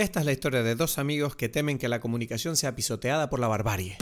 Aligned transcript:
Esta 0.00 0.20
es 0.20 0.24
la 0.24 0.32
historia 0.32 0.62
de 0.62 0.76
dos 0.76 0.96
amigos 0.96 1.36
que 1.36 1.50
temen 1.50 1.76
que 1.76 1.86
la 1.86 2.00
comunicación 2.00 2.56
sea 2.56 2.74
pisoteada 2.74 3.28
por 3.28 3.38
la 3.38 3.48
barbarie. 3.48 3.98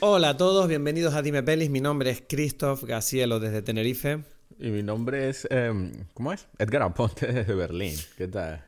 Hola 0.00 0.28
a 0.28 0.36
todos, 0.36 0.68
bienvenidos 0.68 1.14
a 1.14 1.22
Dime 1.22 1.42
Pelis. 1.42 1.70
Mi 1.70 1.80
nombre 1.80 2.10
es 2.10 2.22
Christoph 2.28 2.84
Gacielo 2.84 3.40
desde 3.40 3.62
Tenerife. 3.62 4.35
Y 4.58 4.70
mi 4.70 4.82
nombre 4.82 5.28
es, 5.28 5.46
em, 5.50 5.92
¿cómo 6.14 6.32
es? 6.32 6.46
Edgar 6.58 6.82
Aponte 6.82 7.26
desde 7.32 7.54
Berlín. 7.54 7.94
¿Qué 8.16 8.28
tal? 8.28 8.64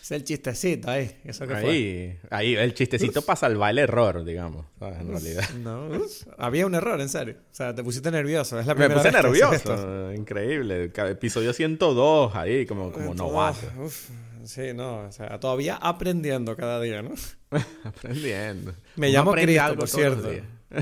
Es 0.00 0.10
el 0.12 0.24
chistecito 0.24 0.90
ahí, 0.90 1.20
eso 1.24 1.46
que 1.46 1.54
fue. 1.56 1.68
Ahí, 1.68 2.18
ahí, 2.30 2.54
el 2.56 2.72
chistecito 2.72 3.20
para 3.20 3.36
salvar 3.36 3.72
el 3.72 3.78
error, 3.78 4.24
digamos, 4.24 4.64
¿sabes? 4.78 5.00
En 5.00 5.08
realidad. 5.08 5.50
No, 5.62 5.90
había 6.38 6.64
un 6.66 6.74
error, 6.74 6.98
en 7.02 7.10
serio. 7.10 7.36
O 7.52 7.54
sea, 7.54 7.74
te 7.74 7.84
pusiste 7.84 8.10
nervioso. 8.10 8.58
Es 8.58 8.66
la 8.66 8.74
Me 8.74 8.86
primera 8.86 8.94
puse 9.02 9.10
vez 9.10 9.42
haces 9.42 9.56
esto. 9.58 9.76
nervioso, 9.76 10.14
increíble. 10.14 10.90
Episodio 11.10 11.52
102, 11.52 12.34
ahí, 12.34 12.64
como, 12.64 12.90
como 12.90 13.12
novato. 13.14 13.66
Uf, 13.84 14.08
sí, 14.44 14.72
no, 14.74 15.00
o 15.08 15.12
sea, 15.12 15.38
todavía 15.40 15.76
aprendiendo 15.76 16.56
cada 16.56 16.80
día, 16.80 17.02
¿no? 17.02 17.12
Aprendiendo. 17.84 18.72
Me 18.96 19.08
Uno 19.10 19.18
llamo 19.18 19.32
Cristo, 19.32 19.62
algo 19.62 19.80
por 19.80 19.88
cierto. 19.90 20.30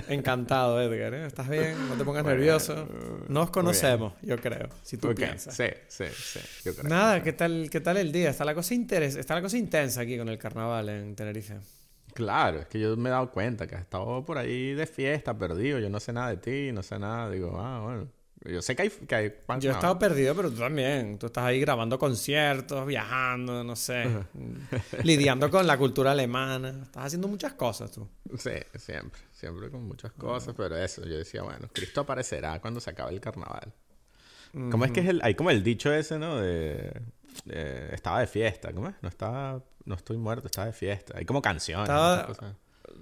Encantado, 0.08 0.80
Edgar. 0.80 1.14
¿eh? 1.14 1.26
¿Estás 1.26 1.48
bien? 1.48 1.76
No 1.88 1.94
te 1.94 2.04
pongas 2.04 2.22
Bueno, 2.24 2.38
nervioso. 2.38 2.88
Nos 3.28 3.50
conocemos, 3.50 4.14
yo 4.22 4.36
creo, 4.38 4.68
si 4.82 4.96
tú 4.96 5.08
Ok, 5.10 5.16
piensas. 5.16 5.54
Sí, 5.54 5.66
sí, 5.88 6.04
sí. 6.12 6.40
Yo 6.64 6.74
creo. 6.74 6.88
Nada, 6.88 7.22
¿qué 7.22 7.32
tal, 7.32 7.68
¿qué 7.70 7.80
tal 7.80 7.96
el 7.96 8.10
día? 8.10 8.30
Está 8.30 8.44
la 8.44 8.54
cosa 8.54 8.74
interes 8.74 9.16
está 9.16 9.34
la 9.34 9.42
cosa 9.42 9.56
intensa 9.56 10.00
aquí 10.00 10.18
con 10.18 10.28
el 10.28 10.38
carnaval 10.38 10.88
en 10.88 11.14
Tenerife. 11.14 11.56
Claro, 12.14 12.60
es 12.60 12.66
que 12.66 12.80
yo 12.80 12.96
me 12.96 13.10
he 13.10 13.12
dado 13.12 13.30
cuenta 13.30 13.66
que 13.66 13.74
has 13.74 13.82
estado 13.82 14.24
por 14.24 14.38
ahí 14.38 14.72
de 14.72 14.86
fiesta, 14.86 15.36
perdido. 15.36 15.78
Yo 15.78 15.90
no 15.90 16.00
sé 16.00 16.12
nada 16.12 16.30
de 16.30 16.38
ti, 16.38 16.72
no 16.72 16.82
sé 16.82 16.98
nada. 16.98 17.30
Digo, 17.30 17.58
ah, 17.60 17.82
bueno. 17.84 18.08
Yo 18.44 18.62
sé 18.62 18.76
que 18.76 18.82
hay... 18.82 18.88
Que 18.90 19.14
hay 19.14 19.32
Yo 19.60 19.70
he 19.70 19.74
estado 19.74 19.98
perdido, 19.98 20.34
pero 20.34 20.50
tú 20.50 20.58
también. 20.58 21.18
Tú 21.18 21.26
estás 21.26 21.44
ahí 21.44 21.60
grabando 21.60 21.98
conciertos, 21.98 22.86
viajando, 22.86 23.64
no 23.64 23.74
sé, 23.76 24.04
lidiando 25.02 25.50
con 25.50 25.66
la 25.66 25.76
cultura 25.76 26.12
alemana. 26.12 26.70
Estás 26.82 27.06
haciendo 27.06 27.28
muchas 27.28 27.54
cosas 27.54 27.90
tú. 27.90 28.08
Sí, 28.38 28.52
siempre, 28.76 29.20
siempre 29.36 29.70
con 29.70 29.84
muchas 29.84 30.12
cosas, 30.12 30.54
pero 30.56 30.76
eso, 30.76 31.04
yo 31.04 31.18
decía, 31.18 31.42
bueno, 31.42 31.68
Cristo 31.72 32.00
aparecerá 32.00 32.58
cuando 32.60 32.80
se 32.80 32.90
acabe 32.90 33.12
el 33.12 33.20
carnaval. 33.20 33.72
¿Cómo 34.70 34.84
es 34.86 34.90
que 34.92 35.00
es 35.00 35.08
el, 35.08 35.20
hay 35.22 35.34
como 35.34 35.50
el 35.50 35.62
dicho 35.62 35.92
ese, 35.92 36.18
¿no? 36.18 36.36
De, 36.40 37.02
de- 37.44 37.94
estaba 37.94 38.20
de 38.20 38.26
fiesta, 38.26 38.72
¿cómo 38.72 38.88
es? 38.88 38.94
No 39.02 39.08
estaba, 39.10 39.62
no 39.84 39.94
estoy 39.94 40.16
muerto, 40.16 40.46
estaba 40.46 40.68
de 40.68 40.72
fiesta. 40.72 41.14
Hay 41.18 41.26
como 41.26 41.42
canciones. 41.42 41.88
Estaba-. 41.88 42.34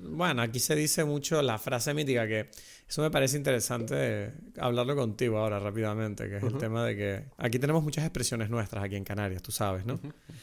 Bueno, 0.00 0.42
aquí 0.42 0.58
se 0.58 0.74
dice 0.74 1.04
mucho 1.04 1.40
la 1.42 1.58
frase 1.58 1.94
mítica 1.94 2.26
que 2.26 2.50
eso 2.94 3.02
me 3.02 3.10
parece 3.10 3.36
interesante 3.36 4.32
hablarlo 4.56 4.94
contigo 4.94 5.38
ahora 5.38 5.58
rápidamente, 5.58 6.28
que 6.28 6.36
es 6.36 6.42
el 6.44 6.56
tema 6.58 6.84
de 6.84 6.96
que 6.96 7.24
aquí 7.38 7.58
tenemos 7.58 7.82
muchas 7.82 8.04
expresiones 8.04 8.50
nuestras 8.50 8.84
aquí 8.84 8.94
en 8.94 9.02
Canarias, 9.02 9.42
tú 9.42 9.50
sabes, 9.50 9.84
¿no? 9.84 9.98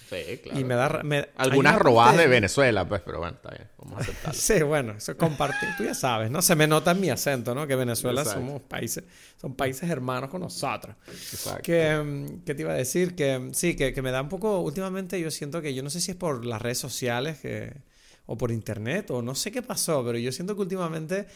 Sí, 0.10 0.38
claro. 0.44 0.60
Y 0.60 0.66
me 0.66 0.76
da... 0.76 1.02
me- 1.02 1.30
Algunas 1.38 1.76
una 1.76 1.80
robadas 1.80 2.18
de 2.18 2.28
Venezuela, 2.28 2.86
pues, 2.86 3.04
pero 3.06 3.20
bueno, 3.20 3.38
está 3.38 3.52
bien, 3.52 3.70
vamos 3.78 4.00
a 4.00 4.02
aceptarlo. 4.02 4.34
Sí, 4.38 4.62
bueno, 4.64 4.92
eso 4.98 5.16
compartir, 5.16 5.70
tú 5.78 5.86
ya 5.86 5.94
sabes, 5.94 6.30
¿no? 6.30 6.42
Se 6.42 6.58
me 6.58 6.68
nota 6.68 6.92
en 6.92 7.00
mi 7.00 7.10
acento, 7.10 7.56
¿no? 7.56 7.66
Que 7.68 7.76
Venezuela 7.78 8.20
Exacto. 8.24 8.42
somos 8.46 8.62
países, 8.64 9.06
son 9.40 9.56
países 9.56 9.90
hermanos 9.90 10.30
con 10.30 10.42
nosotros. 10.42 10.94
Exacto. 11.08 11.62
Que, 11.64 11.96
mm, 12.04 12.44
¿qué 12.44 12.54
te 12.54 12.64
iba 12.64 12.74
a 12.74 12.76
decir? 12.76 13.16
Que 13.16 13.40
mm, 13.40 13.54
sí, 13.54 13.78
que, 13.78 13.94
que 13.94 14.02
me 14.02 14.12
da 14.12 14.22
un 14.22 14.28
poco, 14.28 14.60
últimamente 14.60 15.18
yo 15.22 15.32
siento 15.32 15.62
que 15.62 15.74
yo 15.74 15.84
no 15.84 15.90
sé 15.90 16.02
si 16.02 16.12
es 16.12 16.18
por 16.18 16.44
las 16.46 16.62
redes 16.62 16.80
sociales 16.80 17.40
que, 17.40 17.72
o 18.26 18.38
por 18.38 18.52
internet 18.52 19.10
o 19.12 19.22
no 19.22 19.36
sé 19.36 19.54
qué 19.54 19.62
pasó, 19.62 20.04
pero 20.06 20.18
yo 20.18 20.34
siento 20.34 20.54
que 20.54 20.62
últimamente 20.64 21.28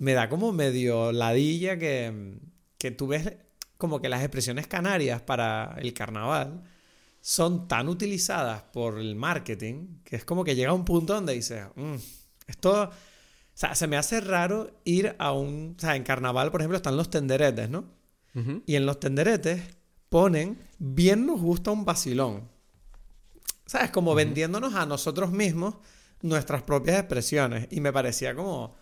me 0.00 0.14
da 0.14 0.28
como 0.28 0.50
medio 0.50 1.12
ladilla 1.12 1.78
que, 1.78 2.38
que 2.78 2.90
tú 2.90 3.06
ves 3.06 3.34
como 3.78 4.00
que 4.00 4.08
las 4.08 4.22
expresiones 4.22 4.66
canarias 4.66 5.20
para 5.22 5.76
el 5.78 5.92
carnaval 5.94 6.62
son 7.20 7.68
tan 7.68 7.88
utilizadas 7.88 8.62
por 8.62 8.98
el 8.98 9.14
marketing 9.14 10.00
que 10.04 10.16
es 10.16 10.24
como 10.24 10.42
que 10.42 10.54
llega 10.56 10.70
a 10.70 10.74
un 10.74 10.84
punto 10.86 11.14
donde 11.14 11.34
dices, 11.34 11.66
"Mm, 11.76 11.94
esto... 12.48 12.84
O 12.84 13.58
sea, 13.60 13.74
se 13.74 13.86
me 13.86 13.98
hace 13.98 14.22
raro 14.22 14.70
ir 14.84 15.14
a 15.18 15.32
un... 15.32 15.74
O 15.76 15.80
sea, 15.80 15.94
en 15.94 16.02
carnaval, 16.02 16.50
por 16.50 16.62
ejemplo, 16.62 16.78
están 16.78 16.96
los 16.96 17.10
tenderetes, 17.10 17.68
¿no? 17.68 17.84
Y 18.64 18.76
en 18.76 18.86
los 18.86 18.98
tenderetes 19.00 19.60
ponen, 20.08 20.58
bien 20.78 21.26
nos 21.26 21.42
gusta 21.42 21.70
un 21.70 21.84
vacilón. 21.84 22.48
¿Sabes? 23.66 23.90
Como 23.90 24.14
vendiéndonos 24.14 24.74
a 24.74 24.86
nosotros 24.86 25.30
mismos 25.30 25.74
nuestras 26.22 26.62
propias 26.62 27.00
expresiones. 27.00 27.68
Y 27.70 27.80
me 27.80 27.92
parecía 27.92 28.34
como 28.34 28.76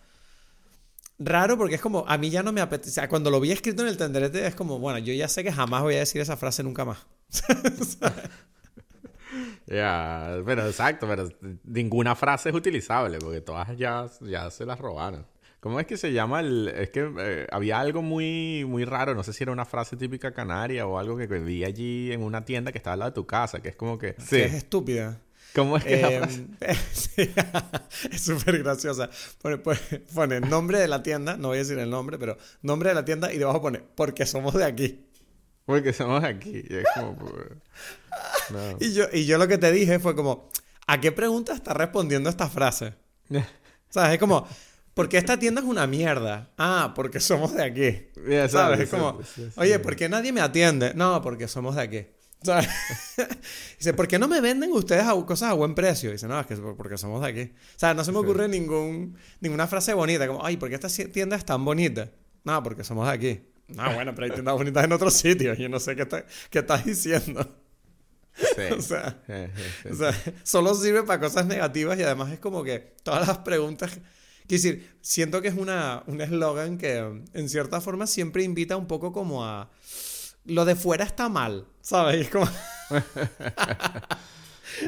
raro 1.19 1.57
porque 1.57 1.75
es 1.75 1.81
como, 1.81 2.05
a 2.07 2.17
mí 2.17 2.29
ya 2.29 2.41
no 2.41 2.51
me 2.51 2.61
apetece. 2.61 2.89
O 2.89 2.93
sea, 2.93 3.09
cuando 3.09 3.29
lo 3.29 3.39
vi 3.39 3.51
escrito 3.51 3.83
en 3.83 3.89
el 3.89 3.97
tenderete 3.97 4.47
es 4.47 4.55
como, 4.55 4.79
bueno, 4.79 4.99
yo 4.99 5.13
ya 5.13 5.27
sé 5.27 5.43
que 5.43 5.51
jamás 5.51 5.83
voy 5.83 5.95
a 5.95 5.99
decir 5.99 6.21
esa 6.21 6.37
frase 6.37 6.63
nunca 6.63 6.85
más. 6.85 7.05
Ya, 9.67 10.41
pero 10.45 10.65
exacto, 10.65 11.07
pero 11.07 11.29
ninguna 11.63 12.15
frase 12.15 12.49
es 12.49 12.55
utilizable 12.55 13.19
porque 13.19 13.41
todas 13.41 13.77
ya, 13.77 14.07
ya 14.21 14.49
se 14.49 14.65
las 14.65 14.79
robaron. 14.79 15.27
¿Cómo 15.59 15.79
es 15.79 15.85
que 15.85 15.97
se 15.97 16.11
llama 16.11 16.39
el...? 16.39 16.69
Es 16.69 16.89
que 16.89 17.11
eh, 17.19 17.47
había 17.51 17.79
algo 17.79 18.01
muy, 18.01 18.65
muy 18.65 18.83
raro, 18.85 19.13
no 19.13 19.23
sé 19.23 19.31
si 19.31 19.43
era 19.43 19.51
una 19.51 19.65
frase 19.65 19.95
típica 19.95 20.33
canaria 20.33 20.87
o 20.87 20.97
algo 20.97 21.17
que 21.17 21.27
vi 21.27 21.63
allí 21.63 22.11
en 22.11 22.23
una 22.23 22.45
tienda 22.45 22.71
que 22.71 22.79
estaba 22.79 22.93
al 22.93 22.99
lado 22.99 23.11
de 23.11 23.15
tu 23.15 23.27
casa, 23.27 23.61
que 23.61 23.69
es 23.69 23.75
como 23.75 23.99
que... 23.99 24.15
Sí. 24.17 24.37
Que 24.37 24.45
es 24.45 24.53
estúpida. 24.55 25.19
¿Cómo 25.55 25.77
es 25.77 25.83
que 25.83 25.99
Eh, 25.99 26.19
frase- 26.19 26.47
sí, 26.93 27.29
es 28.11 28.21
súper 28.21 28.59
graciosa. 28.59 29.09
Pone, 30.13 30.39
nombre 30.41 30.79
de 30.79 30.87
la 30.87 31.01
tienda, 31.03 31.37
no 31.37 31.49
voy 31.49 31.57
a 31.57 31.61
decir 31.61 31.77
el 31.79 31.89
nombre, 31.89 32.17
pero 32.19 32.37
nombre 32.61 32.89
de 32.89 32.95
la 32.95 33.05
tienda 33.05 33.33
y 33.33 33.37
debajo 33.37 33.61
pone, 33.61 33.79
porque 33.95 34.25
somos 34.25 34.53
de 34.53 34.65
aquí. 34.65 35.05
Porque 35.65 35.93
somos 35.93 36.23
aquí. 36.23 36.63
y 36.69 36.75
es 36.75 36.85
como... 36.95 37.15
pues, 37.17 37.33
no. 38.51 38.77
Y 38.79 38.93
yo, 38.93 39.05
y 39.11 39.25
yo 39.25 39.37
lo 39.37 39.47
que 39.47 39.57
te 39.57 39.71
dije 39.71 39.99
fue 39.99 40.15
como, 40.15 40.49
¿a 40.87 40.99
qué 40.99 41.11
pregunta 41.11 41.53
está 41.53 41.73
respondiendo 41.73 42.29
esta 42.29 42.49
frase? 42.49 42.93
¿Sabes? 43.89 44.13
Es 44.13 44.19
como, 44.19 44.47
¿por 44.93 45.09
qué 45.09 45.17
esta 45.17 45.37
tienda 45.37 45.61
es 45.61 45.67
una 45.67 45.87
mierda? 45.87 46.51
Ah, 46.57 46.93
porque 46.95 47.19
somos 47.19 47.53
de 47.55 47.63
aquí. 47.63 48.07
¿Sabes? 48.49 48.81
Es 48.81 48.89
como, 48.89 49.19
oye. 49.55 49.79
¿por 49.79 49.95
qué 49.95 50.09
nadie 50.09 50.31
me 50.31 50.41
atiende? 50.41 50.93
No, 50.95 51.21
porque 51.21 51.47
somos 51.47 51.75
de 51.75 51.81
aquí. 51.81 52.07
¿Sabes? 52.41 52.67
Dice, 53.77 53.93
¿por 53.93 54.07
qué 54.07 54.17
no 54.17 54.27
me 54.27 54.39
venden 54.41 54.71
ustedes 54.71 55.03
a- 55.03 55.25
cosas 55.25 55.49
a 55.51 55.53
buen 55.53 55.75
precio? 55.75 56.11
Dice, 56.11 56.27
no, 56.27 56.39
es 56.39 56.47
que 56.47 56.53
es 56.53 56.59
porque 56.77 56.97
somos 56.97 57.21
de 57.21 57.27
aquí. 57.27 57.41
O 57.75 57.79
sea, 57.79 57.93
no 57.93 58.03
se 58.03 58.11
me 58.11 58.19
ocurre 58.19 58.47
ningún, 58.47 59.17
ninguna 59.41 59.67
frase 59.67 59.93
bonita, 59.93 60.25
como, 60.27 60.45
ay, 60.45 60.57
¿por 60.57 60.69
qué 60.69 60.75
esta 60.75 60.87
tienda 61.11 61.35
es 61.35 61.43
tan 61.45 61.63
bonita? 61.65 62.09
No, 62.45 62.63
porque 62.63 62.83
somos 62.83 63.07
de 63.07 63.13
aquí. 63.13 63.41
Ah, 63.77 63.93
bueno, 63.93 64.15
pero 64.15 64.25
hay 64.25 64.31
tiendas 64.31 64.55
bonitas 64.55 64.83
en 64.85 64.91
otros 64.93 65.13
sitios. 65.13 65.57
Yo 65.57 65.69
no 65.69 65.79
sé 65.79 65.95
qué, 65.95 66.03
está- 66.03 66.25
qué 66.49 66.59
estás 66.59 66.85
diciendo. 66.85 67.43
Sí. 68.35 68.61
O 68.77 68.81
sea, 68.81 69.21
Sí, 69.27 69.33
sí, 69.55 69.63
sí. 69.83 69.89
o 69.89 69.95
sea, 69.95 70.13
solo 70.43 70.73
sirve 70.73 71.03
para 71.03 71.19
cosas 71.19 71.45
negativas 71.45 71.99
y 71.99 72.03
además 72.03 72.31
es 72.31 72.39
como 72.39 72.63
que 72.63 72.95
todas 73.03 73.27
las 73.27 73.39
preguntas... 73.39 73.91
Quiero 74.47 74.63
decir, 74.63 74.89
siento 75.01 75.41
que 75.41 75.49
es 75.49 75.55
una, 75.55 76.03
un 76.07 76.21
eslogan 76.21 76.77
que 76.77 76.97
en 77.33 77.49
cierta 77.49 77.81
forma 77.81 78.07
siempre 78.07 78.43
invita 78.43 78.77
un 78.77 78.87
poco 78.87 79.11
como 79.11 79.45
a... 79.45 79.69
Lo 80.45 80.65
de 80.65 80.75
fuera 80.75 81.05
está 81.05 81.29
mal, 81.29 81.67
¿sabes? 81.81 82.21
Es 82.21 82.29
como... 82.29 82.45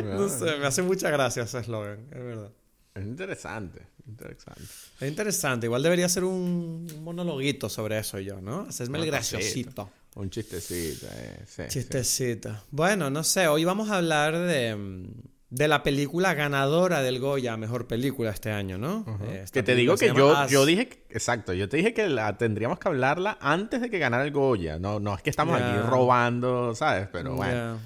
no 0.04 0.30
sé, 0.30 0.58
me 0.58 0.66
hace 0.66 0.82
mucha 0.82 1.10
gracia 1.10 1.44
ese 1.44 1.60
eslogan, 1.60 2.08
es 2.12 2.24
verdad. 2.24 2.52
Es 2.94 3.06
interesante, 3.06 3.88
interesante. 4.06 4.62
Es 5.00 5.08
interesante, 5.08 5.68
igual 5.68 5.82
debería 5.82 6.10
ser 6.10 6.26
un, 6.26 6.88
monologuito 7.04 7.70
sobre 7.70 8.00
eso 8.00 8.20
yo, 8.20 8.42
¿no? 8.42 8.66
Hacerme 8.68 9.00
el 9.00 9.06
graciosito. 9.06 9.90
Un 10.16 10.30
chistecito, 10.30 11.08
eh, 11.14 11.46
sí, 11.48 11.64
sí. 11.64 11.70
Chistecito. 11.70 12.64
Bueno, 12.70 13.10
no 13.10 13.24
sé, 13.24 13.48
hoy 13.48 13.64
vamos 13.64 13.90
a 13.90 13.98
hablar 13.98 14.38
de, 14.38 14.76
mm, 14.76 15.08
de 15.52 15.68
la 15.68 15.84
película 15.84 16.34
ganadora 16.34 17.02
del 17.02 17.20
Goya, 17.20 17.58
mejor 17.58 17.86
película 17.86 18.32
este 18.32 18.52
año, 18.52 18.78
¿no? 18.78 19.06
Eh, 19.28 19.46
Que 19.52 19.62
te 19.62 19.76
digo 19.76 19.96
que 19.98 20.14
yo, 20.16 20.36
As. 20.36 20.50
yo 20.50 20.66
dije, 20.66 21.04
exacto, 21.10 21.52
yo 21.54 21.68
te 21.70 21.76
dije 21.78 21.94
que 21.94 22.08
la 22.08 22.38
tendríamos 22.38 22.80
que 22.80 22.88
hablarla 22.88 23.38
antes 23.42 23.82
de 23.82 23.90
que 23.90 24.00
ganara 24.00 24.24
el 24.24 24.32
Goya. 24.32 24.80
No, 24.80 25.00
no 25.02 25.14
es 25.14 25.22
que 25.22 25.30
estamos 25.30 25.62
aquí 25.62 25.78
robando, 25.88 26.74
¿sabes? 26.74 27.10
Pero 27.12 27.36
bueno. 27.36 27.78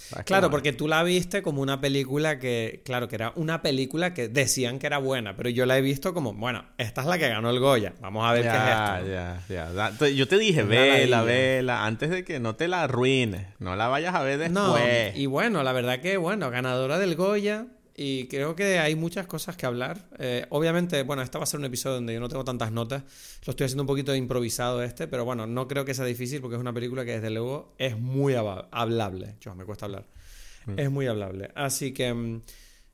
¿Sabes 0.00 0.24
Claro, 0.24 0.50
porque 0.50 0.72
tú 0.72 0.88
la 0.88 1.02
viste 1.02 1.42
como 1.42 1.62
una 1.62 1.80
película 1.80 2.38
que, 2.38 2.82
claro, 2.84 3.08
que 3.08 3.16
era 3.16 3.32
una 3.36 3.62
película 3.62 4.14
que 4.14 4.28
decían 4.28 4.78
que 4.78 4.86
era 4.86 4.98
buena, 4.98 5.36
pero 5.36 5.48
yo 5.50 5.66
la 5.66 5.78
he 5.78 5.80
visto 5.82 6.14
como, 6.14 6.32
bueno, 6.32 6.64
esta 6.78 7.02
es 7.02 7.06
la 7.06 7.18
que 7.18 7.28
ganó 7.28 7.50
el 7.50 7.60
Goya, 7.60 7.94
vamos 8.00 8.28
a 8.28 8.32
ver 8.32 8.42
qué 8.42 8.48
es 8.48 9.86
esto. 9.88 10.06
Yo 10.08 10.28
te 10.28 10.38
dije, 10.38 10.62
Una 10.62 10.70
vela, 10.70 11.16
ladilla. 11.18 11.22
vela, 11.22 11.86
antes 11.86 12.10
de 12.10 12.24
que 12.24 12.40
no 12.40 12.56
te 12.56 12.68
la 12.68 12.82
arruines. 12.82 13.46
No 13.58 13.76
la 13.76 13.88
vayas 13.88 14.14
a 14.14 14.22
ver 14.22 14.38
después. 14.38 14.52
No, 14.52 14.76
y 15.14 15.26
bueno, 15.26 15.62
la 15.62 15.72
verdad 15.72 16.00
que, 16.00 16.16
bueno, 16.16 16.50
ganadora 16.50 16.98
del 16.98 17.16
Goya 17.16 17.66
y 18.02 18.28
creo 18.28 18.56
que 18.56 18.78
hay 18.78 18.96
muchas 18.96 19.26
cosas 19.26 19.58
que 19.58 19.66
hablar. 19.66 20.08
Eh, 20.18 20.46
obviamente, 20.48 21.02
bueno, 21.02 21.20
este 21.20 21.36
va 21.36 21.44
a 21.44 21.46
ser 21.46 21.60
un 21.60 21.66
episodio 21.66 21.96
donde 21.96 22.14
yo 22.14 22.20
no 22.20 22.30
tengo 22.30 22.44
tantas 22.44 22.72
notas. 22.72 23.02
Lo 23.44 23.50
estoy 23.50 23.66
haciendo 23.66 23.82
un 23.82 23.86
poquito 23.86 24.14
improvisado 24.14 24.82
este, 24.82 25.06
pero 25.06 25.26
bueno, 25.26 25.46
no 25.46 25.68
creo 25.68 25.84
que 25.84 25.92
sea 25.92 26.06
difícil 26.06 26.40
porque 26.40 26.54
es 26.54 26.60
una 26.62 26.72
película 26.72 27.04
que 27.04 27.12
desde 27.12 27.28
luego 27.28 27.74
es 27.76 27.98
muy 27.98 28.34
hablable. 28.70 29.36
Yo, 29.42 29.54
me 29.54 29.66
cuesta 29.66 29.84
hablar. 29.84 30.06
Mm. 30.64 30.78
Es 30.78 30.90
muy 30.90 31.08
hablable. 31.08 31.50
Así 31.54 31.92
que, 31.92 32.14
mm, 32.14 32.42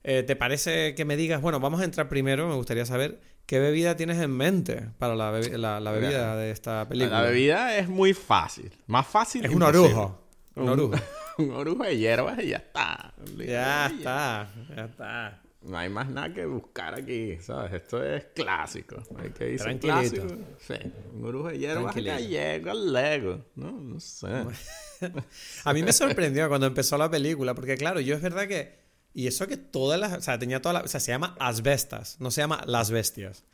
eh, 0.02 0.24
¿te 0.24 0.34
parece 0.34 0.96
que 0.96 1.04
me 1.04 1.16
digas, 1.16 1.40
bueno, 1.40 1.60
vamos 1.60 1.82
a 1.82 1.84
entrar 1.84 2.08
primero, 2.08 2.48
me 2.48 2.56
gustaría 2.56 2.84
saber 2.84 3.20
qué 3.46 3.60
bebida 3.60 3.94
tienes 3.94 4.20
en 4.20 4.32
mente 4.32 4.88
para 4.98 5.14
la, 5.14 5.30
bebida 5.30 6.36
de 6.36 6.50
esta 6.50 6.88
película? 6.88 7.22
La 7.22 7.28
bebida 7.28 7.78
es 7.78 7.88
muy 7.88 8.12
fácil. 8.12 8.72
Más 8.88 9.06
fácil. 9.06 9.44
Es 9.44 9.52
un 9.52 9.62
orujo. 9.62 10.20
Un 10.56 10.68
orujo. 10.68 10.96
Un 11.38 11.50
orujo 11.52 11.84
de 11.84 11.96
hierbas 11.96 12.38
y 12.42 12.48
ya 12.48 12.56
está. 12.58 13.14
Ya 13.36 13.86
está, 13.86 14.50
ya 14.74 14.84
está. 14.84 15.42
No 15.62 15.76
hay 15.76 15.88
más 15.88 16.08
nada 16.08 16.32
que 16.32 16.46
buscar 16.46 16.94
aquí, 16.94 17.38
¿sabes? 17.40 17.72
Esto 17.72 18.04
es 18.04 18.26
clásico. 18.34 19.02
Hay 19.18 19.30
que 19.30 19.44
decir 19.46 19.78
clásico. 19.80 20.26
Sí, 20.60 20.74
un 21.12 21.24
orujo 21.24 21.48
de 21.48 21.58
hierbas 21.58 21.94
gallego, 21.96 22.72
lego. 22.72 23.44
No, 23.56 23.72
no 23.72 23.98
sé. 23.98 24.28
a 25.64 25.72
mí 25.74 25.82
me 25.82 25.92
sorprendió 25.92 26.48
cuando 26.48 26.68
empezó 26.68 26.96
la 26.96 27.10
película, 27.10 27.54
porque 27.54 27.76
claro, 27.76 28.00
yo 28.00 28.14
es 28.14 28.22
verdad 28.22 28.46
que... 28.46 28.86
Y 29.12 29.26
eso 29.26 29.46
que 29.48 29.56
todas 29.56 29.98
las... 29.98 30.12
O 30.12 30.20
sea, 30.20 30.38
tenía 30.38 30.62
toda 30.62 30.74
la... 30.74 30.80
O 30.82 30.88
sea, 30.88 31.00
se 31.00 31.10
llama 31.10 31.34
Asbestas, 31.40 32.16
no 32.20 32.30
se 32.30 32.42
llama 32.42 32.62
Las 32.66 32.90
Bestias. 32.90 33.44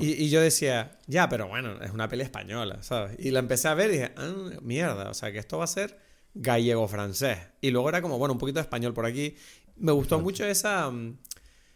Y, 0.00 0.24
y, 0.24 0.30
yo 0.30 0.40
decía, 0.40 0.98
ya, 1.06 1.28
pero 1.28 1.46
bueno, 1.46 1.80
es 1.80 1.92
una 1.92 2.08
peli 2.08 2.24
española, 2.24 2.82
¿sabes? 2.82 3.16
Y 3.20 3.30
la 3.30 3.38
empecé 3.38 3.68
a 3.68 3.74
ver 3.74 3.90
y 3.90 3.92
dije, 3.92 4.12
ah, 4.16 4.34
mierda, 4.60 5.10
o 5.10 5.14
sea, 5.14 5.30
que 5.30 5.38
esto 5.38 5.58
va 5.58 5.64
a 5.64 5.68
ser 5.68 5.96
gallego-francés. 6.36 7.38
Y 7.60 7.70
luego 7.70 7.88
era 7.88 8.02
como, 8.02 8.18
bueno, 8.18 8.34
un 8.34 8.38
poquito 8.38 8.58
de 8.58 8.62
español 8.62 8.94
por 8.94 9.06
aquí. 9.06 9.36
Me 9.76 9.92
gustó 9.92 10.20
mucho 10.20 10.44
esa... 10.44 10.90
Mm, 10.90 11.18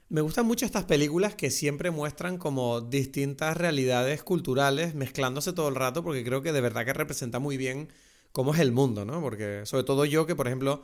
me 0.08 0.22
gustan 0.22 0.44
mucho 0.44 0.66
estas 0.66 0.84
películas 0.84 1.36
que 1.36 1.52
siempre 1.52 1.92
muestran 1.92 2.36
como 2.36 2.80
distintas 2.80 3.56
realidades 3.56 4.24
culturales 4.24 4.96
mezclándose 4.96 5.52
todo 5.52 5.68
el 5.68 5.76
rato 5.76 6.02
porque 6.02 6.24
creo 6.24 6.42
que 6.42 6.52
de 6.52 6.60
verdad 6.60 6.84
que 6.84 6.92
representa 6.92 7.38
muy 7.38 7.56
bien 7.56 7.88
cómo 8.32 8.52
es 8.52 8.58
el 8.58 8.72
mundo, 8.72 9.04
¿no? 9.04 9.20
Porque 9.20 9.62
sobre 9.66 9.84
todo 9.84 10.04
yo 10.04 10.26
que, 10.26 10.34
por 10.34 10.48
ejemplo, 10.48 10.82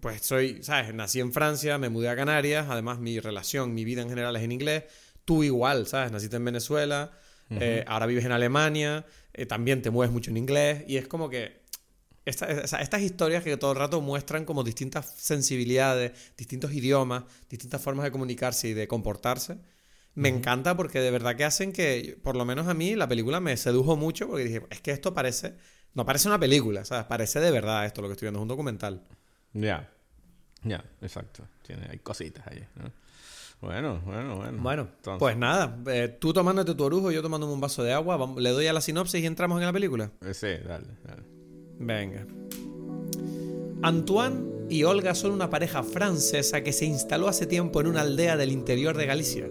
pues 0.00 0.22
soy, 0.22 0.64
¿sabes? 0.64 0.92
Nací 0.92 1.20
en 1.20 1.32
Francia, 1.32 1.78
me 1.78 1.90
mudé 1.90 2.08
a 2.08 2.16
Canarias, 2.16 2.66
además 2.68 2.98
mi 2.98 3.20
relación, 3.20 3.72
mi 3.72 3.84
vida 3.84 4.02
en 4.02 4.08
general 4.08 4.34
es 4.34 4.42
en 4.42 4.50
inglés. 4.50 4.84
Tú 5.24 5.44
igual, 5.44 5.86
¿sabes? 5.86 6.10
Naciste 6.10 6.36
en 6.36 6.44
Venezuela, 6.44 7.12
eh, 7.50 7.84
ahora 7.86 8.06
vives 8.06 8.24
en 8.24 8.32
Alemania, 8.32 9.06
eh, 9.32 9.46
también 9.46 9.80
te 9.80 9.90
mueves 9.90 10.12
mucho 10.12 10.32
en 10.32 10.38
inglés 10.38 10.82
y 10.88 10.96
es 10.96 11.06
como 11.06 11.30
que 11.30 11.65
estas 12.26 13.02
historias 13.02 13.44
que 13.44 13.56
todo 13.56 13.72
el 13.72 13.78
rato 13.78 14.00
muestran 14.00 14.44
como 14.44 14.64
distintas 14.64 15.14
sensibilidades, 15.16 16.12
distintos 16.36 16.72
idiomas, 16.72 17.24
distintas 17.48 17.80
formas 17.80 18.04
de 18.04 18.10
comunicarse 18.10 18.68
y 18.68 18.74
de 18.74 18.88
comportarse, 18.88 19.58
me 20.14 20.30
encanta 20.30 20.76
porque 20.76 20.98
de 21.00 21.10
verdad 21.10 21.36
que 21.36 21.44
hacen 21.44 21.72
que, 21.72 22.18
por 22.22 22.36
lo 22.36 22.44
menos 22.44 22.66
a 22.68 22.74
mí, 22.74 22.96
la 22.96 23.06
película 23.06 23.38
me 23.38 23.56
sedujo 23.56 23.96
mucho 23.96 24.26
porque 24.26 24.44
dije, 24.44 24.62
es 24.70 24.80
que 24.80 24.90
esto 24.90 25.12
parece, 25.12 25.56
no 25.92 26.06
parece 26.06 26.26
una 26.28 26.40
película, 26.40 26.84
¿sabes? 26.84 27.04
Parece 27.04 27.38
de 27.38 27.50
verdad 27.50 27.84
esto 27.84 28.00
lo 28.00 28.08
que 28.08 28.12
estoy 28.12 28.26
viendo, 28.26 28.40
es 28.40 28.42
un 28.42 28.48
documental. 28.48 29.04
Ya, 29.52 29.92
ya, 30.64 30.82
exacto. 31.02 31.46
Tiene, 31.62 31.86
hay 31.90 31.98
cositas 31.98 32.46
ahí, 32.46 32.66
¿no? 32.76 32.90
Bueno, 33.60 34.00
bueno, 34.04 34.36
bueno. 34.36 34.62
Bueno, 34.62 34.88
pues 35.18 35.36
nada, 35.36 35.78
eh, 35.86 36.16
tú 36.18 36.32
tomándote 36.32 36.74
tu 36.74 36.84
orujo, 36.84 37.10
yo 37.10 37.22
tomándome 37.22 37.52
un 37.52 37.60
vaso 37.60 37.82
de 37.82 37.92
agua, 37.92 38.34
le 38.38 38.50
doy 38.50 38.66
a 38.66 38.72
la 38.72 38.80
sinopsis 38.80 39.22
y 39.22 39.26
entramos 39.26 39.60
en 39.60 39.66
la 39.66 39.72
película. 39.72 40.10
Eh, 40.22 40.34
sí, 40.34 40.48
dale, 40.66 40.88
dale. 41.04 41.35
Venga. 41.78 42.26
Antoine 43.82 44.56
y 44.68 44.84
Olga 44.84 45.14
son 45.14 45.32
una 45.32 45.50
pareja 45.50 45.82
francesa 45.82 46.62
que 46.62 46.72
se 46.72 46.86
instaló 46.86 47.28
hace 47.28 47.46
tiempo 47.46 47.80
en 47.80 47.86
una 47.86 48.00
aldea 48.00 48.36
del 48.36 48.50
interior 48.50 48.96
de 48.96 49.06
Galicia. 49.06 49.48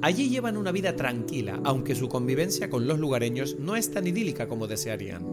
Allí 0.00 0.28
llevan 0.28 0.56
una 0.56 0.72
vida 0.72 0.96
tranquila, 0.96 1.60
aunque 1.64 1.94
su 1.94 2.08
convivencia 2.08 2.70
con 2.70 2.86
los 2.86 2.98
lugareños 2.98 3.58
no 3.58 3.76
es 3.76 3.90
tan 3.90 4.06
idílica 4.06 4.48
como 4.48 4.66
desearían. 4.66 5.24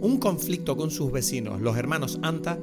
Un 0.00 0.18
conflicto 0.18 0.76
con 0.76 0.90
sus 0.90 1.12
vecinos, 1.12 1.60
los 1.60 1.76
hermanos 1.76 2.18
Anta, 2.22 2.58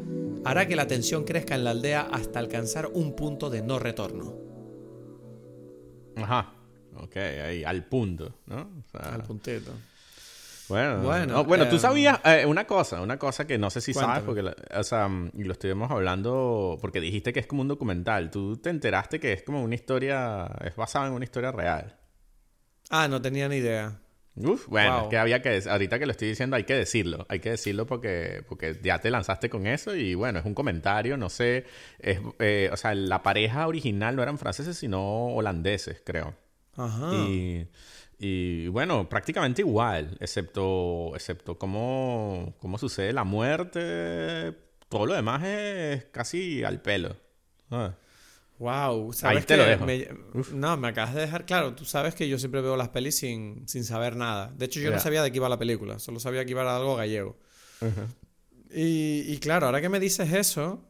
hará 0.46 0.68
que 0.68 0.76
la 0.76 0.88
tensión 0.88 1.24
crezca 1.24 1.56
en 1.56 1.64
la 1.64 1.72
aldea 1.72 2.02
hasta 2.02 2.40
alcanzar 2.40 2.90
un 2.94 3.16
punto 3.16 3.50
de 3.50 3.62
no 3.62 3.80
retorno. 3.80 4.36
Ajá, 6.16 6.54
ok, 6.98 7.16
ahí 7.18 7.64
al 7.64 7.86
punto, 7.86 8.34
¿no? 8.48 8.70
al 8.94 9.24
puntito. 9.24 9.72
Bueno, 10.70 11.02
bueno, 11.02 11.44
bueno 11.44 11.68
tú 11.68 11.76
em, 11.76 11.82
sabías 11.82 12.20
eh, 12.24 12.46
una 12.46 12.66
cosa, 12.66 13.02
una 13.02 13.18
cosa 13.18 13.48
que 13.48 13.58
no 13.58 13.70
sé 13.70 13.82
si 13.82 13.94
sabes, 13.94 14.24
porque, 14.24 14.54
o 14.76 14.84
sea, 14.84 15.10
y 15.34 15.44
lo 15.44 15.54
estuvimos 15.54 15.90
hablando, 15.90 16.78
porque 16.80 17.02
dijiste 17.02 17.34
que 17.34 17.40
es 17.40 17.48
como 17.48 17.64
un 17.64 17.68
documental. 17.68 18.30
Tú 18.30 18.58
te 18.58 18.70
enteraste 18.70 19.20
que 19.20 19.34
es 19.34 19.44
como 19.44 19.64
una 19.64 19.76
historia, 19.76 20.48
es 20.64 20.76
basada 20.76 21.08
en 21.08 21.14
una 21.14 21.26
historia 21.26 21.52
real. 21.52 21.98
Ah, 22.90 23.08
no 23.08 23.22
tenía 23.22 23.50
ni 23.50 23.58
idea. 23.58 24.00
Uf, 24.36 24.68
bueno, 24.68 25.04
es 25.04 25.08
que 25.10 25.18
había 25.18 25.42
que, 25.42 25.62
ahorita 25.68 26.00
que 26.00 26.06
lo 26.06 26.12
estoy 26.12 26.30
diciendo, 26.30 26.56
hay 26.56 26.64
que 26.64 26.76
decirlo, 26.76 27.26
hay 27.30 27.40
que 27.40 27.50
decirlo 27.50 27.86
porque, 27.86 28.44
porque 28.48 28.80
ya 28.82 29.00
te 29.00 29.10
lanzaste 29.10 29.50
con 29.50 29.68
eso 29.68 29.96
y 29.96 30.16
bueno, 30.16 30.40
es 30.40 30.46
un 30.46 30.54
comentario, 30.54 31.18
no 31.18 31.30
sé, 31.30 31.66
es, 32.00 32.20
eh, 32.40 32.70
o 32.72 32.78
sea, 32.78 32.96
la 32.96 33.22
pareja 33.22 33.68
original 33.68 34.16
no 34.16 34.24
eran 34.24 34.38
franceses, 34.38 34.78
sino 34.78 35.28
holandeses, 35.34 36.02
creo. 36.06 36.36
Ajá. 36.76 37.14
Y 37.16 37.68
y 38.22 38.68
bueno, 38.68 39.08
prácticamente 39.08 39.62
igual, 39.62 40.18
excepto, 40.20 41.14
excepto 41.16 41.58
cómo, 41.58 42.54
cómo 42.60 42.78
sucede 42.78 43.14
la 43.14 43.24
muerte. 43.24 44.54
Todo 44.90 45.06
lo 45.06 45.14
demás 45.14 45.42
es 45.46 46.06
casi 46.12 46.62
al 46.66 46.82
pelo. 46.82 47.16
Wow, 48.58 49.14
¿sabes 49.14 49.38
Ahí 49.38 49.44
te 49.46 49.56
lo 49.56 49.64
dejo. 49.64 49.86
no, 50.54 50.76
me 50.76 50.90
acabas 50.90 51.16
de 51.16 51.22
dejar 51.22 51.46
claro. 51.46 51.74
Tú 51.76 51.86
sabes 51.86 52.14
que 52.14 52.28
yo 52.28 52.38
siempre 52.38 52.60
veo 52.60 52.76
las 52.76 52.90
pelis 52.90 53.16
sin, 53.16 53.66
sin 53.70 53.86
saber 53.86 54.18
nada. 54.18 54.52
De 54.54 54.66
hecho, 54.66 54.82
yo 54.82 54.92
no 54.92 55.00
sabía 55.00 55.24
de 55.24 55.32
qué 55.32 55.38
iba 55.38 55.48
la 55.48 55.58
película. 55.58 55.98
Solo 55.98 56.20
sabía 56.20 56.44
que 56.44 56.52
iba 56.52 56.70
a 56.70 56.76
algo 56.76 56.98
gallego. 56.98 57.38
y, 58.70 59.32
y 59.32 59.38
claro, 59.38 59.68
ahora 59.68 59.80
que 59.80 59.88
me 59.88 60.02
dices 60.02 60.34
eso, 60.34 60.89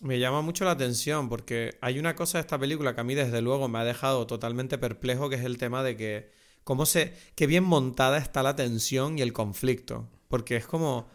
me 0.00 0.18
llama 0.18 0.42
mucho 0.42 0.64
la 0.64 0.72
atención 0.72 1.28
porque 1.28 1.76
hay 1.80 1.98
una 1.98 2.14
cosa 2.14 2.38
de 2.38 2.42
esta 2.42 2.58
película 2.58 2.94
que 2.94 3.00
a 3.00 3.04
mí 3.04 3.14
desde 3.14 3.42
luego 3.42 3.68
me 3.68 3.78
ha 3.78 3.84
dejado 3.84 4.26
totalmente 4.26 4.78
perplejo, 4.78 5.28
que 5.28 5.36
es 5.36 5.44
el 5.44 5.58
tema 5.58 5.82
de 5.82 5.96
que 5.96 6.30
cómo 6.64 6.86
se, 6.86 7.14
qué 7.34 7.46
bien 7.46 7.64
montada 7.64 8.18
está 8.18 8.42
la 8.42 8.56
tensión 8.56 9.18
y 9.18 9.22
el 9.22 9.32
conflicto. 9.32 10.08
Porque 10.28 10.56
es 10.56 10.66
como, 10.66 11.08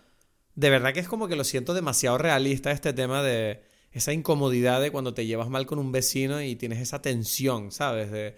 de 0.55 0.69
verdad 0.69 0.93
que 0.93 0.99
es 0.99 1.07
como 1.07 1.27
que 1.27 1.35
lo 1.35 1.43
siento 1.43 1.73
demasiado 1.73 2.17
realista 2.17 2.71
este 2.71 2.93
tema 2.93 3.21
de 3.21 3.63
esa 3.91 4.11
incomodidad 4.11 4.81
de 4.81 4.91
cuando 4.91 5.13
te 5.13 5.25
llevas 5.25 5.49
mal 5.49 5.67
con 5.67 5.77
un 5.77 5.91
vecino 5.91 6.41
y 6.41 6.55
tienes 6.55 6.79
esa 6.79 7.01
tensión, 7.01 7.71
¿sabes? 7.71 8.11
De 8.11 8.37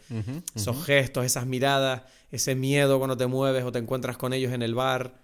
esos 0.53 0.85
gestos, 0.85 1.25
esas 1.25 1.45
miradas, 1.45 2.03
ese 2.29 2.55
miedo 2.55 2.97
cuando 2.97 3.15
te 3.15 3.27
mueves 3.27 3.63
o 3.63 3.71
te 3.71 3.79
encuentras 3.79 4.17
con 4.17 4.33
ellos 4.33 4.51
en 4.51 4.61
el 4.61 4.75
bar. 4.75 5.21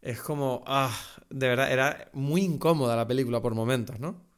Es 0.00 0.20
como, 0.20 0.64
ah, 0.66 0.94
de 1.28 1.48
verdad, 1.48 1.70
era 1.70 2.08
muy 2.14 2.42
incómoda 2.42 2.96
la 2.96 3.06
película 3.06 3.42
por 3.42 3.54
momentos, 3.54 4.00
¿no? 4.00 4.33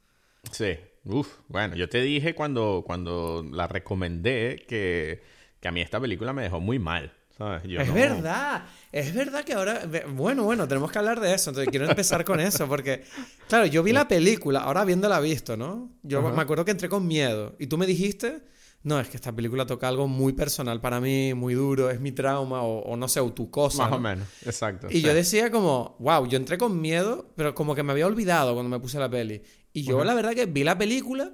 Sí, 0.50 0.76
Uf, 1.04 1.28
bueno, 1.46 1.76
yo 1.76 1.88
te 1.88 2.02
dije 2.02 2.34
cuando, 2.34 2.82
cuando 2.84 3.44
la 3.52 3.68
recomendé 3.68 4.64
que 4.66 5.22
que 5.60 5.68
a 5.68 5.72
mí 5.72 5.80
esta 5.80 6.00
película 6.00 6.32
me 6.32 6.42
dejó 6.42 6.60
muy 6.60 6.78
mal. 6.78 7.12
es 7.38 7.92
verdad, 7.92 8.64
es 8.92 9.14
verdad 9.14 9.44
que 9.44 9.52
ahora, 9.52 9.82
bueno, 10.08 10.44
bueno, 10.44 10.66
tenemos 10.66 10.90
que 10.90 10.98
hablar 10.98 11.20
de 11.20 11.34
eso, 11.34 11.50
entonces 11.50 11.70
quiero 11.70 11.88
empezar 11.88 12.24
con 12.24 12.40
eso, 12.40 12.66
porque, 12.66 13.04
claro, 13.48 13.66
yo 13.66 13.82
vi 13.82 13.92
la 13.92 14.08
película, 14.08 14.60
ahora 14.60 14.80
habiéndola 14.82 15.20
visto, 15.20 15.56
¿no? 15.56 15.90
Yo 16.02 16.22
me 16.22 16.40
acuerdo 16.40 16.64
que 16.64 16.70
entré 16.70 16.88
con 16.88 17.06
miedo 17.06 17.54
y 17.58 17.66
tú 17.66 17.76
me 17.76 17.86
dijiste, 17.86 18.42
no, 18.84 19.00
es 19.00 19.08
que 19.08 19.16
esta 19.16 19.32
película 19.34 19.66
toca 19.66 19.88
algo 19.88 20.06
muy 20.06 20.32
personal 20.32 20.80
para 20.80 21.00
mí, 21.00 21.34
muy 21.34 21.54
duro, 21.54 21.90
es 21.90 22.00
mi 22.00 22.12
trauma 22.12 22.62
o, 22.62 22.96
no 22.96 23.08
sé, 23.08 23.20
o 23.20 23.32
tu 23.32 23.50
cosa. 23.50 23.84
Más 23.84 23.92
o 23.92 23.98
menos, 23.98 24.28
exacto. 24.44 24.86
Y 24.88 25.02
yo 25.02 25.12
decía 25.12 25.50
como, 25.50 25.96
wow, 25.98 26.26
yo 26.26 26.36
entré 26.36 26.56
con 26.56 26.80
miedo, 26.80 27.32
pero 27.36 27.54
como 27.54 27.74
que 27.74 27.82
me 27.82 27.92
había 27.92 28.06
olvidado 28.06 28.54
cuando 28.54 28.70
me 28.70 28.80
puse 28.80 28.98
la 28.98 29.10
peli. 29.10 29.42
Y 29.76 29.83
yo 29.83 30.02
la 30.04 30.14
verdad 30.14 30.33
que 30.33 30.47
vi 30.47 30.64
la 30.64 30.78
película 30.78 31.33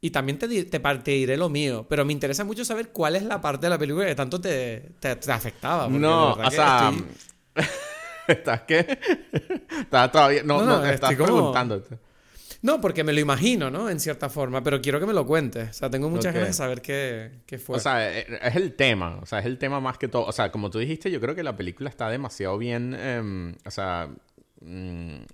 y 0.00 0.10
también 0.10 0.36
te, 0.36 0.48
te, 0.48 1.10
diré 1.12 1.36
lo 1.36 1.48
mío, 1.48 1.86
pero 1.88 2.04
me 2.04 2.12
interesa 2.12 2.42
mucho 2.42 2.64
saber 2.64 2.88
cuál 2.88 3.14
es 3.14 3.22
la 3.22 3.40
parte 3.40 3.66
de 3.66 3.70
la 3.70 3.78
película 3.78 4.04
que 4.04 4.16
tanto 4.16 4.40
te, 4.40 4.96
afectaba. 5.28 5.86
No, 5.86 6.32
o 6.32 6.50
sea... 6.50 6.92
¿Estás 8.26 8.62
qué? 8.62 8.98
Estás 9.78 10.10
todavía... 10.10 10.42
No, 10.42 10.64
no, 10.64 10.84
estás 10.84 11.14
preguntándote. 11.14 11.98
No, 12.62 12.80
porque 12.80 13.04
me 13.04 13.12
lo 13.12 13.20
imagino, 13.20 13.70
¿no? 13.70 13.88
En 13.88 14.00
cierta 14.00 14.28
forma, 14.28 14.64
pero 14.64 14.82
quiero 14.82 14.98
que 14.98 15.06
me 15.06 15.12
lo 15.12 15.24
cuentes. 15.24 15.70
O 15.70 15.72
sea, 15.72 15.88
tengo 15.88 16.10
muchas 16.10 16.34
ganas 16.34 16.48
de 16.48 16.54
saber 16.54 16.82
qué, 16.82 17.42
qué, 17.46 17.58
fue. 17.58 17.76
O 17.76 17.80
sea, 17.80 18.12
e, 18.12 18.26
es 18.42 18.56
el 18.56 18.74
tema. 18.74 19.20
O 19.22 19.26
sea, 19.26 19.38
es 19.38 19.46
el 19.46 19.58
tema 19.58 19.78
más 19.78 19.98
que 19.98 20.08
todo. 20.08 20.24
O 20.24 20.32
sea, 20.32 20.50
como 20.50 20.68
tú 20.68 20.80
dijiste, 20.80 21.12
yo 21.12 21.20
creo 21.20 21.36
que 21.36 21.44
la 21.44 21.56
película 21.56 21.88
está 21.88 22.08
demasiado 22.08 22.58
bien. 22.58 22.94
Em, 22.94 23.54
o 23.64 23.70
sea, 23.70 24.08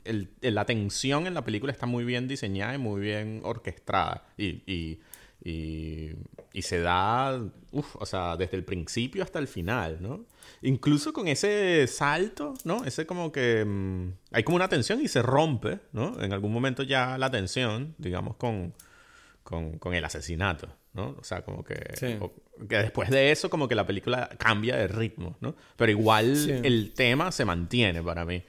el, 0.04 0.30
la 0.40 0.64
tensión 0.64 1.26
en 1.26 1.34
la 1.34 1.44
película 1.44 1.72
está 1.72 1.86
muy 1.86 2.04
bien 2.04 2.28
diseñada 2.28 2.74
y 2.74 2.78
muy 2.78 3.00
bien 3.00 3.40
orquestada. 3.44 4.24
Y, 4.36 4.62
y, 4.66 5.00
y, 5.44 6.62
se 6.62 6.80
da, 6.80 7.40
uf, 7.70 7.96
o 7.96 8.06
sea, 8.06 8.36
desde 8.36 8.56
el 8.56 8.64
principio 8.64 9.22
hasta 9.22 9.38
el 9.38 9.46
final, 9.46 9.98
¿no? 10.00 10.24
Incluso 10.62 11.12
con 11.12 11.28
ese 11.28 11.86
salto, 11.86 12.54
¿no? 12.64 12.84
Ese 12.84 13.06
como 13.06 13.30
que... 13.30 13.64
Mm, 13.64 14.12
hay 14.32 14.42
como 14.42 14.56
una 14.56 14.68
tensión 14.68 15.00
y 15.00 15.08
se 15.08 15.22
rompe, 15.22 15.78
¿no? 15.92 16.20
En 16.20 16.32
algún 16.32 16.52
momento 16.52 16.82
ya 16.82 17.16
la 17.16 17.30
tensión, 17.30 17.94
digamos, 17.98 18.36
con, 18.36 18.74
con, 19.44 19.78
con 19.78 19.94
el 19.94 20.04
asesinato, 20.04 20.68
¿no? 20.92 21.16
O 21.18 21.24
sea, 21.24 21.42
como 21.42 21.64
que, 21.64 21.76
que 22.68 22.76
después 22.76 23.08
de 23.08 23.30
eso 23.30 23.48
como 23.48 23.68
que 23.68 23.74
la 23.74 23.86
película 23.86 24.28
cambia 24.38 24.76
de 24.76 24.88
ritmo, 24.88 25.36
¿no? 25.40 25.54
Pero 25.76 25.92
igual 25.92 26.36
el 26.64 26.92
tema 26.94 27.30
se 27.30 27.44
mantiene 27.44 28.02
para 28.02 28.24
mí. 28.24 28.42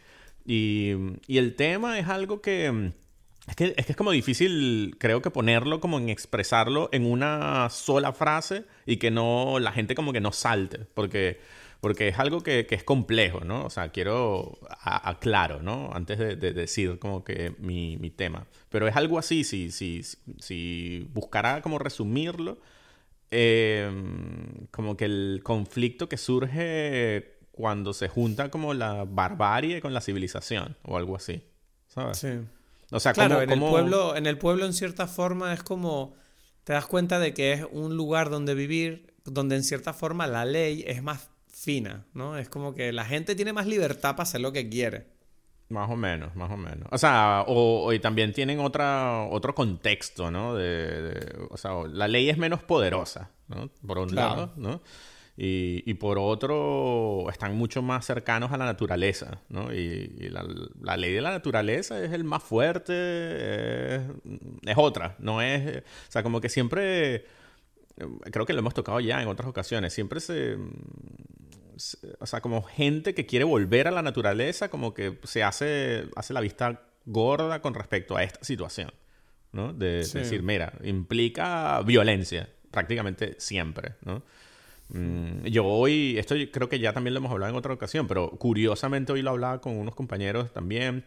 Y, 0.50 0.96
y 1.28 1.38
el 1.38 1.56
tema 1.56 2.00
es 2.00 2.08
algo 2.08 2.42
que... 2.42 2.92
Es 3.48 3.56
que, 3.56 3.74
es 3.78 3.86
que, 3.86 3.92
es 3.94 3.96
como 3.96 4.12
difícil, 4.12 4.96
creo 5.00 5.22
que 5.22 5.30
ponerlo 5.32 5.80
como 5.80 5.98
en 6.00 6.10
expresarlo 6.10 6.90
en 6.92 7.06
una 7.06 7.70
sola 7.70 8.14
frase 8.14 8.66
y 8.86 8.98
que 8.98 9.12
no, 9.12 9.60
la 9.60 9.72
gente 9.72 9.96
como 9.96 10.12
que 10.14 10.22
no 10.22 10.32
salte, 10.32 10.80
porque 10.94 11.40
porque 11.82 12.10
es 12.10 12.20
algo 12.20 12.42
que, 12.42 12.66
que, 12.66 12.76
es 12.76 12.84
complejo, 12.84 13.42
¿no? 13.46 13.66
O 13.66 13.70
sea, 13.70 13.90
quiero 13.90 14.60
aclaro, 14.82 15.62
¿no? 15.62 15.92
Antes 15.94 16.20
de, 16.20 16.36
decir 16.36 17.00
como 17.00 17.24
que 17.24 17.56
mi, 17.60 17.98
mi, 17.98 18.10
tema. 18.10 18.48
Pero 18.70 18.88
es 18.88 18.96
algo 18.98 19.18
así, 19.18 19.44
si, 19.46 19.72
si, 19.72 20.04
si 20.40 21.08
buscara 21.14 21.62
como 21.62 21.80
resumirlo, 21.80 22.60
em, 23.32 24.68
como 24.72 24.98
que 24.98 25.06
el 25.06 25.40
conflicto 25.44 26.10
que 26.10 26.18
surge 26.18 27.39
cuando 27.60 27.92
se 27.92 28.08
junta 28.08 28.50
como 28.50 28.74
la 28.74 29.04
barbarie 29.04 29.82
con 29.82 29.94
la 29.94 30.00
civilización 30.00 30.78
o 30.82 30.96
algo 30.96 31.18
así, 31.18 31.44
¿sabes? 31.88 32.18
Sí. 32.18 32.30
O 32.90 33.02
sea, 33.02 33.12
claro, 33.12 33.42
en, 33.42 33.50
El 33.50 33.60
pueblo, 33.60 34.16
en 34.16 34.28
el 34.28 34.38
pueblo 34.38 34.66
en 34.66 34.72
cierta 34.72 35.08
forma 35.08 35.52
es 35.52 35.62
como 35.62 36.16
te 36.64 36.72
das 36.72 36.86
cuenta 36.86 37.20
de 37.20 37.34
que 37.34 37.52
es 37.52 37.66
un 37.70 37.98
lugar 37.98 38.30
donde 38.30 38.56
vivir, 38.56 39.14
donde 39.26 39.58
en 39.58 39.66
cierta 39.66 39.92
forma 39.92 40.26
la 40.26 40.46
ley 40.46 40.86
es 40.88 41.04
más 41.04 41.32
fina, 41.50 42.06
¿no? 42.14 42.38
Es 42.38 42.48
como 42.48 42.74
que 42.74 42.94
la 42.94 43.04
gente 43.04 43.36
tiene 43.36 43.52
más 43.52 43.68
libertad 43.68 44.12
para 44.12 44.24
hacer 44.24 44.40
lo 44.40 44.54
que 44.54 44.70
quiere. 44.70 45.08
Más 45.68 45.90
o 45.90 45.98
menos, 45.98 46.34
más 46.38 46.50
o 46.52 46.56
menos. 46.56 46.88
O 46.92 46.98
sea, 46.98 47.44
o, 47.46 47.92
y 47.92 48.00
también 48.00 48.32
tienen 48.32 48.62
otra, 48.62 49.26
otro 49.30 49.54
contexto, 49.54 50.32
¿no? 50.32 50.56
De, 50.56 51.46
o 51.50 51.58
sea, 51.58 51.72
la 51.92 52.08
ley 52.08 52.30
es 52.30 52.38
menos 52.38 52.64
poderosa, 52.64 53.32
¿no? 53.50 53.70
Por 53.86 53.98
un 53.98 54.16
lado, 54.16 54.54
¿no? 54.56 54.82
Y, 55.42 55.84
y, 55.90 55.94
por 55.94 56.20
otro, 56.20 57.28
están 57.32 57.56
mucho 57.56 57.82
más 57.82 58.06
cercanos 58.06 58.52
a 58.52 58.58
la 58.58 58.66
naturaleza, 58.66 59.40
¿no? 59.48 59.74
Y, 59.74 60.30
la, 60.30 60.46
la, 60.82 60.98
ley 60.98 61.14
de 61.14 61.22
la 61.22 61.30
naturaleza 61.32 62.04
es 62.04 62.12
el 62.12 62.26
más 62.26 62.44
fuerte, 62.44 63.96
es, 63.96 64.02
es 64.64 64.76
otra, 64.76 65.16
no 65.20 65.42
es... 65.42 65.78
O 65.78 66.12
sea, 66.12 66.24
como 66.24 66.42
que 66.42 66.50
siempre 66.50 67.24
creo 68.32 68.46
que 68.46 68.54
lo 68.54 68.60
hemos 68.60 68.74
tocado 68.74 69.00
ya 69.00 69.22
en 69.22 69.28
otras 69.28 69.50
ocasiones, 69.50 69.94
siempre 69.94 70.20
se, 70.20 70.58
o 72.20 72.26
sea, 72.26 72.42
como 72.42 72.62
gente 72.64 73.14
que 73.14 73.26
quiere 73.26 73.46
volver 73.46 73.88
a 73.88 73.92
la 73.92 74.02
naturaleza, 74.02 74.70
como 74.70 74.94
que 74.94 75.18
se 75.24 75.44
hace, 75.44 76.08
hace 76.16 76.34
la 76.34 76.42
vista 76.42 76.82
gorda 77.06 77.62
con 77.62 77.74
respecto 77.74 78.16
a 78.16 78.24
esta 78.24 78.44
situación, 78.44 78.92
¿no? 79.52 79.74
De, 79.74 80.06
decir, 80.06 80.44
mira, 80.44 80.74
implica 80.84 81.82
violencia, 81.82 82.50
prácticamente 82.72 83.36
siempre, 83.40 83.96
¿no? 84.04 84.24
Mm, 84.90 85.46
yo 85.46 85.66
hoy, 85.66 86.18
esto 86.18 86.36
creo 86.52 86.68
que 86.70 86.80
ya 86.80 86.94
también 86.94 87.14
lo 87.14 87.20
hemos 87.20 87.32
hablado 87.32 87.52
en 87.52 87.58
otra 87.58 87.74
ocasión, 87.74 88.08
pero 88.08 88.32
curiosamente 88.32 89.14
hoy 89.14 89.22
lo 89.22 89.32
hablaba 89.32 89.62
con 89.62 89.78
unos 89.78 89.96
compañeros 89.96 90.52
también 90.52 91.06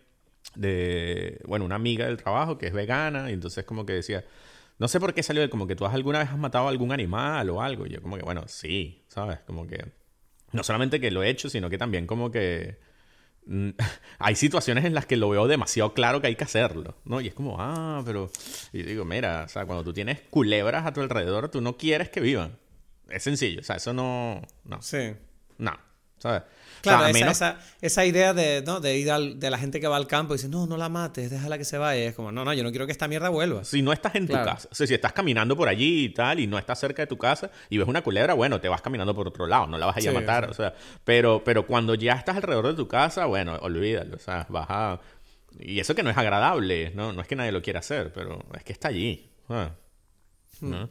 de, 0.55 1.41
bueno, 1.47 1.65
una 1.65 1.77
amiga 1.77 2.07
del 2.07 2.17
trabajo 2.17 2.59
que 2.59 2.67
es 2.67 2.73
vegana, 2.73 3.31
y 3.31 3.35
entonces 3.35 3.65
como 3.65 3.85
que 3.87 3.95
decía, 3.95 4.25
no 4.79 4.89
sé 4.89 5.01
por 5.01 5.15
qué 5.15 5.23
salió 5.23 5.43
de 5.43 5.51
como 5.51 5.67
que 5.67 5.77
tú 5.77 5.87
alguna 5.87 6.21
vez 6.21 6.29
has 6.29 6.39
matado 6.39 6.67
a 6.67 6.71
algún 6.71 6.93
animal 6.93 7.51
o 7.51 7.63
algo, 7.63 7.87
y 7.87 7.91
yo 7.91 8.03
como 8.03 8.17
que, 8.17 8.23
bueno, 8.23 8.45
sí, 8.47 9.05
¿sabes? 9.09 9.41
Como 9.47 9.67
que 9.67 9.85
no 10.53 10.63
solamente 10.63 11.01
que 11.01 11.11
lo 11.11 11.23
he 11.23 11.31
hecho, 11.31 11.49
sino 11.49 11.71
que 11.71 11.79
también 11.79 12.07
como 12.07 12.31
que 12.31 12.79
mm, 13.47 13.71
hay 14.19 14.37
situaciones 14.37 14.85
en 14.85 14.95
las 14.95 15.07
que 15.07 15.17
lo 15.17 15.29
veo 15.31 15.49
demasiado 15.49 15.95
claro 15.95 16.21
que 16.21 16.29
hay 16.29 16.37
que 16.37 16.45
hacerlo, 16.45 16.97
¿no? 17.05 17.21
Y 17.21 17.29
es 17.29 17.35
como, 17.35 17.57
ah, 17.59 18.03
pero... 18.05 18.31
Y 18.73 18.83
digo, 18.83 19.05
mira, 19.05 19.45
o 19.47 19.49
sea, 19.49 19.67
cuando 19.67 19.85
tú 19.85 19.93
tienes 19.93 20.21
culebras 20.31 20.87
a 20.87 20.93
tu 20.93 21.01
alrededor, 21.01 21.49
tú 21.49 21.61
no 21.61 21.77
quieres 21.77 22.11
que 22.11 22.21
vivan. 22.21 22.62
Es 23.09 23.23
sencillo, 23.23 23.61
o 23.61 23.65
sea, 23.65 23.77
eso 23.77 23.93
no... 23.93 24.43
No. 24.65 24.81
Sí. 24.81 25.15
No, 25.59 25.73
¿sabes? 26.19 26.43
Claro, 26.83 27.07
esa, 27.07 27.59
esa, 27.81 28.05
idea 28.05 28.35
de, 28.35 28.63
¿no? 28.67 28.81
de 28.81 28.99
ir 28.99 29.13
de 29.13 29.51
la 29.51 29.59
gente 29.59 29.81
que 29.81 29.87
va 29.87 29.97
al 29.97 30.09
campo 30.09 30.35
y 30.35 30.37
dice, 30.37 30.49
no, 30.49 30.67
no 30.67 30.77
la 30.77 30.89
mates, 30.89 31.31
déjala 31.31 31.57
que 31.57 31.65
se 31.65 31.79
vaya. 31.79 32.03
es 32.03 32.15
como, 32.15 32.33
no, 32.33 32.45
no, 32.45 32.53
yo 32.53 32.65
no 32.65 32.71
quiero 32.71 32.87
que 32.87 32.93
esta 32.93 33.07
mierda 33.07 33.29
vuelva. 33.29 33.65
Si 33.65 33.83
no 33.83 33.93
estás 33.93 34.17
en 34.17 34.27
tu 34.27 34.33
casa, 34.33 34.69
o 34.71 34.75
sea, 34.75 34.87
si 34.87 34.95
estás 34.95 35.13
caminando 35.13 35.57
por 35.57 35.69
allí 35.69 36.07
y 36.07 36.09
tal, 36.09 36.41
y 36.41 36.49
no 36.49 36.59
estás 36.59 36.81
cerca 36.81 37.03
de 37.03 37.07
tu 37.07 37.17
casa 37.17 37.51
y 37.71 37.79
ves 37.79 37.87
una 37.87 38.03
culebra, 38.03 38.35
bueno, 38.35 38.61
te 38.61 38.69
vas 38.69 38.83
caminando 38.83 39.15
por 39.15 39.29
otro 39.29 39.47
lado, 39.47 39.69
no 39.69 39.79
la 39.79 39.87
vas 39.87 39.97
a 39.97 40.01
ir 40.01 40.09
a 40.09 40.13
matar, 40.13 40.51
o 40.51 40.55
sea, 40.55 40.75
pero, 41.05 41.43
pero 41.45 41.67
cuando 41.67 41.95
ya 41.95 42.15
estás 42.15 42.37
alrededor 42.37 42.67
de 42.67 42.75
tu 42.75 42.89
casa, 42.89 43.27
bueno, 43.27 43.57
olvídalo, 43.61 44.17
o 44.17 44.21
sea, 44.21 44.47
vas 44.49 44.67
a... 44.69 45.01
Y 45.61 45.79
eso 45.79 45.95
que 45.95 46.03
no 46.03 46.11
es 46.11 46.17
agradable, 46.17 46.91
¿no? 46.95 47.13
No 47.13 47.21
es 47.21 47.29
que 47.29 47.37
nadie 47.37 47.53
lo 47.53 47.63
quiera 47.63 47.79
hacer, 47.79 48.13
pero 48.13 48.45
es 48.57 48.65
que 48.65 48.73
está 48.73 48.89
allí. 48.89 49.31
Hmm. 49.49 49.67
¿no? 50.63 50.89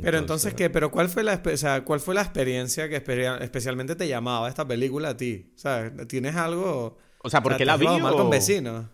Pero 0.00 0.18
entonces, 0.18 0.54
¿qué? 0.54 0.70
¿Pero 0.70 0.90
cuál 0.90 1.08
fue 1.08 1.22
la, 1.22 1.42
o 1.42 1.84
cuál 1.84 2.00
fue 2.00 2.14
la 2.14 2.22
experiencia 2.22 2.88
que 2.88 2.96
especialmente 2.96 3.96
te 3.96 4.08
llamaba 4.08 4.48
esta 4.48 4.66
película 4.66 5.10
a 5.10 5.16
ti? 5.16 5.52
O 5.54 5.58
sea, 5.58 5.92
¿tienes 6.06 6.36
algo... 6.36 6.98
O 7.22 7.28
sea, 7.28 7.42
porque 7.42 7.64
la 7.64 7.76
vi 7.76 7.86
mal 7.86 8.14
con 8.14 8.30
vecinos? 8.30 8.86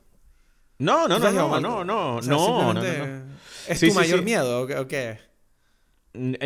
No, 0.78 1.08
no, 1.08 1.18
no, 1.18 1.30
no, 1.32 1.60
no, 1.60 1.84
no, 1.84 2.20
no, 2.20 2.74
no, 2.74 2.82
¿Es 3.68 3.80
tu 3.80 3.92
mayor 3.94 4.22
miedo 4.22 4.62
o 4.62 4.88
qué? 4.88 5.18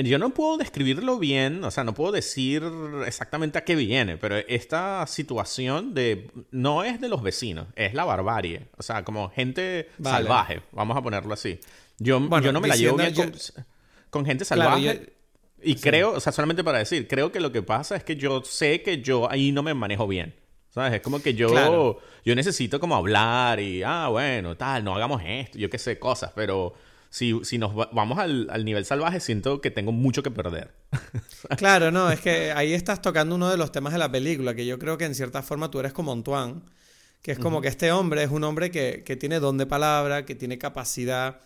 Yo 0.04 0.18
no 0.18 0.30
puedo 0.30 0.56
describirlo 0.56 1.18
bien, 1.18 1.62
o 1.62 1.70
sea, 1.70 1.84
no 1.84 1.94
puedo 1.94 2.12
decir 2.12 2.64
exactamente 3.06 3.58
a 3.58 3.64
qué 3.64 3.76
viene, 3.76 4.16
pero 4.16 4.36
esta 4.36 5.06
situación 5.06 5.94
de 5.94 6.30
no 6.50 6.82
es 6.82 7.00
de 7.00 7.08
los 7.08 7.22
vecinos, 7.22 7.68
es 7.76 7.94
la 7.94 8.04
barbarie, 8.04 8.68
o 8.76 8.82
sea, 8.82 9.04
como 9.04 9.30
gente 9.30 9.88
salvaje, 10.02 10.62
vamos 10.72 10.96
a 10.96 11.02
ponerlo 11.02 11.34
así. 11.34 11.60
Yo, 11.98 12.18
yo 12.40 12.52
no 12.52 12.60
me 12.60 12.68
la 12.68 12.76
llevo 12.76 12.96
bien 12.96 13.14
con 13.14 13.32
gente 14.24 14.44
salvaje. 14.44 15.12
y 15.62 15.74
creo, 15.76 16.12
o 16.12 16.20
sea, 16.20 16.32
solamente 16.32 16.64
para 16.64 16.78
decir, 16.78 17.06
creo 17.08 17.32
que 17.32 17.40
lo 17.40 17.52
que 17.52 17.62
pasa 17.62 17.96
es 17.96 18.04
que 18.04 18.16
yo 18.16 18.42
sé 18.44 18.82
que 18.82 19.02
yo 19.02 19.30
ahí 19.30 19.52
no 19.52 19.62
me 19.62 19.74
manejo 19.74 20.06
bien. 20.06 20.34
¿Sabes? 20.70 20.94
Es 20.94 21.00
como 21.00 21.20
que 21.20 21.34
yo, 21.34 21.98
yo 22.24 22.34
necesito 22.36 22.78
como 22.78 22.94
hablar 22.94 23.58
y, 23.58 23.82
ah, 23.82 24.06
bueno, 24.08 24.56
tal, 24.56 24.84
no 24.84 24.94
hagamos 24.94 25.20
esto, 25.26 25.58
yo 25.58 25.68
qué 25.68 25.78
sé, 25.78 25.98
cosas, 25.98 26.30
pero 26.32 26.74
si, 27.08 27.40
si 27.42 27.58
nos 27.58 27.74
vamos 27.74 28.18
al, 28.18 28.48
al, 28.50 28.64
nivel 28.64 28.84
salvaje, 28.84 29.18
siento 29.18 29.60
que 29.60 29.72
tengo 29.72 29.90
mucho 29.90 30.22
que 30.22 30.30
perder. 30.30 30.72
claro, 31.56 31.90
no, 31.90 32.08
es 32.10 32.20
que 32.20 32.52
ahí 32.52 32.72
estás 32.72 33.02
tocando 33.02 33.34
uno 33.34 33.50
de 33.50 33.56
los 33.56 33.72
temas 33.72 33.92
de 33.92 33.98
la 33.98 34.12
película, 34.12 34.54
que 34.54 34.64
yo 34.64 34.78
creo 34.78 34.96
que 34.96 35.06
en 35.06 35.16
cierta 35.16 35.42
forma 35.42 35.72
tú 35.72 35.80
eres 35.80 35.92
como 35.92 36.12
Antoine, 36.12 36.60
que 37.20 37.32
es 37.32 37.38
como 37.40 37.60
que 37.60 37.68
este 37.68 37.90
hombre 37.90 38.22
es 38.22 38.30
un 38.30 38.44
hombre 38.44 38.70
que, 38.70 39.02
que 39.04 39.16
tiene 39.16 39.40
don 39.40 39.58
de 39.58 39.66
palabra, 39.66 40.24
que 40.24 40.36
tiene 40.36 40.56
capacidad 40.56 41.40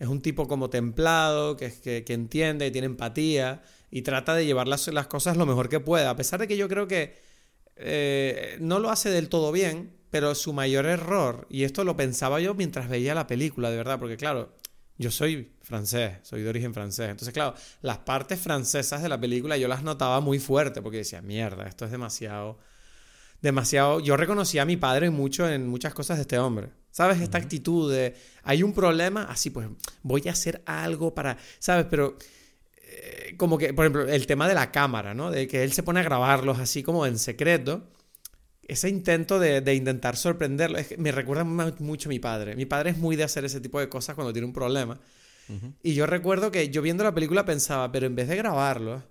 es 0.00 0.08
un 0.08 0.22
tipo 0.22 0.48
como 0.48 0.70
templado, 0.70 1.56
que, 1.56 1.70
que, 1.72 2.04
que 2.04 2.14
entiende, 2.14 2.66
y 2.66 2.70
tiene 2.70 2.86
empatía 2.86 3.62
y 3.90 4.02
trata 4.02 4.34
de 4.34 4.46
llevar 4.46 4.66
las, 4.66 4.88
las, 4.88 5.06
cosas 5.06 5.36
lo 5.36 5.44
mejor 5.44 5.68
que 5.68 5.78
pueda. 5.78 6.10
A 6.10 6.16
pesar 6.16 6.40
de 6.40 6.48
que 6.48 6.56
yo 6.56 6.68
creo 6.68 6.88
que 6.88 7.20
eh, 7.76 8.56
no 8.60 8.78
lo 8.78 8.90
hace 8.90 9.10
del 9.10 9.28
todo 9.28 9.52
bien, 9.52 9.92
pero 10.10 10.34
su 10.34 10.54
mayor 10.54 10.86
error, 10.86 11.46
y 11.50 11.64
esto 11.64 11.84
lo 11.84 11.96
pensaba 11.96 12.40
yo 12.40 12.54
mientras 12.54 12.88
veía 12.88 13.14
la 13.14 13.26
película, 13.26 13.70
de 13.70 13.76
verdad, 13.76 13.98
porque 13.98 14.16
claro, 14.16 14.56
yo 14.96 15.10
soy 15.10 15.52
francés, 15.62 16.18
soy 16.22 16.42
de 16.42 16.48
origen 16.48 16.72
francés. 16.72 17.10
Entonces, 17.10 17.34
claro, 17.34 17.54
las 17.82 17.98
partes 17.98 18.40
francesas 18.40 19.02
de 19.02 19.08
la 19.10 19.20
película 19.20 19.58
yo 19.58 19.68
las 19.68 19.82
notaba 19.82 20.20
muy 20.20 20.38
fuerte 20.38 20.80
porque 20.80 20.98
decía, 20.98 21.20
mierda, 21.20 21.66
esto 21.68 21.84
es 21.84 21.90
demasiado 21.90 22.58
demasiado. 23.42 24.00
Yo 24.00 24.16
reconocí 24.16 24.58
a 24.58 24.64
mi 24.64 24.76
padre 24.76 25.10
mucho 25.10 25.48
en 25.48 25.68
muchas 25.68 25.94
cosas 25.94 26.18
de 26.18 26.22
este 26.22 26.38
hombre. 26.38 26.68
¿Sabes? 26.90 27.20
Esta 27.20 27.38
actitud 27.38 27.92
de 27.92 28.14
hay 28.42 28.62
un 28.62 28.72
problema, 28.72 29.24
así 29.24 29.50
pues 29.50 29.68
voy 30.02 30.22
a 30.28 30.32
hacer 30.32 30.62
algo 30.66 31.14
para. 31.14 31.36
¿Sabes? 31.58 31.86
Pero. 31.90 32.16
Eh, 32.82 33.34
como 33.36 33.56
que, 33.56 33.72
por 33.72 33.84
ejemplo, 33.84 34.08
el 34.08 34.26
tema 34.26 34.48
de 34.48 34.54
la 34.54 34.72
cámara, 34.72 35.14
¿no? 35.14 35.30
De 35.30 35.46
que 35.46 35.62
él 35.62 35.72
se 35.72 35.82
pone 35.82 36.00
a 36.00 36.02
grabarlos 36.02 36.58
así 36.58 36.82
como 36.82 37.06
en 37.06 37.18
secreto. 37.18 37.88
Ese 38.66 38.88
intento 38.88 39.38
de, 39.38 39.60
de 39.60 39.74
intentar 39.74 40.16
sorprenderlo. 40.16 40.78
Es 40.78 40.88
que 40.88 40.96
me 40.96 41.12
recuerda 41.12 41.44
mucho 41.44 42.08
a 42.08 42.10
mi 42.10 42.18
padre. 42.18 42.54
Mi 42.56 42.66
padre 42.66 42.90
es 42.90 42.98
muy 42.98 43.16
de 43.16 43.24
hacer 43.24 43.44
ese 43.44 43.60
tipo 43.60 43.80
de 43.80 43.88
cosas 43.88 44.14
cuando 44.14 44.32
tiene 44.32 44.46
un 44.46 44.52
problema. 44.52 44.98
Y 45.82 45.94
yo 45.94 46.06
recuerdo 46.06 46.52
que 46.52 46.68
yo 46.68 46.80
viendo 46.80 47.02
la 47.02 47.12
película 47.12 47.44
pensaba, 47.44 47.90
pero 47.90 48.06
en 48.06 48.14
vez 48.14 48.28
de 48.28 48.36
grabarlo 48.36 49.02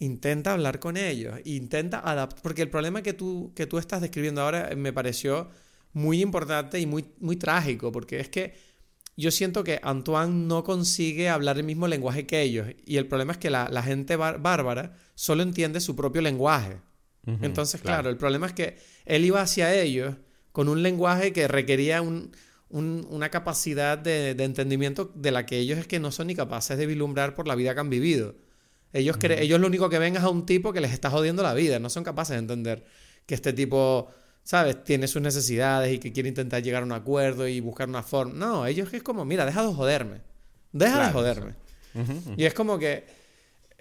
intenta 0.00 0.54
hablar 0.54 0.80
con 0.80 0.96
ellos, 0.96 1.38
intenta 1.44 2.00
adaptar, 2.00 2.42
porque 2.42 2.62
el 2.62 2.70
problema 2.70 3.02
que 3.02 3.12
tú, 3.12 3.52
que 3.54 3.66
tú 3.66 3.78
estás 3.78 4.00
describiendo 4.00 4.40
ahora 4.40 4.70
me 4.74 4.92
pareció 4.92 5.50
muy 5.92 6.22
importante 6.22 6.80
y 6.80 6.86
muy, 6.86 7.04
muy 7.20 7.36
trágico, 7.36 7.92
porque 7.92 8.18
es 8.18 8.28
que 8.28 8.54
yo 9.16 9.30
siento 9.30 9.62
que 9.62 9.78
Antoine 9.82 10.46
no 10.48 10.64
consigue 10.64 11.28
hablar 11.28 11.58
el 11.58 11.64
mismo 11.64 11.86
lenguaje 11.86 12.26
que 12.26 12.40
ellos, 12.40 12.68
y 12.86 12.96
el 12.96 13.06
problema 13.06 13.32
es 13.32 13.38
que 13.38 13.50
la, 13.50 13.82
gente 13.82 14.16
bárbara 14.16 14.96
solo 15.14 15.42
entiende 15.42 15.80
su 15.80 15.94
propio 15.94 16.22
lenguaje. 16.22 16.80
Entonces, 17.42 17.80
claro. 17.82 18.08
el 18.08 18.16
problema 18.16 18.46
es 18.46 18.54
que 18.54 18.78
él 19.04 19.24
iba 19.24 19.42
hacia 19.42 19.74
ellos 19.74 20.16
con 20.52 20.68
un 20.68 20.82
lenguaje 20.82 21.34
que 21.34 21.46
requería 21.46 22.02
una 22.70 23.28
capacidad 23.28 23.98
de, 23.98 24.34
de 24.34 24.44
entendimiento 24.44 25.12
de 25.14 25.30
la 25.30 25.44
que 25.44 25.58
ellos 25.58 25.78
es 25.78 25.86
que 25.86 26.00
no 26.00 26.10
son 26.10 26.28
ni 26.28 26.34
capaces 26.34 26.78
de 26.78 26.86
vislumbrar 26.86 27.34
por 27.34 27.46
la 27.46 27.54
vida 27.54 27.74
que 27.74 27.80
han 27.80 27.90
vivido. 27.90 28.34
Ellos, 28.92 29.16
ellos 29.22 29.60
lo 29.60 29.66
único 29.66 29.88
que 29.88 29.98
ven 29.98 30.16
es 30.16 30.22
a 30.22 30.28
un 30.28 30.46
tipo 30.46 30.72
que 30.72 30.80
les 30.80 30.92
está 30.92 31.10
jodiendo 31.10 31.42
la 31.42 31.54
vida. 31.54 31.78
No 31.78 31.90
son 31.90 32.04
capaces 32.04 32.34
de 32.34 32.40
entender 32.40 32.84
que 33.26 33.34
este 33.34 33.52
tipo, 33.52 34.10
¿sabes? 34.42 34.82
Tiene 34.82 35.06
sus 35.06 35.22
necesidades 35.22 35.94
y 35.94 35.98
que 35.98 36.12
quiere 36.12 36.28
intentar 36.28 36.62
llegar 36.62 36.82
a 36.82 36.86
un 36.86 36.92
acuerdo 36.92 37.46
y 37.46 37.60
buscar 37.60 37.88
una 37.88 38.02
forma. 38.02 38.34
No, 38.34 38.66
ellos 38.66 38.92
es 38.92 39.02
como, 39.02 39.24
mira, 39.24 39.46
deja 39.46 39.64
de 39.64 39.72
joderme. 39.72 40.20
Deja 40.72 41.06
de 41.06 41.12
joderme. 41.12 41.54
Y 42.36 42.44
es 42.44 42.54
como 42.54 42.78
que 42.78 43.04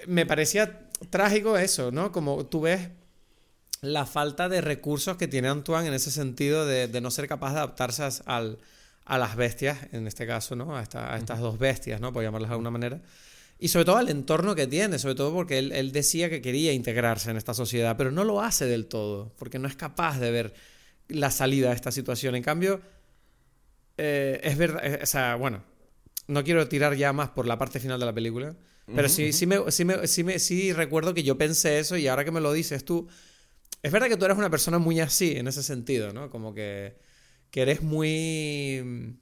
me 0.07 0.25
parecía 0.25 0.87
trágico 1.09 1.57
eso, 1.57 1.91
¿no? 1.91 2.11
Como 2.11 2.45
tú 2.45 2.61
ves 2.61 2.89
la 3.81 4.05
falta 4.05 4.49
de 4.49 4.61
recursos 4.61 5.17
que 5.17 5.27
tiene 5.27 5.47
Antoine 5.47 5.87
en 5.87 5.93
ese 5.93 6.11
sentido 6.11 6.65
de, 6.65 6.87
no 7.01 7.11
ser 7.11 7.27
capaz 7.27 7.53
de 7.53 7.59
adaptarse 7.59 8.03
a 8.25 9.17
las 9.17 9.35
bestias, 9.35 9.77
en 9.91 10.07
este 10.07 10.27
caso, 10.27 10.55
¿no? 10.55 10.75
A, 10.75 10.81
estas 10.81 11.39
dos 11.39 11.57
bestias, 11.57 12.01
¿no? 12.01 12.11
Por 12.11 12.23
llamarlas 12.23 12.49
de 12.49 12.53
alguna 12.53 12.71
manera. 12.71 13.01
Y 13.61 13.67
sobre 13.67 13.83
todo 13.83 13.97
al 13.97 14.07
entorno 14.07 14.55
que 14.55 14.67
tiene, 14.67 14.97
sobre 14.99 15.15
todo 15.15 15.33
porque 15.33 15.59
él, 15.59 15.91
decía 15.91 16.29
que 16.29 16.41
quería 16.41 16.71
integrarse 16.71 17.29
en 17.29 17.35
esta 17.35 17.53
sociedad, 17.53 17.97
pero 17.97 18.09
no 18.09 18.23
lo 18.23 18.41
hace 18.41 18.65
del 18.65 18.85
todo, 18.85 19.33
porque 19.37 19.59
no 19.59 19.67
es 19.67 19.75
capaz 19.75 20.17
de 20.17 20.31
ver 20.31 20.53
la 21.09 21.29
salida 21.29 21.69
de 21.69 21.75
esta 21.75 21.91
situación. 21.91 22.35
En 22.35 22.43
cambio, 22.43 22.79
eh, 23.97 24.39
es 24.43 24.57
verdad, 24.57 24.85
eh, 24.85 24.99
o 25.03 25.05
sea, 25.05 25.35
bueno, 25.35 25.61
no 26.27 26.41
quiero 26.45 26.69
tirar 26.69 26.95
ya 26.95 27.11
más 27.11 27.31
por 27.31 27.45
la 27.45 27.57
parte 27.57 27.81
final 27.81 27.99
de 27.99 28.05
la 28.05 28.13
película, 28.13 28.55
pero 28.95 29.09
sí, 29.09 29.33
sí, 29.33 29.45
me, 29.45 29.69
sí, 29.71 29.83
me, 29.83 30.07
sí, 30.07 30.23
me, 30.23 30.39
sí 30.39 30.73
recuerdo 30.73 31.13
que 31.13 31.21
yo 31.21 31.37
pensé 31.37 31.79
eso 31.79 31.97
y 31.97 32.07
ahora 32.07 32.23
que 32.23 32.31
me 32.31 32.39
lo 32.39 32.53
dices 32.53 32.85
tú, 32.85 33.07
es 33.83 33.91
verdad 33.91 34.07
que 34.07 34.17
tú 34.17 34.25
eres 34.25 34.37
una 34.37 34.49
persona 34.49 34.79
muy 34.79 35.01
así 35.01 35.33
en 35.35 35.47
ese 35.47 35.63
sentido, 35.63 36.13
¿no? 36.13 36.29
Como 36.29 36.53
que, 36.53 36.95
que 37.51 37.61
eres 37.61 37.81
muy... 37.81 39.17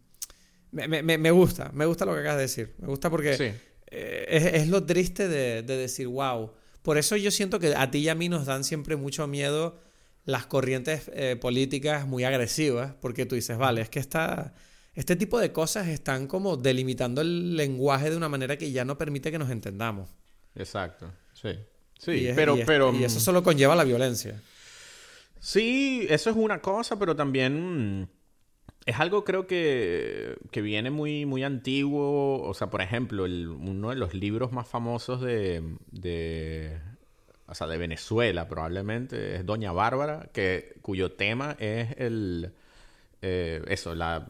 Me, 0.71 0.87
me, 0.87 1.17
me, 1.17 1.31
gusta, 1.31 1.71
me 1.73 1.85
gusta 1.85 2.05
lo 2.05 2.13
que 2.13 2.19
acabas 2.19 2.37
de 2.37 2.41
decir. 2.43 2.75
Me 2.77 2.87
gusta 2.87 3.09
porque 3.09 3.55
eh, 3.87 4.25
es, 4.29 4.45
es, 4.45 4.67
lo 4.67 4.85
triste 4.85 5.27
de, 5.27 5.63
de, 5.63 5.77
decir, 5.77 6.07
wow. 6.07 6.51
Por 6.81 6.97
eso 6.97 7.15
yo 7.15 7.31
siento 7.31 7.59
que 7.59 7.75
a 7.75 7.91
ti 7.91 7.99
y 7.99 8.09
a 8.09 8.15
mí 8.15 8.29
nos 8.29 8.45
dan 8.45 8.63
siempre 8.63 8.95
mucho 8.95 9.27
miedo 9.27 9.79
las 10.27 10.45
corrientes 10.45 11.09
eh, 11.13 11.37
políticas 11.39 12.05
muy 12.05 12.25
agresivas, 12.25 12.93
porque 12.99 13.25
tú 13.25 13.35
dices, 13.35 13.57
vale, 13.57 13.81
es 13.81 13.89
que 13.89 13.99
esta, 13.99 14.53
este 14.93 15.15
tipo 15.15 15.39
de 15.39 15.53
cosas 15.53 15.87
están 15.87 16.27
como 16.27 16.57
delimitando 16.57 17.21
el 17.21 17.55
lenguaje 17.55 18.09
de 18.09 18.17
una 18.17 18.27
manera 18.27 18.57
que 18.57 18.71
ya 18.71 18.83
no 18.83 18.97
permite 18.97 19.31
que 19.31 19.39
nos 19.39 19.49
entendamos. 19.49 20.09
Exacto, 20.53 21.11
sí. 21.33 21.51
Sí, 21.97 22.29
pero, 22.35 22.57
pero... 22.65 22.93
Y 22.93 23.05
eso 23.05 23.19
solo 23.19 23.41
conlleva 23.41 23.75
la 23.75 23.85
violencia. 23.85 24.39
Sí, 25.39 26.05
eso 26.09 26.29
es 26.29 26.35
una 26.35 26.61
cosa, 26.61 26.99
pero 26.99 27.15
también 27.15 28.09
es 28.87 28.99
algo 29.01 29.25
creo 29.25 29.47
que, 29.47 30.37
que 30.49 30.61
viene 30.61 30.89
muy, 30.89 31.25
muy 31.25 31.43
antiguo. 31.43 32.41
O 32.41 32.53
sea, 32.53 32.69
por 32.69 32.81
ejemplo, 32.81 33.25
uno 33.25 33.89
de 33.89 33.95
los 33.97 34.13
libros 34.13 34.53
más 34.53 34.67
famosos 34.67 35.19
de, 35.21 35.61
de, 35.91 36.79
o 37.47 37.53
sea, 37.53 37.67
de 37.67 37.77
Venezuela 37.77 38.47
probablemente 38.47 39.35
es 39.35 39.45
Doña 39.45 39.73
Bárbara, 39.73 40.29
que, 40.33 40.77
cuyo 40.81 41.11
tema 41.11 41.55
es 41.59 41.95
el... 41.97 42.53
Eh, 43.21 43.61
eso, 43.67 43.93
la 43.93 44.29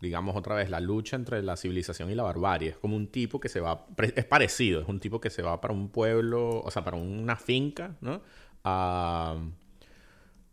digamos 0.00 0.36
otra 0.36 0.56
vez, 0.56 0.68
la 0.68 0.80
lucha 0.80 1.16
entre 1.16 1.42
la 1.42 1.56
civilización 1.56 2.10
y 2.10 2.14
la 2.16 2.24
barbarie. 2.24 2.70
Es 2.70 2.78
como 2.78 2.96
un 2.96 3.06
tipo 3.06 3.38
que 3.38 3.48
se 3.48 3.60
va, 3.60 3.86
es 3.98 4.24
parecido, 4.24 4.80
es 4.80 4.88
un 4.88 4.98
tipo 4.98 5.20
que 5.20 5.30
se 5.30 5.42
va 5.42 5.60
para 5.60 5.72
un 5.72 5.90
pueblo, 5.90 6.60
o 6.60 6.70
sea, 6.72 6.84
para 6.84 6.96
una 6.96 7.36
finca, 7.36 7.96
¿no? 8.00 8.20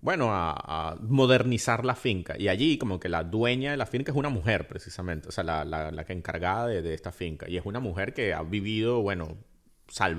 Bueno, 0.04 0.32
a, 0.32 0.98
modernizar 1.02 1.86
la 1.86 1.96
finca. 1.96 2.36
Y 2.38 2.50
allí 2.50 2.78
como 2.78 3.00
que 3.00 3.08
la 3.08 3.24
dueña 3.24 3.72
de 3.72 3.78
la 3.78 3.86
finca 3.86 4.12
es 4.12 4.18
una 4.18 4.28
mujer, 4.28 4.68
precisamente, 4.68 5.30
o 5.30 5.32
sea, 5.32 5.46
la, 5.46 5.64
la, 5.64 6.04
que 6.04 6.12
encargada 6.12 6.68
de, 6.68 6.94
esta 6.94 7.14
finca. 7.14 7.50
Y 7.50 7.56
es 7.56 7.66
una 7.66 7.80
mujer 7.80 8.14
que 8.14 8.34
ha 8.34 8.44
vivido, 8.44 9.02
bueno, 9.02 9.38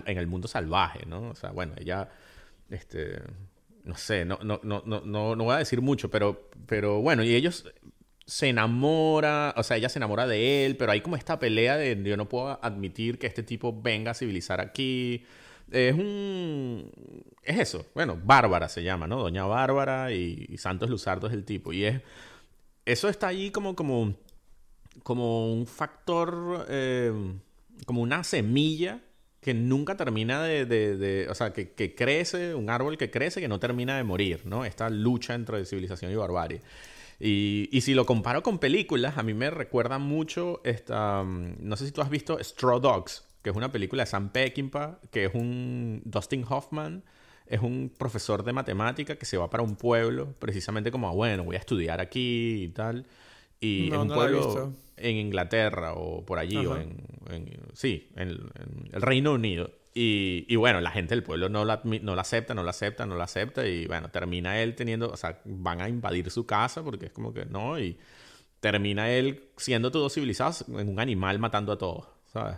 en 0.07 0.19
el 0.19 0.27
mundo 0.27 0.49
salvaje, 0.49 1.05
¿no? 1.07 1.29
O 1.29 1.35
sea, 1.35 1.51
bueno, 1.51 1.75
ella, 1.77 2.09
este, 2.71 3.21
no 3.85 3.95
sé, 3.97 4.25
no, 4.25 4.39
no, 4.43 4.59
no, 4.63 4.83
no, 4.87 5.03
no 5.37 5.45
voy 5.45 5.55
a 5.55 5.59
decir 5.59 5.83
mucho, 5.83 6.11
pero, 6.11 6.49
pero 6.67 7.03
bueno, 7.03 7.23
y 7.23 7.35
ellos 7.35 7.71
se 8.25 8.49
enamora, 8.49 9.53
o 9.55 9.63
sea, 9.63 9.77
ella 9.77 9.91
se 9.91 9.99
enamora 9.99 10.27
de 10.27 10.65
él, 10.65 10.79
pero 10.79 10.93
hay 10.93 11.03
como 11.03 11.17
esta 11.17 11.39
pelea 11.39 11.77
de 11.77 12.03
yo 12.03 12.17
no 12.17 12.27
puedo 12.27 12.59
admitir 12.65 13.19
que 13.19 13.27
este 13.27 13.43
tipo 13.43 13.79
venga 13.83 14.13
a 14.13 14.15
civilizar 14.15 14.63
aquí. 14.63 15.27
Es 15.75 15.95
un... 15.95 16.91
Es 17.43 17.59
eso, 17.59 17.85
bueno, 17.95 18.19
Bárbara 18.23 18.69
se 18.69 18.83
llama, 18.85 19.07
¿no? 19.09 19.21
Doña 19.21 19.45
Bárbara 19.45 20.13
y, 20.13 20.57
Santos 20.57 20.89
Luzardo 20.89 21.27
es 21.27 21.33
el 21.33 21.45
tipo. 21.45 21.73
Y 21.73 21.85
es... 21.85 22.01
Eso 22.85 23.09
está 23.09 23.29
ahí 23.29 23.51
como, 23.51 23.75
como, 23.75 24.15
como 25.03 25.53
un 25.53 25.67
factor, 25.67 26.67
eh, 26.69 27.13
como 27.87 28.03
una 28.03 28.23
semilla 28.23 29.01
que 29.41 29.53
nunca 29.53 29.97
termina 29.97 30.43
de, 30.43 30.65
de, 30.65 31.29
o 31.29 31.35
sea, 31.35 31.53
que, 31.53 31.73
que, 31.73 31.95
crece, 31.95 32.55
un 32.55 32.71
árbol 32.71 32.97
que 32.97 33.11
crece 33.11 33.41
que 33.41 33.49
no 33.49 33.59
termina 33.59 33.97
de 33.97 34.05
morir, 34.05 34.43
¿no? 34.45 34.65
Esta 34.65 34.89
lucha 34.91 35.35
entre 35.35 35.65
civilización 35.65 36.13
y 36.13 36.15
barbarie. 36.15 36.63
Y, 37.19 37.69
y, 37.73 37.81
si 37.81 37.95
lo 37.95 38.07
comparo 38.07 38.43
con 38.43 38.59
películas, 38.59 39.19
a 39.19 39.23
mí 39.23 39.35
me 39.35 39.51
recuerda 39.51 39.99
mucho 39.99 40.61
esta... 40.65 41.23
Mm, 41.25 41.57
no 41.61 41.77
sé 41.77 41.87
si 41.87 41.93
tú 41.93 42.01
has 42.01 42.11
visto 42.11 42.39
Straw 42.39 42.81
Dogs, 42.81 43.25
que 43.45 43.51
es 43.51 43.57
una 43.57 43.71
película 43.71 44.05
de 44.05 44.07
Sam 44.07 44.31
Peckinpah, 44.31 45.01
que 45.11 45.27
es 45.27 45.35
un 45.35 46.01
Dustin 46.07 46.47
Hoffman, 46.49 47.05
es 47.47 47.61
un 47.61 47.93
profesor 47.97 48.43
de 48.43 48.55
matemática 48.55 49.17
que 49.17 49.27
se 49.27 49.37
va 49.37 49.51
para 49.51 49.63
un 49.63 49.77
pueblo, 49.77 50.33
precisamente 50.39 50.91
como, 50.91 51.15
bueno, 51.15 51.45
voy 51.45 51.57
a 51.57 51.59
estudiar 51.59 52.01
aquí 52.01 52.65
y 52.65 52.69
tal. 52.69 53.05
Y 53.61 53.93
es 53.93 53.99
un 53.99 54.09
pueblo 54.09 54.73
en 54.97 55.17
Inglaterra 55.17 55.93
o 55.93 56.25
por 56.25 56.39
allí, 56.39 56.57
o 56.57 56.79
en, 56.79 56.97
sí, 57.75 58.09
en, 58.17 58.31
el 58.93 59.03
Reino 59.03 59.35
Unido. 59.35 59.71
Y, 59.93 60.47
y, 60.49 60.57
bueno, 60.57 60.81
la 60.81 60.91
gente 60.91 61.15
del 61.15 61.23
pueblo 61.23 61.51
no 61.51 61.67
la, 61.67 61.83
no 61.85 62.15
la 62.15 62.23
acepta, 62.23 62.55
no 62.55 62.63
la 62.63 62.71
acepta, 62.71 63.05
no 63.05 63.15
la 63.15 63.25
acepta. 63.25 63.67
Y 63.67 63.87
bueno, 63.87 64.09
termina 64.09 64.59
él 64.63 64.75
teniendo, 64.75 65.11
o 65.11 65.19
sea, 65.19 65.43
van 65.45 65.83
a 65.83 65.89
invadir 65.91 66.31
su 66.31 66.47
casa 66.47 66.83
porque 66.83 67.07
es 67.07 67.13
como 67.13 67.35
que 67.35 67.45
no. 67.45 67.79
Y 67.79 67.99
termina 68.61 69.11
él 69.11 69.51
siendo 69.59 69.91
todo 69.91 70.09
civilizado 70.09 70.65
en 70.81 70.89
un 70.89 70.99
animal 70.99 71.39
matando 71.39 71.73
a 71.73 71.77
todos, 71.77 72.07
¿sabes? 72.33 72.57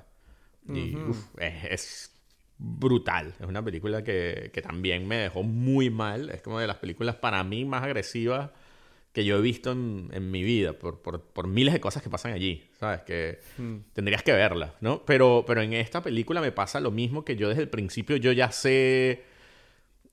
Y 0.69 0.97
es, 1.39 1.65
es, 1.71 2.13
brutal. 2.59 3.35
Es 3.39 3.47
una 3.47 3.63
película 3.63 4.03
que, 4.03 4.51
que 4.53 4.63
también 4.63 5.07
me 5.07 5.17
dejó 5.17 5.43
muy 5.43 5.91
mal. 5.91 6.31
Es 6.31 6.43
como 6.43 6.59
de 6.59 6.67
las 6.67 6.77
películas 6.77 7.17
para 7.17 7.45
mí 7.45 7.65
más 7.65 7.83
agresivas 7.83 8.51
que 9.17 9.25
yo 9.25 9.39
he 9.39 9.41
visto 9.41 9.73
en, 9.73 10.11
en 10.13 10.31
mi 10.31 10.43
vida 10.43 10.75
por, 10.75 11.01
por, 11.01 11.23
por, 11.23 11.47
miles 11.47 11.73
de 11.73 11.81
cosas 11.81 12.03
que 12.03 12.11
pasan 12.11 12.35
allí, 12.35 12.69
¿sabes? 12.79 13.01
Que 13.01 13.41
hmm. 13.57 13.77
tendrías 13.95 14.23
que 14.23 14.33
verla, 14.33 14.75
¿no? 14.83 15.07
Pero, 15.07 15.43
pero 15.47 15.63
en 15.63 15.73
esta 15.73 16.03
película 16.03 16.43
me 16.43 16.53
pasa 16.53 16.81
lo 16.81 16.91
mismo 16.91 17.25
que 17.25 17.35
yo 17.35 17.49
desde 17.49 17.63
el 17.63 17.71
principio 17.71 18.19
yo 18.19 18.31
ya 18.33 18.53
sé 18.53 19.25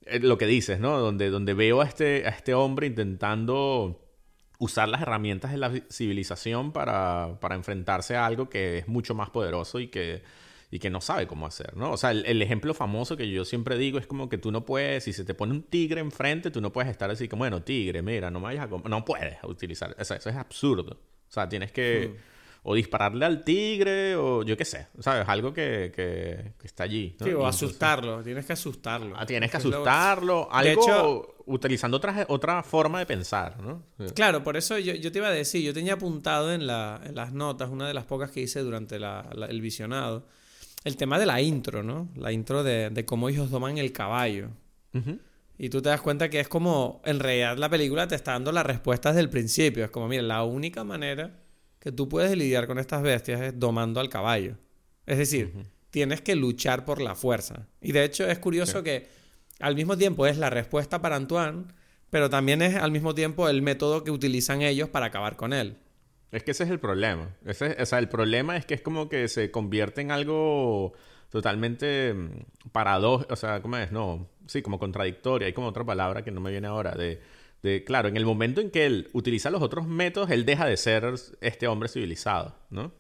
eh, 0.06 0.20
lo 0.22 0.38
que 0.38 0.46
dices, 0.46 0.80
¿no? 0.80 0.98
Donde, 1.00 1.30
donde 1.30 1.54
veo 1.54 1.82
a 1.82 1.86
este, 1.86 2.26
a 2.26 2.30
este 2.30 2.54
hombre 2.54 2.88
intentando 2.88 4.00
usar 4.58 4.88
las 4.88 5.02
herramientas 5.02 5.52
de 5.52 5.58
la 5.58 5.74
civilización 5.89 6.72
para, 6.72 7.39
para 7.42 7.56
enfrentarse 7.56 8.16
a 8.16 8.26
algo 8.26 8.48
que 8.48 8.78
es 8.78 8.88
mucho 8.88 9.16
más 9.16 9.30
poderoso 9.32 9.82
y 9.82 9.88
que 9.89 10.24
y 10.74 10.80
que 10.80 10.90
no 10.90 11.02
sabe 11.02 11.28
cómo 11.28 11.46
hacer, 11.46 11.78
¿no? 11.78 11.92
O 11.92 11.98
sea, 11.98 12.10
el, 12.10 12.42
ejemplo 12.42 12.74
famoso 12.74 13.16
que 13.16 13.30
yo 13.30 13.46
siempre 13.46 13.78
digo 13.78 14.00
es 14.00 14.08
como 14.08 14.28
que 14.28 14.40
tú 14.40 14.52
no 14.52 14.66
puedes, 14.66 15.04
si 15.04 15.14
se 15.14 15.24
te 15.24 15.36
pone 15.36 15.54
un 15.54 15.62
tigre 15.62 16.02
enfrente, 16.02 16.50
tú 16.50 16.62
no 16.62 16.74
puedes 16.74 16.90
estar 16.90 17.12
así 17.12 17.28
como, 17.28 17.42
bueno, 17.42 17.62
tigre, 17.62 18.02
mira, 18.02 18.32
no 18.32 18.40
me 18.40 18.46
vayas 18.46 18.66
a... 18.66 18.90
No 18.90 19.06
puedes 19.06 19.38
utilizar, 19.44 19.96
eso, 20.00 20.16
eso 20.16 20.30
es 20.32 20.36
absurdo. 20.36 20.94
O 20.94 21.32
sea, 21.32 21.48
tienes 21.48 21.72
que... 21.72 22.16
Hmm. 22.16 22.34
O 22.66 22.74
dispararle 22.74 23.26
al 23.26 23.44
tigre, 23.44 24.16
o 24.16 24.42
yo 24.42 24.56
qué 24.56 24.64
sé, 24.64 24.88
¿sabes? 24.98 25.28
Algo 25.28 25.54
que, 25.54 25.92
que, 25.94 26.66
está 26.66 26.86
allí. 26.86 27.18
Sí, 27.22 27.34
o 27.34 27.46
asustarlo, 27.46 28.24
tienes 28.24 28.46
que 28.46 28.54
asustarlo. 28.54 29.16
Ah, 29.18 29.26
tienes 29.26 29.52
que 29.52 29.58
asustarlo, 29.58 30.48
algo 30.50 30.70
de 30.70 30.72
hecho, 30.72 31.36
utilizando 31.46 31.98
otra, 31.98 32.26
otra 32.30 32.64
forma 32.64 33.00
de 33.00 33.06
pensar, 33.06 33.60
¿no? 33.60 33.84
Claro, 34.16 34.44
por 34.44 34.56
eso 34.56 34.80
yo, 34.80 34.94
yo, 34.94 35.12
te 35.12 35.20
iba 35.20 35.28
a 35.28 35.32
decir, 35.32 35.62
yo 35.62 35.74
tenía 35.74 35.96
apuntado 35.96 36.54
en, 36.54 36.66
la, 36.66 37.02
en 37.04 37.16
las 37.16 37.34
notas, 37.34 37.70
una 37.70 37.86
de 37.86 37.94
las 37.94 38.06
pocas 38.06 38.32
que 38.32 38.40
hice 38.40 38.62
durante 38.62 38.98
la, 38.98 39.30
el 39.50 39.60
visionado, 39.60 40.26
el 40.84 40.98
tema 40.98 41.19
de 41.19 41.26
la 41.26 41.41
intro, 41.41 41.84
¿no? 41.84 42.10
La 42.15 42.32
intro 42.32 42.63
de, 42.63 43.04
cómo 43.06 43.30
ellos 43.30 43.50
toman 43.50 43.78
el 43.78 43.91
caballo. 43.91 44.50
Y 45.58 45.69
tú 45.69 45.82
te 45.82 45.89
das 45.89 46.02
cuenta 46.02 46.30
que 46.30 46.39
es 46.39 46.48
como, 46.48 47.02
en 47.06 47.19
realidad 47.19 47.58
la 47.58 47.69
película 47.69 48.08
te 48.08 48.15
está 48.15 48.34
dando 48.34 48.52
las 48.52 48.65
respuestas 48.65 49.15
del 49.15 49.30
principio. 49.30 49.86
Es 49.86 49.91
como, 49.91 50.08
mira, 50.08 50.24
la 50.24 50.43
única 50.43 50.84
manera 50.84 51.39
que 51.80 51.91
tú 51.91 52.08
puedes 52.10 52.38
lidiar 52.38 52.67
con 52.67 52.80
estas 52.80 53.02
bestias 53.02 53.41
es 53.41 53.60
domando 53.60 54.00
al 54.00 54.10
caballo. 54.10 54.58
Es 55.06 55.17
decir, 55.17 55.54
tienes 55.89 56.22
que 56.22 56.36
luchar 56.36 56.86
por 56.86 57.02
la 57.02 57.15
fuerza. 57.15 57.67
Y 57.82 57.91
de 57.91 58.04
hecho 58.04 58.28
es 58.28 58.39
curioso 58.39 58.84
que 58.84 59.08
al 59.60 59.76
mismo 59.76 59.98
tiempo 59.98 60.26
es 60.26 60.38
la 60.38 60.50
respuesta 60.50 61.02
para 61.02 61.15
Antoine, 61.15 61.65
pero 62.10 62.30
también 62.30 62.62
es 62.62 62.76
al 62.76 62.91
mismo 62.91 63.13
tiempo 63.15 63.48
el 63.50 63.62
método 63.62 64.04
que 64.04 64.12
utilizan 64.12 64.62
ellos 64.62 64.89
para 64.89 65.08
acabar 65.08 65.36
con 65.36 65.54
él. 65.54 65.78
Es 66.34 66.43
que 66.43 66.52
ese 66.52 66.63
es 66.63 66.72
el 66.72 66.80
problema. 66.80 67.30
Ese, 67.46 67.78
o 67.80 67.86
sea, 67.86 68.00
el 68.00 68.10
problema 68.10 68.58
es 68.58 68.65
que 68.65 68.74
es 68.74 68.82
como 68.82 69.08
que 69.08 69.28
se 69.28 69.52
convierte 69.52 70.02
en 70.02 70.10
algo 70.10 70.93
totalmente 71.30 72.12
mm, 72.12 72.69
paradójico, 72.72 73.34
o 73.34 73.38
sea, 73.38 73.62
¿cómo 73.62 73.78
es? 73.78 73.91
No, 73.91 74.28
sí, 74.48 74.63
como 74.63 74.80
contradictoria. 74.80 75.46
Hay 75.46 75.54
como 75.54 75.67
otra 75.67 75.86
palabra 75.86 76.24
que 76.24 76.32
no 76.32 76.41
me 76.41 76.50
viene 76.50 76.65
ahora. 76.65 76.93
De, 76.93 77.22
de, 77.62 77.84
claro, 77.84 78.10
en 78.10 78.17
el 78.17 78.26
momento 78.26 78.62
en 78.62 78.72
que 78.72 78.88
él 78.88 79.10
utiliza 79.13 79.52
los 79.52 79.62
otros 79.62 79.88
métodos, 79.88 80.32
él 80.32 80.43
deja 80.43 80.65
de 80.65 80.76
ser 80.76 81.13
este 81.39 81.67
hombre 81.67 81.88
civilizado, 81.88 82.56
¿no? 82.72 82.91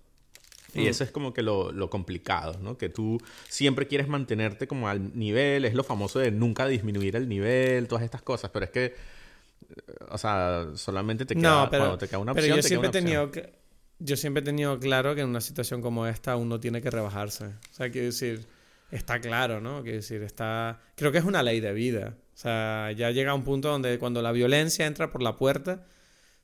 Y 0.75 0.81
mm. 0.81 0.87
eso 0.87 1.03
es 1.03 1.09
como 1.09 1.33
que 1.33 1.41
lo, 1.41 1.71
lo, 1.71 1.89
complicado, 1.89 2.59
¿no? 2.61 2.77
Que 2.77 2.89
tú 2.89 3.19
siempre 3.49 3.87
quieres 3.87 4.07
mantenerte 4.07 4.67
como 4.67 4.87
al 4.89 5.17
nivel, 5.17 5.65
es 5.65 5.73
lo 5.73 5.83
famoso 5.83 6.19
de 6.19 6.29
nunca 6.29 6.67
disminuir 6.67 7.15
el 7.15 7.27
nivel, 7.27 7.87
todas 7.87 8.03
estas 8.03 8.21
cosas, 8.21 8.51
pero 8.51 8.65
es 8.65 8.71
que 8.71 8.93
o 10.09 10.17
sea, 10.17 10.67
solamente 10.75 11.25
te 11.25 11.35
queda, 11.35 11.63
no, 11.63 11.69
pero, 11.69 11.97
te 11.97 12.07
queda 12.07 12.19
una 12.19 12.31
opción. 12.31 12.45
Pero 12.45 12.55
yo 12.57 12.61
siempre 12.63 12.89
he 12.89 12.91
tenido 12.91 13.31
que. 13.31 13.53
yo 13.99 14.15
siempre 14.17 14.41
he 14.41 14.45
tenido 14.45 14.79
claro 14.79 15.15
que 15.15 15.21
en 15.21 15.29
una 15.29 15.41
situación 15.41 15.81
como 15.81 16.07
esta 16.07 16.35
uno 16.35 16.59
tiene 16.59 16.81
que 16.81 16.89
rebajarse. 16.89 17.45
O 17.45 17.73
sea, 17.73 17.91
quiero 17.91 18.07
decir, 18.07 18.45
está 18.91 19.19
claro, 19.19 19.59
¿no? 19.59 19.81
Quiero 19.81 19.97
decir, 19.97 20.21
está... 20.21 20.79
Creo 20.95 21.11
que 21.11 21.17
es 21.17 21.25
una 21.25 21.43
ley 21.43 21.59
de 21.59 21.73
vida. 21.73 22.17
O 22.33 22.37
sea, 22.37 22.91
ya 22.91 23.11
llega 23.11 23.33
un 23.33 23.43
punto 23.43 23.69
donde 23.69 23.97
cuando 23.99 24.21
la 24.21 24.31
violencia 24.31 24.85
entra 24.85 25.09
por 25.09 25.21
la 25.21 25.37
puerta, 25.37 25.85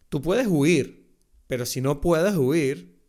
tú 0.10 0.22
puedes 0.22 0.48
huir, 0.48 1.16
pero 1.48 1.66
si 1.66 1.82
no 1.82 2.02
puedes 2.02 2.36
huir, 2.36 3.00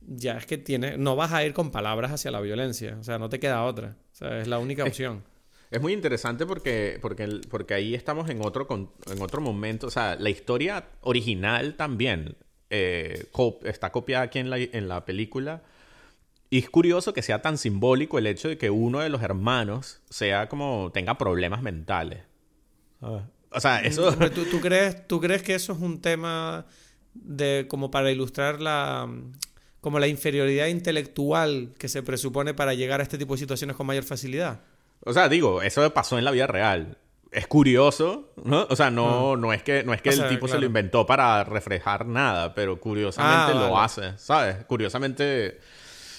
ya 0.00 0.38
es 0.38 0.46
que 0.46 0.58
tienes, 0.58 0.98
no 0.98 1.16
vas 1.16 1.32
a 1.32 1.44
ir 1.44 1.52
con 1.52 1.70
palabras 1.70 2.12
hacia 2.12 2.30
la 2.30 2.40
violencia. 2.40 2.96
O 3.00 3.04
sea, 3.04 3.18
no 3.18 3.28
te 3.28 3.38
queda 3.38 3.64
otra. 3.64 3.96
O 4.12 4.14
sea, 4.14 4.40
es 4.40 4.48
la 4.48 4.58
única 4.58 4.84
opción. 4.84 5.24
Es 5.70 5.80
muy 5.80 5.92
interesante 5.92 6.46
porque, 6.46 6.98
porque, 7.02 7.40
porque 7.50 7.74
ahí 7.74 7.94
estamos 7.94 8.30
en 8.30 8.40
otro, 8.42 8.66
en 8.70 9.22
otro 9.22 9.40
momento. 9.40 9.86
O 9.86 9.90
sea, 9.90 10.16
la 10.16 10.30
historia 10.30 10.88
original 11.02 11.74
también 11.74 12.36
eh, 12.70 13.26
está 13.64 13.92
copiada 13.92 14.24
aquí 14.24 14.38
en 14.38 14.50
la, 14.50 14.58
en 14.58 14.88
la 14.88 15.04
película. 15.04 15.62
Y 16.50 16.58
es 16.58 16.70
curioso 16.70 17.12
que 17.12 17.22
sea 17.22 17.42
tan 17.42 17.58
simbólico 17.58 18.18
el 18.18 18.26
hecho 18.26 18.48
de 18.48 18.56
que 18.56 18.70
uno 18.70 19.00
de 19.00 19.10
los 19.10 19.22
hermanos 19.22 20.00
sea 20.08 20.48
como 20.48 20.90
tenga 20.94 21.18
problemas 21.18 21.62
mentales. 21.62 22.22
O 23.00 23.60
sea, 23.60 23.80
eso... 23.80 24.12
¿Tú, 24.30 24.44
tú, 24.46 24.60
crees, 24.60 25.06
¿Tú 25.06 25.20
crees 25.20 25.42
que 25.42 25.54
eso 25.54 25.74
es 25.74 25.78
un 25.78 26.00
tema 26.00 26.66
de 27.12 27.66
como 27.68 27.90
para 27.90 28.10
ilustrar 28.10 28.60
la 28.60 29.08
como 29.80 30.00
la 30.00 30.08
inferioridad 30.08 30.66
intelectual 30.66 31.72
que 31.78 31.88
se 31.88 32.02
presupone 32.02 32.52
para 32.52 32.74
llegar 32.74 33.00
a 33.00 33.02
este 33.02 33.16
tipo 33.16 33.34
de 33.34 33.38
situaciones 33.38 33.76
con 33.76 33.86
mayor 33.86 34.04
facilidad? 34.04 34.60
O 35.04 35.12
sea, 35.12 35.28
digo, 35.28 35.62
eso 35.62 35.92
pasó 35.92 36.18
en 36.18 36.24
la 36.24 36.30
vida 36.30 36.46
real. 36.46 36.98
Es 37.30 37.46
curioso, 37.46 38.32
¿no? 38.42 38.66
O 38.70 38.76
sea, 38.76 38.90
no, 38.90 39.36
no 39.36 39.52
es 39.52 39.62
que, 39.62 39.82
no 39.84 39.92
es 39.92 40.00
que 40.00 40.10
el 40.10 40.28
tipo 40.28 40.48
se 40.48 40.58
lo 40.58 40.66
inventó 40.66 41.04
para 41.04 41.44
reflejar 41.44 42.06
nada, 42.06 42.54
pero 42.54 42.80
curiosamente 42.80 43.52
ah, 43.54 43.68
lo 43.68 43.78
hace, 43.78 44.16
¿sabes? 44.16 44.64
Curiosamente 44.64 45.58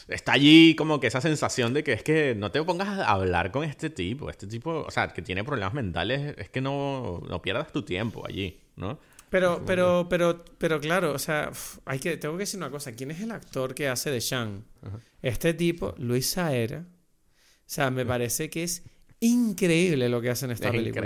está 0.07 0.33
allí 0.33 0.75
como 0.75 0.99
que 0.99 1.07
esa 1.07 1.21
sensación 1.21 1.73
de 1.73 1.83
que 1.83 1.93
es 1.93 2.03
que 2.03 2.35
no 2.35 2.51
te 2.51 2.61
pongas 2.63 2.87
a 2.87 3.11
hablar 3.11 3.51
con 3.51 3.63
este 3.63 3.89
tipo. 3.89 4.29
Este 4.29 4.47
tipo, 4.47 4.83
o 4.87 4.91
sea, 4.91 5.07
que 5.09 5.21
tiene 5.21 5.43
problemas 5.43 5.73
mentales, 5.73 6.35
es 6.37 6.49
que 6.49 6.61
no, 6.61 7.21
no 7.27 7.41
pierdas 7.41 7.71
tu 7.71 7.83
tiempo 7.83 8.25
allí, 8.27 8.59
¿no? 8.75 8.99
Pero, 9.29 9.61
pero, 9.65 10.07
pero, 10.09 10.43
pero 10.57 10.79
claro, 10.79 11.13
o 11.13 11.19
sea, 11.19 11.51
hay 11.85 11.99
que, 11.99 12.17
tengo 12.17 12.35
que 12.35 12.41
decir 12.41 12.59
una 12.59 12.71
cosa. 12.71 12.93
¿Quién 12.93 13.11
es 13.11 13.21
el 13.21 13.31
actor 13.31 13.75
que 13.75 13.87
hace 13.87 14.09
de 14.09 14.19
Shang? 14.19 14.63
Este 15.21 15.53
tipo, 15.53 15.93
Luis 15.97 16.31
Saera, 16.31 16.85
sea, 17.71 17.91
me 17.91 18.05
parece 18.05 18.49
que 18.49 18.63
es 18.63 18.83
increíble 19.19 20.09
lo 20.09 20.21
que 20.21 20.29
hace 20.29 20.45
en 20.45 20.51
esta 20.51 20.71
película. 20.71 21.05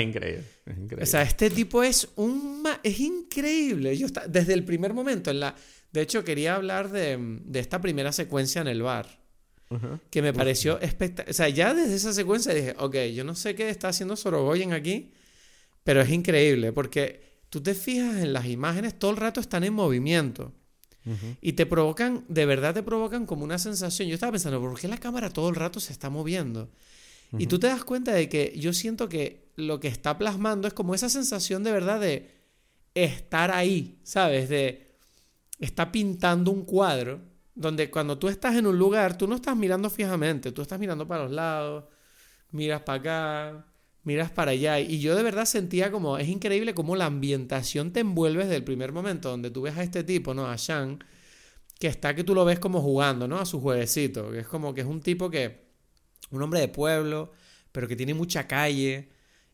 Increíble. 0.00 0.44
es 0.66 0.78
increíble, 0.78 1.02
O 1.02 1.06
sea, 1.06 1.22
este 1.22 1.50
tipo 1.50 1.82
es 1.82 2.08
un... 2.16 2.62
Es 2.82 3.00
increíble. 3.00 3.96
Yo 3.96 4.06
está, 4.06 4.26
desde 4.26 4.52
el 4.52 4.64
primer 4.64 4.94
momento, 4.94 5.30
en 5.30 5.40
la... 5.40 5.54
De 5.90 6.02
hecho, 6.02 6.24
quería 6.24 6.56
hablar 6.56 6.90
de, 6.90 7.40
esta 7.54 7.80
primera 7.80 8.12
secuencia 8.12 8.60
en 8.60 8.68
el 8.68 8.82
bar. 8.82 9.22
Que 10.10 10.22
me 10.22 10.32
pareció 10.32 10.78
espectacular. 10.80 11.30
O 11.30 11.34
sea, 11.34 11.48
ya 11.48 11.74
desde 11.74 11.96
esa 11.96 12.12
secuencia 12.12 12.54
dije, 12.54 12.76
ok, 12.78 12.96
yo 13.12 13.24
no 13.24 13.34
sé 13.34 13.56
qué 13.56 13.70
está 13.70 13.88
haciendo 13.88 14.14
Sorogoyen 14.14 14.72
aquí, 14.72 15.12
pero 15.82 16.00
es 16.00 16.10
increíble 16.10 16.72
porque 16.72 17.42
tú 17.50 17.60
te 17.60 17.74
fijas 17.74 18.22
en 18.22 18.32
las 18.32 18.46
imágenes, 18.46 18.96
todo 18.96 19.10
el 19.10 19.16
rato 19.16 19.40
están 19.40 19.64
en 19.64 19.72
movimiento. 19.72 20.52
Y 21.40 21.52
te 21.52 21.66
provocan, 21.66 22.24
de 22.28 22.46
verdad 22.46 22.72
te 22.72 22.82
provocan 22.82 23.26
como 23.26 23.44
una 23.44 23.58
sensación. 23.58 24.08
Yo 24.08 24.14
estaba 24.14 24.32
pensando, 24.32 24.60
¿por 24.60 24.78
qué 24.78 24.88
la 24.88 24.98
cámara 24.98 25.30
todo 25.30 25.50
el 25.50 25.54
rato 25.54 25.80
se 25.80 25.92
está 25.92 26.08
moviendo? 26.10 26.70
Y 27.36 27.46
tú 27.46 27.58
te 27.58 27.66
das 27.66 27.84
cuenta 27.84 28.12
de 28.12 28.28
que 28.28 28.54
yo 28.56 28.72
siento 28.72 29.08
que 29.08 29.50
lo 29.56 29.80
que 29.80 29.88
está 29.88 30.16
plasmando 30.18 30.68
es 30.68 30.74
como 30.74 30.94
esa 30.94 31.08
sensación 31.08 31.64
de 31.64 31.72
verdad 31.72 32.00
de 32.00 32.30
estar 32.94 33.50
ahí, 33.50 33.98
¿sabes? 34.04 34.48
De 34.48 34.94
está 35.58 35.90
pintando 35.90 36.50
un 36.50 36.64
cuadro 36.64 37.20
donde 37.54 37.90
cuando 37.90 38.18
tú 38.18 38.28
estás 38.28 38.56
en 38.56 38.66
un 38.66 38.78
lugar, 38.78 39.16
tú 39.16 39.26
no 39.26 39.36
estás 39.36 39.56
mirando 39.56 39.90
fijamente, 39.90 40.52
tú 40.52 40.62
estás 40.62 40.78
mirando 40.78 41.06
para 41.06 41.24
los 41.24 41.32
lados, 41.32 41.84
miras 42.50 42.82
para 42.82 42.98
acá, 42.98 43.66
miras 44.04 44.30
para 44.30 44.52
allá. 44.52 44.80
Y 44.80 45.00
yo 45.00 45.16
de 45.16 45.22
verdad 45.22 45.46
sentía 45.46 45.90
como, 45.90 46.18
es 46.18 46.28
increíble 46.28 46.74
cómo 46.74 46.96
la 46.96 47.06
ambientación 47.06 47.92
te 47.92 48.00
envuelve 48.00 48.44
desde 48.44 48.56
el 48.56 48.64
primer 48.64 48.92
momento, 48.92 49.30
donde 49.30 49.50
tú 49.50 49.62
ves 49.62 49.76
a 49.76 49.82
este 49.82 50.04
tipo, 50.04 50.34
¿no? 50.34 50.46
A 50.46 50.56
Shang, 50.56 51.02
que 51.78 51.88
está 51.88 52.14
que 52.14 52.24
tú 52.24 52.34
lo 52.34 52.44
ves 52.44 52.58
como 52.58 52.80
jugando, 52.80 53.26
¿no? 53.26 53.38
A 53.38 53.46
su 53.46 53.60
jueguecito, 53.60 54.30
que 54.30 54.40
es 54.40 54.46
como 54.46 54.74
que 54.74 54.82
es 54.82 54.86
un 54.86 55.00
tipo 55.00 55.30
que, 55.30 55.64
un 56.30 56.42
hombre 56.42 56.60
de 56.60 56.68
pueblo, 56.68 57.32
pero 57.72 57.88
que 57.88 57.96
tiene 57.96 58.14
mucha 58.14 58.46
calle, 58.46 59.08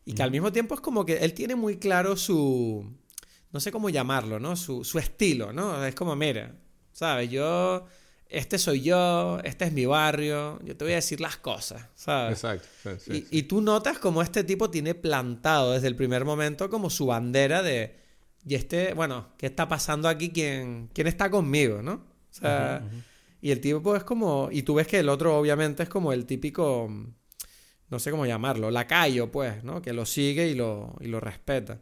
y 0.05 0.13
que 0.13 0.23
al 0.23 0.31
mismo 0.31 0.51
tiempo 0.51 0.75
es 0.75 0.81
como 0.81 1.05
que 1.05 1.17
él 1.17 1.33
tiene 1.33 1.55
muy 1.55 1.77
claro 1.77 2.15
su, 2.17 2.85
no 3.51 3.59
sé 3.59 3.71
cómo 3.71 3.89
llamarlo, 3.89 4.39
¿no? 4.39 4.55
Su, 4.55 4.83
su 4.83 4.99
estilo, 4.99 5.53
¿no? 5.53 5.83
Es 5.85 5.95
como, 5.95 6.15
mira, 6.15 6.55
¿sabes? 6.91 7.29
Yo 7.29 7.85
este 8.31 8.57
soy 8.57 8.81
yo, 8.81 9.39
este 9.43 9.65
es 9.65 9.73
mi 9.73 9.85
barrio, 9.85 10.57
yo 10.63 10.77
te 10.77 10.85
voy 10.85 10.93
a 10.93 10.95
decir 10.95 11.19
las 11.19 11.35
cosas, 11.35 11.85
¿sabes? 11.95 12.43
Exacto. 12.43 12.67
y, 13.29 13.43
tú 13.43 13.59
notas 13.59 13.99
como 13.99 14.21
este 14.21 14.45
tipo 14.45 14.69
tiene 14.69 14.95
plantado 14.95 15.73
desde 15.73 15.87
el 15.87 15.97
primer 15.97 16.23
momento 16.23 16.69
como 16.69 16.89
su 16.89 17.07
bandera 17.07 17.61
de, 17.61 17.97
y 18.45 18.55
este, 18.55 18.93
bueno, 18.93 19.27
¿qué 19.37 19.47
está 19.47 19.67
pasando 19.67 20.07
aquí? 20.07 20.29
¿Quién, 20.29 20.89
quién 20.93 21.07
está 21.07 21.29
conmigo, 21.29 21.81
no? 21.81 21.93
O 21.93 22.33
sea, 22.33 22.81
y 23.41 23.51
el 23.51 23.59
tipo 23.59 23.97
es 23.97 24.05
como, 24.05 24.47
y 24.49 24.63
tú 24.63 24.75
ves 24.75 24.87
que 24.87 24.99
el 24.99 25.09
otro 25.09 25.37
obviamente 25.37 25.83
es 25.83 25.89
como 25.89 26.13
el 26.13 26.25
típico, 26.25 26.89
no 27.89 27.99
sé 27.99 28.11
cómo 28.11 28.25
llamarlo, 28.25 28.71
lacayo, 28.71 29.29
pues, 29.29 29.61
¿no? 29.65 29.81
Que 29.81 29.91
lo 29.91 30.05
sigue 30.05 30.47
y 30.47 30.55
lo, 30.55 30.95
y 31.01 31.07
lo 31.07 31.19
respeta. 31.19 31.79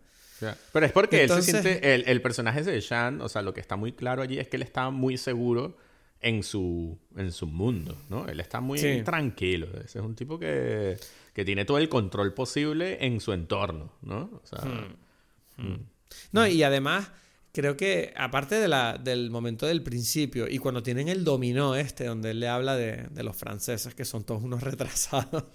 Pero 0.73 0.85
es 0.85 0.91
porque 0.93 1.25
él 1.25 1.29
se 1.29 1.41
siente, 1.43 1.93
el, 1.93 2.05
el 2.07 2.21
personaje 2.23 2.63
de 2.63 2.79
Shan, 2.81 3.21
o 3.21 3.29
sea, 3.29 3.43
lo 3.43 3.53
que 3.53 3.59
está 3.59 3.75
muy 3.75 3.91
claro 3.91 4.23
allí 4.23 4.39
es 4.39 4.47
que 4.47 4.55
él 4.55 4.63
está 4.63 4.89
muy 4.89 5.17
seguro 5.17 5.77
en 6.21 6.43
su, 6.43 6.97
en 7.15 7.31
su 7.31 7.47
mundo, 7.47 7.97
¿no? 8.09 8.27
Él 8.27 8.39
está 8.39 8.59
muy 8.59 8.79
tranquilo. 9.03 9.67
Ese 9.83 9.99
es 9.99 10.05
un 10.05 10.15
tipo 10.15 10.37
que, 10.37 10.97
que, 11.33 11.45
tiene 11.45 11.65
todo 11.65 11.77
el 11.77 11.87
control 11.87 12.33
posible 12.33 13.05
en 13.05 13.19
su 13.19 13.31
entorno, 13.31 13.93
¿no? 14.01 14.41
O 14.43 14.45
sea, 14.45 14.59
hmm. 14.65 15.63
Hmm. 15.63 15.85
No, 16.31 16.47
y 16.47 16.63
además 16.63 17.11
creo 17.51 17.77
que 17.77 18.13
aparte 18.15 18.55
de 18.55 18.67
la, 18.67 18.97
del 18.97 19.31
momento 19.31 19.65
del 19.65 19.81
principio 19.81 20.47
y 20.47 20.59
cuando 20.59 20.83
tienen 20.83 21.07
el 21.07 21.23
dominó 21.23 21.75
este, 21.75 22.05
donde 22.05 22.31
él 22.31 22.39
le 22.39 22.47
habla 22.47 22.75
de, 22.75 23.07
de 23.09 23.23
los 23.23 23.35
franceses 23.35 23.95
que 23.95 24.05
son 24.05 24.23
todos 24.23 24.43
unos 24.43 24.61
retrasados. 24.63 25.45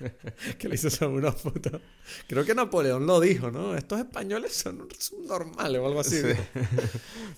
que 0.58 0.68
le 0.68 0.74
hizo 0.74 0.90
sobre 0.90 1.18
unos 1.18 1.36
putos. 1.36 1.80
Creo 2.26 2.44
que 2.44 2.54
Napoleón 2.54 3.06
lo 3.06 3.20
dijo, 3.20 3.50
¿no? 3.50 3.76
Estos 3.76 3.98
españoles 3.98 4.54
son, 4.54 4.88
normales 5.26 5.80
o 5.80 5.86
algo 5.86 6.00
así. 6.00 6.16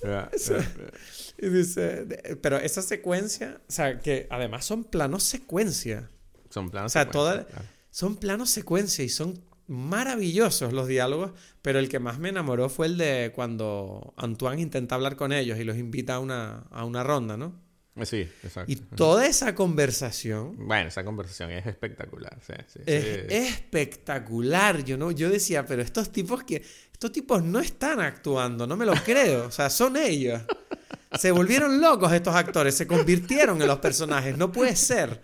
y 1.39 1.49
dice, 1.49 2.39
pero 2.41 2.59
esa 2.59 2.83
secuencia, 2.83 3.61
o 3.69 3.73
sea, 3.73 4.01
que 4.01 4.27
además 4.31 4.65
son 4.65 4.85
planos 4.85 5.23
secuencia. 5.23 6.11
Son 6.51 6.71
planos 6.71 6.93
o 6.93 6.95
sea, 6.95 7.05
secuencia. 7.05 7.47
Son 7.91 8.17
planos 8.17 8.51
secuencia 8.51 9.05
y 9.05 9.09
son 9.09 9.45
maravillosos 9.67 10.73
los 10.73 10.87
diálogos, 10.87 11.33
pero 11.63 11.79
el 11.79 11.89
que 11.89 11.99
más 11.99 12.19
me 12.19 12.29
enamoró 12.29 12.69
fue 12.69 12.87
el 12.87 12.99
de 12.99 13.33
cuando 13.35 14.13
Antoine 14.17 14.61
intenta 14.61 14.95
hablar 14.95 15.17
con 15.17 15.33
ellos 15.33 15.59
y 15.59 15.65
los 15.65 15.77
invita 15.77 16.17
a 16.17 16.19
una, 16.19 16.65
a 16.71 16.85
una 16.85 17.03
ronda, 17.03 17.37
¿no? 17.37 17.62
Eh, 17.97 18.07
sí, 18.07 18.29
exacto. 18.43 18.73
Y 18.73 18.77
toda 18.77 19.27
esa 19.27 19.55
conversación. 19.55 20.57
Bueno, 20.67 20.89
esa 20.89 21.05
conversación 21.05 21.51
es 21.51 21.67
espectacular. 21.67 22.39
es 22.87 23.27
espectacular. 23.29 24.83
Yo, 24.85 24.97
no, 24.97 25.11
yo 25.11 25.29
decía, 25.31 25.67
pero 25.67 25.83
estos 25.83 26.11
tipos 26.11 26.45
que. 26.45 26.63
Estos 26.93 27.13
tipos 27.13 27.43
no 27.43 27.59
están 27.59 28.01
actuando, 28.01 28.67
no 28.67 28.77
me 28.77 28.87
lo 28.87 28.95
creo. 28.95 29.47
O 29.47 29.51
sea, 29.51 29.69
son 29.69 29.97
ellos. 29.97 30.41
Se 31.19 31.31
volvieron 31.31 31.81
locos 31.81 32.13
estos 32.13 32.35
actores, 32.35 32.75
se 32.75 32.87
convirtieron 32.87 33.61
en 33.61 33.69
los 33.69 33.81
personajes. 33.81 34.39
No 34.39 34.51
puede 34.51 34.77
ser. 34.77 35.21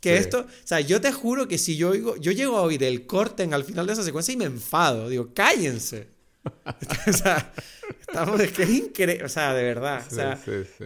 Que 0.00 0.16
esto, 0.16 0.40
o 0.40 0.66
sea, 0.66 0.80
yo 0.80 1.00
te 1.00 1.12
juro 1.12 1.48
que 1.48 1.58
si 1.58 1.76
yo 1.76 1.90
oigo, 1.90 2.16
yo 2.16 2.32
llego 2.32 2.56
a 2.56 2.62
oír 2.62 2.82
el 2.84 3.06
corten 3.06 3.52
al 3.52 3.64
final 3.64 3.86
de 3.86 3.92
esa 3.92 4.04
secuencia 4.04 4.32
y 4.32 4.36
me 4.36 4.44
enfado. 4.44 5.08
Digo, 5.08 5.32
cállense. 5.34 6.17
o 7.06 7.12
sea, 7.12 7.52
estamos, 8.00 8.40
es 8.40 8.52
que 8.52 8.62
es 8.64 8.70
increíble, 8.70 9.24
o 9.24 9.28
sea, 9.28 9.54
de 9.54 9.62
verdad. 9.62 10.02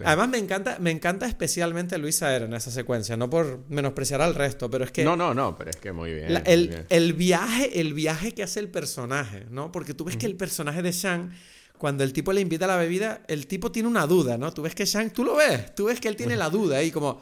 Además 0.03 0.29
me 0.29 0.37
encanta, 0.37 0.77
me 0.79 0.91
encanta 0.91 1.25
especialmente 1.25 1.97
Luisa 1.97 2.35
Era 2.35 2.45
en 2.45 2.53
esa 2.53 2.71
secuencia, 2.71 3.17
no 3.17 3.29
por 3.29 3.63
menospreciar 3.69 4.21
al 4.21 4.35
resto, 4.35 4.69
pero 4.69 4.83
es 4.83 4.91
que... 4.91 5.03
No, 5.03 5.15
no, 5.15 5.33
no, 5.33 5.55
pero 5.57 5.69
es 5.69 5.77
que 5.77 5.91
muy 5.91 6.13
bien. 6.13 6.41
el, 6.45 7.13
viaje, 7.13 7.79
el 7.79 7.93
viaje 7.93 8.33
que 8.33 8.43
hace 8.43 8.59
el 8.59 8.69
personaje, 8.69 9.45
¿no? 9.49 9.71
Porque 9.71 9.93
tú 9.93 10.05
ves 10.05 10.17
que 10.17 10.25
el 10.25 10.35
personaje 10.35 10.81
de 10.81 10.91
Shang, 10.91 11.31
cuando 11.77 12.03
el 12.03 12.13
tipo 12.13 12.33
le 12.33 12.41
invita 12.41 12.65
a 12.65 12.69
la 12.69 12.77
bebida, 12.77 13.21
el 13.27 13.47
tipo 13.47 13.71
tiene 13.71 13.89
una 13.89 14.07
duda, 14.07 14.37
¿no? 14.37 14.53
Tú 14.53 14.61
ves 14.61 14.75
que 14.75 14.85
Shang, 14.85 15.11
tú 15.11 15.23
lo 15.23 15.35
ves, 15.35 15.75
tú 15.75 15.85
ves 15.85 15.99
que 15.99 16.07
él 16.07 16.15
tiene 16.15 16.35
la 16.35 16.49
duda 16.49 16.77
ahí, 16.77 16.91
como, 16.91 17.21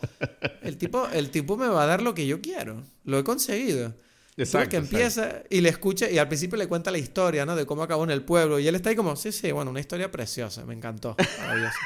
el 0.62 0.78
tipo, 0.78 1.08
el 1.08 1.30
tipo 1.30 1.58
me 1.58 1.68
va 1.68 1.84
a 1.84 1.88
dar 1.88 2.02
lo 2.02 2.14
que 2.14 2.28
yo 2.28 2.42
quiero, 2.42 2.84
lo 3.06 3.20
he 3.20 3.24
conseguido. 3.24 3.94
Exacto, 4.38 4.70
que 4.70 4.78
empieza 4.78 5.44
y 5.50 5.62
le 5.62 5.70
escucha 5.70 6.10
y 6.10 6.18
al 6.18 6.28
principio 6.28 6.58
le 6.58 6.68
cuenta 6.68 6.90
la 6.90 6.98
historia, 6.98 7.46
¿no? 7.46 7.56
De 7.56 7.66
cómo 7.66 7.84
acabó 7.84 8.04
en 8.06 8.12
el 8.12 8.24
pueblo 8.24 8.60
y 8.60 8.68
él 8.68 8.76
está 8.76 8.90
ahí 8.90 8.96
como, 8.96 9.16
sí, 9.16 9.32
sí, 9.32 9.52
bueno, 9.52 9.72
una 9.72 9.80
historia 9.80 10.10
preciosa, 10.10 10.66
me 10.66 10.74
encantó, 10.74 11.16
maravilloso. 11.40 11.78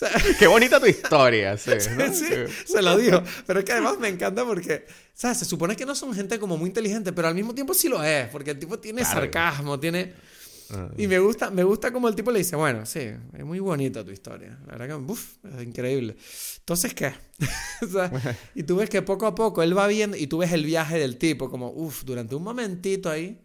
Qué 0.38 0.46
bonita 0.46 0.80
tu 0.80 0.86
historia, 0.86 1.56
sí, 1.58 1.72
sí, 1.80 2.26
se 2.64 2.82
lo 2.82 2.96
digo. 2.96 3.22
Pero 3.46 3.60
es 3.60 3.64
que 3.64 3.72
además 3.72 3.98
me 3.98 4.08
encanta 4.08 4.44
porque, 4.44 4.86
¿sabes? 5.14 5.38
Se 5.38 5.44
supone 5.44 5.76
que 5.76 5.84
no 5.84 5.94
son 5.94 6.14
gente 6.14 6.38
como 6.38 6.56
muy 6.56 6.68
inteligente, 6.68 7.12
pero 7.12 7.28
al 7.28 7.34
mismo 7.34 7.54
tiempo 7.54 7.74
sí 7.74 7.88
lo 7.88 8.02
es, 8.02 8.28
porque 8.28 8.52
el 8.52 8.58
tipo 8.58 8.78
tiene 8.78 9.04
sarcasmo, 9.04 9.78
tiene... 9.78 10.14
Y 10.96 11.06
me 11.06 11.18
gusta, 11.18 11.50
me 11.50 11.64
gusta 11.64 11.92
como 11.92 12.08
el 12.08 12.14
tipo 12.14 12.30
le 12.30 12.38
dice, 12.38 12.56
bueno, 12.56 12.86
sí, 12.86 13.00
es 13.00 13.44
muy 13.44 13.58
bonita 13.58 14.04
tu 14.04 14.10
historia. 14.10 14.58
La 14.66 14.76
verdad 14.76 14.88
que, 14.88 15.12
uff, 15.12 15.36
es 15.44 15.66
increíble. 15.66 16.16
Entonces, 16.58 16.94
¿qué? 16.94 17.12
y 18.54 18.62
tú 18.62 18.76
ves 18.76 18.90
que 18.90 19.02
poco 19.02 19.26
a 19.26 19.34
poco 19.34 19.62
él 19.62 19.76
va 19.76 19.86
viendo 19.86 20.16
y 20.16 20.26
tú 20.26 20.38
ves 20.38 20.52
el 20.52 20.64
viaje 20.64 20.98
del 20.98 21.16
tipo, 21.16 21.50
como, 21.50 21.70
uff, 21.70 22.04
durante 22.04 22.34
un 22.34 22.42
momentito 22.42 23.10
ahí, 23.10 23.40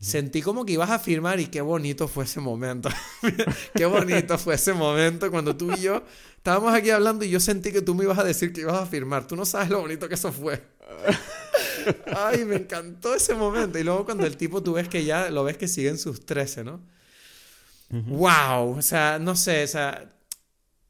sentí 0.00 0.42
como 0.42 0.64
que 0.64 0.74
ibas 0.74 0.90
a 0.90 0.98
firmar 0.98 1.40
y 1.40 1.46
qué 1.46 1.60
bonito 1.60 2.08
fue 2.08 2.24
ese 2.24 2.40
momento. 2.40 2.88
qué 3.74 3.86
bonito 3.86 4.38
fue 4.38 4.54
ese 4.54 4.72
momento 4.72 5.30
cuando 5.30 5.56
tú 5.56 5.72
y 5.72 5.80
yo 5.80 6.02
estábamos 6.36 6.74
aquí 6.74 6.90
hablando 6.90 7.24
y 7.24 7.30
yo 7.30 7.40
sentí 7.40 7.72
que 7.72 7.80
tú 7.80 7.94
me 7.94 8.04
ibas 8.04 8.18
a 8.18 8.24
decir 8.24 8.52
que 8.52 8.62
ibas 8.62 8.80
a 8.80 8.86
firmar. 8.86 9.26
Tú 9.26 9.36
no 9.36 9.46
sabes 9.46 9.70
lo 9.70 9.80
bonito 9.80 10.08
que 10.08 10.14
eso 10.14 10.30
fue. 10.32 10.62
Ay, 12.14 12.44
me 12.44 12.56
encantó 12.56 13.14
ese 13.14 13.34
momento. 13.34 13.78
Y 13.78 13.84
luego 13.84 14.04
cuando 14.04 14.26
el 14.26 14.36
tipo 14.36 14.62
tú 14.62 14.74
ves 14.74 14.88
que 14.88 15.04
ya 15.04 15.30
lo 15.30 15.44
ves 15.44 15.56
que 15.56 15.68
siguen 15.68 15.98
sus 15.98 16.24
13, 16.26 16.64
¿no? 16.64 16.80
¡Wow! 17.90 18.76
O 18.76 18.82
sea, 18.82 19.18
no 19.20 19.36
sé, 19.36 19.62
o 19.64 19.68
sea, 19.68 20.08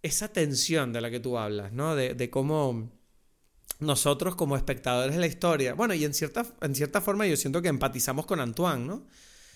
esa 0.02 0.28
tensión 0.28 0.92
de 0.92 1.00
la 1.00 1.10
que 1.10 1.20
tú 1.20 1.36
hablas, 1.36 1.72
¿no? 1.72 1.94
De, 1.94 2.14
de 2.14 2.30
cómo 2.30 2.90
nosotros 3.80 4.36
como 4.36 4.56
espectadores 4.56 5.14
de 5.14 5.20
la 5.20 5.26
historia, 5.26 5.74
bueno, 5.74 5.94
y 5.94 6.04
en 6.04 6.14
cierta, 6.14 6.46
en 6.60 6.74
cierta 6.74 7.00
forma 7.00 7.26
yo 7.26 7.36
siento 7.36 7.60
que 7.60 7.68
empatizamos 7.68 8.26
con 8.26 8.40
Antoine, 8.40 8.86
¿no? 8.86 9.06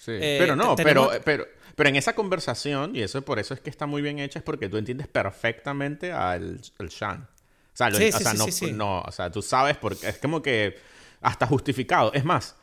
Sí, 0.00 0.12
eh, 0.12 0.36
pero 0.38 0.56
no, 0.56 0.76
pero, 0.76 1.10
pero, 1.24 1.46
pero 1.74 1.88
en 1.88 1.96
esa 1.96 2.14
conversación, 2.14 2.94
y 2.94 3.02
eso 3.02 3.22
por 3.22 3.38
eso 3.38 3.54
es 3.54 3.60
que 3.60 3.70
está 3.70 3.86
muy 3.86 4.02
bien 4.02 4.18
hecha, 4.18 4.40
es 4.40 4.44
porque 4.44 4.68
tú 4.68 4.76
entiendes 4.76 5.08
perfectamente 5.08 6.12
al, 6.12 6.60
al 6.78 6.88
Shan. 6.88 7.28
O 7.72 7.76
sea, 7.78 7.90
no, 7.90 8.46
no, 8.72 9.00
o 9.02 9.12
sea, 9.12 9.30
tú 9.30 9.40
sabes 9.40 9.76
porque 9.76 10.08
es 10.08 10.18
como 10.18 10.42
que 10.42 10.76
hasta 11.20 11.46
justificado. 11.46 12.12
Es 12.12 12.24
más, 12.24 12.56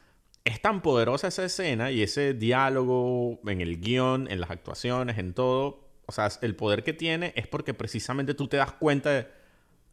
es 0.46 0.62
tan 0.62 0.82
poderosa 0.82 1.28
esa 1.28 1.44
escena 1.44 1.92
y 1.92 2.04
ese 2.04 2.34
diálogo 2.34 3.40
en 3.48 3.62
el 3.62 3.80
guion, 3.82 4.30
en 4.30 4.40
las 4.40 4.52
actuaciones, 4.52 5.18
en 5.18 5.34
todo. 5.34 5.84
O 6.06 6.12
sea, 6.12 6.30
el 6.42 6.56
poder 6.56 6.84
que 6.84 6.94
tiene 6.94 7.34
es 7.36 7.48
porque 7.48 7.74
precisamente 7.74 8.36
tú 8.36 8.48
te 8.48 8.58
das 8.58 8.72
cuenta 8.74 9.10
de, 9.10 9.28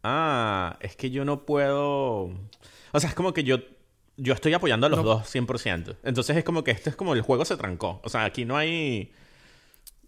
ah, 0.03 0.77
es 0.81 0.94
que 0.94 1.11
yo 1.11 1.25
no 1.25 1.46
puedo... 1.46 2.25
O 2.92 3.01
sea, 3.01 3.09
es 3.09 3.14
como 3.14 3.33
que 3.33 3.44
yo, 3.44 3.61
yo 4.18 4.35
estoy 4.35 4.53
apoyando 4.53 4.87
a 4.87 4.90
los 4.90 5.03
dos 5.03 5.35
100%. 5.35 5.96
Entonces 6.03 6.37
es 6.37 6.44
como 6.44 6.62
que 6.62 6.70
esto 6.70 6.90
es 6.90 6.96
como 6.96 7.14
el 7.14 7.22
juego 7.22 7.46
se 7.46 7.57
trancó. 7.57 8.01
O 8.05 8.11
sea, 8.11 8.25
aquí 8.25 8.44
no 8.44 8.57
hay... 8.57 9.11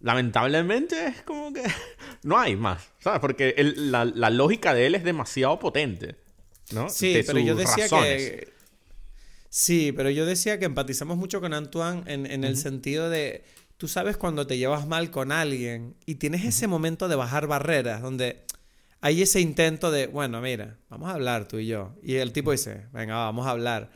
Lamentablemente 0.01 1.07
es 1.07 1.23
como 1.23 1.51
que 1.51 1.63
no 2.23 2.37
hay 2.37 2.55
más, 2.55 2.91
¿sabes? 2.99 3.19
Porque 3.19 3.55
la, 3.57 4.05
la 4.05 4.29
lógica 4.29 4.75
de 4.75 4.85
él 4.85 4.93
es 4.93 5.03
demasiado 5.03 5.57
potente. 5.57 6.17
¿No? 6.71 6.89
Sí, 6.89 7.21
pero 7.25 7.39
yo 7.39 7.55
decía 7.55 7.87
que... 7.87 8.53
Sí, 9.49 9.93
pero 9.95 10.09
yo 10.09 10.25
decía 10.25 10.59
que 10.59 10.65
empatizamos 10.65 11.17
mucho 11.17 11.39
con 11.39 11.53
Antoine 11.53 12.03
en, 12.07 12.43
el 12.43 12.57
sentido 12.57 13.09
de, 13.09 13.45
tú 13.77 13.87
sabes 13.87 14.17
cuando 14.17 14.45
te 14.45 14.57
llevas 14.57 14.85
mal 14.85 15.11
con 15.11 15.31
alguien 15.31 15.95
y 16.05 16.15
tienes 16.15 16.43
ese 16.43 16.67
momento 16.67 17.07
de 17.07 17.15
bajar 17.15 17.47
barreras, 17.47 18.01
donde 18.01 18.43
hay 18.99 19.21
ese 19.21 19.39
intento 19.39 19.91
de, 19.91 20.07
bueno, 20.07 20.41
mira, 20.41 20.77
vamos 20.89 21.09
a 21.09 21.13
hablar 21.13 21.47
tú 21.47 21.57
y 21.57 21.67
yo. 21.67 21.95
Y 22.03 22.15
el 22.15 22.33
tipo 22.33 22.51
dice, 22.51 22.87
venga, 22.91 23.15
vamos 23.15 23.47
a 23.47 23.51
hablar. 23.51 23.91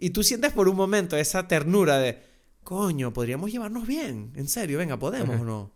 Y 0.00 0.10
tú 0.10 0.24
sientes 0.24 0.52
por 0.52 0.68
un 0.68 0.74
momento 0.74 1.16
esa 1.16 1.46
ternura 1.46 1.98
de, 1.98 2.18
coño, 2.64 3.12
podríamos 3.12 3.52
llevarnos 3.52 3.86
bien, 3.86 4.32
en 4.34 4.48
serio, 4.48 4.78
venga, 4.78 4.98
podemos 4.98 5.40
o 5.40 5.44
no. 5.44 5.72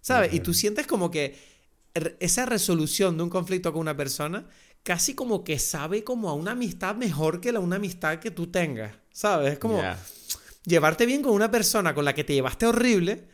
¿Sabes? 0.00 0.32
Y 0.32 0.40
tú 0.40 0.54
sientes 0.54 0.86
como 0.86 1.10
que 1.10 1.36
esa 2.20 2.46
resolución 2.46 3.16
de 3.16 3.24
un 3.24 3.30
conflicto 3.30 3.72
con 3.72 3.80
una 3.80 3.96
persona 3.96 4.46
casi 4.88 5.12
como 5.12 5.44
que 5.44 5.58
sabe 5.58 6.02
como 6.02 6.30
a 6.30 6.32
una 6.32 6.52
amistad 6.52 6.96
mejor 6.96 7.42
que 7.42 7.52
la 7.52 7.60
una 7.60 7.76
amistad 7.76 8.20
que 8.20 8.30
tú 8.30 8.46
tengas, 8.46 8.96
¿sabes? 9.12 9.52
Es 9.52 9.58
como 9.58 9.82
llevarte 10.64 11.04
bien 11.04 11.20
con 11.20 11.34
una 11.34 11.50
persona 11.50 11.94
con 11.94 12.06
la 12.06 12.14
que 12.14 12.24
te 12.24 12.32
llevaste 12.32 12.64
horrible, 12.64 13.28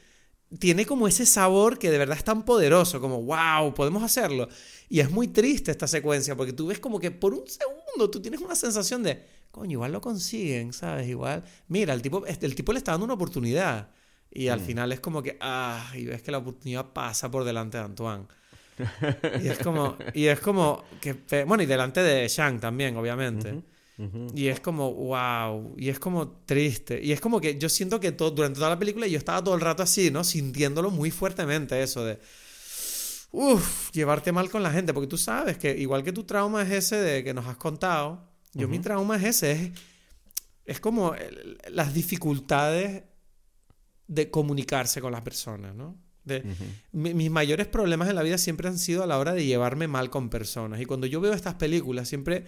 tiene 0.58 0.84
como 0.84 1.06
ese 1.06 1.24
sabor 1.26 1.78
que 1.78 1.92
de 1.92 1.98
verdad 1.98 2.16
es 2.16 2.24
tan 2.24 2.44
poderoso, 2.44 3.00
como, 3.00 3.22
wow, 3.22 3.72
podemos 3.72 4.02
hacerlo. 4.02 4.48
Y 4.88 4.98
es 4.98 5.12
muy 5.12 5.28
triste 5.28 5.70
esta 5.70 5.86
secuencia, 5.86 6.34
porque 6.34 6.52
tú 6.52 6.66
ves 6.66 6.80
como 6.80 6.98
que 6.98 7.12
por 7.12 7.32
un 7.34 7.46
segundo 7.46 8.10
tú 8.10 8.20
tienes 8.20 8.40
una 8.40 8.56
sensación 8.56 9.04
de, 9.04 9.24
coño, 9.52 9.74
igual 9.74 9.92
lo 9.92 10.00
consiguen, 10.00 10.72
¿sabes? 10.72 11.08
Igual, 11.08 11.44
mira, 11.68 11.94
el 11.94 12.02
tipo, 12.02 12.26
el 12.26 12.54
tipo 12.56 12.72
le 12.72 12.78
está 12.78 12.90
dando 12.90 13.04
una 13.04 13.14
oportunidad. 13.14 13.90
Y 14.28 14.48
al 14.48 14.58
mm. 14.58 14.64
final 14.64 14.90
es 14.90 14.98
como 14.98 15.22
que, 15.22 15.38
ah, 15.40 15.88
y 15.94 16.06
ves 16.06 16.20
que 16.20 16.32
la 16.32 16.38
oportunidad 16.38 16.92
pasa 16.92 17.30
por 17.30 17.44
delante 17.44 17.78
de 17.78 17.84
Antoine. 17.84 18.26
Y 19.42 19.48
es 19.48 19.58
como, 19.58 19.96
y 20.14 20.26
es 20.26 20.40
como 20.40 20.84
que, 21.00 21.44
bueno, 21.44 21.62
y 21.62 21.66
delante 21.66 22.02
de 22.02 22.28
Shang 22.28 22.60
también, 22.60 22.96
obviamente. 22.96 23.62
Y 24.34 24.48
es 24.48 24.58
como, 24.58 24.92
wow, 24.92 25.74
y 25.78 25.88
es 25.88 26.00
como 26.00 26.28
triste. 26.44 27.00
Y 27.02 27.12
es 27.12 27.20
como 27.20 27.40
que 27.40 27.58
yo 27.58 27.68
siento 27.68 28.00
que 28.00 28.10
todo, 28.12 28.32
durante 28.32 28.58
toda 28.58 28.70
la 28.70 28.78
película 28.78 29.06
yo 29.06 29.18
estaba 29.18 29.42
todo 29.42 29.54
el 29.54 29.60
rato 29.60 29.84
así, 29.84 30.10
¿no? 30.10 30.24
Sintiéndolo 30.24 30.90
muy 30.90 31.12
fuertemente, 31.12 31.80
eso 31.80 32.04
de, 32.04 32.18
uff, 33.30 33.92
llevarte 33.92 34.32
mal 34.32 34.50
con 34.50 34.62
la 34.62 34.72
gente, 34.72 34.92
porque 34.92 35.06
tú 35.06 35.18
sabes 35.18 35.58
que 35.58 35.76
igual 35.76 36.02
que 36.02 36.12
tu 36.12 36.24
trauma 36.24 36.62
es 36.62 36.70
ese 36.72 36.96
de 36.96 37.22
que 37.22 37.34
nos 37.34 37.46
has 37.46 37.56
contado, 37.56 38.28
yo 38.52 38.68
mi 38.68 38.78
trauma 38.78 39.16
es 39.16 39.24
ese, 39.24 39.52
es, 39.52 39.70
es 40.64 40.80
como 40.80 41.14
las 41.68 41.94
dificultades 41.94 43.04
de 44.06 44.30
comunicarse 44.30 45.00
con 45.00 45.12
las 45.12 45.22
personas, 45.22 45.74
¿no? 45.74 46.03
Mis 46.92 47.30
mayores 47.30 47.66
problemas 47.66 48.08
en 48.08 48.14
la 48.14 48.22
vida 48.22 48.38
siempre 48.38 48.68
han 48.68 48.78
sido 48.78 49.02
a 49.02 49.06
la 49.06 49.18
hora 49.18 49.34
de 49.34 49.44
llevarme 49.44 49.88
mal 49.88 50.10
con 50.10 50.30
personas. 50.30 50.80
Y 50.80 50.86
cuando 50.86 51.06
yo 51.06 51.20
veo 51.20 51.32
estas 51.32 51.54
películas, 51.54 52.08
siempre 52.08 52.44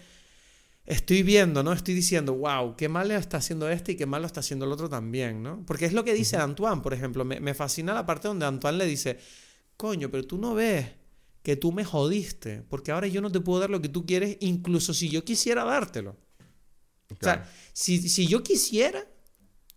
estoy 0.86 1.22
viendo, 1.22 1.62
¿no? 1.62 1.72
Estoy 1.72 1.94
diciendo, 1.94 2.34
wow, 2.34 2.76
qué 2.76 2.88
mal 2.88 3.10
está 3.10 3.38
haciendo 3.38 3.68
este 3.68 3.92
y 3.92 3.96
qué 3.96 4.06
mal 4.06 4.22
lo 4.22 4.26
está 4.26 4.40
haciendo 4.40 4.64
el 4.64 4.72
otro 4.72 4.88
también, 4.88 5.42
¿no? 5.42 5.64
Porque 5.66 5.84
es 5.84 5.92
lo 5.92 6.04
que 6.04 6.14
dice 6.14 6.36
Antoine, 6.36 6.80
por 6.82 6.94
ejemplo. 6.94 7.24
Me, 7.24 7.40
me, 7.40 7.54
fascina 7.54 7.92
la 7.92 8.06
parte 8.06 8.28
donde 8.28 8.46
Antoine 8.46 8.78
le 8.78 8.86
dice, 8.86 9.18
coño, 9.76 10.10
pero 10.10 10.26
tú 10.26 10.38
no 10.38 10.54
ves 10.54 10.86
que 11.42 11.56
tú 11.56 11.70
me 11.70 11.84
jodiste, 11.84 12.62
porque 12.68 12.92
ahora 12.92 13.06
yo 13.06 13.20
no 13.20 13.30
te 13.30 13.40
puedo 13.40 13.60
dar 13.60 13.70
lo 13.70 13.80
que 13.80 13.88
tú 13.88 14.04
quieres, 14.04 14.36
incluso 14.40 14.92
si 14.94 15.08
yo 15.08 15.24
quisiera 15.24 15.64
dártelo. 15.64 16.16
O 17.12 17.16
sea, 17.20 17.48
si, 17.72 18.08
si 18.08 18.26
yo 18.26 18.42
quisiera, 18.42 19.06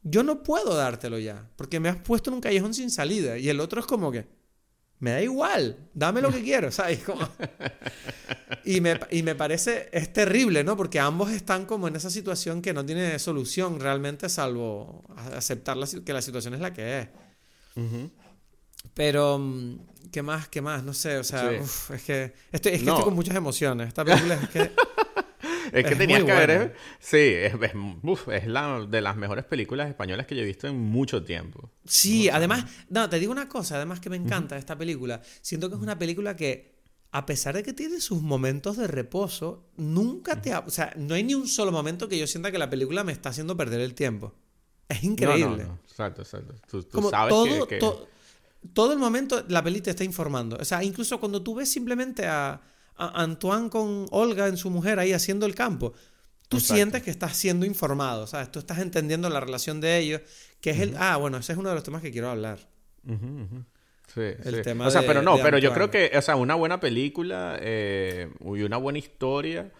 yo 0.03 0.23
no 0.23 0.43
puedo 0.43 0.75
dártelo 0.75 1.19
ya, 1.19 1.49
porque 1.55 1.79
me 1.79 1.89
has 1.89 1.97
puesto 1.97 2.29
en 2.29 2.35
un 2.35 2.41
callejón 2.41 2.73
sin 2.73 2.89
salida. 2.89 3.37
Y 3.37 3.49
el 3.49 3.59
otro 3.59 3.79
es 3.79 3.85
como 3.85 4.11
que, 4.11 4.27
me 4.99 5.11
da 5.11 5.21
igual, 5.21 5.89
dame 5.93 6.21
lo 6.21 6.31
que 6.31 6.43
quiero, 6.43 6.71
¿sabes? 6.71 6.99
Y, 8.65 8.81
me, 8.81 8.99
y 9.11 9.23
me 9.23 9.35
parece, 9.35 9.89
es 9.91 10.11
terrible, 10.11 10.63
¿no? 10.63 10.75
Porque 10.75 10.99
ambos 10.99 11.31
están 11.31 11.65
como 11.65 11.87
en 11.87 11.95
esa 11.95 12.09
situación 12.09 12.61
que 12.61 12.73
no 12.73 12.85
tiene 12.85 13.17
solución 13.17 13.79
realmente, 13.79 14.27
salvo 14.27 15.05
aceptar 15.33 15.77
que 16.03 16.13
la 16.13 16.21
situación 16.21 16.53
es 16.53 16.59
la 16.59 16.73
que 16.73 16.99
es. 16.99 17.07
Pero, 18.93 19.39
mm, 19.39 19.79
¿qué 20.11 20.21
más? 20.21 20.49
¿Qué 20.49 20.61
más? 20.61 20.83
No 20.83 20.93
sé, 20.93 21.17
o 21.17 21.23
sea, 21.23 21.51
es 21.51 22.03
que, 22.05 22.33
estoy, 22.51 22.73
es 22.73 22.83
que 22.83 22.89
estoy 22.89 23.03
con 23.03 23.15
muchas 23.15 23.35
emociones. 23.35 23.87
Esta 23.87 24.03
película 24.03 24.35
es 24.35 24.49
que... 24.49 24.71
es 25.71 25.85
que 25.85 25.95
tenías 25.95 26.23
que 26.23 26.31
ver. 26.31 26.75
Sí, 26.99 27.17
es, 27.17 27.53
es, 27.53 28.47
la 28.47 28.85
de 28.89 29.01
las 29.01 29.15
mejores 29.15 29.45
películas 29.45 29.89
españolas 29.89 30.25
que 30.27 30.35
yo 30.35 30.41
he 30.41 30.45
visto 30.45 30.67
en 30.67 30.77
mucho 30.77 31.23
tiempo. 31.23 31.71
Sí, 31.85 32.29
además, 32.29 32.65
no, 32.89 33.09
te 33.09 33.19
digo 33.19 33.31
una 33.31 33.47
cosa, 33.47 33.75
además 33.75 33.99
que 33.99 34.09
me 34.09 34.17
encanta 34.17 34.57
esta 34.57 34.77
película. 34.77 35.21
Siento 35.41 35.69
que 35.69 35.75
es 35.75 35.81
una 35.81 35.97
película 35.97 36.35
que, 36.35 36.79
a 37.11 37.25
pesar 37.25 37.55
de 37.55 37.63
que 37.63 37.73
tiene 37.73 37.99
sus 38.01 38.21
momentos 38.21 38.77
de 38.77 38.87
reposo, 38.87 39.69
nunca 39.77 40.41
te. 40.41 40.55
O 40.55 40.69
sea, 40.69 40.93
no 40.97 41.15
hay 41.15 41.23
ni 41.23 41.33
un 41.33 41.47
solo 41.47 41.71
momento 41.71 42.07
que 42.07 42.17
yo 42.17 42.27
sienta 42.27 42.51
que 42.51 42.57
la 42.57 42.69
película 42.69 43.03
me 43.03 43.11
está 43.11 43.29
haciendo 43.29 43.55
perder 43.57 43.81
el 43.81 43.93
tiempo. 43.93 44.33
Es 44.87 45.03
increíble. 45.03 45.65
No, 45.65 45.79
Exacto, 45.87 46.21
exacto. 46.21 46.55
Tú, 46.67 47.09
sabes 47.09 47.65
que, 47.67 47.79
todo 48.73 48.93
el 48.93 48.99
momento 48.99 49.43
la 49.49 49.63
peli 49.63 49.81
te 49.81 49.89
está 49.89 50.03
informando. 50.03 50.57
O 50.59 50.65
sea, 50.65 50.83
incluso 50.83 51.19
cuando 51.19 51.41
tú 51.41 51.55
ves 51.55 51.69
simplemente 51.69 52.25
a 52.25 52.61
Antoine 52.99 53.69
con 53.69 54.07
Olga 54.11 54.47
en 54.47 54.57
su 54.57 54.69
mujer 54.69 54.99
ahí 54.99 55.13
haciendo 55.13 55.45
el 55.45 55.55
campo, 55.55 55.93
tú 56.49 56.59
sientes 56.59 57.03
que 57.03 57.11
estás 57.11 57.37
siendo 57.37 57.65
informado, 57.65 58.27
¿sabes? 58.27 58.51
Tú 58.51 58.59
estás 58.59 58.79
entendiendo 58.79 59.29
la 59.29 59.39
relación 59.39 59.79
de 59.79 59.97
ellos, 59.99 60.21
que 60.61 60.71
es 60.71 60.79
el... 60.79 60.95
Ah, 60.97 61.17
bueno, 61.17 61.37
ese 61.37 61.53
es 61.53 61.57
uno 61.57 61.69
de 61.69 61.75
los 61.75 61.83
temas 61.83 62.01
que 62.01 62.11
quiero 62.11 62.29
hablar. 62.29 62.59
Sí, 64.13 64.21
el 64.43 64.61
tema 64.63 64.87
o 64.87 64.91
sea, 64.91 65.03
pero 65.05 65.21
no, 65.21 65.37
pero 65.41 65.57
yo 65.59 65.73
creo 65.73 65.91
que, 65.91 66.11
o 66.15 66.21
sea, 66.21 66.35
una 66.35 66.55
buena 66.55 66.79
película 66.79 67.57
eh, 67.61 68.29
y 68.41 68.63
una 68.63 68.77
buena 68.77 68.97
historia, 68.97 69.71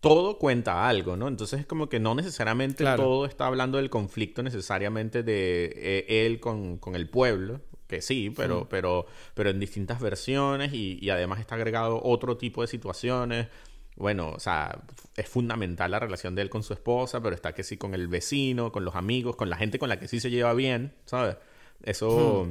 todo 0.00 0.38
cuenta 0.38 0.88
algo, 0.88 1.16
¿no? 1.16 1.28
Entonces 1.28 1.60
es 1.60 1.66
como 1.66 1.88
que 1.88 2.00
no 2.00 2.14
necesariamente 2.14 2.84
todo 2.96 3.26
está 3.26 3.46
hablando 3.46 3.78
del 3.78 3.90
conflicto 3.90 4.42
necesariamente 4.42 5.22
de 5.22 5.72
eh, 5.76 6.26
él 6.26 6.40
con, 6.40 6.78
con, 6.78 6.94
el 6.94 7.08
pueblo, 7.08 7.60
que 7.94 8.02
sí, 8.02 8.32
pero, 8.34 8.68
pero, 8.68 9.06
pero 9.34 9.50
en 9.50 9.60
distintas 9.60 10.00
versiones 10.00 10.72
y, 10.72 11.08
además 11.10 11.40
está 11.40 11.54
agregado 11.54 12.00
otro 12.02 12.36
tipo 12.36 12.62
de 12.62 12.68
situaciones. 12.68 13.48
Bueno, 13.96 14.30
o 14.30 14.40
sea, 14.40 14.80
es 15.16 15.28
fundamental 15.28 15.92
la 15.92 16.00
relación 16.00 16.34
de 16.34 16.42
él 16.42 16.50
con 16.50 16.64
su 16.64 16.72
esposa, 16.72 17.22
pero 17.22 17.34
está 17.36 17.54
que 17.54 17.62
sí 17.62 17.76
con 17.76 17.94
el 17.94 18.08
vecino, 18.08 18.72
con 18.72 18.84
los 18.84 18.96
amigos, 18.96 19.36
con 19.36 19.48
la 19.48 19.56
gente 19.56 19.78
con 19.78 19.88
la 19.88 20.00
que 20.00 20.08
sí 20.08 20.18
se 20.18 20.30
lleva 20.30 20.52
bien, 20.54 20.92
¿sabes? 21.04 21.36
Eso 21.82 22.48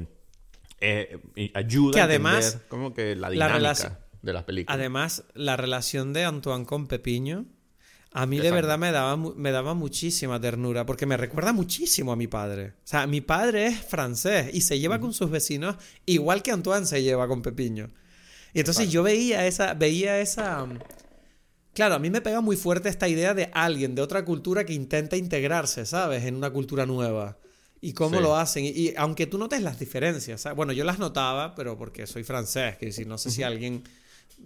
eh, 0.79 1.19
ayuda 1.53 2.03
además, 2.03 2.34
a 2.34 2.47
entender 2.47 2.67
como 2.69 2.93
que 2.93 3.15
la 3.15 3.29
dinámica 3.29 3.99
de 4.21 4.34
las 4.34 4.43
películas. 4.43 4.79
Además, 4.79 5.25
la 5.34 5.58
relación 5.58 6.13
de 6.13 6.23
Antoine 6.23 6.65
con 6.65 6.88
Pepiño 6.88 7.45
A 8.15 8.26
mí 8.28 8.39
de 8.39 8.52
verdad 8.52 8.78
me 8.78 8.91
daba, 8.91 9.17
me 9.17 9.52
daba 9.52 9.73
muchísima 9.73 10.39
ternura 10.39 10.86
porque 10.86 11.06
me 11.08 11.17
recuerda 11.17 11.52
muchísimo 11.52 12.12
a 12.12 12.15
mi 12.15 12.28
padre. 12.28 12.73
O 12.84 12.88
sea, 12.88 13.08
mi 13.08 13.21
padre 13.21 13.65
es 13.67 13.80
francés 13.80 14.52
y 14.54 14.62
se 14.62 14.78
lleva 14.80 14.99
con 14.99 15.13
sus 15.13 15.32
vecinos 15.32 15.78
igual 16.06 16.43
que 16.43 16.52
Antoine 16.52 16.86
se 16.86 17.02
lleva 17.02 17.28
con 17.28 17.41
Pepiño. 17.41 17.89
Y 18.54 18.60
entonces 18.60 18.91
yo 18.91 19.02
veía 19.02 19.47
esa, 19.47 19.73
veía 19.73 20.19
esa... 20.19 20.67
Claro, 21.73 21.95
a 21.95 21.99
mí 21.99 22.12
me 22.12 22.21
pega 22.21 22.39
muy 22.39 22.56
fuerte 22.56 22.88
esta 22.88 23.08
idea 23.08 23.34
de 23.34 23.49
alguien 23.52 23.95
de 23.95 24.04
otra 24.04 24.23
cultura 24.23 24.63
que 24.63 24.73
intenta 24.73 25.17
integrarse, 25.17 25.88
¿sabes? 25.88 26.23
En 26.26 26.36
una 26.36 26.52
cultura 26.52 26.86
nueva. 26.86 27.39
Y 27.82 27.93
cómo 27.93 28.17
Sí. 28.17 28.21
lo 28.23 28.38
hacen. 28.38 28.63
Y, 28.65 28.69
y 28.69 28.93
aunque 28.95 29.26
tú 29.26 29.39
notes 29.39 29.63
las 29.63 29.80
diferencias, 29.80 30.41
¿sabes? 30.41 30.56
Bueno, 30.56 30.71
yo 30.71 30.84
las 30.84 30.99
notaba, 30.99 31.56
pero 31.56 31.76
porque 31.76 32.06
soy 32.06 32.23
francés, 32.23 32.78
que 32.78 32.86
decir, 32.86 33.08
no 33.08 33.17
sé 33.17 33.32
si 33.32 33.41
alguien 33.41 33.84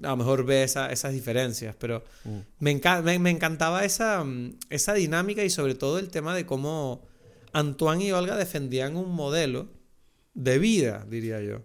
a 0.04 0.10
lo 0.10 0.18
mejor 0.18 0.46
ve 0.46 0.64
esa- 0.64 0.92
esas 0.92 1.14
diferencias, 1.14 1.76
pero 1.78 2.04
Mm. 2.24 2.38
me, 2.60 2.80
enca- 2.82 3.02
me, 3.02 3.18
me 3.20 3.30
encantaba 3.32 3.84
esa, 3.86 4.24
mm, 4.24 4.58
esa 4.70 4.94
dinámica 4.94 5.44
y 5.44 5.50
sobre 5.50 5.76
todo 5.76 6.00
el 6.00 6.10
tema 6.10 6.36
de 6.36 6.46
cómo 6.46 7.06
Antoine 7.54 8.06
y 8.06 8.12
Olga 8.12 8.36
defendían 8.38 8.96
un 8.98 9.12
modelo 9.12 9.68
de 10.34 10.60
vida, 10.60 11.06
diría 11.10 11.42
yo, 11.42 11.64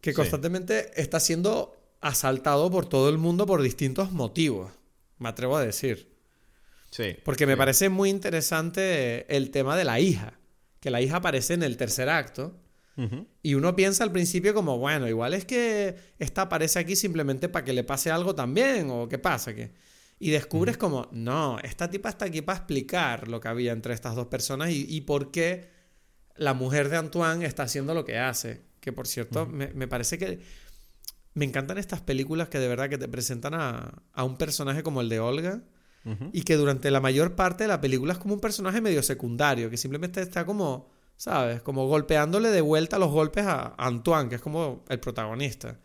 que 0.00 0.10
Sí. 0.12 0.16
constantemente 0.16 0.90
está 1.00 1.18
siendo 1.20 1.76
asaltado 2.00 2.70
por 2.70 2.86
todo 2.88 3.08
el 3.08 3.18
mundo 3.18 3.46
por 3.46 3.60
distintos 3.62 4.12
motivos, 4.12 4.70
me 5.18 5.28
atrevo 5.28 5.56
a 5.56 5.64
decir. 5.64 6.08
Sí. 6.90 7.16
Porque 7.24 7.46
me 7.46 7.54
sí. 7.54 7.58
parece 7.58 7.88
muy 7.88 8.10
interesante 8.10 9.26
el 9.36 9.50
tema 9.50 9.76
de 9.76 9.84
la 9.84 10.00
hija, 10.00 10.34
que 10.80 10.90
la 10.90 11.00
hija 11.00 11.16
aparece 11.16 11.54
en 11.54 11.62
el 11.62 11.76
tercer 11.76 12.08
acto. 12.08 12.54
Y 13.42 13.54
uno 13.54 13.74
piensa 13.74 14.04
al 14.04 14.12
principio 14.12 14.52
como, 14.52 14.78
bueno, 14.78 15.08
igual 15.08 15.34
es 15.34 15.44
que 15.44 15.96
esta 16.18 16.42
aparece 16.42 16.78
aquí 16.78 16.96
simplemente 16.96 17.48
para 17.48 17.64
que 17.64 17.72
le 17.72 17.84
pase 17.84 18.10
algo 18.10 18.34
también, 18.34 18.88
o 18.90 19.08
qué 19.08 19.18
pasa, 19.18 19.54
que... 19.54 19.72
Y 20.22 20.30
descubres 20.30 20.76
como, 20.76 21.08
no, 21.12 21.58
esta 21.60 21.88
tipa 21.88 22.10
está 22.10 22.26
aquí 22.26 22.42
para 22.42 22.58
explicar 22.58 23.28
lo 23.28 23.40
que 23.40 23.48
había 23.48 23.72
entre 23.72 23.94
estas 23.94 24.14
dos 24.14 24.26
personas 24.26 24.68
y, 24.68 24.84
y 24.86 25.00
por 25.00 25.30
qué 25.30 25.70
la 26.36 26.52
mujer 26.52 26.90
de 26.90 26.98
Antoine 26.98 27.46
está 27.46 27.62
haciendo 27.62 27.94
lo 27.94 28.04
que 28.04 28.18
hace. 28.18 28.60
Que 28.80 28.92
por 28.92 29.06
cierto, 29.06 29.46
me, 29.46 29.68
me 29.72 29.88
parece 29.88 30.18
que 30.18 30.40
me 31.34 31.44
encantan 31.44 31.78
estas 31.78 32.00
películas 32.00 32.48
que 32.48 32.58
de 32.58 32.68
verdad 32.68 32.88
que 32.88 32.98
te 32.98 33.08
presentan 33.08 33.54
a, 33.54 34.02
a 34.12 34.24
un 34.24 34.36
personaje 34.36 34.82
como 34.82 35.00
el 35.00 35.08
de 35.08 35.20
Olga 35.20 35.62
y 36.32 36.42
que 36.42 36.56
durante 36.56 36.90
la 36.90 37.00
mayor 37.00 37.34
parte 37.34 37.64
de 37.64 37.68
la 37.68 37.80
película 37.80 38.14
es 38.14 38.18
como 38.18 38.32
un 38.32 38.40
personaje 38.40 38.80
medio 38.80 39.02
secundario, 39.02 39.68
que 39.68 39.76
simplemente 39.76 40.22
está 40.22 40.46
como, 40.46 40.90
¿sabes? 41.20 41.60
Como 41.60 41.86
golpeándole 41.86 42.48
de 42.48 42.62
vuelta 42.62 42.98
los 42.98 43.10
golpes 43.10 43.44
a 43.44 43.74
Antoine, 43.76 44.30
que 44.30 44.36
es 44.36 44.40
como 44.40 44.84
el 44.88 44.98
protagonista. 45.00 45.78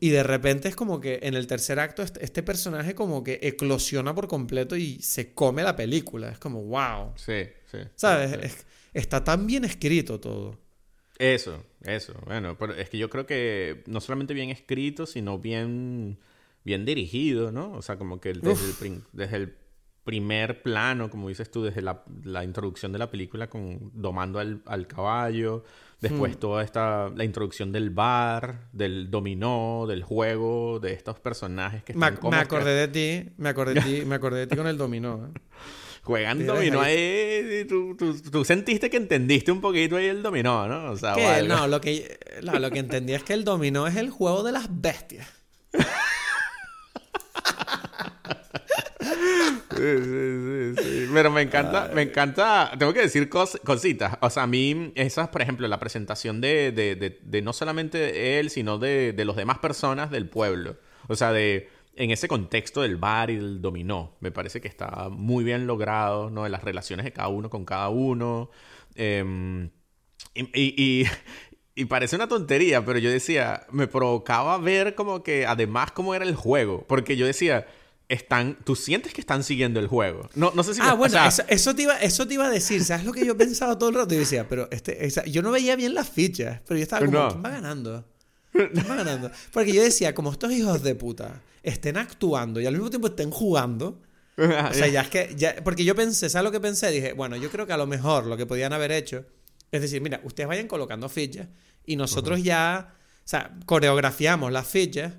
Y 0.00 0.08
de 0.10 0.22
repente 0.22 0.68
es 0.68 0.76
como 0.76 0.98
que 0.98 1.20
en 1.22 1.34
el 1.34 1.46
tercer 1.46 1.78
acto 1.78 2.02
este, 2.02 2.42
personaje 2.42 2.94
como 2.94 3.22
que 3.22 3.38
eclosiona 3.42 4.14
por 4.14 4.26
completo 4.26 4.76
y 4.76 4.98
se 5.02 5.34
come 5.34 5.62
la 5.62 5.76
película. 5.76 6.30
Es 6.30 6.38
como, 6.38 6.62
wow. 6.64 7.12
Sí, 7.16 7.44
sí. 7.70 7.78
¿Sabes? 7.94 8.30
sí, 8.30 8.36
sí. 8.40 8.46
Es- 8.46 8.66
está 8.94 9.22
tan 9.24 9.46
bien 9.46 9.66
escrito 9.66 10.20
todo. 10.20 10.58
Eso, 11.18 11.62
eso. 11.82 12.14
Bueno, 12.24 12.56
pero 12.58 12.74
es 12.74 12.88
que 12.88 12.96
yo 12.96 13.10
creo 13.10 13.26
que 13.26 13.82
no 13.86 14.00
solamente 14.00 14.32
bien 14.32 14.48
escrito, 14.48 15.04
sino 15.04 15.38
bien, 15.38 16.18
bien 16.64 16.86
dirigido, 16.86 17.52
¿no? 17.52 17.72
O 17.72 17.82
sea, 17.82 17.98
como 17.98 18.20
que 18.22 18.30
el- 18.30 18.40
desde, 18.40 18.64
el, 18.70 18.72
prin- 18.74 19.04
desde 19.12 19.36
el 19.36 19.54
primer 20.08 20.62
plano, 20.62 21.10
como 21.10 21.28
dices 21.28 21.50
tú, 21.50 21.62
desde 21.62 21.82
la, 21.82 22.02
la 22.24 22.42
introducción 22.42 22.92
de 22.92 22.98
la 22.98 23.10
película 23.10 23.50
con 23.50 23.90
domando 23.92 24.38
al, 24.38 24.62
al 24.64 24.86
caballo, 24.86 25.64
después 26.00 26.36
Hmm. 26.36 26.40
toda 26.40 26.64
esta, 26.64 27.10
la 27.14 27.24
introducción 27.24 27.72
del 27.72 27.90
bar, 27.90 28.68
del 28.72 29.10
dominó, 29.10 29.84
del 29.86 30.02
juego, 30.02 30.80
de 30.80 30.94
estos 30.94 31.20
personajes 31.20 31.84
que 31.84 31.92
Me, 31.92 32.06
están 32.06 32.14
ac- 32.16 32.20
como 32.20 32.30
me 32.30 32.36
que 32.38 32.42
acordé 32.44 32.86
de 32.86 32.88
ti, 32.88 33.30
me 33.36 33.50
acordé 33.50 33.74
de 33.74 33.80
ti, 33.82 34.02
me 34.06 34.14
acordé 34.14 34.38
de 34.40 34.46
ti 34.46 34.56
con 34.56 34.66
el 34.66 34.78
dominó. 34.78 35.26
¿eh? 35.26 35.40
juegan 36.04 36.46
dominó 36.46 36.80
ahí- 36.80 37.66
tú, 37.68 37.94
tú- 37.94 38.18
tú 38.30 38.42
sentiste 38.42 38.88
que 38.88 38.96
entendiste 38.96 39.52
un 39.52 39.60
poquito 39.60 39.96
ahí 39.96 40.06
el 40.06 40.22
dominó, 40.22 40.66
¿no? 40.66 40.90
O 40.92 40.96
sea, 40.96 41.42
no, 41.42 41.66
lo 41.66 41.82
que, 41.82 42.18
no, 42.42 42.58
lo 42.58 42.70
que 42.70 42.78
entendí 42.78 43.12
es 43.12 43.22
que 43.24 43.34
el 43.34 43.44
dominó 43.44 43.86
es 43.86 43.96
el 43.96 44.08
juego 44.08 44.42
de 44.42 44.52
las 44.52 44.68
bestias. 44.70 45.28
Sí, 49.78 50.74
sí. 50.82 51.08
Pero 51.12 51.30
me 51.30 51.42
encanta, 51.42 51.90
me 51.94 52.02
encanta, 52.02 52.72
tengo 52.78 52.92
que 52.92 53.00
decir 53.02 53.28
cos- 53.30 53.60
cositas. 53.62 54.18
O 54.20 54.30
sea, 54.30 54.44
a 54.44 54.46
mí, 54.46 54.92
esas, 54.94 55.28
por 55.28 55.42
ejemplo, 55.42 55.66
la 55.68 55.78
presentación 55.78 56.40
de, 56.40 56.72
de, 56.72 57.18
de, 57.22 57.42
no 57.42 57.52
solamente 57.52 58.38
él, 58.40 58.50
sino 58.50 58.78
de, 58.78 59.12
de 59.12 59.24
los 59.24 59.36
demás 59.36 59.58
personas 59.58 60.10
del 60.10 60.28
pueblo. 60.28 60.76
O 61.08 61.16
sea, 61.16 61.32
de 61.32 61.68
en 61.96 62.10
ese 62.12 62.28
contexto 62.28 62.82
del 62.82 62.96
bar 62.96 63.30
y 63.30 63.36
del 63.36 63.60
dominó. 63.60 64.16
Me 64.20 64.30
parece 64.30 64.60
que 64.60 64.68
está 64.68 65.08
muy 65.10 65.42
bien 65.44 65.66
logrado, 65.66 66.30
¿no? 66.30 66.44
De 66.44 66.50
las 66.50 66.62
relaciones 66.62 67.04
de 67.04 67.12
cada 67.12 67.28
uno 67.28 67.50
con 67.50 67.64
cada 67.64 67.88
uno. 67.88 68.50
Em, 68.94 69.70
y- 70.34 71.06
y 71.74 71.84
parece 71.84 72.16
una 72.16 72.26
tontería, 72.28 72.84
pero 72.84 72.98
yo 72.98 73.10
decía, 73.10 73.66
me 73.70 73.86
provocaba 73.86 74.58
ver 74.58 74.94
como 74.96 75.22
que 75.22 75.46
además 75.46 75.92
cómo 75.92 76.14
era 76.14 76.24
el 76.24 76.34
juego. 76.34 76.84
Porque 76.88 77.16
yo 77.16 77.24
decía, 77.26 77.66
están, 78.08 78.56
tú 78.64 78.74
sientes 78.74 79.12
que 79.12 79.20
están 79.20 79.44
siguiendo 79.44 79.80
el 79.80 79.86
juego. 79.86 80.28
No, 80.34 80.50
no 80.54 80.62
sé 80.62 80.74
si 80.74 80.80
me- 80.80 80.86
Ah, 80.86 80.94
o 80.94 80.96
bueno, 80.96 81.12
sea, 81.12 81.26
eso, 81.28 81.42
eso 81.48 81.74
te 81.74 81.82
iba, 81.82 81.98
eso 82.00 82.26
te 82.26 82.34
iba 82.34 82.46
a 82.46 82.50
decir. 82.50 82.82
¿Sabes 82.84 83.04
lo 83.04 83.12
que 83.12 83.24
yo 83.26 83.36
pensaba 83.36 83.78
todo 83.78 83.90
el 83.90 83.94
rato? 83.96 84.14
Y 84.14 84.18
decía, 84.18 84.48
pero 84.48 84.68
este, 84.70 85.04
esa- 85.06 85.24
yo 85.26 85.42
no 85.42 85.50
veía 85.50 85.76
bien 85.76 85.94
las 85.94 86.08
fichas, 86.08 86.60
pero 86.66 86.78
yo 86.78 86.82
estaba 86.84 87.04
como, 87.04 87.18
No. 87.18 87.28
¿quién 87.28 87.42
va 87.44 87.50
ganando? 87.50 88.04
¿Quién 88.52 88.86
va 88.90 88.96
ganando? 88.96 89.30
Porque 89.52 89.72
yo 89.72 89.82
decía, 89.82 90.14
como 90.14 90.32
estos 90.32 90.50
hijos 90.52 90.82
de 90.82 90.94
puta 90.94 91.42
estén 91.62 91.96
actuando 91.98 92.60
y 92.60 92.66
al 92.66 92.72
mismo 92.72 92.88
tiempo 92.90 93.08
estén 93.08 93.30
jugando. 93.30 94.00
O 94.38 94.72
sea, 94.72 94.86
ya 94.86 95.00
es 95.02 95.08
que. 95.10 95.34
Ya, 95.36 95.56
porque 95.64 95.84
yo 95.84 95.94
pensé, 95.96 96.30
¿sabes 96.30 96.44
lo 96.44 96.52
que 96.52 96.60
pensé? 96.60 96.90
Dije, 96.90 97.12
bueno, 97.12 97.36
yo 97.36 97.50
creo 97.50 97.66
que 97.66 97.72
a 97.72 97.76
lo 97.76 97.86
mejor 97.88 98.24
lo 98.26 98.36
que 98.36 98.46
podían 98.46 98.72
haber 98.72 98.92
hecho 98.92 99.26
es 99.72 99.82
decir, 99.82 100.00
mira, 100.00 100.20
ustedes 100.24 100.48
vayan 100.48 100.68
colocando 100.68 101.08
fichas 101.08 101.48
y 101.84 101.96
nosotros 101.96 102.42
ya. 102.42 102.94
O 103.18 103.28
sea, 103.28 103.54
coreografiamos 103.66 104.50
las 104.52 104.66
fichas. 104.66 105.12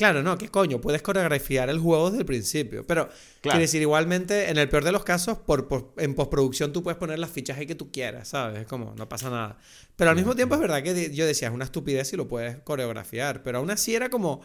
Claro, 0.00 0.22
no, 0.22 0.38
¿qué 0.38 0.48
coño? 0.48 0.80
Puedes 0.80 1.02
coreografiar 1.02 1.68
el 1.68 1.78
juego 1.78 2.06
desde 2.06 2.20
el 2.20 2.24
principio. 2.24 2.86
Pero, 2.86 3.04
Claro. 3.08 3.18
quiero 3.42 3.58
decir, 3.58 3.82
igualmente, 3.82 4.48
en 4.48 4.56
el 4.56 4.66
peor 4.70 4.82
de 4.82 4.92
los 4.92 5.04
casos, 5.04 5.36
por, 5.36 5.68
por- 5.68 5.92
en 5.98 6.14
postproducción 6.14 6.72
tú 6.72 6.82
puedes 6.82 6.96
poner 6.98 7.18
las 7.18 7.28
fichas 7.28 7.58
ahí 7.58 7.66
que 7.66 7.74
tú 7.74 7.92
quieras, 7.92 8.28
¿sabes? 8.28 8.60
Es 8.62 8.66
como, 8.66 8.94
no 8.96 9.06
pasa 9.10 9.28
nada. 9.28 9.58
Pero 9.96 10.08
al 10.08 10.16
mismo 10.16 10.34
tiempo 10.34 10.54
es 10.54 10.60
verdad 10.62 10.82
que 10.82 11.12
yo 11.14 11.26
decía, 11.26 11.48
es 11.48 11.54
una 11.54 11.64
estupidez 11.66 12.10
y 12.14 12.16
lo 12.16 12.26
puedes 12.28 12.56
coreografiar. 12.60 13.42
Pero 13.42 13.58
aún 13.58 13.70
así 13.70 13.94
era 13.94 14.08
como 14.08 14.40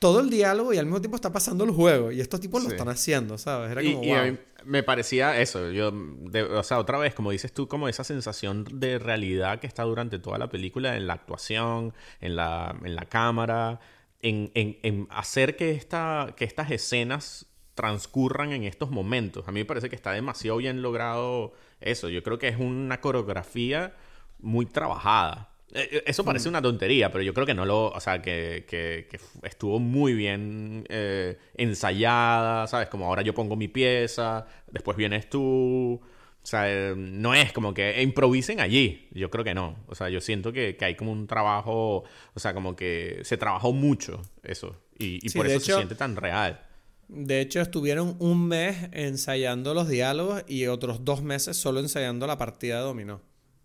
todo 0.00 0.18
el 0.20 0.28
diálogo 0.28 0.72
y 0.74 0.78
al 0.78 0.86
mismo 0.86 1.00
tiempo 1.00 1.14
está 1.16 1.32
pasando 1.32 1.62
el 1.62 1.70
juego. 1.70 2.10
Y 2.10 2.20
estos 2.20 2.40
tipos 2.40 2.62
lo 2.64 2.68
están 2.70 2.88
haciendo, 2.88 3.38
¿sabes? 3.38 3.70
Era 3.70 3.80
como, 3.80 4.02
y 4.04 4.10
a 4.10 4.22
wow. 4.24 4.32
mí 4.32 4.38
me 4.64 4.82
parecía 4.82 5.40
eso. 5.40 5.70
Yo, 5.70 5.92
de- 5.92 6.42
o 6.42 6.62
sea, 6.64 6.78
otra 6.80 6.98
vez, 6.98 7.14
como 7.14 7.30
dices 7.30 7.52
tú, 7.52 7.68
como 7.68 7.88
esa 7.88 8.02
sensación 8.02 8.66
de 8.72 8.98
realidad 8.98 9.60
que 9.60 9.66
está 9.68 9.84
durante 9.84 10.18
toda 10.18 10.36
la 10.38 10.48
película, 10.50 10.96
en 10.96 11.06
la 11.06 11.14
actuación, 11.14 11.94
en 12.20 12.34
la, 12.36 12.76
en 12.84 12.96
la 12.96 13.04
cámara, 13.06 13.80
en, 14.24 14.50
en- 14.54 14.78
en 14.82 15.06
hacer 15.10 15.56
que, 15.56 15.70
esta, 15.72 16.34
que 16.36 16.44
estas 16.44 16.70
escenas 16.70 17.46
transcurran 17.74 18.52
en 18.52 18.64
estos 18.64 18.90
momentos. 18.90 19.46
A 19.48 19.52
mí 19.52 19.60
me 19.60 19.64
parece 19.64 19.88
que 19.90 19.96
está 19.96 20.12
demasiado 20.12 20.58
bien 20.58 20.82
logrado 20.82 21.52
eso. 21.80 22.08
Yo 22.08 22.22
creo 22.22 22.38
que 22.38 22.48
es 22.48 22.58
una 22.58 23.00
coreografía 23.00 23.94
muy 24.40 24.66
trabajada. 24.66 25.50
Eh, 25.74 25.88
eh, 25.90 26.02
Eso 26.06 26.24
parece 26.24 26.48
una 26.48 26.62
tontería, 26.62 27.10
pero 27.10 27.24
yo 27.24 27.34
creo 27.34 27.46
que 27.46 27.54
no 27.54 27.64
lo, 27.66 27.88
o 27.88 28.00
sea, 28.00 28.22
que, 28.22 28.64
que- 28.68 29.08
estuvo 29.42 29.78
muy 29.80 30.14
bien 30.14 30.84
eh, 30.88 31.36
ensayada, 31.56 32.66
¿sabes? 32.66 32.88
Como 32.88 33.06
ahora 33.06 33.22
yo 33.22 33.34
pongo 33.34 33.56
mi 33.56 33.68
pieza, 33.68 34.46
después 34.70 34.96
vienes 34.96 35.28
tú. 35.28 36.00
O 36.44 36.46
sea, 36.46 36.70
eh, 36.70 36.94
no 36.94 37.34
es 37.34 37.54
como 37.54 37.72
que 37.72 38.02
improvisen 38.02 38.60
allí. 38.60 39.08
Yo 39.12 39.30
creo 39.30 39.44
que 39.44 39.54
no. 39.54 39.76
O 39.86 39.94
sea, 39.94 40.10
yo 40.10 40.20
siento 40.20 40.52
que, 40.52 40.76
que 40.76 40.84
hay 40.84 40.94
como 40.94 41.10
un 41.10 41.26
trabajo, 41.26 42.04
o 42.34 42.40
sea, 42.40 42.52
como 42.52 42.76
que 42.76 43.20
se 43.22 43.38
trabajó 43.38 43.72
mucho 43.72 44.20
eso. 44.42 44.76
Y, 44.98 45.24
y 45.24 45.30
Sí, 45.30 45.38
por 45.38 45.46
eso 45.46 45.60
se 45.60 45.74
siente 45.74 45.94
tan 45.94 46.16
real. 46.16 46.60
De 47.08 47.40
hecho, 47.40 47.62
estuvieron 47.62 48.16
un 48.18 48.46
mes 48.46 48.90
ensayando 48.92 49.72
los 49.72 49.88
diálogos 49.88 50.44
y 50.46 50.66
otros 50.66 51.06
dos 51.06 51.22
meses 51.22 51.56
solo 51.56 51.80
ensayando 51.80 52.26
la 52.26 52.36
partida 52.36 52.76
de 52.76 52.82
dominó. 52.82 53.22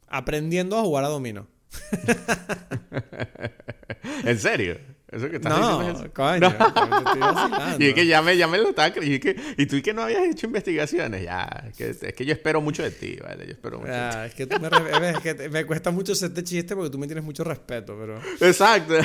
Aprendiendo 0.07 0.77
a 0.77 0.81
jugar 0.81 1.03
a 1.03 1.09
dominó. 1.09 1.47
¿En 4.23 4.39
serio? 4.39 4.79
¿Eso 5.11 5.27
que 5.29 5.37
estás 5.37 5.57
diciendo 5.57 5.89
es 5.89 5.97
No, 6.03 6.13
coño. 6.13 6.39
te 6.51 7.19
vacilando. 7.19 7.75
Y 7.83 7.87
es 7.87 7.93
que 7.95 8.05
ya 8.05 8.21
me, 8.21 8.37
ya 8.37 8.47
me 8.47 8.57
lo 8.59 8.69
estaba 8.69 8.93
cre- 8.93 9.07
y, 9.15 9.19
que, 9.19 9.35
y 9.57 9.65
tú 9.65 9.75
y 9.77 9.81
que 9.81 9.93
no 9.93 10.03
habías 10.03 10.23
hecho 10.23 10.45
investigaciones. 10.47 11.23
Ya, 11.23 11.65
es 11.67 11.75
que, 11.75 11.89
es 12.07 12.13
que 12.13 12.25
yo 12.25 12.33
espero 12.33 12.61
mucho 12.61 12.83
de 12.83 12.91
ti, 12.91 13.17
¿vale? 13.23 13.45
Yo 13.47 13.53
espero 13.53 13.79
mucho. 13.79 13.91
de 13.91 13.97
Ah, 13.97 14.25
es 14.27 14.35
que, 14.35 14.45
tú 14.45 14.59
me, 14.59 14.69
re- 14.69 15.09
es 15.11 15.17
que 15.19 15.33
te- 15.33 15.49
me 15.49 15.65
cuesta 15.65 15.89
mucho 15.91 16.11
hacerte 16.13 16.43
chiste 16.43 16.75
porque 16.75 16.91
tú 16.91 16.97
me 16.99 17.07
tienes 17.07 17.23
mucho 17.23 17.43
respeto, 17.43 17.97
pero... 17.99 18.19
Exacto. 18.47 18.93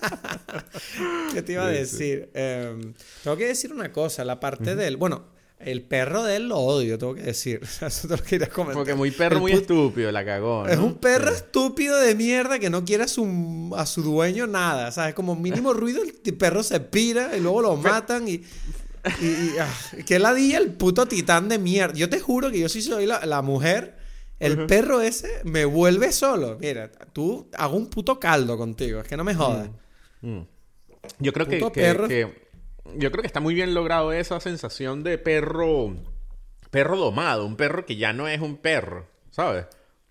¿Qué 1.32 1.42
te 1.42 1.52
iba 1.52 1.64
a 1.66 1.68
decir? 1.68 2.30
Em, 2.34 2.94
tengo 3.22 3.36
que 3.36 3.46
decir 3.46 3.72
una 3.72 3.92
cosa, 3.92 4.24
la 4.24 4.40
parte 4.40 4.74
del... 4.74 4.96
Bueno, 4.96 5.26
el 5.60 5.82
perro 5.82 6.24
de 6.24 6.36
él 6.36 6.48
lo 6.48 6.58
odio, 6.58 6.98
tengo 6.98 7.14
que 7.14 7.22
decir. 7.22 7.60
O 7.64 7.66
sea, 7.66 7.88
Eso 7.88 8.08
te 8.08 8.16
lo 8.16 8.22
quería 8.22 8.48
comentar. 8.48 8.76
Porque 8.76 8.94
muy 8.94 9.10
perro, 9.10 9.36
El 9.36 9.40
muy 9.42 9.52
estúpido, 9.52 10.10
la 10.12 10.24
cagó. 10.24 10.66
Es 10.66 10.78
un 10.78 10.94
perro 10.94 11.30
estúpido 11.30 11.98
de 11.98 12.14
mierda 12.14 12.58
que 12.58 12.70
no 12.70 12.84
quiere 12.84 13.04
a 13.04 13.08
su, 13.08 13.72
a 13.76 13.86
su 13.86 14.02
dueño 14.02 14.46
nada. 14.46 14.90
¿Sabes? 14.92 15.14
Como 15.14 15.36
mínimo 15.36 15.72
ruido, 15.74 16.02
el 16.02 16.34
perro 16.34 16.62
se 16.62 16.80
pira 16.80 17.36
y 17.36 17.40
luego 17.40 17.62
lo 17.62 17.76
matan 17.76 18.26
y... 18.28 18.42
Y, 19.22 19.24
y 19.24 19.54
ah, 19.58 19.66
que 20.04 20.18
ladilla 20.18 20.58
el 20.58 20.72
puto 20.72 21.06
titán 21.06 21.48
de 21.48 21.58
mierda. 21.58 21.94
Yo 21.94 22.10
te 22.10 22.20
juro 22.20 22.50
que 22.50 22.58
yo 22.60 22.68
sí 22.68 22.82
soy 22.82 23.06
la, 23.06 23.24
la 23.24 23.40
mujer. 23.40 23.96
El 24.38 24.66
perro 24.66 25.00
ese 25.00 25.40
me 25.44 25.64
vuelve 25.64 26.12
solo. 26.12 26.58
Mira, 26.60 26.90
tú 27.12 27.48
hago 27.56 27.76
un 27.76 27.88
puto 27.88 28.18
caldo 28.20 28.56
contigo. 28.58 29.00
Es 29.00 29.08
que 29.08 29.16
no 29.16 29.24
me 29.24 29.34
jodas. 29.34 29.70
Mm. 30.22 30.40
Yo 31.18 31.32
creo 31.32 31.46
que, 31.46 31.56
Puto 31.58 31.72
que- 31.72 31.80
que- 32.08 32.49
yo 32.96 33.10
creo 33.10 33.22
que 33.22 33.26
está 33.26 33.40
muy 33.40 33.54
bien 33.54 33.74
logrado 33.74 34.12
esa 34.12 34.40
sensación 34.40 35.02
de 35.02 35.18
perro 35.18 35.94
perro 36.70 36.96
domado, 36.96 37.44
un 37.46 37.56
perro 37.56 37.84
que 37.84 37.96
ya 37.96 38.12
no 38.12 38.28
es 38.28 38.40
un 38.40 38.56
perro, 38.56 39.08
¿sabes? 39.30 39.66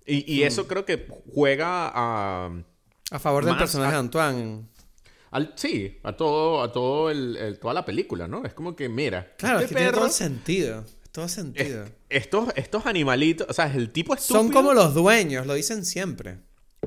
Y, 0.06 0.18
Mm. 0.18 0.24
y 0.28 0.44
eso 0.44 0.68
creo 0.68 0.86
que 0.86 1.08
juega 1.34 1.90
a 1.94 2.50
A 3.12 3.20
favor 3.20 3.46
del 3.46 3.56
personaje 3.58 3.94
de 3.94 3.98
Antoine. 4.00 4.66
al, 5.32 5.54
sí, 5.56 6.00
a 6.04 6.14
todo 6.18 6.62
a 6.64 6.72
todo 6.72 7.10
el, 7.12 7.38
el- 7.38 7.60
toda 7.60 7.74
la 7.74 7.86
película, 7.86 8.28
¿no? 8.28 8.44
Es 8.46 8.54
como 8.54 8.76
que 8.76 8.90
mira, 8.90 9.34
Claro, 9.38 9.60
este 9.60 9.66
es 9.66 9.70
que 9.70 9.76
tiene 9.78 9.92
todo 9.94 10.10
sentido. 10.10 10.84
Todo 11.12 11.26
es- 11.26 11.32
sentido. 11.32 11.86
estos 12.10 12.50
estos 12.56 12.86
animalitos, 12.86 13.48
o 13.50 13.54
sea, 13.54 13.74
el 13.74 13.92
tipo 13.92 14.14
estúpido. 14.14 14.42
Son 14.44 14.52
como 14.52 14.74
los 14.74 14.94
dueños, 14.94 15.46
lo 15.48 15.54
dicen 15.54 15.86
siempre. 15.86 16.40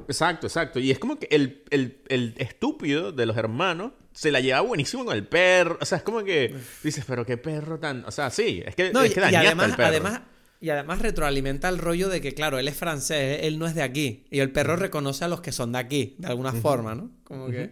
Exacto, 0.08 0.46
exacto. 0.46 0.78
Y 0.80 0.90
es 0.90 0.98
como 0.98 1.18
que 1.18 1.28
el, 1.30 1.64
el, 1.70 2.02
el 2.08 2.34
estúpido 2.38 3.12
de 3.12 3.26
los 3.26 3.36
hermanos 3.36 3.92
se 4.12 4.30
la 4.30 4.40
lleva 4.40 4.60
buenísimo 4.60 5.04
con 5.04 5.16
el 5.16 5.26
perro. 5.26 5.78
O 5.80 5.84
sea, 5.84 5.98
es 5.98 6.04
como 6.04 6.22
que 6.24 6.54
dices, 6.82 7.04
pero 7.06 7.24
qué 7.26 7.36
perro 7.36 7.78
tan. 7.78 8.04
O 8.04 8.10
sea, 8.10 8.30
sí, 8.30 8.62
es 8.64 8.74
que, 8.74 8.92
No, 8.92 9.02
es 9.02 9.14
que 9.14 9.20
y 9.20 9.34
además, 9.34 9.70
al 9.70 9.76
perro. 9.76 9.88
además, 9.88 10.20
y 10.60 10.70
además 10.70 11.00
retroalimenta 11.00 11.68
el 11.68 11.78
rollo 11.78 12.08
de 12.08 12.20
que, 12.20 12.34
claro, 12.34 12.58
él 12.58 12.68
es 12.68 12.76
francés, 12.76 13.40
él 13.42 13.58
no 13.58 13.66
es 13.66 13.74
de 13.74 13.82
aquí. 13.82 14.24
Y 14.30 14.40
el 14.40 14.50
perro 14.52 14.76
reconoce 14.76 15.24
a 15.24 15.28
los 15.28 15.40
que 15.40 15.50
son 15.52 15.72
de 15.72 15.78
aquí, 15.78 16.14
de 16.18 16.28
alguna 16.28 16.52
forma, 16.52 16.94
¿no? 16.94 17.10
Como 17.24 17.48
que. 17.48 17.70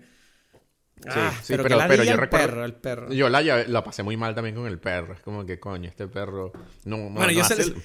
Ah, 1.07 1.33
sí, 1.41 1.45
pero, 1.49 1.63
pero- 1.63 1.77
que 1.77 1.83
la 1.83 1.89
pero 1.89 2.05
yo 2.05 2.13
el 2.13 2.19
recuerdo- 2.19 2.47
perro, 2.47 2.65
el 2.65 2.75
perro. 2.75 3.13
Yo 3.13 3.29
la, 3.31 3.41
la 3.43 3.85
pasé 3.85 4.03
muy 4.03 4.17
mal 4.19 4.35
también 4.35 4.55
con 4.55 4.67
el 4.67 4.79
perro. 4.79 5.15
Es 5.15 5.21
como 5.21 5.47
que, 5.47 5.59
coño, 5.59 5.89
este 5.89 6.09
perro 6.09 6.53
no, 6.85 6.97
no, 6.99 7.03
Bueno, 7.11 7.27
no 7.27 7.31
yo 7.31 7.41
hace 7.43 7.57
sé- 7.57 7.63
el- 7.63 7.77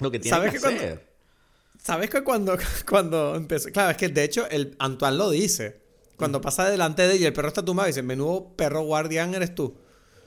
lo 0.00 0.10
que 0.10 0.18
tiene 0.18 0.36
¿Sabes 0.36 0.50
que 0.52 0.56
que 0.56 0.62
cuando- 0.62 0.80
hacer. 0.80 1.08
¿Sabes 1.80 2.10
que 2.10 2.22
cuando, 2.24 2.56
cuando 2.88 3.36
empezó? 3.36 3.70
Claro, 3.70 3.90
es 3.92 3.96
que 3.96 4.08
de 4.08 4.24
hecho 4.24 4.48
el 4.50 4.74
Antoine 4.80 5.16
lo 5.16 5.30
dice. 5.30 5.87
Cuando 6.18 6.40
pasa 6.40 6.68
delante 6.68 7.06
de 7.06 7.14
él 7.14 7.22
y 7.22 7.24
el 7.26 7.32
perro 7.32 7.48
está 7.48 7.64
tumbado, 7.64 7.86
dice, 7.86 8.02
menudo 8.02 8.56
perro 8.56 8.82
guardián 8.82 9.34
eres 9.34 9.54
tú. 9.54 9.78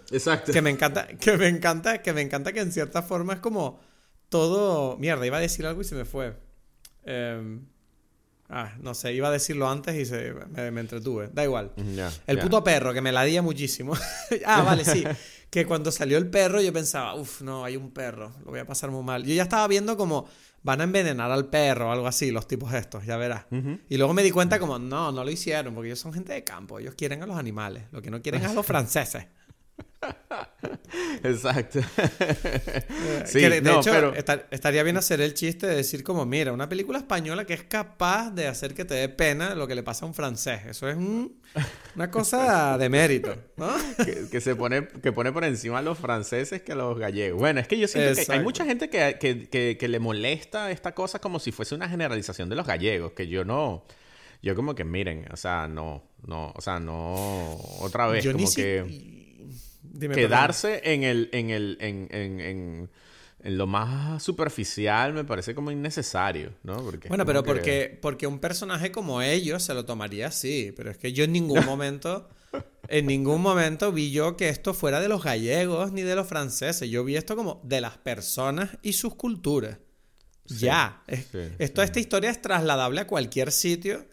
Exacto. 0.10 0.54
Que 0.54 0.62
me 0.62 0.70
encanta, 0.70 1.08
que 1.20 1.38
me 1.38 1.48
encanta, 1.48 2.02
que 2.02 2.14
me 2.14 2.22
encanta 2.22 2.54
que 2.54 2.62
en 2.62 2.72
cierta 2.72 3.02
forma 3.02 3.34
es 3.34 3.40
como 3.40 3.82
todo. 4.30 4.98
Mierda, 4.98 5.26
iba 5.26 5.38
a 5.38 5.42
decir 5.42 5.66
algo 5.66 5.82
y 5.82 5.84
se 5.84 5.96
me 5.96 6.06
fue. 6.06 6.38
Em, 7.04 7.66
ah, 8.50 8.74
no 8.80 8.94
sé, 8.94 9.14
iba 9.14 9.28
a 9.28 9.32
decirlo 9.32 9.70
antes 9.70 9.96
y 9.96 10.06
se, 10.06 10.34
me, 10.34 10.72
me 10.72 10.80
entretuve. 10.82 11.30
Da 11.34 11.44
igual. 11.44 11.74
Ya, 11.96 12.10
El 12.26 12.40
puto 12.40 12.64
perro, 12.64 12.94
que 12.94 13.02
me 13.02 13.12
ladilla 13.12 13.42
muchísimo. 13.42 13.94
ah, 14.46 14.62
vale, 14.64 14.86
sí. 14.86 15.04
Que 15.52 15.66
cuando 15.66 15.92
salió 15.92 16.18
el 16.18 16.30
perro 16.30 16.62
yo 16.62 16.72
pensaba, 16.72 17.14
uff, 17.16 17.42
no, 17.42 17.66
hay 17.66 17.76
un 17.76 17.92
perro, 17.92 18.32
lo 18.46 18.52
voy 18.52 18.62
a 18.62 18.66
pasar 18.66 18.90
muy 18.90 19.04
mal. 19.04 19.26
Yo 19.26 19.34
ya 19.34 19.44
estaba 19.44 19.68
viendo 19.68 19.98
como 19.98 20.26
van 20.64 20.82
a 20.82 20.84
envenenar 20.84 21.32
al 21.32 21.48
perro 21.48 21.90
o 21.90 21.92
algo 21.92 22.08
así, 22.08 22.32
los 22.32 22.48
tipos 22.48 22.74
estos, 22.74 23.06
ya 23.06 23.18
verás. 23.18 23.46
Y 23.90 23.98
luego 23.98 24.14
me 24.14 24.24
di 24.24 24.32
cuenta 24.32 24.60
como, 24.60 24.80
no, 24.80 25.12
no 25.12 25.24
lo 25.24 25.32
hicieron, 25.32 25.74
porque 25.74 25.90
ellos 25.90 26.00
son 26.00 26.14
gente 26.14 26.34
de 26.34 26.44
campo, 26.44 26.80
ellos 26.80 26.96
quieren 26.96 27.24
a 27.24 27.26
los 27.26 27.38
animales, 27.38 27.84
lo 27.92 28.02
que 28.02 28.12
no 28.12 28.22
quieren 28.22 28.42
es 28.44 28.52
a 28.52 28.54
los 28.54 28.66
franceses. 28.68 29.26
Exacto. 31.24 31.80
sí, 33.26 33.40
Que 33.40 33.50
de, 33.50 33.62
de 33.62 33.62
no, 33.62 33.80
hecho, 33.80 33.92
pero... 33.92 34.14
estaría 34.52 34.84
bien 34.84 34.98
hacer 34.98 35.22
el 35.22 35.34
chiste 35.34 35.68
de 35.68 35.76
decir 35.76 36.04
como, 36.04 36.26
mira, 36.26 36.52
una 36.54 36.68
película 36.68 36.98
española 36.98 37.46
que 37.46 37.54
es 37.54 37.64
capaz 37.64 38.32
de 38.32 38.48
hacer 38.48 38.74
que 38.74 38.86
te 38.86 38.96
dé 38.96 39.10
pena 39.10 39.56
lo 39.56 39.68
que 39.68 39.76
le 39.76 39.84
pasa 39.84 40.06
a 40.06 40.08
un 40.08 40.14
francés. 40.14 40.62
Eso 40.68 40.90
es 40.90 40.96
un- 40.98 41.40
una 41.96 42.10
cosa 42.10 42.78
de 42.78 42.90
mérito, 42.90 43.36
¿no? 43.58 43.70
que, 44.06 44.30
que 44.32 44.42
se 44.42 44.56
pone 44.56 44.88
que 44.88 45.12
pone 45.12 45.32
por 45.32 45.44
encima 45.44 45.80
a 45.80 45.82
los 45.82 45.98
franceses 45.98 46.62
que 46.62 46.72
a 46.72 46.76
los 46.76 46.98
gallegos. 46.98 47.40
Bueno, 47.40 47.60
es 47.60 47.68
que 47.68 47.78
yo 47.78 47.88
siento 47.88 48.14
que 48.14 48.20
hay 48.20 48.24
Exacto. 48.24 48.44
mucha 48.44 48.66
gente 48.66 48.90
que, 48.90 49.78
que, 49.78 49.88
le 49.88 50.00
molesta 50.00 50.72
esta 50.72 50.94
cosa 50.94 51.20
como 51.20 51.40
si 51.40 51.52
fuese 51.52 51.76
una 51.76 51.90
generalización 51.90 52.50
de 52.50 52.56
los 52.56 52.66
gallegos, 52.66 53.12
que 53.12 53.28
yo 53.28 53.44
no 53.46 53.86
yo 54.42 54.56
como 54.56 54.74
que 54.74 54.84
miren, 54.86 55.28
o 55.32 55.38
sea, 55.38 55.68
no, 55.68 56.02
no, 56.26 56.52
o 56.56 56.62
sea, 56.62 56.80
no 56.80 57.58
otra 57.82 58.08
vez 58.08 58.24
Yo 58.24 58.32
como 58.32 58.46
ni 58.46 58.48
si- 58.50 58.56
que 58.62 59.21
Dime, 59.94 60.16
quedarse 60.16 60.82
en 60.84 61.04
el 61.04 61.30
en 61.34 61.50
el 61.50 61.78
en, 61.82 62.08
en, 62.12 62.40
en, 62.40 62.90
en 63.44 63.58
lo 63.58 63.68
más 63.68 64.22
superficial 64.24 65.14
me 65.14 65.24
parece 65.26 65.54
como 65.56 65.72
innecesario, 65.72 66.54
¿no? 66.64 66.78
Porque 66.78 67.08
Bueno, 67.10 67.26
pero 67.26 67.44
que- 67.44 67.48
porque, 67.54 68.00
porque 68.02 68.28
un 68.28 68.40
personaje 68.40 68.92
como 68.92 69.22
ellos 69.22 69.64
se 69.64 69.74
lo 69.74 69.84
tomaría 69.86 70.28
así. 70.28 70.74
Pero 70.76 70.92
es 70.92 70.98
que 70.98 71.12
yo 71.14 71.24
en 71.26 71.34
ningún 71.34 71.66
momento, 71.66 72.30
en 72.88 73.08
ningún 73.08 73.42
momento 73.42 73.92
vi 73.92 74.12
yo 74.12 74.38
que 74.38 74.50
esto 74.50 74.74
fuera 74.74 75.00
de 75.00 75.08
los 75.10 75.24
gallegos 75.24 75.92
ni 75.92 76.04
de 76.04 76.16
los 76.16 76.28
franceses. 76.28 76.90
Yo 76.90 77.04
vi 77.04 77.16
esto 77.16 77.36
como 77.36 77.60
de 77.64 77.82
las 77.82 77.98
personas 77.98 78.70
y 78.82 78.94
sus 78.94 79.16
culturas. 79.16 79.78
ya. 80.46 81.02
Es- 81.08 81.28
sí, 81.32 81.40
esto, 81.60 81.82
esta 81.82 82.00
historia 82.00 82.30
es 82.30 82.42
trasladable 82.42 83.02
a 83.02 83.08
cualquier 83.08 83.52
sitio. 83.52 84.06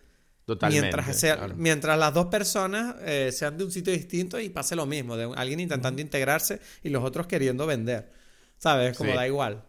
Totalmente, 0.54 0.82
Mientras, 0.82 1.20
sea- 1.20 1.36
claro. 1.36 1.54
mientras 1.56 1.98
las 1.98 2.14
dos 2.14 2.26
personas 2.26 2.96
eh, 3.02 3.30
sean 3.32 3.58
de 3.58 3.64
un 3.64 3.70
sitio 3.70 3.92
distinto 3.92 4.40
y 4.40 4.48
pase 4.48 4.74
lo 4.74 4.86
mismo, 4.86 5.16
de 5.16 5.30
alguien 5.36 5.60
intentando 5.60 6.00
integrarse 6.00 6.58
y 6.82 6.88
los 6.88 7.04
otros 7.04 7.26
queriendo 7.26 7.66
vender. 7.66 8.10
¿Sabes? 8.56 8.96
Como 8.96 9.10
Sí. 9.10 9.16
da 9.16 9.26
igual. 9.26 9.62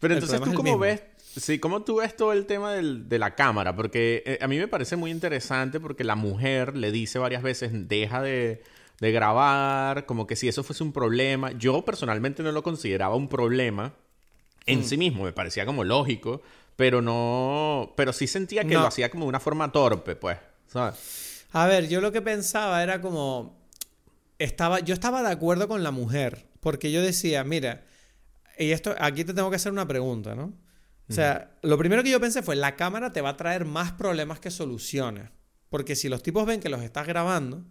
Pero 0.00 0.14
El 0.14 0.18
entonces 0.22 0.40
tú 0.40 0.52
cómo 0.54 0.62
mismo. 0.64 0.78
ves, 0.80 1.02
sí, 1.36 1.58
cómo 1.58 1.82
tú 1.84 1.96
ves 1.96 2.16
todo 2.16 2.32
el 2.32 2.44
tema 2.46 2.72
del- 2.74 3.08
de 3.08 3.18
la 3.18 3.34
cámara, 3.34 3.74
porque 3.76 4.22
eh, 4.26 4.38
a 4.42 4.48
mí 4.48 4.58
me 4.58 4.68
parece 4.68 4.96
muy 4.96 5.10
interesante 5.10 5.78
porque 5.80 6.02
la 6.04 6.16
mujer 6.16 6.76
le 6.76 6.90
dice 6.90 7.18
varias 7.18 7.42
veces 7.42 7.70
deja 7.88 8.20
de, 8.20 8.62
de 9.00 9.12
grabar, 9.12 10.06
como 10.06 10.26
que 10.26 10.36
si 10.36 10.48
eso 10.48 10.62
fuese 10.64 10.82
un 10.82 10.92
problema. 10.92 11.52
Yo 11.52 11.84
personalmente 11.84 12.42
no 12.42 12.50
lo 12.52 12.62
consideraba 12.62 13.14
un 13.14 13.28
problema 13.28 13.94
en 14.66 14.80
Hmm. 14.80 14.84
sí 14.84 14.96
mismo, 14.96 15.24
me 15.24 15.32
parecía 15.32 15.64
como 15.66 15.84
lógico, 15.84 16.42
pero 16.76 17.00
no, 17.02 17.92
pero 17.96 18.12
sí 18.12 18.26
sentía 18.26 18.62
que 18.64 18.74
No. 18.74 18.80
lo 18.82 18.86
hacía 18.88 19.10
como 19.10 19.24
de 19.24 19.28
una 19.30 19.40
forma 19.40 19.70
torpe, 19.72 20.16
pues, 20.16 20.38
¿sabes? 20.66 21.44
A 21.52 21.66
ver, 21.66 21.88
yo 21.88 22.00
lo 22.00 22.10
que 22.12 22.20
pensaba 22.22 22.82
era 22.82 23.00
como. 23.00 23.62
Estaba, 24.38 24.80
yo 24.80 24.92
estaba 24.94 25.22
de 25.22 25.30
acuerdo 25.30 25.68
con 25.68 25.82
la 25.82 25.90
mujer. 25.92 26.46
Porque 26.60 26.90
yo 26.90 27.02
decía, 27.02 27.44
mira, 27.44 27.84
y 28.58 28.70
esto, 28.70 28.94
aquí 28.98 29.22
te 29.24 29.34
tengo 29.34 29.50
que 29.50 29.56
hacer 29.56 29.70
una 29.70 29.86
pregunta, 29.86 30.34
¿no? 30.34 30.52
O 31.08 31.12
sea, 31.12 31.50
lo 31.62 31.76
primero 31.76 32.02
que 32.02 32.08
yo 32.10 32.18
pensé 32.18 32.42
fue, 32.42 32.56
la 32.56 32.74
cámara 32.76 33.12
te 33.12 33.20
va 33.20 33.28
a 33.30 33.36
traer 33.36 33.66
más 33.66 33.92
problemas 33.92 34.40
que 34.40 34.50
soluciones. 34.50 35.28
Porque 35.68 35.94
si 35.94 36.08
los 36.08 36.22
tipos 36.22 36.46
ven 36.46 36.60
que 36.60 36.70
los 36.70 36.82
estás 36.82 37.06
grabando, 37.06 37.62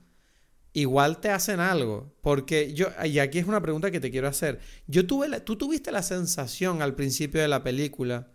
igual 0.73 1.19
te 1.19 1.31
hacen 1.31 1.59
algo. 1.59 2.13
Porque 2.21 2.73
yo, 2.73 2.87
y 3.03 3.17
aquí 3.19 3.39
es 3.39 3.47
una 3.47 3.61
pregunta 3.61 3.89
que 3.91 3.99
te 3.99 4.11
quiero 4.11 4.27
hacer. 4.27 4.59
Yo 4.87 5.07
tuve 5.07 5.27
la- 5.27 5.43
tú 5.43 5.55
tuviste 5.57 5.91
la 5.91 6.03
sensación 6.03 6.81
al 6.83 6.93
principio 6.95 7.41
de 7.41 7.47
la 7.47 7.63
película 7.63 8.27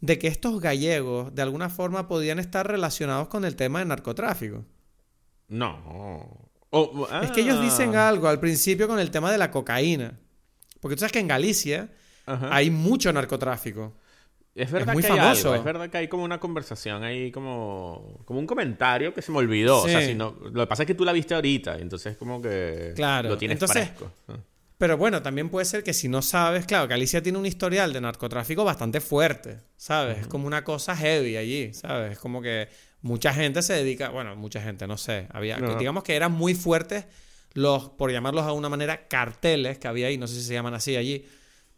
de 0.00 0.18
que 0.18 0.28
estos 0.28 0.60
gallegos 0.60 1.34
de 1.34 1.42
alguna 1.42 1.68
forma 1.70 2.06
podían 2.08 2.38
estar 2.38 2.66
relacionados 2.66 3.28
con 3.28 3.44
el 3.44 3.56
tema 3.56 3.78
de 3.80 3.86
narcotráfico. 3.86 4.64
No. 5.48 6.48
O- 6.70 7.08
Es 7.22 7.30
que 7.30 7.40
ellos 7.42 7.60
dicen 7.62 7.94
ah, 7.96 8.08
algo 8.08 8.28
al 8.28 8.40
principio 8.40 8.88
con 8.88 8.98
el 8.98 9.10
tema 9.10 9.30
de 9.32 9.38
la 9.38 9.50
cocaína. 9.50 10.18
Porque 10.80 10.96
tú 10.96 11.00
sabes 11.00 11.12
que 11.12 11.20
en 11.20 11.28
Galicia 11.28 11.88
ajá. 12.26 12.54
hay 12.54 12.70
mucho 12.70 13.12
narcotráfico. 13.12 13.94
Es 14.54 14.70
verdad 14.70 14.94
muy 14.94 15.02
que 15.02 15.12
hay 15.12 15.18
famoso. 15.18 15.48
algo, 15.48 15.54
es 15.58 15.64
verdad 15.64 15.90
que 15.90 15.98
hay 15.98 16.08
como 16.08 16.24
una 16.24 16.40
conversación 16.40 17.04
ahí, 17.04 17.30
como, 17.30 18.20
como 18.24 18.40
un 18.40 18.46
comentario 18.46 19.12
que 19.12 19.20
se 19.20 19.30
me 19.30 19.38
olvidó. 19.38 19.82
O 19.82 19.88
sea, 19.88 20.00
si 20.00 20.14
no, 20.14 20.34
lo 20.50 20.62
que 20.62 20.66
pasa 20.66 20.82
es 20.82 20.86
que 20.86 20.94
tú 20.94 21.04
la 21.04 21.12
viste 21.12 21.34
ahorita, 21.34 21.76
entonces 21.78 22.16
como 22.16 22.40
que 22.40 22.92
Claro, 22.96 23.28
lo 23.30 23.36
tienes 23.38 23.56
entonces- 23.56 23.90
fresco. 23.90 24.10
Pero 24.78 24.98
bueno, 24.98 25.22
también 25.22 25.48
puede 25.48 25.64
ser 25.64 25.82
que 25.82 25.94
si 25.94 26.08
no 26.08 26.20
sabes, 26.20 26.66
claro, 26.66 26.86
Galicia 26.86 27.22
tiene 27.22 27.38
un 27.38 27.46
historial 27.46 27.92
de 27.94 28.00
narcotráfico 28.00 28.62
bastante 28.62 29.00
fuerte, 29.00 29.58
¿sabes? 29.76 30.18
Es 30.18 30.26
como 30.26 30.46
una 30.46 30.64
cosa 30.64 30.94
heavy 30.94 31.36
allí, 31.38 31.72
¿sabes? 31.72 32.12
Es 32.12 32.18
como 32.18 32.42
que 32.42 32.68
mucha 33.00 33.32
gente 33.32 33.62
se 33.62 33.72
dedica, 33.72 34.10
bueno, 34.10 34.36
mucha 34.36 34.60
gente, 34.60 34.86
no 34.86 34.98
sé, 34.98 35.28
había, 35.30 35.56
No. 35.58 35.78
digamos 35.78 36.02
que 36.02 36.14
eran 36.14 36.32
muy 36.32 36.54
fuertes 36.54 37.06
los, 37.54 37.88
por 37.88 38.12
llamarlos 38.12 38.44
de 38.44 38.48
alguna 38.50 38.68
manera, 38.68 39.08
carteles 39.08 39.78
que 39.78 39.88
había 39.88 40.08
ahí, 40.08 40.18
no 40.18 40.26
sé 40.26 40.34
si 40.34 40.42
se 40.42 40.52
llaman 40.52 40.74
así 40.74 40.94
allí, 40.94 41.24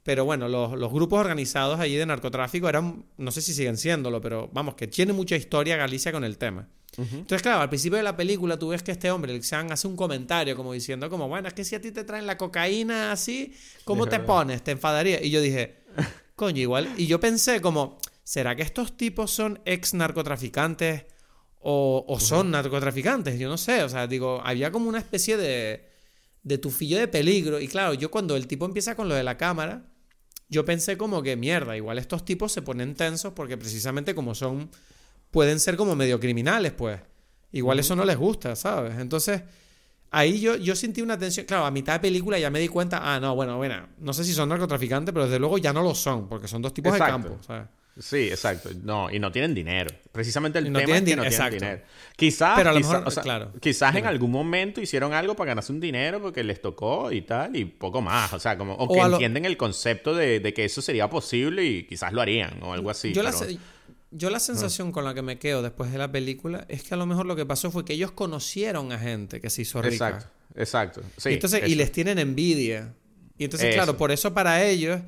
pero 0.03 0.25
bueno, 0.25 0.49
los, 0.49 0.73
los 0.73 0.93
grupos 0.93 1.21
organizados 1.21 1.79
allí 1.79 1.95
de 1.95 2.07
narcotráfico 2.07 2.69
eran, 2.69 3.05
no 3.17 3.31
sé 3.31 3.43
si 3.43 3.55
siguen 3.55 3.77
siéndolo, 3.77 4.21
pero 4.21 4.51
vamos, 4.53 4.75
que 4.75 4.89
tiene 4.89 5.13
mucha 5.13 5.37
historia 5.37 5.77
Galicia 5.77 6.11
con 6.11 6.25
el 6.25 6.37
tema. 6.37 6.67
Entonces, 6.97 7.43
claro, 7.43 7.61
al 7.61 7.69
principio 7.69 7.97
de 7.97 8.03
la 8.03 8.17
película 8.17 8.59
tú 8.59 8.69
ves 8.69 8.83
que 8.83 8.91
este 8.91 9.11
hombre, 9.11 9.33
el 9.33 9.45
Xan, 9.45 9.71
hace 9.71 9.87
un 9.87 9.95
comentario 9.95 10.57
como 10.57 10.73
diciendo 10.73 11.09
como, 11.09 11.29
bueno, 11.29 11.47
es 11.47 11.55
que 11.55 11.65
si 11.65 11.77
a 11.77 11.81
ti 11.81 11.93
te 11.93 12.03
traen 12.03 12.27
la 12.27 12.37
cocaína 12.37 13.13
así, 13.13 13.55
¿cómo 13.85 14.07
te 14.09 14.19
pones? 14.19 14.63
Te 14.65 14.73
enfadaría. 14.73 15.23
Y 15.23 15.31
yo 15.31 15.41
dije, 15.41 15.85
coño, 16.35 16.61
igual. 16.61 16.93
Y 16.97 17.07
yo 17.07 17.21
pensé 17.21 17.61
como, 17.61 17.99
¿será 18.25 18.57
que 18.57 18.63
estos 18.63 18.97
tipos 18.97 19.31
son 19.31 19.61
ex 19.65 19.95
narcotraficantes 19.95 21.05
o, 21.61 22.05
o 22.09 22.19
son 22.19 22.51
narcotraficantes? 22.51 23.39
Yo 23.39 23.49
no 23.49 23.59
sé, 23.59 23.85
o 23.85 23.89
sea, 23.89 24.09
digo, 24.09 24.41
había 24.45 24.73
como 24.73 24.89
una 24.89 24.99
especie 24.99 25.37
de, 25.37 25.89
de 26.43 26.59
tufillo 26.59 26.99
de 26.99 27.09
peligro. 27.09 27.61
Y 27.61 27.69
claro, 27.69 27.95
yo 27.95 28.11
cuando 28.11 28.35
el 28.37 28.47
tipo 28.47 28.65
empieza 28.65 28.97
con 28.97 29.09
lo 29.09 29.15
de 29.15 29.23
la 29.23 29.37
cámara, 29.37 29.85
yo 30.49 30.65
pensé 30.65 30.97
como 30.97 31.23
que 31.23 31.37
mierda, 31.37 31.77
igual 31.77 31.99
estos 31.99 32.25
tipos 32.25 32.53
se 32.53 32.63
ponen 32.63 32.95
tensos 32.95 33.35
porque 33.35 33.57
precisamente 33.59 34.15
como 34.15 34.35
son, 34.35 34.71
pueden 35.31 35.61
ser 35.61 35.77
como 35.77 35.95
medio 35.95 36.21
criminales, 36.21 36.73
pues. 36.73 37.01
Igual 37.53 37.79
eso 37.79 37.97
no 37.97 38.05
les 38.05 38.17
gusta, 38.17 38.55
¿sabes? 38.57 38.99
Entonces, 38.99 39.43
ahí 40.11 40.41
yo, 40.41 40.57
yo 40.57 40.77
sentí 40.77 41.01
una 41.01 41.19
tensión. 41.19 41.47
Claro, 41.47 41.65
a 41.65 41.71
mitad 41.71 41.95
de 41.95 42.01
película 42.01 42.39
ya 42.39 42.51
me 42.51 42.61
di 42.61 42.69
cuenta, 42.69 43.01
ah, 43.03 43.21
no, 43.21 43.35
bueno, 43.35 43.57
bueno, 43.57 43.89
no 43.99 44.13
sé 44.13 44.25
si 44.25 44.33
son 44.35 44.49
narcotraficantes, 44.49 45.13
pero 45.13 45.25
desde 45.25 45.39
luego 45.39 45.59
ya 45.59 45.73
no 45.73 45.83
lo 45.83 45.95
son, 45.95 46.29
porque 46.29 46.49
son 46.49 46.61
dos 46.61 46.75
tipos 46.75 46.93
de 46.93 46.99
campo, 46.99 47.39
¿sabes? 47.47 47.69
Sí, 47.99 48.29
exacto. 48.29 48.71
No, 48.83 49.11
y 49.11 49.19
no 49.19 49.33
tienen 49.33 49.55
dinero. 49.55 49.91
Precisamente 50.13 50.59
el 50.61 50.67
tema 50.67 50.79
es 50.79 50.87
que 50.87 50.93
no 50.93 51.05
tienen 51.05 51.51
dinero. 51.51 51.83
Quizás, 52.17 52.57
Pero 52.57 53.05
claro, 53.23 53.53
quizás 53.61 53.95
en 53.97 54.07
algún 54.07 54.31
momento 54.31 54.81
hicieron 54.81 55.13
algo 55.13 55.35
para 55.35 55.49
ganarse 55.49 55.73
un 55.73 55.81
dinero 55.81 56.21
porque 56.23 56.45
les 56.45 56.63
tocó 56.63 57.11
y 57.11 57.23
tal, 57.23 57.57
y 57.57 57.65
poco 57.65 58.01
más. 58.01 58.33
O 58.33 58.39
sea, 58.39 58.57
como, 58.57 58.75
o, 58.75 58.89
que 58.89 59.01
entienden 59.01 59.45
el 59.45 59.57
concepto 59.57 60.15
de, 60.15 60.53
que 60.55 60.65
eso 60.65 60.81
sería 60.81 61.11
posible 61.11 61.65
y 61.65 61.85
quizás 61.85 62.13
lo 62.13 62.21
harían 62.21 62.63
o 62.63 62.73
algo 62.73 62.91
así. 62.91 63.13
Yo, 63.13 63.23
la, 63.23 63.33
yo 64.11 64.31
la 64.31 64.41
sensación 64.41 64.93
con 64.93 65.05
la 65.05 65.15
que 65.15 65.23
me 65.23 65.39
quedo 65.39 65.63
después 65.63 65.93
de 65.93 65.99
la 65.99 66.11
película 66.11 66.65
es 66.69 66.83
que 66.83 66.95
a 66.95 66.97
lo 66.97 67.07
mejor 67.07 67.27
lo 67.27 67.37
que 67.37 67.45
pasó 67.45 67.71
fue 67.71 67.85
que 67.85 67.93
ellos 67.93 68.13
conocieron 68.13 68.93
a 68.93 68.99
gente 68.99 69.41
que 69.41 69.51
se 69.51 69.63
hizo 69.63 69.83
rica. 69.83 70.09
Exacto, 70.09 70.31
exacto. 70.55 71.03
Sí, 71.17 71.31
y, 71.31 71.35
entonces, 71.35 71.69
y 71.69 71.75
les 71.75 71.93
tienen 71.93 72.19
envidia. 72.19 72.95
Y 73.37 73.45
entonces, 73.45 73.75
claro, 73.75 73.97
por 73.97 74.11
eso 74.11 74.33
para 74.35 74.65
ellos 74.65 75.01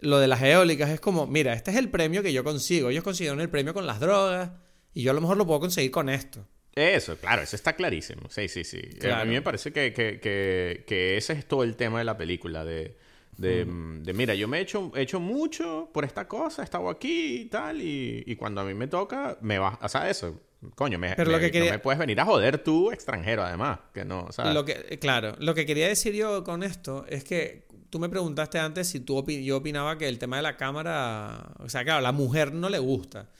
lo 0.00 0.18
de 0.18 0.28
las 0.28 0.42
eólicas 0.42 0.90
es 0.90 1.00
como, 1.00 1.26
mira, 1.26 1.52
este 1.54 1.70
es 1.70 1.76
el 1.76 1.88
premio 1.88 2.22
que 2.22 2.32
yo 2.32 2.44
consigo. 2.44 2.90
Ellos 2.90 3.04
consiguieron 3.04 3.40
el 3.40 3.48
premio 3.48 3.74
con 3.74 3.86
las 3.86 4.00
drogas 4.00 4.50
y 4.94 5.02
yo 5.02 5.10
a 5.10 5.14
lo 5.14 5.20
mejor 5.20 5.36
lo 5.36 5.46
puedo 5.46 5.60
conseguir 5.60 5.90
con 5.90 6.08
esto. 6.08 6.46
Eso, 6.74 7.16
claro, 7.16 7.42
eso 7.42 7.56
está 7.56 7.74
clarísimo. 7.74 8.28
Sí, 8.28 8.48
sí, 8.48 8.64
sí. 8.64 8.80
A 9.10 9.24
mí 9.24 9.32
me 9.32 9.42
parece 9.42 9.72
que, 9.72 9.92
que, 9.94 10.20
que, 10.20 10.84
que, 10.86 11.16
ese 11.16 11.32
es 11.32 11.46
todo 11.46 11.62
el 11.62 11.74
tema 11.74 11.98
de 11.98 12.04
la 12.04 12.18
película. 12.18 12.66
De, 12.66 12.98
de, 13.36 13.64
mm, 13.64 14.02
mira, 14.14 14.34
yo 14.34 14.48
me 14.48 14.58
he 14.58 14.60
hecho, 14.62 14.92
he 14.94 15.02
hecho 15.02 15.20
mucho 15.20 15.90
por 15.92 16.04
esta 16.04 16.26
cosa, 16.26 16.62
he 16.62 16.64
estado 16.64 16.88
aquí 16.88 17.42
y 17.42 17.44
tal, 17.46 17.80
y, 17.80 18.24
y 18.26 18.36
cuando 18.36 18.60
a 18.60 18.64
mí 18.64 18.74
me 18.74 18.88
toca, 18.88 19.38
me 19.40 19.58
va, 19.58 19.78
o 19.82 19.88
sea, 19.88 20.08
eso, 20.08 20.40
coño, 20.74 20.98
me, 20.98 21.14
Pero 21.14 21.30
lo 21.30 21.38
que 21.38 21.50
no 21.58 21.66
me 21.66 21.78
puedes 21.78 21.98
venir 21.98 22.20
a 22.20 22.24
joder 22.24 22.58
tú, 22.58 22.90
extranjero, 22.90 23.42
además, 23.42 23.78
que 23.92 24.04
no, 24.04 24.30
¿sabes? 24.30 24.54
Lo 24.54 24.64
que, 24.64 24.98
claro, 24.98 25.34
lo 25.38 25.54
que 25.54 25.66
quería 25.66 25.88
decir 25.88 26.14
yo 26.14 26.44
con 26.44 26.62
esto 26.62 27.04
es 27.08 27.24
que 27.24 27.66
tú 27.90 27.98
me 27.98 28.08
preguntaste 28.08 28.58
antes 28.58 28.88
si 28.88 29.00
tú 29.00 29.24
yo 29.26 29.58
opinaba 29.58 29.98
que 29.98 30.08
el 30.08 30.18
tema 30.18 30.36
de 30.36 30.42
la 30.42 30.56
cámara, 30.56 31.52
o 31.58 31.68
sea, 31.68 31.84
claro, 31.84 31.98
a 31.98 32.02
la 32.02 32.12
mujer 32.12 32.52
no 32.52 32.68
le 32.68 32.78
gusta. 32.78 33.30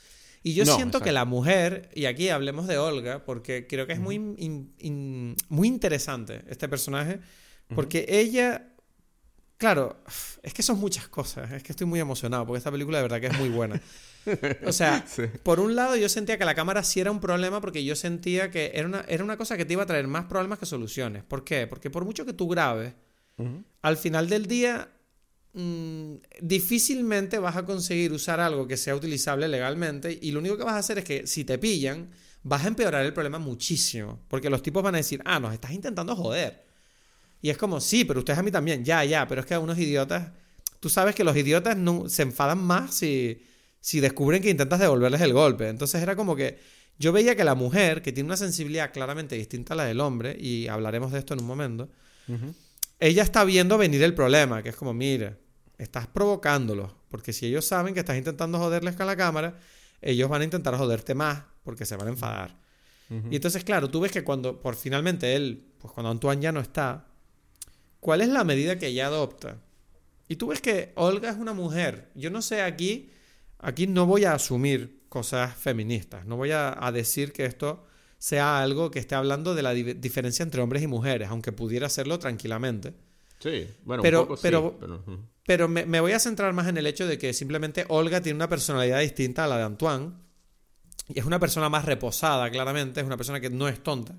Y 0.42 0.54
yo 0.54 0.64
siento 0.64 1.00
que 1.00 1.10
la 1.10 1.24
mujer, 1.24 1.90
y 1.92 2.04
aquí 2.04 2.28
hablemos 2.28 2.68
de 2.68 2.78
Olga, 2.78 3.24
porque 3.24 3.66
creo 3.66 3.88
que 3.88 3.94
es 3.94 3.98
muy, 3.98 4.20
muy 4.20 5.68
interesante 5.68 6.42
este 6.48 6.68
personaje, 6.68 7.18
porque 7.74 8.06
ella, 8.08 8.68
claro, 9.56 10.02
es 10.42 10.54
que 10.54 10.62
son 10.62 10.78
muchas 10.78 11.08
cosas, 11.08 11.50
es 11.52 11.62
que 11.62 11.72
estoy 11.72 11.86
muy 11.86 12.00
emocionado, 12.00 12.46
porque 12.46 12.58
esta 12.58 12.70
película 12.70 12.98
de 12.98 13.02
verdad 13.02 13.20
que 13.20 13.26
es 13.28 13.38
muy 13.38 13.48
buena. 13.48 13.80
O 14.66 14.72
sea, 14.72 15.04
por 15.42 15.60
un 15.60 15.76
lado 15.76 15.96
yo 15.96 16.08
sentía 16.08 16.38
que 16.38 16.44
la 16.44 16.54
cámara 16.54 16.82
sí 16.82 17.00
era 17.00 17.10
un 17.10 17.20
problema 17.20 17.60
porque 17.60 17.84
yo 17.84 17.94
sentía 17.94 18.50
que 18.50 18.72
era 18.74 18.86
una, 18.86 19.00
era 19.08 19.22
una 19.22 19.36
cosa 19.36 19.56
que 19.56 19.64
te 19.64 19.74
iba 19.74 19.82
a 19.82 19.86
traer 19.86 20.08
más 20.08 20.24
problemas 20.24 20.58
que 20.58 20.66
soluciones. 20.66 21.22
¿Por 21.24 21.44
qué? 21.44 21.66
Porque 21.66 21.90
por 21.90 22.04
mucho 22.04 22.24
que 22.24 22.32
tú 22.32 22.48
grabes, 22.48 22.94
al 23.82 23.96
final 23.98 24.28
del 24.28 24.46
día, 24.46 24.88
mm, 25.52 26.14
difícilmente 26.40 27.38
vas 27.38 27.56
a 27.56 27.64
conseguir 27.64 28.12
usar 28.12 28.40
algo 28.40 28.66
que 28.66 28.76
sea 28.76 28.96
utilizable 28.96 29.46
legalmente 29.46 30.18
y 30.20 30.32
lo 30.32 30.40
único 30.40 30.56
que 30.56 30.64
vas 30.64 30.74
a 30.74 30.78
hacer 30.78 30.98
es 30.98 31.04
que 31.04 31.26
si 31.26 31.44
te 31.44 31.58
pillan, 31.58 32.10
vas 32.42 32.64
a 32.64 32.68
empeorar 32.68 33.04
el 33.04 33.12
problema 33.12 33.38
muchísimo. 33.38 34.20
Porque 34.28 34.48
los 34.48 34.62
tipos 34.62 34.82
van 34.82 34.94
a 34.94 34.98
decir, 34.98 35.20
ah, 35.24 35.38
nos 35.38 35.52
estás 35.52 35.72
intentando 35.72 36.16
joder. 36.16 36.65
Y 37.46 37.50
es 37.50 37.56
como, 37.56 37.80
sí, 37.80 38.04
pero 38.04 38.18
ustedes 38.18 38.40
a 38.40 38.42
mí 38.42 38.50
también, 38.50 38.84
ya, 38.84 39.04
ya, 39.04 39.28
pero 39.28 39.40
es 39.40 39.46
que 39.46 39.54
a 39.54 39.60
unos 39.60 39.78
idiotas, 39.78 40.32
tú 40.80 40.88
sabes 40.88 41.14
que 41.14 41.22
los 41.22 41.36
idiotas 41.36 41.76
no, 41.76 42.08
se 42.08 42.22
enfadan 42.22 42.58
más 42.58 42.92
si, 42.92 43.40
si 43.78 44.00
descubren 44.00 44.42
que 44.42 44.50
intentas 44.50 44.80
devolverles 44.80 45.20
el 45.20 45.32
golpe. 45.32 45.68
Entonces 45.68 46.02
era 46.02 46.16
como 46.16 46.34
que 46.34 46.58
yo 46.98 47.12
veía 47.12 47.36
que 47.36 47.44
la 47.44 47.54
mujer, 47.54 48.02
que 48.02 48.10
tiene 48.10 48.26
una 48.26 48.36
sensibilidad 48.36 48.92
claramente 48.92 49.36
distinta 49.36 49.74
a 49.74 49.76
la 49.76 49.84
del 49.84 50.00
hombre, 50.00 50.36
y 50.36 50.66
hablaremos 50.66 51.12
de 51.12 51.20
esto 51.20 51.34
en 51.34 51.40
un 51.40 51.46
momento, 51.46 51.88
ella 52.98 53.22
está 53.22 53.44
viendo 53.44 53.78
venir 53.78 54.02
el 54.02 54.12
problema, 54.12 54.64
que 54.64 54.70
es 54.70 54.76
como, 54.76 54.92
mira, 54.92 55.38
estás 55.78 56.08
provocándolo, 56.08 56.96
porque 57.08 57.32
si 57.32 57.46
ellos 57.46 57.64
saben 57.64 57.94
que 57.94 58.00
estás 58.00 58.18
intentando 58.18 58.58
joderles 58.58 58.96
con 58.96 59.06
la 59.06 59.14
cámara, 59.14 59.56
ellos 60.02 60.28
van 60.28 60.40
a 60.40 60.44
intentar 60.46 60.76
joderte 60.76 61.14
más, 61.14 61.44
porque 61.62 61.86
se 61.86 61.94
van 61.94 62.08
a 62.08 62.10
enfadar. 62.10 62.56
Y 63.30 63.36
entonces, 63.36 63.62
claro, 63.62 63.88
tú 63.88 64.00
ves 64.00 64.10
que 64.10 64.24
cuando, 64.24 64.60
por 64.60 64.74
finalmente 64.74 65.36
él, 65.36 65.64
pues 65.78 65.94
cuando 65.94 66.10
Antoine 66.10 66.42
ya 66.42 66.50
no 66.50 66.58
está, 66.58 67.06
¿cuál 68.00 68.20
es 68.20 68.28
la 68.28 68.44
medida 68.44 68.78
que 68.78 68.88
ella 68.88 69.06
adopta? 69.06 69.62
Y 70.28 70.36
tú 70.36 70.48
ves 70.48 70.60
que 70.60 70.92
Olga 70.96 71.30
es 71.30 71.36
una 71.36 71.52
mujer. 71.52 72.10
Yo 72.14 72.30
no 72.30 72.42
sé 72.42 72.62
aquí, 72.62 73.10
aquí 73.58 73.86
no 73.86 74.06
voy 74.06 74.24
a 74.24 74.34
asumir 74.34 75.02
cosas 75.08 75.54
feministas, 75.56 76.26
no 76.26 76.36
voy 76.36 76.50
a, 76.50 76.76
a 76.84 76.92
decir 76.92 77.32
que 77.32 77.44
esto 77.44 77.86
sea 78.18 78.60
algo 78.60 78.90
que 78.90 78.98
esté 78.98 79.14
hablando 79.14 79.54
de 79.54 79.62
la 79.62 79.72
diferencia 79.74 80.42
entre 80.42 80.60
hombres 80.60 80.82
y 80.82 80.86
mujeres, 80.86 81.28
aunque 81.28 81.52
pudiera 81.52 81.86
hacerlo 81.86 82.18
tranquilamente. 82.18 82.94
Sí, 83.38 83.68
bueno, 83.84 84.02
pero, 84.02 84.22
un 84.22 84.28
poco 84.28 84.40
pero, 84.40 84.78
pero, 85.46 85.68
me, 85.68 86.00
voy 86.00 86.12
a 86.12 86.18
centrar 86.18 86.52
más 86.52 86.68
en 86.68 86.78
el 86.78 86.86
hecho 86.86 87.06
de 87.06 87.18
que 87.18 87.32
simplemente 87.32 87.84
Olga 87.88 88.20
tiene 88.20 88.36
una 88.36 88.48
personalidad 88.48 89.00
distinta 89.00 89.44
a 89.44 89.48
la 89.48 89.58
de 89.58 89.64
Antoine. 89.64 90.12
Y 91.08 91.20
es 91.20 91.24
una 91.24 91.38
persona 91.38 91.68
más 91.68 91.84
reposada, 91.84 92.50
claramente, 92.50 93.00
es 93.00 93.06
una 93.06 93.16
persona 93.16 93.38
que 93.38 93.50
no 93.50 93.68
es 93.68 93.80
tonta. 93.82 94.16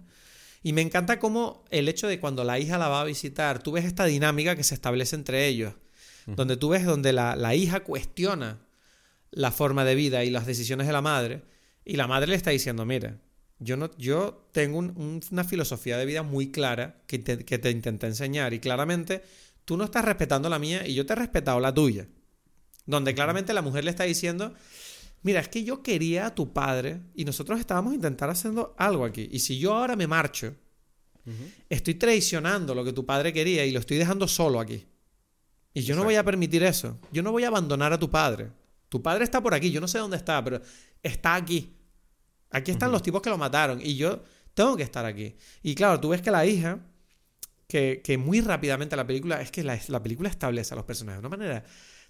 Y 0.68 0.74
me 0.74 0.82
encanta 0.82 1.18
cómo 1.18 1.64
el 1.70 1.88
hecho 1.88 2.10
de 2.10 2.20
cuando 2.20 2.44
la 2.44 2.60
hija 2.60 2.78
la 2.78 2.90
va 2.90 3.00
a 3.00 3.06
visitar, 3.06 3.64
tú 3.64 3.72
ves 3.72 3.86
esta 3.86 4.04
dinámica 4.04 4.58
que 4.58 4.66
se 4.66 4.76
establece 4.76 5.16
entre 5.16 5.48
ellos, 5.48 5.74
donde 6.26 6.58
tú 6.58 6.68
ves 6.68 6.84
donde 6.84 7.14
la, 7.14 7.38
la 7.38 7.56
hija 7.56 7.86
cuestiona 7.86 8.60
la 9.32 9.54
forma 9.54 9.86
de 9.86 9.96
vida 9.96 10.26
y 10.26 10.30
las 10.30 10.46
decisiones 10.46 10.86
de 10.86 10.92
la 10.92 11.02
madre, 11.02 11.44
y 11.86 11.96
la 11.96 12.06
madre 12.06 12.32
le 12.32 12.36
está 12.36 12.52
diciendo, 12.52 12.86
mira, 12.86 13.18
yo, 13.60 13.78
no, 13.78 13.92
yo 13.98 14.50
tengo 14.52 14.80
una 14.80 15.46
filosofía 15.46 15.98
de 15.98 16.06
vida 16.06 16.24
muy 16.24 16.52
clara 16.52 17.02
que 17.08 17.20
te, 17.20 17.46
que 17.46 17.60
te 17.60 17.72
intenté 17.72 18.08
enseñar 18.08 18.54
y 18.54 18.60
claramente 18.60 19.24
tú 19.64 19.78
no 19.78 19.86
estás 19.86 20.04
respetando 20.04 20.50
la 20.50 20.60
mía 20.60 20.86
y 20.86 20.96
yo 20.96 21.06
te 21.06 21.14
he 21.14 21.16
respetado 21.16 21.62
la 21.62 21.74
tuya. 21.74 22.10
Donde 22.86 23.16
claramente 23.16 23.54
la 23.54 23.62
mujer 23.62 23.86
le 23.86 23.92
está 23.92 24.04
diciendo, 24.04 24.54
mira, 25.22 25.40
es 25.40 25.50
que 25.50 25.64
yo 25.64 25.84
quería 25.84 26.28
a 26.28 26.36
tu 26.36 26.54
padre 26.54 27.02
y 27.16 27.26
nosotros 27.26 27.60
estábamos 27.60 27.94
intentando 27.94 28.32
haciendo 28.32 28.76
algo 28.78 29.06
aquí. 29.06 29.28
Y 29.32 29.40
si 29.40 29.60
yo 29.60 29.74
ahora 29.74 29.96
me 29.96 30.08
marcho, 30.08 30.56
estoy 31.70 31.96
traicionando 31.96 32.74
lo 32.74 32.84
que 32.84 32.94
tu 32.94 33.06
padre 33.06 33.34
quería 33.34 33.66
y 33.66 33.72
lo 33.72 33.80
estoy 33.80 33.98
dejando 33.98 34.28
solo 34.28 34.60
aquí. 34.60 34.86
Y 35.74 35.82
yo 35.82 35.96
no 35.96 36.04
voy 36.04 36.16
a 36.16 36.24
permitir 36.24 36.64
eso. 36.64 36.98
Yo 37.12 37.22
no 37.22 37.32
voy 37.32 37.44
a 37.44 37.50
abandonar 37.50 37.94
a 37.94 38.00
tu 38.00 38.10
padre. 38.10 38.50
Tu 38.90 39.02
padre 39.02 39.24
está 39.24 39.42
por 39.42 39.54
aquí, 39.54 39.70
yo 39.70 39.82
no 39.82 39.88
sé 39.88 40.00
dónde 40.00 40.18
está, 40.18 40.44
pero 40.44 40.62
está 41.04 41.36
aquí. 41.36 41.76
Aquí 42.50 42.72
están 42.72 42.92
los 42.92 43.04
tipos 43.04 43.22
que 43.22 43.30
lo 43.30 43.38
mataron 43.38 43.82
y 43.82 43.96
yo 43.96 44.24
tengo 44.54 44.78
que 44.78 44.84
estar 44.84 45.06
aquí. 45.06 45.36
Y 45.62 45.76
claro, 45.76 46.00
tú 46.00 46.10
ves 46.10 46.22
que 46.22 46.32
la 46.32 46.46
hija, 46.46 46.80
que, 47.68 48.02
que 48.04 48.18
muy 48.18 48.42
rápidamente 48.42 48.96
la 48.96 49.06
película, 49.06 49.42
es 49.42 49.52
que 49.52 49.64
la, 49.64 49.78
la, 49.90 50.02
película 50.02 50.30
establece 50.30 50.74
a 50.74 50.78
los 50.78 50.86
personajes 50.86 51.22
de 51.22 51.28
una 51.28 51.38
manera 51.38 51.64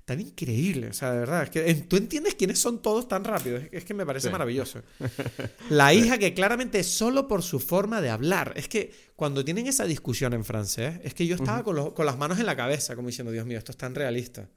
tan 0.08 0.22
increíble. 0.22 0.88
O 0.88 0.93
sea, 0.93 1.12
de 1.12 1.20
verdad, 1.20 1.43
es 1.43 1.49
que 1.49 1.74
tú 1.86 1.97
entiendes 1.97 2.36
quiénes 2.36 2.60
son 2.60 2.82
todos 2.82 3.10
tan 3.10 3.26
rápido. 3.26 3.60
Es, 3.74 3.84
que 3.84 3.93
me 3.93 4.05
parece 4.05 4.30
maravilloso. 4.30 4.82
La 5.70 5.93
hija 5.93 6.18
que 6.18 6.34
claramente 6.34 6.82
solo 6.86 7.28
por 7.28 7.43
su 7.43 7.60
forma 7.60 7.99
de 7.99 8.10
hablar. 8.10 8.53
Es 8.55 8.70
que 8.70 8.93
cuando 9.18 9.43
tienen 9.43 9.68
esa 9.68 9.84
discusión 9.84 10.32
en 10.32 10.45
francés, 10.45 11.01
es 11.03 11.14
que 11.14 11.28
yo 11.28 11.36
estaba 11.36 11.62
con, 11.62 11.91
con 11.91 12.05
las 12.05 12.18
manos 12.18 12.39
en 12.39 12.45
la 12.45 12.55
cabeza, 12.55 12.95
como 12.95 13.10
diciendo, 13.10 13.34
Dios 13.34 13.45
mío, 13.45 13.58
esto 13.58 13.74
es 13.74 13.78
tan 13.78 13.95
realista. 13.95 14.47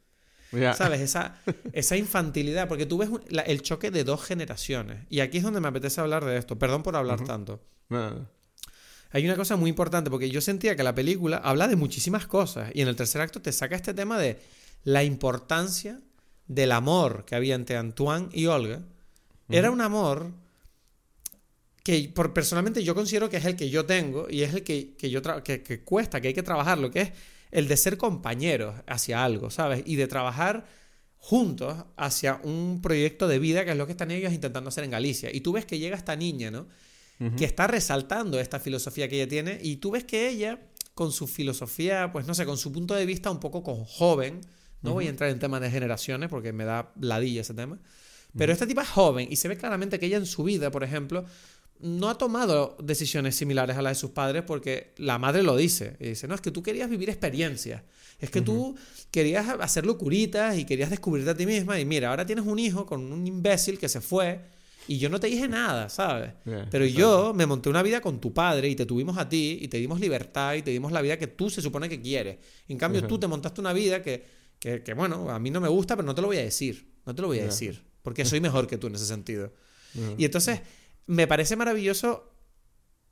¿Sabes? 0.52 1.00
Esa, 1.00 1.40
esa 1.72 1.96
infantilidad, 1.96 2.68
porque 2.68 2.86
tú 2.86 2.98
ves 2.98 3.08
el 3.44 3.62
choque 3.62 3.90
de 3.90 4.04
dos 4.04 4.22
generaciones. 4.22 5.04
Y 5.10 5.18
aquí 5.18 5.38
es 5.38 5.42
donde 5.42 5.60
me 5.60 5.66
apetece 5.66 6.00
hablar 6.00 6.24
de 6.24 6.36
esto. 6.36 6.60
Perdón 6.60 6.84
por 6.84 6.94
hablar 6.94 7.24
tanto. 7.24 7.60
Hay 9.10 9.24
una 9.24 9.34
cosa 9.34 9.56
muy 9.56 9.68
importante, 9.68 10.10
porque 10.10 10.30
yo 10.30 10.40
sentía 10.40 10.76
que 10.76 10.84
la 10.84 10.94
película 10.94 11.38
habla 11.38 11.66
de 11.66 11.74
muchísimas 11.74 12.28
cosas. 12.28 12.70
Y 12.72 12.82
en 12.82 12.86
el 12.86 12.94
tercer 12.94 13.20
acto 13.20 13.42
te 13.42 13.50
saca 13.50 13.74
este 13.74 13.94
tema 13.94 14.16
de 14.16 14.38
la 14.84 15.04
importancia 15.04 16.00
del 16.46 16.72
amor 16.72 17.24
que 17.24 17.34
había 17.34 17.54
entre 17.54 17.76
Antoine 17.76 18.28
y 18.32 18.46
Olga. 18.46 18.82
Era 19.48 19.70
un 19.70 19.80
amor 19.80 20.32
que 21.82 22.10
por, 22.14 22.32
personalmente 22.32 22.84
yo 22.84 22.94
considero 22.94 23.28
que 23.30 23.38
es 23.38 23.44
el 23.44 23.56
que 23.56 23.70
yo 23.70 23.86
tengo 23.86 24.28
y 24.28 24.42
es 24.42 24.54
el 24.54 24.62
que, 24.62 24.94
yo 25.10 25.22
que, 25.42 25.62
que 25.62 25.82
cuesta, 25.82 26.20
que 26.20 26.28
hay 26.28 26.34
que 26.34 26.42
trabajarlo, 26.42 26.90
que 26.90 27.00
es 27.00 27.12
el 27.50 27.68
de 27.68 27.76
ser 27.76 27.96
compañeros 27.96 28.74
hacia 28.86 29.24
algo, 29.24 29.50
¿sabes? 29.50 29.82
Y 29.86 29.96
de 29.96 30.06
trabajar 30.06 30.66
juntos 31.16 31.84
hacia 31.96 32.40
un 32.42 32.80
proyecto 32.82 33.28
de 33.28 33.38
vida, 33.38 33.64
que 33.64 33.72
es 33.72 33.76
lo 33.76 33.86
que 33.86 33.92
están 33.92 34.10
ellos 34.10 34.32
intentando 34.32 34.68
hacer 34.68 34.84
en 34.84 34.90
Galicia. 34.90 35.30
Y 35.32 35.40
tú 35.40 35.52
ves 35.52 35.66
que 35.66 35.78
llega 35.78 35.96
esta 35.96 36.16
niña, 36.16 36.50
¿no? 36.50 36.66
Que 37.36 37.44
está 37.44 37.66
resaltando 37.66 38.40
esta 38.40 38.58
filosofía 38.58 39.06
que 39.06 39.16
ella 39.16 39.28
tiene 39.28 39.58
y 39.60 39.76
tú 39.76 39.90
ves 39.90 40.04
que 40.04 40.30
ella, 40.30 40.58
con 40.94 41.12
su 41.12 41.26
filosofía, 41.26 42.10
pues 42.12 42.26
no 42.26 42.32
sé, 42.32 42.46
con 42.46 42.56
su 42.56 42.72
punto 42.72 42.94
de 42.94 43.04
vista 43.04 43.30
un 43.30 43.40
poco 43.40 43.62
con 43.62 43.84
joven, 43.84 44.40
no 44.82 44.92
voy 44.92 45.06
a 45.06 45.10
entrar 45.10 45.30
en 45.30 45.38
temas 45.38 45.60
de 45.60 45.70
generaciones 45.70 46.28
porque 46.28 46.52
me 46.52 46.64
da 46.64 46.92
ladilla 47.00 47.42
ese 47.42 47.54
tema, 47.54 47.78
pero 48.36 48.52
esta 48.52 48.66
tipa 48.66 48.82
es 48.82 48.88
joven 48.88 49.28
y 49.30 49.36
se 49.36 49.48
ve 49.48 49.56
claramente 49.56 49.98
que 49.98 50.06
ella 50.06 50.16
en 50.16 50.26
su 50.26 50.44
vida, 50.44 50.70
por 50.70 50.84
ejemplo, 50.84 51.24
no 51.80 52.10
ha 52.10 52.18
tomado 52.18 52.76
decisiones 52.82 53.36
similares 53.36 53.76
a 53.76 53.82
las 53.82 53.96
de 53.96 54.00
sus 54.00 54.10
padres 54.10 54.42
porque 54.46 54.92
la 54.98 55.18
madre 55.18 55.42
lo 55.42 55.56
dice. 55.56 55.96
Y 55.98 56.08
dice, 56.08 56.28
no, 56.28 56.34
es 56.34 56.40
que 56.40 56.50
tú 56.50 56.62
querías 56.62 56.90
vivir 56.90 57.08
experiencias. 57.08 57.82
Es 58.18 58.30
que 58.30 58.42
tú 58.42 58.76
querías 59.10 59.48
hacer 59.60 59.86
locuritas 59.86 60.58
y 60.58 60.66
querías 60.66 60.90
descubrirte 60.90 61.30
a 61.30 61.34
ti 61.34 61.46
misma. 61.46 61.80
Y 61.80 61.86
mira, 61.86 62.10
ahora 62.10 62.26
tienes 62.26 62.44
un 62.44 62.58
hijo 62.58 62.84
con 62.84 63.12
un 63.12 63.26
imbécil 63.26 63.78
que 63.78 63.88
se 63.88 64.02
fue 64.02 64.42
Y 64.88 64.98
yo 64.98 65.08
no 65.08 65.18
te 65.18 65.28
dije 65.28 65.48
nada, 65.48 65.88
¿sabes? 65.88 66.32
Yeah, 66.44 66.68
Pero 66.70 66.84
yo 66.84 67.32
me 67.34 67.46
monté 67.46 67.70
una 67.70 67.82
vida 67.82 68.02
con 68.02 68.20
tu 68.20 68.34
padre 68.34 68.68
y 68.68 68.76
te 68.76 68.84
tuvimos 68.84 69.16
a 69.16 69.26
ti 69.26 69.58
y 69.62 69.68
te 69.68 69.78
dimos 69.78 70.00
libertad 70.00 70.54
y 70.54 70.62
te 70.62 70.70
dimos 70.70 70.92
la 70.92 71.00
vida 71.00 71.18
que 71.18 71.28
tú 71.28 71.48
se 71.48 71.62
supone 71.62 71.88
que 71.88 72.02
quieres. 72.02 72.36
En 72.68 72.76
cambio, 72.76 73.06
tú 73.06 73.18
te 73.18 73.26
montaste 73.26 73.60
una 73.62 73.72
vida 73.72 74.02
que, 74.02 74.39
que, 74.60 74.82
que, 74.82 74.94
bueno, 74.94 75.30
a 75.30 75.38
mí 75.40 75.50
no 75.50 75.60
me 75.60 75.68
gusta, 75.68 75.96
pero 75.96 76.06
no 76.06 76.14
te 76.14 76.20
lo 76.20 76.28
voy 76.28 76.36
a 76.36 76.42
decir. 76.42 76.92
No 77.06 77.14
te 77.14 77.22
lo 77.22 77.28
voy 77.28 77.40
a 77.40 77.46
decir. 77.46 77.82
Porque 78.02 78.24
soy 78.24 78.40
mejor 78.40 78.66
que 78.68 78.78
tú 78.78 78.86
en 78.86 78.94
ese 78.94 79.06
sentido. 79.06 79.52
Y 80.16 80.24
entonces, 80.24 80.60
me 81.06 81.26
parece 81.26 81.56
maravilloso 81.56 82.32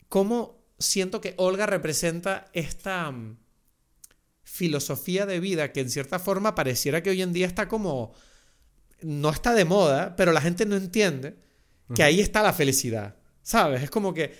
cómo 0.09 0.65
siento 0.79 1.21
que 1.21 1.35
Olga 1.37 1.67
representa 1.67 2.49
esta 2.53 3.11
mm, 3.11 3.39
filosofía 4.45 5.27
de 5.27 5.41
vida 5.41 5.73
que 5.73 5.81
en 5.81 5.91
cierta 5.91 6.19
forma 6.19 6.55
pareciera 6.55 7.03
que 7.03 7.11
hoy 7.11 7.23
en 7.23 7.33
día 7.33 7.47
está 7.47 7.69
como... 7.69 8.15
No 9.01 9.31
está 9.31 9.55
de 9.55 9.65
moda, 9.65 10.17
pero 10.17 10.33
la 10.33 10.41
gente 10.41 10.67
no 10.67 10.77
entiende 10.77 11.37
que 11.95 12.03
ahí 12.03 12.21
está 12.21 12.43
la 12.43 12.53
felicidad. 12.53 13.17
¿Sabes? 13.43 13.83
Es 13.83 13.91
como 13.91 14.13
que 14.13 14.35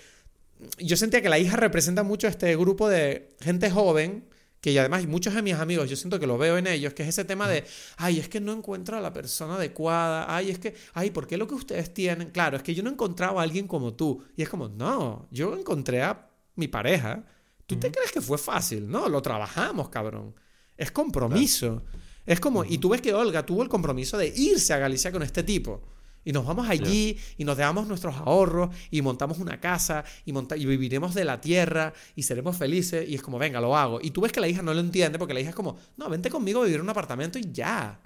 yo 0.77 0.97
sentía 0.97 1.21
que 1.21 1.29
la 1.29 1.39
hija 1.39 1.55
representa 1.55 2.03
mucho 2.03 2.27
este 2.27 2.55
grupo 2.55 2.89
de 2.89 3.35
gente 3.39 3.71
joven, 3.71 4.27
que 4.61 4.71
y 4.71 4.77
además 4.77 5.07
muchos 5.07 5.33
de 5.33 5.41
mis 5.41 5.55
amigos, 5.55 5.89
yo 5.89 5.95
siento 5.95 6.19
que 6.19 6.27
lo 6.27 6.37
veo 6.37 6.57
en 6.57 6.67
ellos, 6.67 6.93
que 6.93 7.03
es 7.03 7.09
ese 7.09 7.25
tema 7.25 7.47
de, 7.47 7.63
ay, 7.97 8.19
es 8.19 8.27
que 8.27 8.41
no 8.41 8.51
encuentro 8.51 8.97
a 8.97 9.01
la 9.01 9.13
persona 9.13 9.55
adecuada, 9.55 10.33
ay, 10.33 10.51
es 10.51 10.59
que, 10.59 10.75
ay, 10.93 11.11
¿por 11.11 11.27
qué 11.27 11.37
lo 11.37 11.47
que 11.47 11.55
ustedes 11.55 11.93
tienen? 11.93 12.31
Claro, 12.31 12.57
es 12.57 12.63
que 12.63 12.75
yo 12.75 12.83
no 12.83 12.89
encontraba 12.89 13.41
a 13.41 13.43
alguien 13.43 13.67
como 13.67 13.93
tú. 13.93 14.23
Y 14.35 14.41
es 14.41 14.49
como, 14.49 14.67
no, 14.67 15.27
yo 15.31 15.57
encontré 15.57 16.01
a 16.01 16.29
mi 16.55 16.67
pareja. 16.67 17.23
¿Tú 17.65 17.77
te 17.77 17.91
crees 17.91 18.11
que 18.11 18.21
fue 18.21 18.37
fácil? 18.37 18.89
No, 18.89 19.07
lo 19.07 19.21
trabajamos, 19.21 19.89
cabrón. 19.89 20.35
Es 20.75 20.91
compromiso. 20.91 21.83
Es 22.25 22.39
como, 22.39 22.65
y 22.65 22.79
tú 22.79 22.89
ves 22.89 23.01
que 23.01 23.13
Olga 23.13 23.45
tuvo 23.45 23.63
el 23.63 23.69
compromiso 23.69 24.17
de 24.17 24.27
irse 24.35 24.73
a 24.73 24.77
Galicia 24.77 25.11
con 25.11 25.23
este 25.23 25.43
tipo. 25.43 25.83
Y 26.25 26.31
nos 26.33 26.45
vamos 26.45 26.67
allí 26.69 27.17
y 27.37 27.43
nos 27.45 27.57
dejamos 27.57 27.87
nuestros 27.87 28.15
ahorros 28.15 28.69
y 28.91 29.01
montamos 29.01 29.39
una 29.39 29.59
casa 29.59 30.03
y, 30.25 30.33
monta 30.33 30.55
y 30.57 30.65
viviremos 30.65 31.15
de 31.15 31.25
la 31.25 31.39
tierra 31.41 31.93
y 32.15 32.23
seremos 32.23 32.57
felices. 32.57 33.07
Y 33.09 33.15
es 33.15 33.21
como, 33.21 33.39
venga, 33.39 33.59
lo 33.61 33.75
hago. 33.75 33.99
Y 34.01 34.11
tú 34.11 34.21
ves 34.21 34.31
que 34.31 34.39
la 34.41 34.47
hija 34.47 34.61
no 34.61 34.73
lo 34.73 34.79
entiende 34.81 35.17
porque 35.17 35.33
la 35.33 35.39
hija 35.39 35.49
es 35.49 35.55
como, 35.55 35.79
no, 35.97 36.09
vente 36.09 36.29
conmigo 36.29 36.61
a 36.61 36.65
vivir 36.65 36.77
en 36.77 36.83
un 36.83 36.89
apartamento 36.89 37.39
y 37.39 37.49
ya. 37.51 37.99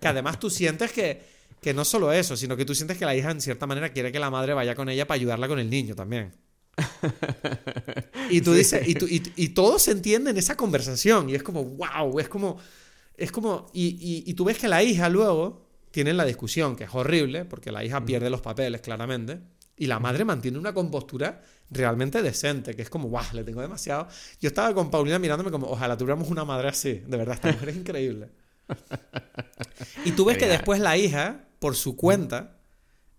Que 0.00 0.08
además 0.08 0.40
tú 0.40 0.48
sientes 0.50 0.90
que, 0.92 1.22
que 1.60 1.74
no 1.74 1.84
solo 1.84 2.10
eso, 2.12 2.36
sino 2.36 2.56
que 2.56 2.64
tú 2.64 2.74
sientes 2.74 2.96
que 2.96 3.04
la 3.04 3.14
hija 3.14 3.30
en 3.30 3.40
cierta 3.40 3.66
manera 3.66 3.92
quiere 3.92 4.10
que 4.10 4.18
la 4.18 4.30
madre 4.30 4.54
vaya 4.54 4.74
con 4.74 4.88
ella 4.88 5.06
para 5.06 5.16
ayudarla 5.16 5.46
con 5.46 5.58
el 5.58 5.68
niño 5.68 5.94
también. 5.94 6.32
Y 8.30 8.40
tú 8.40 8.52
dices, 8.54 8.86
y, 8.88 8.94
tú- 8.94 9.06
y- 9.06 9.22
y 9.36 9.48
todo 9.50 9.78
se 9.78 9.90
entiende 9.92 10.30
en 10.30 10.36
esa 10.38 10.56
conversación. 10.56 11.28
Y 11.30 11.34
es 11.34 11.42
como, 11.42 11.64
wow, 11.64 12.18
es 12.18 12.28
como, 12.28 12.56
es 13.16 13.30
como, 13.30 13.70
y, 13.72 13.88
y- 14.00 14.24
y 14.30 14.34
tú 14.34 14.44
ves 14.44 14.58
que 14.58 14.68
la 14.68 14.82
hija 14.82 15.08
luego 15.08 15.63
tiene 15.94 16.12
la 16.12 16.24
discusión, 16.24 16.74
que 16.74 16.82
es 16.82 16.90
horrible, 16.92 17.44
porque 17.44 17.70
la 17.70 17.84
hija 17.84 18.04
pierde 18.04 18.28
los 18.28 18.40
papeles 18.40 18.80
claramente. 18.80 19.38
Y 19.76 19.86
la 19.86 20.00
madre 20.00 20.24
mantiene 20.24 20.58
una 20.58 20.74
compostura 20.74 21.40
realmente 21.70 22.20
decente, 22.20 22.74
que 22.74 22.82
es 22.82 22.90
como, 22.90 23.06
guau, 23.06 23.24
le 23.32 23.44
tengo 23.44 23.60
demasiado. 23.60 24.08
Yo 24.40 24.48
estaba 24.48 24.74
con 24.74 24.90
Paulina 24.90 25.20
mirándome 25.20 25.52
como, 25.52 25.68
ojalá 25.68 25.96
tuviéramos 25.96 26.28
una 26.30 26.44
madre 26.44 26.66
así. 26.66 26.94
De 26.94 27.16
verdad, 27.16 27.36
esta 27.36 27.52
mujer 27.52 27.68
es 27.68 27.76
increíble. 27.76 28.28
Y 30.04 30.10
tú 30.12 30.24
ves 30.24 30.36
que 30.36 30.48
después 30.48 30.80
la 30.80 30.96
hija, 30.96 31.44
por 31.60 31.76
su 31.76 31.94
cuenta, 31.96 32.53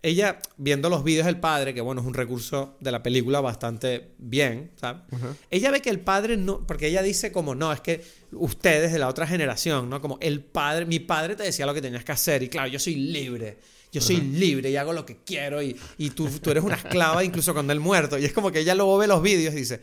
ella 0.02 0.38
viendo 0.56 0.88
los 0.88 1.02
vídeos 1.02 1.26
del 1.26 1.40
padre, 1.40 1.74
que 1.74 1.80
bueno, 1.80 2.00
es 2.00 2.06
un 2.06 2.14
recurso 2.14 2.76
de 2.80 2.92
la 2.92 3.02
película 3.02 3.40
bastante 3.40 4.14
bien, 4.18 4.70
¿sabes? 4.76 5.02
Ella 5.50 5.70
ve 5.70 5.80
que 5.80 5.90
el 5.90 6.00
padre 6.00 6.36
no, 6.36 6.66
porque 6.66 6.86
ella 6.88 7.02
dice 7.02 7.32
como, 7.32 7.54
no, 7.54 7.72
es 7.72 7.80
que 7.80 8.04
ustedes 8.32 8.92
de 8.92 8.98
la 8.98 9.08
otra 9.08 9.26
generación, 9.26 9.90
¿no? 9.90 10.00
Como 10.00 10.18
el 10.20 10.42
padre, 10.42 10.86
mi 10.86 11.00
padre 11.00 11.34
te 11.34 11.42
decía 11.42 11.66
lo 11.66 11.74
que 11.74 11.82
tenías 11.82 12.04
que 12.04 12.12
hacer 12.12 12.42
y 12.42 12.48
claro, 12.48 12.68
yo 12.68 12.78
soy 12.78 12.94
libre. 12.94 13.58
Yo 13.92 14.02
soy 14.02 14.20
libre 14.20 14.68
y 14.68 14.76
hago 14.76 14.92
lo 14.92 15.06
que 15.06 15.22
quiero 15.24 15.62
y, 15.62 15.74
y 15.96 16.10
tú, 16.10 16.28
tú 16.28 16.50
eres 16.50 16.62
una 16.62 16.74
esclava 16.74 17.24
incluso 17.24 17.54
cuando 17.54 17.72
él 17.72 17.80
muerto. 17.80 18.18
Y 18.18 18.26
es 18.26 18.32
como 18.34 18.52
que 18.52 18.60
ella 18.60 18.74
luego 18.74 18.98
ve 18.98 19.06
los 19.06 19.22
vídeos 19.22 19.54
y 19.54 19.58
dice, 19.58 19.80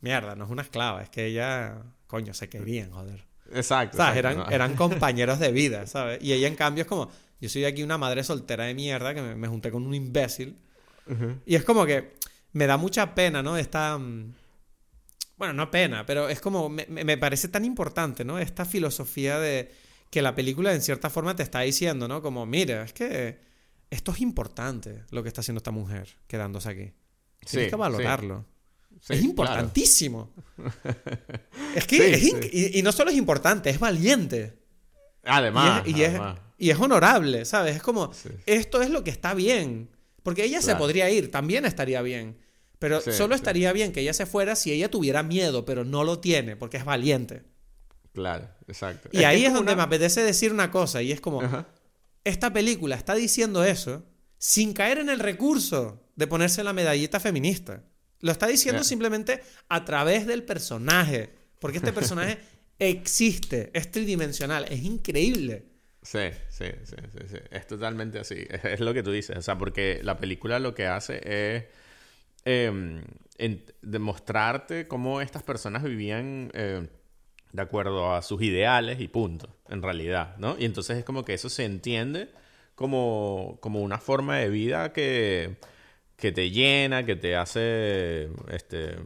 mierda, 0.00 0.36
no 0.36 0.44
es 0.44 0.50
una 0.50 0.62
esclava, 0.62 1.02
es 1.02 1.10
que 1.10 1.26
ella, 1.26 1.82
coño, 2.06 2.34
se 2.34 2.48
querían, 2.48 2.92
joder. 2.92 3.24
Exacto. 3.52 3.96
¿Sabes? 3.96 4.18
exacto, 4.18 4.18
Eran, 4.18 4.36
¿no? 4.36 4.50
eran 4.50 4.74
compañeros 4.76 5.40
de 5.40 5.50
vida, 5.50 5.86
¿sabes? 5.88 6.18
Y 6.22 6.34
ella, 6.34 6.46
en 6.46 6.54
cambio, 6.54 6.82
es 6.82 6.88
como, 6.88 7.10
yo 7.40 7.48
soy 7.48 7.64
aquí 7.64 7.82
una 7.82 7.98
madre 7.98 8.24
soltera 8.24 8.64
de 8.64 8.74
mierda 8.74 9.14
que 9.14 9.22
me, 9.22 9.34
me 9.36 9.48
junté 9.48 9.70
con 9.70 9.86
un 9.86 9.94
imbécil. 9.94 10.56
Y 11.46 11.54
es 11.54 11.64
como 11.64 11.86
que 11.86 12.14
me 12.52 12.66
da 12.66 12.76
mucha 12.76 13.14
pena, 13.14 13.42
¿no? 13.42 13.56
Esta... 13.56 13.96
mm, 13.96 14.34
Bueno, 15.38 15.54
no 15.54 15.70
pena, 15.70 16.04
pero 16.04 16.28
es 16.28 16.40
como, 16.40 16.68
me, 16.68 16.84
me- 16.88 17.16
parece 17.16 17.48
tan 17.48 17.64
importante, 17.64 18.24
¿no? 18.24 18.38
Esta 18.38 18.64
filosofía 18.64 19.38
de 19.38 19.70
que 20.10 20.20
la 20.22 20.34
película 20.34 20.74
en 20.74 20.82
cierta 20.82 21.08
forma 21.10 21.34
te 21.36 21.42
está 21.42 21.60
diciendo, 21.60 22.08
¿no? 22.08 22.20
Como, 22.22 22.44
mira, 22.44 22.82
es 22.82 22.92
que 22.92 23.38
esto 23.90 24.12
es 24.12 24.20
importante 24.20 25.04
lo 25.10 25.22
que 25.22 25.28
está 25.28 25.40
haciendo 25.40 25.58
esta 25.58 25.70
mujer 25.70 26.08
quedándose 26.26 26.68
aquí. 26.68 26.92
Tienes 27.40 27.66
Sí, 27.66 27.70
que 27.70 27.76
valorarlo. 27.76 28.44
sí, 28.90 28.96
es 29.00 29.06
claro. 29.20 29.24
importantísimo. 29.24 30.30
es 31.74 31.86
que 31.86 32.12
es 32.14 32.22
y, 32.52 32.78
y 32.78 32.82
no 32.82 32.92
solo 32.92 33.10
es 33.10 33.16
importante, 33.16 33.70
es 33.70 33.78
valiente. 33.78 34.58
Además, 35.24 35.82
y, 35.86 35.90
es, 35.90 35.96
y, 35.96 36.02
es, 36.02 36.08
además. 36.10 36.40
Y 36.58 36.70
es 36.70 36.78
honorable, 36.78 37.44
¿sabes? 37.44 37.76
Es 37.76 37.82
como, 37.82 38.12
Sí. 38.12 38.28
esto 38.46 38.82
es 38.82 38.90
lo 38.90 39.04
que 39.04 39.10
está 39.10 39.32
bien. 39.34 39.90
Porque 40.22 40.44
ella 40.44 40.60
se 40.60 40.74
podría 40.76 41.08
ir, 41.08 41.30
también 41.30 41.64
estaría 41.64 42.02
bien. 42.02 42.36
Pero 42.78 43.00
Sí, 43.00 43.12
solo 43.12 43.34
sí. 43.34 43.38
estaría 43.40 43.72
bien 43.72 43.92
que 43.92 44.00
ella 44.00 44.12
se 44.12 44.26
fuera 44.26 44.54
si 44.56 44.70
ella 44.72 44.90
tuviera 44.90 45.22
miedo, 45.22 45.64
pero 45.64 45.84
no 45.84 46.04
lo 46.04 46.18
tiene, 46.18 46.54
porque 46.56 46.76
es 46.76 46.84
valiente. 46.84 47.44
Claro, 48.12 48.48
exacto. 48.66 49.08
Y 49.12 49.24
ahí 49.24 49.44
es 49.44 49.52
donde 49.54 49.74
me 49.76 49.82
apetece 49.82 50.22
decir 50.22 50.52
una 50.52 50.70
cosa, 50.70 51.00
y 51.02 51.12
es 51.12 51.20
como, 51.20 51.40
Ajá. 51.42 51.66
esta 52.24 52.52
película 52.52 52.96
está 52.96 53.14
diciendo 53.14 53.64
eso 53.64 54.04
sin 54.38 54.72
caer 54.74 54.98
en 54.98 55.08
el 55.08 55.18
recurso 55.20 56.04
de 56.16 56.26
ponerse 56.26 56.62
la 56.64 56.72
medallita 56.72 57.20
feminista. 57.20 57.84
Lo 58.20 58.32
está 58.32 58.46
diciendo 58.48 58.82
simplemente 58.84 59.40
a 59.68 59.84
través 59.84 60.26
del 60.26 60.42
personaje, 60.42 61.30
porque 61.60 61.78
este 61.78 61.92
personaje 61.92 62.38
existe, 62.78 63.70
es 63.72 63.90
tridimensional, 63.90 64.64
es 64.68 64.82
increíble. 64.82 65.66
Sí, 66.02 66.20
sí, 66.48 66.64
sí, 66.84 66.96
sí, 67.12 67.18
sí. 67.28 67.36
Es 67.50 67.66
totalmente 67.66 68.18
así. 68.20 68.46
Es, 68.64 68.80
lo 68.80 68.94
que 68.94 69.02
tú 69.02 69.10
dices. 69.12 69.36
O 69.36 69.42
sea, 69.42 69.58
porque 69.58 70.00
la 70.02 70.18
película 70.18 70.58
lo 70.58 70.74
que 70.74 70.86
hace 70.86 71.20
es 71.56 71.64
en- 72.44 73.64
demostrarte 73.82 74.88
cómo 74.88 75.20
estas 75.20 75.42
personas 75.42 75.82
vivían 75.84 76.50
eh, 76.54 76.88
de 77.52 77.62
acuerdo 77.62 78.14
a 78.14 78.22
sus 78.22 78.42
ideales 78.42 79.00
y 79.00 79.08
punto, 79.08 79.48
en 79.68 79.82
realidad, 79.82 80.36
¿no? 80.38 80.56
Y 80.58 80.64
entonces 80.66 80.98
es 80.98 81.04
como 81.04 81.24
que 81.24 81.34
eso 81.34 81.48
se 81.48 81.64
entiende 81.64 82.30
como, 82.74 83.58
como 83.60 83.80
una 83.82 83.98
forma 83.98 84.38
de 84.38 84.48
vida 84.50 84.92
que, 84.92 85.56
que 86.16 86.32
te 86.32 86.50
llena, 86.50 87.04
que 87.06 87.16
te 87.16 87.36
hace, 87.36 88.30
este, 88.50 88.96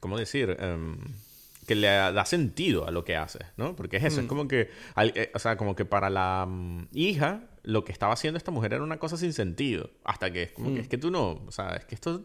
¿cómo 0.00 0.18
decir? 0.18 0.56
Em, 0.60 0.96
que 1.66 1.74
le 1.74 1.88
da 1.88 2.24
sentido 2.24 2.86
a 2.86 2.90
lo 2.90 3.04
que 3.04 3.16
haces, 3.16 3.46
¿no? 3.56 3.74
Porque 3.76 3.96
es 3.96 4.04
eso, 4.04 4.20
es 4.20 4.26
como 4.28 4.46
que, 4.48 4.70
al- 4.94 5.12
eh, 5.16 5.30
o 5.34 5.38
sea, 5.38 5.56
como 5.56 5.74
que 5.76 5.84
para 5.84 6.08
la 6.10 6.46
mm, 6.48 6.88
hija, 6.92 7.42
lo 7.64 7.84
que 7.84 7.92
estaba 7.92 8.12
haciendo 8.12 8.38
esta 8.38 8.50
mujer 8.52 8.72
era 8.74 8.82
una 8.82 8.98
cosa 8.98 9.16
sin 9.16 9.32
sentido, 9.32 9.90
hasta 10.04 10.30
que 10.32 10.44
es 10.44 10.52
como 10.52 10.68
que 10.74 10.80
es 10.82 10.88
que 10.88 10.98
tú 10.98 11.10
no, 11.10 11.42
o 11.46 11.50
sea, 11.50 11.74
es 11.76 11.84
que 11.84 11.94
esto 11.96 12.24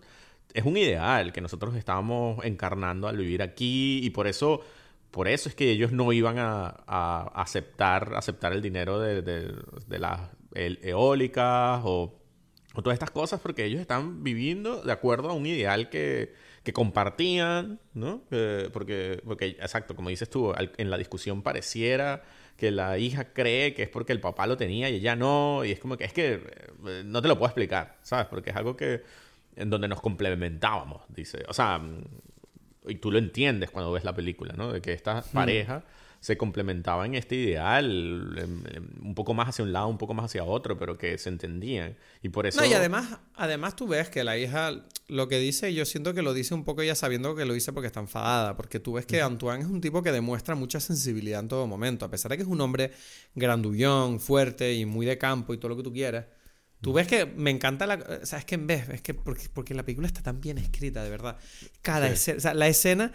es 0.53 0.63
un 0.65 0.77
ideal 0.77 1.31
que 1.33 1.41
nosotros 1.41 1.75
estábamos 1.75 2.43
encarnando 2.45 3.07
al 3.07 3.17
vivir 3.17 3.41
aquí 3.41 3.99
y 4.03 4.09
por 4.11 4.27
eso, 4.27 4.61
por 5.09 5.27
eso 5.27 5.49
es 5.49 5.55
que 5.55 5.71
ellos 5.71 5.91
no 5.91 6.11
iban 6.13 6.37
a, 6.37 6.83
a 6.85 7.31
aceptar, 7.41 8.13
aceptar 8.15 8.53
el 8.53 8.61
dinero 8.61 8.99
de, 8.99 9.21
de- 9.21 9.55
de 9.87 9.99
las 9.99 10.19
eólicas 10.81 11.81
o 11.83 12.17
o 12.73 12.81
todas 12.81 12.93
estas 12.95 13.11
cosas 13.11 13.41
porque 13.41 13.65
ellos 13.65 13.81
están 13.81 14.23
viviendo 14.23 14.81
de 14.81 14.93
acuerdo 14.93 15.29
a 15.29 15.33
un 15.33 15.45
ideal 15.45 15.89
que, 15.89 16.33
que 16.63 16.73
compartían, 16.73 17.79
¿no? 17.93 18.21
Eh, 18.31 18.69
porque, 18.71 19.21
porque, 19.25 19.47
exacto, 19.47 19.95
como 19.95 20.09
dices 20.09 20.29
tú, 20.29 20.51
al- 20.53 20.71
en 20.77 20.89
la 20.91 20.97
discusión 20.97 21.41
pareciera 21.41 22.23
que 22.57 22.69
la 22.69 22.97
hija 22.99 23.33
cree 23.33 23.73
que 23.73 23.83
es 23.83 23.89
porque 23.89 24.13
el 24.13 24.19
papá 24.19 24.45
lo 24.45 24.55
tenía 24.57 24.87
y 24.89 24.95
ella 24.97 25.15
no, 25.15 25.65
y 25.65 25.71
es 25.71 25.79
como 25.79 25.97
que 25.97 26.03
es 26.03 26.13
que 26.13 26.33
eh, 26.85 27.03
no 27.05 27.21
te 27.21 27.27
lo 27.27 27.35
puedo 27.37 27.47
explicar, 27.47 27.97
¿sabes? 28.03 28.27
Porque 28.27 28.51
es 28.51 28.55
algo 28.55 28.75
que 28.77 29.01
en 29.55 29.69
donde 29.71 29.87
nos 29.87 29.99
complementábamos, 30.01 31.01
dice. 31.09 31.43
O 31.49 31.53
sea, 31.53 31.81
y 32.87 32.95
tú 32.95 33.11
lo 33.11 33.17
entiendes 33.17 33.71
cuando 33.71 33.91
ves 33.91 34.03
la 34.03 34.13
película, 34.13 34.53
¿no? 34.55 34.71
De 34.71 34.81
que 34.81 34.93
esta 34.93 35.23
pareja 35.33 35.83
se 36.21 36.37
complementaba 36.37 37.07
en 37.07 37.15
este 37.15 37.35
ideal, 37.35 38.47
un 39.01 39.15
poco 39.15 39.33
más 39.33 39.49
hacia 39.49 39.65
un 39.65 39.73
lado, 39.73 39.87
un 39.87 39.97
poco 39.97 40.13
más 40.13 40.25
hacia 40.25 40.43
otro, 40.43 40.77
pero 40.77 40.95
que 40.95 41.17
se 41.17 41.29
entendían. 41.29 41.97
Y 42.21 42.29
por 42.29 42.45
eso... 42.45 42.61
No, 42.61 42.67
y 42.67 42.73
además, 42.73 43.17
además 43.33 43.75
tú 43.75 43.87
ves 43.87 44.09
que 44.09 44.23
la 44.23 44.37
hija 44.37 44.85
lo 45.07 45.27
que 45.27 45.39
dice, 45.39 45.73
yo 45.73 45.83
siento 45.83 46.13
que 46.13 46.21
lo 46.21 46.35
dice 46.35 46.53
un 46.53 46.63
poco 46.63 46.83
ella 46.83 46.93
sabiendo 46.93 47.35
que 47.35 47.43
lo 47.43 47.55
dice 47.55 47.73
porque 47.73 47.87
está 47.87 48.01
enfadada, 48.01 48.55
porque 48.55 48.79
tú 48.79 48.93
ves 48.93 49.07
que 49.07 49.19
Antoine 49.19 49.63
es 49.63 49.69
un 49.69 49.81
tipo 49.81 50.03
que 50.03 50.11
demuestra 50.11 50.53
mucha 50.53 50.79
sensibilidad 50.79 51.39
en 51.39 51.47
todo 51.47 51.65
momento, 51.65 52.05
a 52.05 52.11
pesar 52.11 52.29
de 52.29 52.37
que 52.37 52.43
es 52.43 52.49
un 52.49 52.61
hombre 52.61 52.91
grandullón, 53.33 54.19
fuerte 54.19 54.75
y 54.75 54.85
muy 54.85 55.07
de 55.07 55.17
campo 55.17 55.55
y 55.55 55.57
todo 55.57 55.69
lo 55.69 55.77
que 55.77 55.83
tú 55.83 55.91
quieras. 55.91 56.27
Tú 56.81 56.93
ves 56.93 57.07
que 57.07 57.25
me 57.25 57.49
encanta 57.49 57.87
la... 57.87 57.95
O 58.21 58.25
sea, 58.27 58.37
es 58.39 58.45
que 58.45 58.55
en 58.55 58.67
vez, 58.67 58.89
es 58.89 59.01
que 59.01 59.15
porque, 59.15 59.49
porque 59.51 59.73
la 59.73 59.83
película 59.83 60.07
está 60.07 60.21
tan 60.21 60.39
bien 60.39 60.59
escrita, 60.59 61.03
de 61.03 61.09
verdad. 61.09 61.37
Cada 61.81 62.07
Sí. 62.09 62.13
escena, 62.13 62.37
o 62.37 62.41
sea, 62.41 62.53
la 62.53 62.67
escena, 62.67 63.11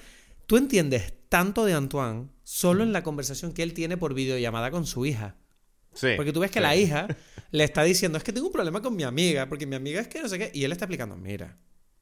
tú 0.47 0.57
entiendes 0.57 1.15
tanto 1.29 1.65
de 1.65 1.75
Antoine 1.75 2.29
solo 2.43 2.83
en 2.83 2.93
la 2.93 3.03
conversación 3.03 3.53
que 3.53 3.63
él 3.63 3.75
tiene 3.75 3.97
por 3.97 4.15
videollamada 4.15 4.71
con 4.71 4.87
su 4.87 5.07
hija. 5.07 5.37
Sí. 5.93 6.09
Porque 6.17 6.33
tú 6.33 6.41
ves 6.41 6.51
que 6.51 6.61
sí. 6.61 6.63
la 6.63 6.77
hija 6.77 7.09
le 7.51 7.65
está 7.65 7.83
diciendo, 7.83 8.19
es 8.19 8.25
que 8.25 8.33
tengo 8.33 8.47
un 8.47 8.53
problema 8.53 8.83
con 8.83 8.95
mi 8.95 9.03
amiga, 9.03 9.49
porque 9.49 9.67
mi 9.67 9.77
amiga 9.77 10.01
es 10.01 10.09
que 10.09 10.23
no 10.23 10.29
sé 10.29 10.39
qué. 10.39 10.51
Y 10.55 10.65
él 10.65 10.73
está 10.73 10.85
explicando, 10.85 11.17
mira, 11.17 11.57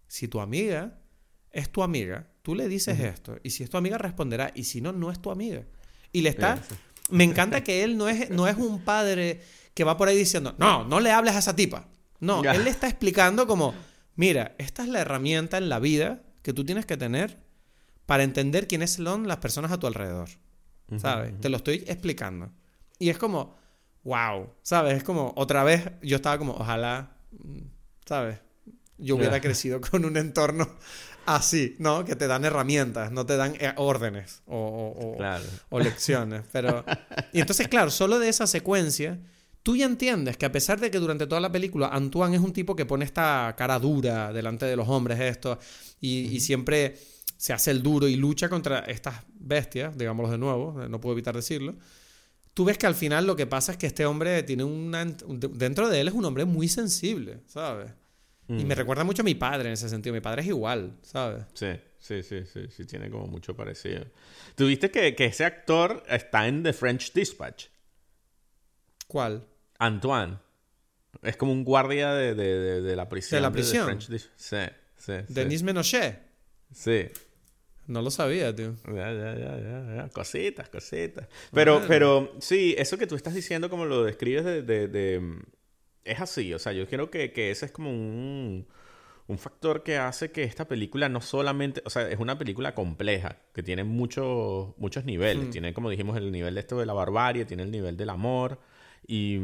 si 0.06 0.28
tu 0.28 0.40
amiga 0.40 0.98
es 1.50 1.70
tu 1.70 1.82
amiga, 1.82 2.28
tú 2.42 2.54
le 2.54 2.68
dices 2.68 2.98
esto. 2.98 3.38
Y 3.42 3.50
si 3.50 3.62
es 3.62 3.70
tu 3.70 3.76
amiga, 3.76 3.96
responderá. 3.96 4.50
Y 4.54 4.64
si 4.64 4.80
no, 4.80 4.92
no 4.92 5.10
es 5.10 5.20
tu 5.20 5.30
amiga. 5.30 5.62
Y 6.12 6.22
le 6.22 6.28
está... 6.28 6.56
Sí. 6.56 6.74
Me 7.10 7.24
encanta 7.24 7.62
que 7.62 7.84
él 7.84 7.96
no 7.98 8.08
es, 8.08 8.30
no 8.30 8.48
es 8.48 8.56
un 8.56 8.80
padre 8.80 9.42
que 9.74 9.84
va 9.84 9.96
por 9.96 10.08
ahí 10.08 10.16
diciendo, 10.16 10.54
no, 10.58 10.84
no 10.84 11.00
le 11.00 11.10
hables 11.10 11.34
a 11.34 11.38
esa 11.38 11.54
tipa. 11.54 11.88
No, 12.20 12.42
él 12.42 12.64
le 12.64 12.70
está 12.70 12.88
explicando 12.88 13.46
como, 13.46 13.74
mira, 14.16 14.54
esta 14.58 14.82
es 14.82 14.88
la 14.88 15.00
herramienta 15.00 15.58
en 15.58 15.68
la 15.68 15.78
vida 15.78 16.22
que 16.42 16.54
tú 16.54 16.64
tienes 16.64 16.86
que 16.86 16.96
tener 16.96 17.43
para 18.06 18.22
entender 18.22 18.66
quiénes 18.68 18.92
son 18.92 19.26
las 19.28 19.38
personas 19.38 19.72
a 19.72 19.78
tu 19.78 19.86
alrededor. 19.86 20.28
¿Sabes? 20.98 21.40
Te 21.40 21.48
lo 21.48 21.56
estoy 21.56 21.82
explicando. 21.86 22.50
Y 22.98 23.08
es 23.08 23.18
como, 23.18 23.56
wow, 24.04 24.50
¿sabes? 24.62 24.98
Es 24.98 25.02
como, 25.02 25.32
otra 25.36 25.64
vez, 25.64 25.90
yo 26.02 26.16
estaba 26.16 26.38
como, 26.38 26.52
ojalá, 26.52 27.16
mm, 27.32 27.58
¿sabes? 28.04 28.38
Yo 28.98 29.16
hubiera 29.16 29.40
crecido 29.40 29.80
con 29.80 30.04
un 30.04 30.16
entorno 30.16 30.68
así, 31.26 31.74
¿no? 31.78 32.04
Que 32.04 32.14
te 32.14 32.26
dan 32.28 32.44
herramientas, 32.44 33.10
no 33.10 33.26
te 33.26 33.36
dan 33.36 33.54
eh, 33.58 33.72
órdenes 33.76 34.42
o, 34.46 34.56
o- 34.56 35.12
o- 35.14 35.16
Claro. 35.16 35.44
o 35.70 35.80
lecciones. 35.80 36.42
Pero. 36.52 36.84
Y 37.32 37.40
entonces, 37.40 37.66
claro, 37.68 37.90
solo 37.90 38.18
de 38.20 38.28
esa 38.28 38.46
secuencia, 38.46 39.18
tú 39.64 39.74
ya 39.74 39.86
entiendes 39.86 40.36
que 40.36 40.46
a 40.46 40.52
pesar 40.52 40.78
de 40.78 40.90
que 40.92 40.98
durante 40.98 41.26
toda 41.26 41.40
la 41.40 41.50
película 41.50 41.88
Antoine 41.88 42.36
es 42.36 42.42
un 42.42 42.52
tipo 42.52 42.76
que 42.76 42.84
pone 42.86 43.04
esta 43.04 43.54
cara 43.56 43.78
dura 43.80 44.32
delante 44.32 44.66
de 44.66 44.76
los 44.76 44.86
hombres, 44.88 45.18
esto, 45.18 45.58
y, 46.00 46.26
y 46.26 46.40
siempre 46.40 46.96
se 47.44 47.52
hace 47.52 47.70
el 47.72 47.82
duro 47.82 48.08
y 48.08 48.16
lucha 48.16 48.48
contra 48.48 48.78
estas 48.78 49.16
bestias, 49.34 49.98
digámoslo 49.98 50.32
de 50.32 50.38
nuevo, 50.38 50.82
eh, 50.82 50.88
no 50.88 50.98
puedo 50.98 51.12
evitar 51.12 51.34
decirlo. 51.36 51.74
Tú 52.54 52.64
ves 52.64 52.78
que 52.78 52.86
al 52.86 52.94
final 52.94 53.26
lo 53.26 53.36
que 53.36 53.46
pasa 53.46 53.72
es 53.72 53.76
que 53.76 53.86
este 53.86 54.06
hombre 54.06 54.42
tiene 54.44 54.64
una. 54.64 55.02
un- 55.26 55.38
Dentro 55.52 55.90
de 55.90 56.00
él 56.00 56.08
es 56.08 56.14
un 56.14 56.24
hombre 56.24 56.46
muy 56.46 56.68
sensible, 56.68 57.40
¿sabes? 57.46 57.92
Y 58.48 58.64
Mm. 58.64 58.66
me 58.66 58.74
recuerda 58.74 59.04
mucho 59.04 59.20
a 59.20 59.26
mi 59.26 59.34
padre 59.34 59.68
en 59.68 59.74
ese 59.74 59.90
sentido. 59.90 60.14
Mi 60.14 60.22
padre 60.22 60.40
es 60.40 60.48
igual, 60.48 60.96
¿sabes? 61.02 61.44
Sí, 61.52 61.66
sí, 61.98 62.22
sí, 62.22 62.46
sí, 62.50 62.60
sí, 62.74 62.86
tiene 62.86 63.10
como 63.10 63.26
mucho 63.26 63.54
parecido. 63.54 64.06
¿Tuviste 64.54 64.90
que, 64.90 65.14
que 65.14 65.26
ese 65.26 65.44
actor 65.44 66.02
está 66.08 66.48
en 66.48 66.62
The 66.62 66.72
French 66.72 67.12
Dispatch? 67.12 67.66
¿Cuál? 69.06 69.46
Antoine. 69.78 70.38
Es 71.22 71.36
como 71.36 71.52
un 71.52 71.62
guardia 71.64 72.14
de, 72.14 72.34
de, 72.34 72.58
de, 72.58 72.80
de 72.80 72.96
la 72.96 73.06
prisión. 73.10 73.36
¿De 73.36 73.42
la 73.42 73.52
prisión? 73.52 73.84
French 73.84 74.08
sí, 74.08 74.18
sí, 74.36 74.56
sí. 74.96 75.12
Denis 75.28 75.62
Menochet. 75.62 76.22
Sí. 76.72 77.06
No 77.86 78.00
lo 78.02 78.10
sabía, 78.10 78.54
tío. 78.54 78.74
Ya, 78.86 79.12
ya, 79.12 79.34
ya, 79.36 79.58
ya, 79.58 79.94
ya. 79.96 80.08
Cositas, 80.12 80.68
cositas. 80.70 81.28
Pero, 81.52 81.74
Bueno. 81.74 81.88
pero 81.88 82.32
sí, 82.40 82.74
eso 82.78 82.96
que 82.98 83.06
tú 83.06 83.14
estás 83.14 83.34
diciendo, 83.34 83.68
como 83.68 83.84
lo 83.84 84.04
describes 84.04 84.44
de, 84.44 84.62
de- 84.62 84.88
de- 84.88 85.38
Es 86.04 86.20
así, 86.20 86.52
o 86.54 86.58
sea, 86.58 86.72
yo 86.72 86.86
creo 86.86 87.10
que, 87.10 87.32
que 87.32 87.50
ese 87.50 87.66
es 87.66 87.72
como 87.72 87.90
un, 87.90 88.66
un 89.26 89.38
factor 89.38 89.82
que 89.82 89.96
hace 89.98 90.30
que 90.32 90.42
esta 90.44 90.66
película 90.68 91.08
no 91.08 91.20
solamente... 91.22 91.82
O 91.86 91.90
sea, 91.90 92.08
es 92.10 92.18
una 92.18 92.38
película 92.38 92.74
compleja, 92.74 93.38
que 93.54 93.62
tiene 93.62 93.84
muchos 93.84 94.74
muchos 94.78 95.04
niveles. 95.04 95.50
Tiene, 95.50 95.72
como 95.74 95.88
dijimos, 95.90 96.16
el 96.18 96.30
nivel 96.32 96.54
de 96.54 96.60
esto 96.60 96.78
de 96.78 96.86
la 96.86 96.92
barbarie, 96.94 97.44
tiene 97.46 97.62
el 97.64 97.70
nivel 97.70 97.96
del 97.96 98.10
amor. 98.10 98.60
Y, 99.06 99.38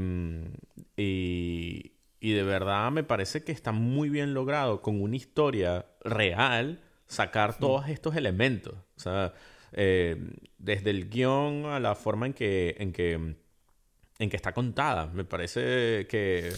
y, 0.96 1.92
y 2.20 2.32
de 2.32 2.42
verdad 2.42 2.90
me 2.90 3.04
parece 3.04 3.42
que 3.44 3.52
está 3.52 3.72
muy 3.72 4.08
bien 4.10 4.34
logrado 4.34 4.82
con 4.82 5.00
una 5.00 5.16
historia 5.16 5.86
real 6.04 6.80
sacar 7.10 7.58
todos 7.58 7.88
estos 7.88 8.16
elementos. 8.16 8.74
O 8.96 9.00
sea, 9.00 9.34
eh, 9.72 10.16
desde 10.58 10.90
el 10.90 11.10
guion 11.10 11.66
a 11.66 11.80
la 11.80 11.94
forma 11.94 12.26
en 12.26 12.32
que, 12.32 12.76
en 12.78 12.92
que, 12.92 13.12
en 13.12 14.30
que 14.30 14.36
está 14.36 14.52
contada. 14.54 15.06
Me 15.08 15.24
parece 15.24 16.06
que 16.08 16.52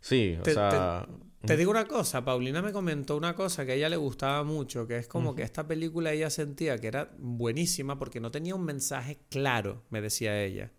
sí, 0.00 0.36
o 0.40 0.42
Te- 0.42 0.54
sea... 0.54 1.06
Te 1.46 1.56
digo 1.56 1.70
una 1.70 1.86
cosa, 1.86 2.24
Paulina 2.24 2.60
me 2.62 2.72
comentó 2.72 3.16
una 3.16 3.36
cosa 3.36 3.64
que 3.64 3.70
a 3.70 3.74
ella 3.76 3.88
le 3.88 3.96
gustaba 3.96 4.42
mucho, 4.42 4.88
que 4.88 4.98
es 4.98 5.06
como 5.06 5.36
que 5.36 5.42
esta 5.42 5.68
película 5.68 6.10
ella 6.12 6.30
sentía 6.30 6.78
que 6.78 6.88
era 6.88 7.14
buenísima 7.16 7.96
porque 7.96 8.18
no 8.18 8.32
tenía 8.32 8.56
un 8.56 8.64
mensaje 8.64 9.20
claro, 9.30 9.84
me 9.88 10.00
decía 10.00 10.42
ella. 10.42 10.72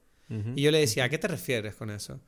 Y 0.55 0.61
yo 0.61 0.69
le 0.71 0.79
decía, 0.79 1.05
¿a 1.05 1.09
qué 1.09 1.17
te 1.17 1.29
refieres 1.29 1.75
con 1.75 1.89
eso? 1.89 2.19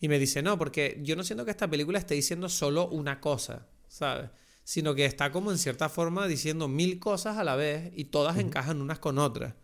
Y 0.00 0.06
me 0.08 0.20
dice, 0.20 0.40
no, 0.40 0.56
porque 0.56 1.00
yo 1.02 1.16
no 1.16 1.24
siento 1.24 1.44
que 1.44 1.50
esta 1.50 1.68
película 1.68 1.98
esté 1.98 2.14
diciendo 2.14 2.48
solo 2.48 2.86
una 2.88 3.20
cosa, 3.20 3.66
¿sabes? 3.88 4.30
Sino 4.64 4.94
que 4.94 5.04
está 5.04 5.30
como 5.30 5.52
en 5.52 5.58
cierta 5.58 5.88
forma 5.88 6.26
diciendo 6.26 6.68
mil 6.68 6.98
cosas 6.98 7.36
a 7.36 7.44
la 7.44 7.54
vez 7.54 7.92
y 7.94 8.04
todas 8.06 8.38
encajan 8.38 8.80
unas 8.80 8.98
con 8.98 9.18
otras. 9.18 9.54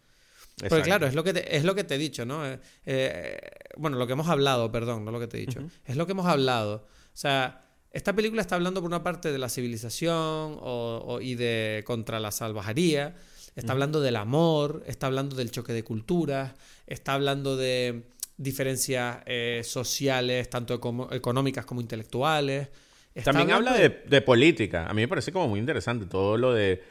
Porque 0.57 0.67
Exacto. 0.67 0.85
claro, 0.85 1.07
es 1.07 1.15
lo 1.15 1.25
que 1.25 1.33
te, 1.33 1.57
es 1.57 1.65
lo 1.65 1.75
que 1.75 1.85
te 1.85 1.95
he 1.95 1.99
dicho, 1.99 2.27
¿no? 2.27 2.47
Eh, 2.47 2.61
eh, 2.85 3.41
bueno, 3.79 3.97
lo 3.97 4.07
que 4.07 4.13
hemos 4.13 4.29
hablado, 4.29 4.71
perdón, 4.71 5.05
no 5.07 5.11
lo 5.11 5.19
que 5.19 5.27
te 5.27 5.39
he 5.39 5.41
dicho. 5.41 5.61
Es 5.87 5.97
lo 5.97 6.05
que 6.05 6.13
hemos 6.13 6.27
hablado. 6.27 6.87
O 7.15 7.17
sea, 7.17 7.65
esta 7.93 8.13
película 8.15 8.43
está 8.43 8.57
hablando 8.57 8.81
por 8.83 8.89
una 8.89 9.03
parte 9.03 9.33
de 9.33 9.39
la 9.39 9.49
civilización 9.49 10.13
o- 10.15 11.03
o- 11.07 11.21
y 11.23 11.35
de 11.35 11.83
contra 11.87 12.21
la 12.21 12.31
salvajería. 12.31 13.17
Está 13.57 13.73
hablando 13.73 14.01
del 14.01 14.17
amor, 14.17 14.85
está 14.87 15.07
hablando 15.07 15.35
del 15.35 15.51
choque 15.51 15.73
de 15.73 15.83
culturas, 15.83 16.53
está 16.87 17.15
hablando 17.15 17.57
de 17.57 18.05
diferencias 18.37 19.19
eh, 19.27 19.63
sociales, 19.65 20.49
tanto 20.51 20.75
económicas 21.11 21.65
como 21.65 21.81
intelectuales. 21.81 22.69
Está 23.15 23.33
También 23.33 23.51
habla 23.57 23.73
de, 23.75 23.89
de 24.07 24.21
política. 24.23 24.87
A 24.87 24.95
mí 24.95 25.03
me 25.03 25.09
parece 25.09 25.33
como 25.33 25.49
muy 25.49 25.59
interesante 25.61 26.07
todo 26.07 26.37
lo 26.37 26.53
de, 26.55 26.83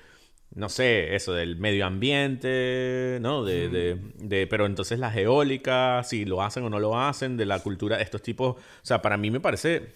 no 0.54 0.68
sé, 0.70 1.16
eso 1.16 1.34
del 1.34 1.56
medio 1.58 1.86
ambiente, 1.86 3.20
¿no? 3.22 3.44
De, 3.46 3.70
de, 3.70 3.98
de- 4.18 4.48
pero 4.48 4.66
entonces 4.66 5.00
las 5.00 5.16
eólicas, 5.16 6.10
si 6.10 6.26
lo 6.26 6.42
hacen 6.42 6.64
o 6.64 6.70
no 6.70 6.80
lo 6.80 7.00
hacen, 7.00 7.38
de 7.38 7.46
la 7.46 7.60
cultura 7.60 7.98
de 7.98 8.04
estos 8.04 8.22
tipos. 8.22 8.56
O 8.58 8.86
sea, 8.86 9.02
para 9.02 9.18
mí 9.18 9.32
me 9.32 9.40
parece 9.40 9.88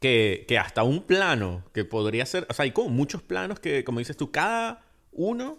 que, 0.00 0.44
que 0.48 0.58
hasta 0.58 0.82
un 0.82 1.02
plano 1.02 1.62
que 1.74 1.84
podría 1.84 2.24
ser, 2.26 2.46
o 2.48 2.54
sea, 2.54 2.62
hay 2.64 2.70
como 2.70 2.88
muchos 2.88 3.22
planos 3.22 3.60
que, 3.60 3.84
como 3.84 3.98
dices 3.98 4.16
tú, 4.16 4.30
cada 4.30 4.82
uno 5.12 5.58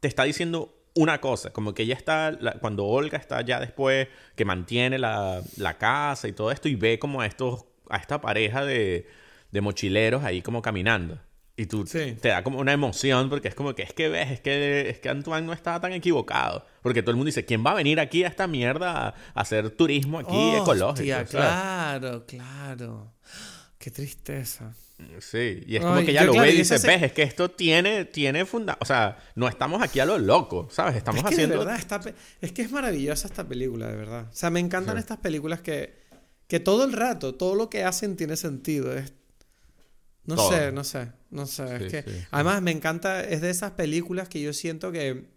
te 0.00 0.08
está 0.08 0.24
diciendo 0.24 0.74
una 0.94 1.20
cosa, 1.20 1.52
como 1.52 1.74
que 1.74 1.82
ella 1.84 1.94
está, 1.94 2.30
la- 2.32 2.52
cuando 2.54 2.86
Olga 2.86 3.18
está 3.18 3.40
ya 3.42 3.60
después, 3.60 4.08
que 4.34 4.44
mantiene 4.44 4.98
la, 4.98 5.42
la 5.56 5.78
casa 5.78 6.28
y 6.28 6.32
todo 6.32 6.50
esto, 6.50 6.68
y 6.68 6.74
ve 6.74 6.98
como 6.98 7.20
a 7.20 7.26
estos, 7.26 7.64
a 7.90 7.98
esta 7.98 8.20
pareja 8.20 8.64
de, 8.64 9.06
de 9.52 9.60
mochileros 9.60 10.24
ahí 10.24 10.42
como 10.42 10.60
caminando. 10.62 11.20
Y 11.54 11.66
tú 11.66 11.86
Sí. 11.86 12.16
te 12.20 12.28
da 12.30 12.42
como 12.42 12.58
una 12.58 12.72
emoción 12.72 13.28
porque 13.28 13.46
es 13.48 13.54
como 13.54 13.74
que 13.74 13.82
es 13.82 13.92
que 13.92 14.08
ves, 14.08 14.30
es 14.30 14.40
que, 14.40 14.88
es 14.88 14.98
que 14.98 15.08
Antoine 15.10 15.46
no 15.46 15.52
estaba 15.52 15.80
tan 15.80 15.92
equivocado. 15.92 16.66
Porque 16.82 17.02
todo 17.02 17.10
el 17.12 17.16
mundo 17.16 17.26
dice, 17.26 17.44
¿quién 17.44 17.64
va 17.64 17.72
a 17.72 17.74
venir 17.74 18.00
aquí 18.00 18.24
a 18.24 18.28
esta 18.28 18.46
mierda 18.46 19.08
a, 19.08 19.14
hacer 19.40 19.70
turismo 19.70 20.18
aquí 20.18 20.54
ecológico? 20.56 21.24
Claro, 21.30 22.24
claro. 22.26 23.12
Qué 23.78 23.90
tristeza. 23.90 24.72
Sí, 25.18 25.64
y 25.66 25.76
es 25.76 25.82
Ay, 25.82 25.88
como 25.88 26.06
que 26.06 26.12
yo, 26.14 26.24
lo 26.24 26.32
claro, 26.32 26.46
ve 26.46 26.54
y 26.54 26.58
dice, 26.58 26.78
se- 26.78 26.86
ves, 26.86 27.02
es 27.02 27.12
que 27.12 27.22
esto 27.22 27.50
tiene, 27.50 28.04
tiene 28.04 28.44
funda... 28.46 28.78
O 28.80 28.84
sea, 28.84 29.18
no 29.34 29.48
estamos 29.48 29.82
aquí 29.82 29.98
a 29.98 30.06
lo 30.06 30.16
loco, 30.18 30.68
¿sabes? 30.70 30.94
Estamos 30.96 31.18
es 31.18 31.24
que 31.28 31.34
de 31.36 31.42
haciendo... 31.42 31.58
verdad, 31.58 31.76
esta 31.76 32.00
pe- 32.00 32.14
es 32.40 32.52
que 32.52 32.62
es 32.62 32.70
maravillosa 32.70 33.26
esta 33.26 33.46
película, 33.46 33.88
de 33.88 33.96
verdad. 33.96 34.28
O 34.30 34.34
sea, 34.34 34.50
me 34.50 34.60
encantan 34.60 34.94
Sí. 34.94 35.00
estas 35.00 35.18
películas 35.18 35.60
que, 35.60 35.98
que 36.46 36.60
todo 36.60 36.84
el 36.84 36.92
rato, 36.92 37.34
todo 37.34 37.56
lo 37.56 37.68
que 37.68 37.82
hacen 37.82 38.16
tiene 38.16 38.36
sentido. 38.36 38.96
Es, 38.96 39.12
no 40.26 40.36
Todo. 40.36 40.48
sé, 40.50 40.72
no 40.72 40.84
sé, 40.84 41.12
no 41.30 41.46
sé. 41.46 41.78
Sí, 41.78 41.84
es 41.84 41.86
que, 41.86 42.04
sí, 42.04 42.10
sí. 42.12 42.26
Además, 42.30 42.62
me 42.62 42.70
encanta, 42.70 43.22
es 43.24 43.40
de 43.40 43.50
esas 43.50 43.72
películas 43.72 44.28
que 44.28 44.40
yo 44.42 44.52
siento 44.52 44.92
que... 44.92 45.30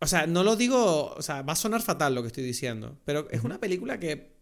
O 0.00 0.06
sea, 0.06 0.26
no 0.26 0.44
lo 0.44 0.56
digo, 0.56 1.14
o 1.14 1.22
sea, 1.22 1.42
va 1.42 1.54
a 1.54 1.56
sonar 1.56 1.80
fatal 1.80 2.14
lo 2.14 2.22
que 2.22 2.26
estoy 2.28 2.44
diciendo, 2.44 2.98
pero 3.04 3.28
es 3.30 3.42
una 3.42 3.58
película 3.58 3.98
que 3.98 4.34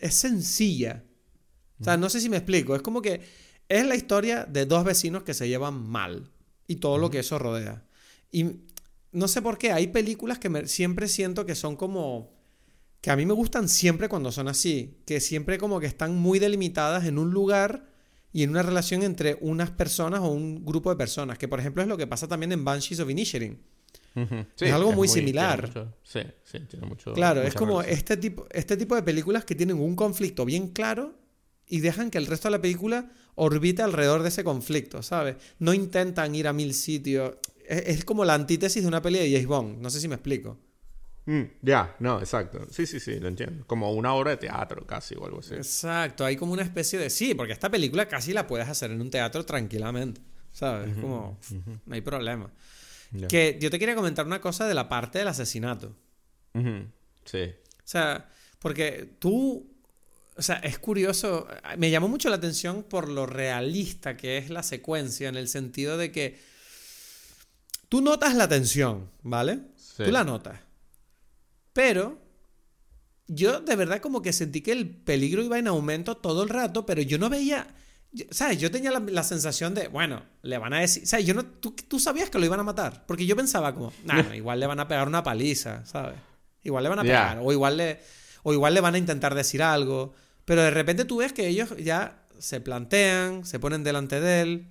es 0.00 0.14
sencilla. 0.14 1.04
O 1.80 1.84
sea, 1.84 1.96
no 1.96 2.10
sé 2.10 2.20
si 2.20 2.28
me 2.30 2.38
explico. 2.38 2.76
Es 2.76 2.82
como 2.82 3.02
que 3.02 3.22
es 3.68 3.86
la 3.86 3.96
historia 3.96 4.44
de 4.46 4.66
dos 4.66 4.84
vecinos 4.84 5.24
que 5.24 5.34
se 5.34 5.48
llevan 5.48 5.74
mal 5.88 6.30
y 6.68 6.76
todo 6.76 6.98
lo 6.98 7.10
que 7.10 7.20
eso 7.20 7.38
rodea. 7.38 7.86
Y 8.32 8.46
no 9.12 9.28
sé 9.28 9.42
por 9.42 9.58
qué, 9.58 9.72
hay 9.72 9.88
películas 9.88 10.38
que 10.38 10.48
me- 10.50 10.66
siempre 10.68 11.08
siento 11.08 11.46
que 11.46 11.54
son 11.54 11.76
como... 11.76 12.32
que 13.00 13.10
a 13.10 13.16
mí 13.16 13.26
me 13.26 13.34
gustan 13.34 13.68
siempre 13.68 14.08
cuando 14.08 14.32
son 14.32 14.48
así, 14.48 15.02
que 15.06 15.20
siempre 15.20 15.58
como 15.58 15.80
que 15.80 15.86
están 15.86 16.16
muy 16.16 16.38
delimitadas 16.40 17.06
en 17.06 17.18
un 17.18 17.30
lugar 17.32 17.86
y 18.32 18.42
en 18.42 18.50
una 18.50 18.62
relación 18.62 19.02
entre 19.02 19.38
unas 19.40 19.70
personas 19.70 20.20
o 20.20 20.28
un 20.28 20.64
grupo 20.64 20.90
de 20.90 20.96
personas, 20.96 21.38
que 21.38 21.48
por 21.48 21.60
ejemplo 21.60 21.82
es 21.82 21.88
lo 21.88 21.96
que 21.96 22.06
pasa 22.06 22.28
también 22.28 22.52
en 22.52 22.64
Banshees 22.64 23.00
of. 23.00 23.08
Sí, 23.08 24.64
Es 24.64 24.72
algo 24.72 24.92
muy 24.92 25.06
tiene 25.08 25.20
similar. 25.28 25.66
mucho- 25.66 25.94
sí, 26.02 26.20
sí, 26.44 26.58
tiene 26.68 26.86
mucho... 26.86 27.12
Claro, 27.12 27.42
es 27.42 27.54
como 27.54 27.80
relación. 27.80 27.98
este 27.98 28.16
tipo, 28.16 28.46
este 28.50 28.76
tipo 28.76 28.94
de 28.96 29.02
películas 29.02 29.44
que 29.44 29.54
tienen 29.54 29.78
un 29.78 29.94
conflicto 29.94 30.44
bien 30.44 30.68
claro 30.68 31.14
y 31.68 31.80
dejan 31.80 32.10
que 32.10 32.18
el 32.18 32.26
resto 32.26 32.48
de 32.48 32.52
la 32.52 32.60
película 32.60 33.12
orbite 33.36 33.82
alrededor 33.82 34.22
de 34.22 34.28
ese 34.30 34.42
conflicto, 34.42 35.02
¿sabes? 35.02 35.36
No 35.60 35.72
intentan 35.72 36.34
ir 36.34 36.48
a 36.48 36.52
mil 36.52 36.74
sitios. 36.74 37.34
Es, 37.68 37.98
es 37.98 38.04
como 38.04 38.24
la 38.24 38.34
antítesis 38.34 38.82
de 38.82 38.88
una 38.88 39.00
peli 39.02 39.18
de 39.20 39.30
James 39.30 39.46
Bond. 39.46 39.80
No 39.80 39.88
sé 39.90 40.00
si 40.00 40.08
me 40.08 40.16
explico. 40.16 40.58
Mm, 41.28 41.42
ya, 41.60 41.94
no, 41.98 42.20
exacto. 42.20 42.66
Sí, 42.70 42.86
sí, 42.86 42.98
sí, 42.98 43.20
lo 43.20 43.28
entiendo. 43.28 43.66
Como 43.66 43.92
una 43.92 44.14
obra 44.14 44.30
de 44.30 44.38
teatro 44.38 44.86
casi 44.86 45.14
o 45.14 45.26
algo 45.26 45.40
así. 45.40 45.54
Exacto, 45.54 46.24
hay 46.24 46.36
como 46.36 46.54
una 46.54 46.62
especie 46.62 46.98
de... 46.98 47.10
Sí, 47.10 47.34
porque 47.34 47.52
esta 47.52 47.68
película 47.70 48.08
casi 48.08 48.32
la 48.32 48.46
puedes 48.46 48.66
hacer 48.66 48.92
en 48.92 49.02
un 49.02 49.10
teatro 49.10 49.44
tranquilamente, 49.44 50.22
¿sabes? 50.52 50.88
Es 50.88 50.96
como... 50.96 51.38
No 51.84 51.94
hay 51.94 52.00
problema. 52.00 52.50
Que 53.28 53.58
yo 53.60 53.70
te 53.70 53.78
quería 53.78 53.94
comentar 53.94 54.24
una 54.24 54.40
cosa 54.40 54.66
de 54.66 54.72
la 54.72 54.88
parte 54.88 55.18
del 55.18 55.28
asesinato. 55.28 55.94
Sí. 57.26 57.42
O 57.42 57.84
sea, 57.84 58.30
Porque 58.58 59.16
tú, 59.18 59.70
o 60.34 60.42
sea, 60.42 60.56
es 60.56 60.78
curioso, 60.78 61.46
me 61.76 61.90
llamó 61.90 62.08
mucho 62.08 62.30
la 62.30 62.36
atención 62.36 62.84
por 62.84 63.08
lo 63.10 63.26
realista 63.26 64.16
que 64.16 64.38
es 64.38 64.48
la 64.48 64.62
secuencia, 64.62 65.28
en 65.28 65.36
el 65.36 65.48
sentido 65.48 65.98
de 65.98 66.10
que 66.10 66.40
tú 67.90 68.00
notas 68.00 68.34
la 68.34 68.48
tensión, 68.48 69.10
¿vale? 69.22 69.60
Tú 69.96 70.10
la 70.10 70.24
notas. 70.24 70.67
Pero 71.72 72.18
yo 73.28 73.60
de 73.60 73.76
verdad 73.76 74.00
como 74.00 74.22
que 74.22 74.32
sentí 74.32 74.62
que 74.62 74.72
el 74.72 74.88
peligro 74.88 75.42
iba 75.42 75.58
en 75.58 75.68
aumento 75.68 76.16
todo 76.16 76.42
el 76.42 76.48
rato, 76.48 76.86
pero 76.86 77.02
yo 77.02 77.18
no 77.18 77.28
veía... 77.28 77.66
¿Sabes? 78.30 78.58
Yo 78.58 78.70
tenía 78.70 78.90
la, 78.90 79.22
sensación 79.22 79.74
de, 79.74 79.88
bueno, 79.88 80.22
le 80.40 80.56
van 80.56 80.72
a 80.72 80.80
decir, 80.80 81.06
¿sabes? 81.06 81.26
Yo 81.26 81.34
no, 81.34 81.44
tú, 81.44 81.72
tú 81.72 82.00
sabías 82.00 82.30
que 82.30 82.38
lo 82.38 82.46
iban 82.46 82.58
a 82.58 82.62
matar, 82.62 83.04
porque 83.06 83.26
yo 83.26 83.36
pensaba 83.36 83.74
como, 83.74 83.92
nah, 84.04 84.22
igual 84.34 84.58
le 84.58 84.66
van 84.66 84.80
a 84.80 84.88
pegar 84.88 85.06
una 85.06 85.22
paliza, 85.22 85.84
¿sabes? 85.84 86.16
Igual 86.62 86.84
le 86.84 86.88
van 86.88 86.98
a 87.00 87.02
pegar, 87.02 87.38
o, 87.42 87.52
igual 87.52 87.76
le, 87.76 88.00
o 88.44 88.54
igual 88.54 88.72
le 88.72 88.80
van 88.80 88.94
a 88.94 88.98
intentar 88.98 89.34
decir 89.34 89.62
algo, 89.62 90.14
pero 90.46 90.62
de 90.62 90.70
repente 90.70 91.04
tú 91.04 91.18
ves 91.18 91.34
que 91.34 91.48
ellos 91.48 91.74
ya 91.78 92.24
se 92.38 92.62
plantean, 92.62 93.44
se 93.44 93.58
ponen 93.58 93.84
delante 93.84 94.20
de 94.22 94.40
él, 94.40 94.68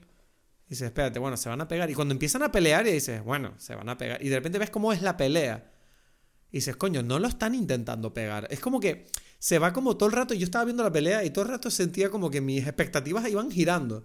y 0.65 0.71
dices, 0.71 0.87
espérate, 0.87 1.19
bueno, 1.19 1.37
se 1.37 1.47
van 1.47 1.61
a 1.61 1.67
pegar, 1.67 1.91
y 1.91 1.93
cuando 1.93 2.13
empiezan 2.13 2.41
a 2.41 2.51
pelear, 2.51 2.87
y 2.87 2.91
dices, 2.91 3.23
bueno, 3.23 3.53
se 3.57 3.75
van 3.75 3.87
a 3.87 3.99
pegar, 3.99 4.21
y 4.23 4.29
de 4.29 4.35
repente 4.35 4.57
ves 4.57 4.71
cómo 4.71 4.91
es 4.91 5.03
la 5.03 5.15
pelea, 5.15 5.63
y 6.51 6.57
dices, 6.57 6.75
coño, 6.75 7.03
no 7.03 7.19
lo 7.19 7.27
están 7.27 7.55
intentando 7.55 8.13
pegar, 8.13 8.47
es 8.49 8.59
como 8.59 8.79
que 8.79 9.05
se 9.39 9.59
va 9.59 9.73
como 9.73 9.97
todo 9.97 10.09
el 10.09 10.15
rato. 10.15 10.33
Yo 10.33 10.45
estaba 10.45 10.65
viendo 10.65 10.83
la 10.83 10.91
pelea 10.91 11.23
y 11.23 11.29
todo 11.29 11.45
el 11.45 11.51
rato 11.51 11.69
sentía 11.69 12.09
como 12.09 12.29
que 12.29 12.41
mis 12.41 12.65
expectativas 12.65 13.27
iban 13.29 13.51
girando. 13.51 14.03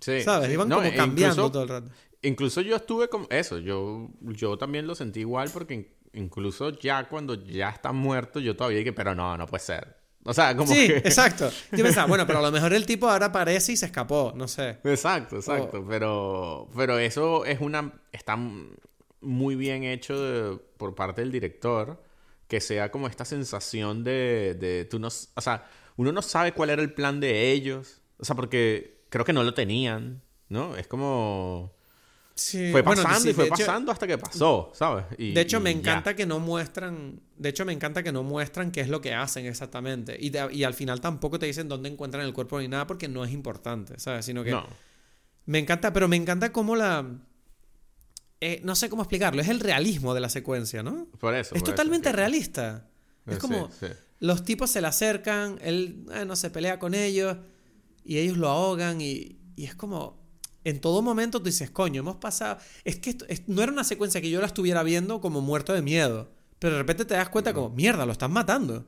Sí, 0.00 0.22
¿Sabes? 0.22 0.50
Iban 0.50 0.68
como 0.68 0.92
cambiando 0.94 1.50
todo 1.50 1.62
el 1.62 1.68
rato. 1.68 1.90
Incluso 2.22 2.60
yo 2.60 2.76
estuve 2.76 3.08
con 3.08 3.26
eso. 3.30 3.58
Yo, 3.58 4.08
yo 4.20 4.58
también 4.58 4.86
lo 4.86 4.94
sentí 4.94 5.20
igual 5.20 5.50
porque 5.52 5.96
incluso 6.12 6.70
ya 6.70 7.08
cuando 7.08 7.34
ya 7.34 7.70
está 7.70 7.92
muerto, 7.92 8.40
yo 8.40 8.56
todavía 8.56 8.78
dije, 8.78 8.92
pero 8.92 9.14
no, 9.14 9.36
no 9.36 9.46
puede 9.46 9.62
ser. 9.62 9.96
O 10.24 10.34
sea, 10.34 10.56
como 10.56 10.72
sí, 10.72 10.86
exacto. 10.90 11.50
Yo 11.70 11.84
pensaba, 11.84 12.08
bueno, 12.08 12.26
pero 12.26 12.40
a 12.40 12.42
lo 12.42 12.50
mejor 12.50 12.72
el 12.72 12.84
tipo 12.84 13.08
ahora 13.08 13.26
aparece 13.26 13.72
y 13.72 13.76
se 13.76 13.86
escapó, 13.86 14.32
no 14.34 14.48
sé. 14.48 14.78
Exacto, 14.82 15.36
exacto. 15.36 15.84
Pero, 15.88 16.68
pero 16.74 16.98
eso 16.98 17.44
es 17.44 17.60
una... 17.60 17.92
Está 18.10 18.36
muy 19.20 19.56
bien 19.56 19.84
hecho 19.84 20.62
por 20.76 20.94
parte 20.94 21.22
del 21.22 21.32
director 21.32 22.02
que 22.48 22.60
sea 22.60 22.90
como 22.90 23.08
esta 23.08 23.24
sensación 23.24 24.04
de, 24.04 24.56
de 24.58 24.84
tú 24.84 24.98
no, 24.98 25.08
o 25.08 25.40
sea, 25.40 25.68
uno 25.96 26.12
no 26.12 26.22
sabe 26.22 26.52
cuál 26.52 26.70
era 26.70 26.82
el 26.82 26.92
plan 26.92 27.20
de 27.20 27.52
ellos, 27.52 28.00
o 28.18 28.24
sea, 28.24 28.36
porque 28.36 29.04
creo 29.08 29.24
que 29.24 29.32
no 29.32 29.42
lo 29.42 29.54
tenían, 29.54 30.22
¿no? 30.48 30.76
Es 30.76 30.86
como... 30.86 31.74
Sí, 32.34 32.70
fue 32.70 32.82
pasando 32.82 33.30
y 33.30 33.32
fue 33.32 33.46
pasando 33.46 33.90
hasta 33.90 34.06
que 34.06 34.18
pasó, 34.18 34.70
¿sabes? 34.74 35.06
de 35.16 35.40
hecho, 35.40 35.58
me 35.58 35.70
encanta 35.70 36.14
que 36.14 36.26
no 36.26 36.38
muestran. 36.38 37.18
De 37.34 37.48
hecho, 37.48 37.64
me 37.64 37.72
encanta 37.72 38.02
que 38.02 38.12
no 38.12 38.22
muestran 38.24 38.72
qué 38.72 38.82
es 38.82 38.90
lo 38.90 39.00
que 39.00 39.14
hacen 39.14 39.46
exactamente. 39.46 40.18
Y, 40.20 40.30
y, 40.52 40.64
al 40.64 40.74
final 40.74 41.00
tampoco 41.00 41.38
te 41.38 41.46
dicen 41.46 41.66
dónde 41.66 41.88
encuentran 41.88 42.26
el 42.26 42.34
cuerpo 42.34 42.60
ni 42.60 42.68
nada 42.68 42.86
porque 42.86 43.08
no 43.08 43.24
es 43.24 43.32
importante, 43.32 43.98
¿sabes? 43.98 44.26
Sino 44.26 44.44
que. 44.44 44.50
No. 44.50 44.66
Me 45.46 45.58
encanta, 45.58 45.94
pero 45.94 46.08
me 46.08 46.16
encanta 46.16 46.52
cómo 46.52 46.76
la. 46.76 47.06
Eh, 48.40 48.60
no 48.64 48.76
sé 48.76 48.88
cómo 48.88 49.02
explicarlo, 49.02 49.40
es 49.40 49.48
el 49.48 49.60
realismo 49.60 50.14
de 50.14 50.20
la 50.20 50.28
secuencia, 50.28 50.82
¿no? 50.82 51.06
Por 51.18 51.34
eso. 51.34 51.54
Es 51.54 51.64
totalmente 51.64 52.12
realista. 52.12 52.88
Es 53.26 53.38
como 53.38 53.70
los 54.18 54.44
tipos 54.44 54.70
se 54.70 54.80
le 54.80 54.86
acercan, 54.86 55.58
él 55.62 56.06
eh, 56.12 56.24
no 56.24 56.36
se 56.36 56.50
pelea 56.50 56.78
con 56.78 56.94
ellos 56.94 57.36
y 58.04 58.18
ellos 58.18 58.36
lo 58.36 58.48
ahogan 58.48 59.00
y, 59.00 59.38
es 59.56 59.74
como 59.74 60.24
en 60.64 60.80
todo 60.80 61.00
momento 61.00 61.38
tú 61.38 61.46
dices, 61.46 61.70
coño, 61.70 62.00
hemos 62.00 62.16
pasado. 62.16 62.58
Es 62.84 62.96
que 62.96 63.10
esto, 63.10 63.24
no 63.46 63.62
era 63.62 63.72
una 63.72 63.84
secuencia 63.84 64.20
que 64.20 64.30
yo 64.30 64.40
la 64.40 64.46
estuviera 64.46 64.82
viendo 64.82 65.20
como 65.20 65.40
muerto 65.40 65.72
de 65.72 65.80
miedo. 65.80 66.30
Pero 66.58 66.72
de 66.72 66.78
repente 66.80 67.04
te 67.04 67.14
das 67.14 67.28
cuenta 67.28 67.54
como, 67.54 67.70
mierda, 67.70 68.04
lo 68.04 68.12
están 68.12 68.32
matando. 68.32 68.86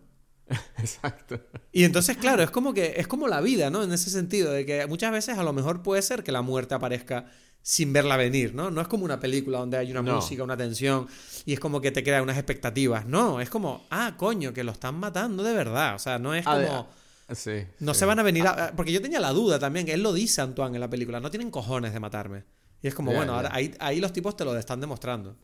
Exacto. 0.79 1.41
Y 1.71 1.85
entonces, 1.85 2.17
claro, 2.17 2.43
es 2.43 2.51
como 2.51 2.75
que 2.75 2.95
es 2.97 3.07
como 3.07 3.29
la 3.29 3.41
vida, 3.41 3.71
¿no? 3.71 3.83
En 3.83 3.93
ese 3.93 4.11
sentido, 4.11 4.51
de 4.53 4.67
que 4.67 4.87
muchas 4.87 5.13
veces 5.13 5.39
a 5.39 5.43
lo 5.43 5.53
mejor 5.53 5.83
puede 5.83 6.03
ser 6.03 6.25
que 6.25 6.33
la 6.33 6.43
muerte 6.43 6.75
aparezca 6.75 7.27
sin 7.69 7.93
verla 7.93 8.17
venir, 8.17 8.55
¿no? 8.55 8.71
No 8.71 8.81
es 8.81 8.89
como 8.89 9.05
una 9.05 9.21
película 9.21 9.59
donde 9.59 9.77
hay 9.77 9.91
una 9.91 10.01
música, 10.01 10.43
una 10.43 10.57
tensión 10.57 11.07
y 11.45 11.53
es 11.53 11.61
como 11.61 11.83
que 11.83 11.91
te 11.91 12.03
crea 12.03 12.23
unas 12.23 12.39
expectativas. 12.39 13.05
No, 13.05 13.43
es 13.43 13.51
como, 13.51 13.87
ah, 13.91 14.15
coño, 14.17 14.55
que 14.55 14.65
lo 14.65 14.73
están 14.73 14.95
matando 14.95 15.43
de 15.43 15.53
verdad. 15.53 15.95
O 15.95 15.99
sea, 15.99 16.19
no 16.19 16.35
es 16.35 16.47
como... 16.47 16.89
Sí, 17.31 17.67
no 17.81 17.93
se 17.93 18.07
van 18.07 18.19
a 18.21 18.23
venir 18.23 18.47
a... 18.47 18.73
Porque 18.75 18.91
yo 18.91 19.03
tenía 19.03 19.21
la 19.21 19.35
duda 19.35 19.59
también, 19.59 19.85
que 19.85 19.93
él 19.93 20.03
lo 20.03 20.15
dice 20.15 20.41
Antoine 20.41 20.77
en 20.77 20.81
la 20.81 20.89
película, 20.89 21.21
no 21.21 21.31
tienen 21.31 21.51
cojones 21.51 21.93
de 21.93 22.01
matarme. 22.01 22.45
Y 22.81 22.89
es 22.89 22.95
como, 22.95 23.13
bueno, 23.13 23.35
ahora 23.35 23.51
ahí, 23.53 23.75
ahí 23.81 24.01
los 24.01 24.15
tipos 24.15 24.35
te 24.35 24.47
lo 24.47 24.57
están 24.57 24.81
demostrando. 24.81 25.37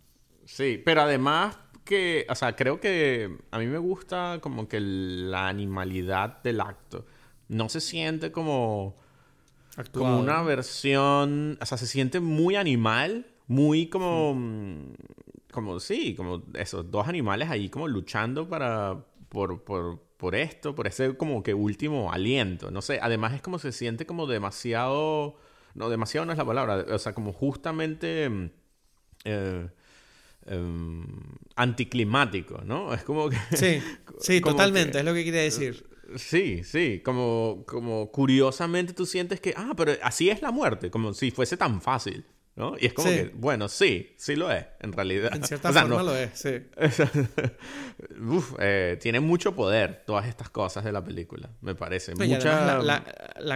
Sí, 0.47 0.81
pero 0.83 1.03
además 1.03 1.59
que, 1.85 2.25
o 2.31 2.35
sea, 2.35 2.57
creo 2.57 2.81
que 2.81 3.37
a 3.51 3.59
mí 3.59 3.67
me 3.67 3.77
gusta 3.77 4.39
como 4.41 4.67
que 4.67 4.81
la 4.81 5.47
animalidad 5.47 6.43
del 6.43 6.63
acto. 6.63 7.05
No 7.49 7.69
se 7.69 7.83
siente 7.83 8.33
como 8.33 8.97
como 9.93 10.19
una 10.19 10.43
versión, 10.43 11.59
o 11.61 11.67
sea, 11.67 11.79
se 11.79 11.87
siente 11.87 12.21
muy 12.21 12.57
animal, 12.57 13.27
muy 13.47 13.89
como, 13.89 14.35
mm, 14.35 14.95
como 15.53 15.81
sí, 15.81 16.15
como 16.15 16.43
esos 16.55 16.91
dos 16.91 17.09
animales 17.09 17.51
ahí 17.51 17.69
como 17.69 17.89
luchando 17.89 18.49
para, 18.49 19.05
por, 19.29 19.65
por, 19.65 20.01
por 20.17 20.35
esto, 20.35 20.75
por 20.75 20.87
ese 20.87 21.17
como 21.17 21.43
que 21.43 21.55
último 21.55 22.13
aliento, 22.13 22.71
no 22.71 22.83
sé, 22.83 22.99
además 23.03 23.35
es 23.35 23.43
como 23.43 23.59
se 23.59 23.73
siente 23.73 24.07
como 24.07 24.27
demasiado, 24.27 25.37
no, 25.75 25.89
demasiado 25.91 26.25
no 26.27 26.33
es 26.33 26.39
la 26.39 26.45
palabra, 26.45 26.85
o 26.89 26.99
sea, 26.99 27.15
como 27.15 27.33
justamente... 27.33 28.29
Mm, 28.29 28.51
eh, 29.25 29.69
em, 30.47 31.07
anticlimático, 31.57 32.61
¿no? 32.65 32.93
Es 32.93 33.03
como 33.05 33.31
que... 33.31 33.39
Sí, 33.55 33.83
sí, 34.21 34.41
totalmente, 34.41 34.99
es 34.99 35.05
lo 35.05 35.15
que 35.15 35.23
quiere 35.23 35.39
decir. 35.39 35.87
Sí, 36.17 36.63
sí, 36.65 37.01
como, 37.05 37.65
como 37.67 38.11
curiosamente 38.11 38.93
tú 38.93 39.07
sientes 39.07 39.41
que, 39.41 39.55
ah, 39.57 39.73
pero 39.77 39.93
así 40.03 40.31
es 40.31 40.43
la 40.43 40.51
muerte, 40.51 40.91
como 40.91 41.15
si 41.15 41.31
fuese 41.31 41.57
tan 41.57 41.81
fácil, 41.81 42.25
¿no? 42.57 42.77
Y 42.79 42.87
es 42.87 42.93
como 42.93 43.09
que, 43.09 43.31
bueno, 43.35 43.69
sí, 43.69 44.15
sí 44.17 44.37
lo 44.37 44.51
es, 44.51 44.65
en 44.81 44.93
realidad. 44.93 45.35
En 45.35 45.45
cierta 45.45 45.73
forma 45.73 46.03
lo 46.03 46.17
es, 46.17 46.31
sí. 46.35 46.63
Uf, 48.21 48.55
eh, 48.59 48.99
tiene 49.01 49.21
mucho 49.21 49.55
poder 49.55 50.03
todas 50.07 50.27
estas 50.27 50.51
cosas 50.51 50.85
de 50.85 50.93
la 50.93 51.05
película, 51.05 51.51
me 51.61 51.75
parece. 51.75 52.15
mucha, 52.15 52.81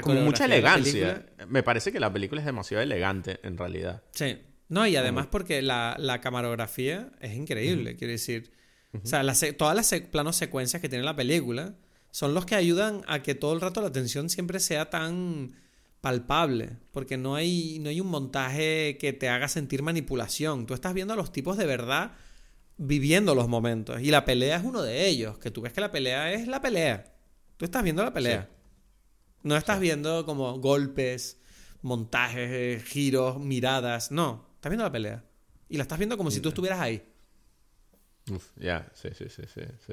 mucha 0.05 0.45
elegancia. 0.45 1.27
Me 1.49 1.63
parece 1.63 1.93
que 1.93 2.01
la 2.01 2.13
película 2.13 2.41
es 2.41 2.47
demasiado 2.47 2.83
elegante, 2.83 3.41
en 3.43 3.57
realidad. 3.57 4.03
Sí. 4.13 4.39
No, 4.69 4.87
y 4.87 4.97
además 4.97 5.29
porque 5.29 5.63
la, 5.63 5.97
la 5.99 6.21
camarografía 6.21 7.11
es 7.21 7.35
increíble, 7.35 7.97
quiero 7.97 8.13
decir. 8.13 8.53
O 8.93 9.07
sea, 9.07 9.23
todas 9.57 9.77
las 9.77 10.03
planos 10.11 10.37
secuencias 10.37 10.81
que 10.81 10.89
tiene 10.89 11.05
la 11.05 11.15
película 11.15 11.75
son 12.11 12.35
los 12.35 12.47
que 12.47 12.55
ayudan 12.55 13.03
a 13.07 13.23
que 13.23 13.35
todo 13.35 13.53
el 13.53 13.61
rato 13.61 13.81
la 13.81 13.89
atención 13.89 14.31
siempre 14.31 14.61
sea 14.61 14.91
tan 14.91 15.55
palpable, 16.01 16.77
porque 16.93 17.17
no 17.17 17.35
hay, 17.35 17.79
no 17.81 17.91
hay 17.91 18.01
un 18.01 18.09
montaje 18.09 18.99
que 18.99 19.13
te 19.13 19.29
haga 19.29 19.49
sentir 19.49 19.83
manipulación. 19.83 20.67
Tú 20.67 20.75
estás 20.75 20.95
viendo 20.95 21.15
a 21.15 21.17
los 21.17 21.33
tipos 21.33 21.57
de 21.57 21.67
verdad 21.67 22.13
viviendo 22.77 23.35
los 23.35 23.49
momentos. 23.49 24.01
Y 24.01 24.11
la 24.11 24.25
pelea 24.25 24.57
es 24.57 24.65
uno 24.65 24.83
de 24.83 25.09
ellos, 25.09 25.39
que 25.39 25.51
tú 25.51 25.61
ves 25.61 25.73
que 25.73 25.81
la 25.81 25.91
pelea 25.91 26.33
es 26.33 26.47
la 26.47 26.63
pelea. 26.63 27.13
Tú 27.57 27.65
estás 27.65 27.83
viendo 27.83 28.03
la 28.03 28.13
pelea. 28.13 28.49
No 29.43 29.57
estás 29.57 29.81
viendo 29.81 30.25
como 30.25 30.59
golpes, 30.61 31.39
montajes, 31.83 32.51
eh, 32.51 32.83
giros, 32.85 33.41
miradas. 33.41 34.11
No, 34.11 34.49
estás 34.55 34.71
viendo 34.71 34.85
la 34.85 34.93
pelea. 34.93 35.25
Y 35.69 35.77
la 35.77 35.83
estás 35.83 35.99
viendo 35.99 36.17
como 36.17 36.31
si 36.31 36.41
tú 36.41 36.49
estuvieras 36.51 36.81
ahí. 36.81 37.03
ya, 38.57 38.91
sí, 38.95 39.09
sí, 39.13 39.27
sí, 39.29 39.43
sí. 39.53 39.93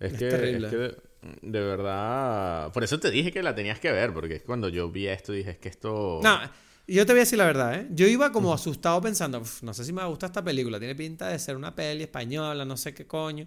Es, 0.00 0.12
que, 0.14 0.28
terrible. 0.28 0.66
Es 0.66 0.74
que 0.74 1.09
de, 1.22 1.60
verdad. 1.60 2.72
Por 2.72 2.84
eso 2.84 2.98
te 2.98 3.10
dije 3.10 3.32
que 3.32 3.42
la 3.42 3.54
tenías 3.54 3.78
que 3.78 3.92
ver, 3.92 4.12
porque 4.12 4.36
es 4.36 4.42
cuando 4.42 4.68
yo 4.68 4.90
vi 4.90 5.06
esto 5.06 5.32
dije, 5.32 5.50
es 5.50 5.58
que 5.58 5.68
esto. 5.68 6.20
No, 6.22 6.40
yo 6.86 7.06
te 7.06 7.12
voy 7.12 7.20
a 7.20 7.22
decir 7.22 7.38
la 7.38 7.44
verdad, 7.44 7.74
¿eh? 7.74 7.86
Yo 7.90 8.06
iba 8.06 8.32
como 8.32 8.52
asustado 8.52 9.00
pensando, 9.00 9.42
no 9.62 9.74
sé 9.74 9.84
si 9.84 9.92
me 9.92 10.04
gusta 10.06 10.26
esta 10.26 10.42
película, 10.42 10.78
tiene 10.78 10.94
pinta 10.94 11.28
de 11.28 11.38
ser 11.38 11.56
una 11.56 11.74
peli 11.74 12.02
española, 12.02 12.64
no 12.64 12.76
sé 12.76 12.94
qué 12.94 13.06
coño. 13.06 13.46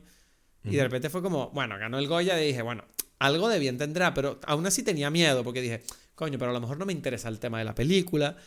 Y 0.64 0.78
de 0.78 0.84
repente 0.84 1.10
fue 1.10 1.22
como, 1.22 1.50
bueno, 1.50 1.78
ganó 1.78 2.00
el 2.00 2.08
Goya 2.08 2.42
y 2.42 2.48
dije, 2.48 2.62
bueno, 2.62 2.86
algo 3.20 3.50
de 3.50 3.60
bien 3.60 3.78
tendrá, 3.78 4.14
pero 4.14 4.40
aún 4.46 4.66
así 4.66 4.82
tenía 4.82 5.10
miedo 5.10 5.44
porque 5.44 5.62
dije, 5.62 5.82
coño, 6.16 6.40
pero 6.40 6.52
a 6.52 6.54
lo 6.54 6.62
mejor 6.62 6.78
no 6.78 6.86
me 6.86 6.94
interesa 6.94 7.28
el 7.28 7.40
tema 7.40 7.60
de 7.60 7.66
la 7.66 7.76
película. 7.76 8.38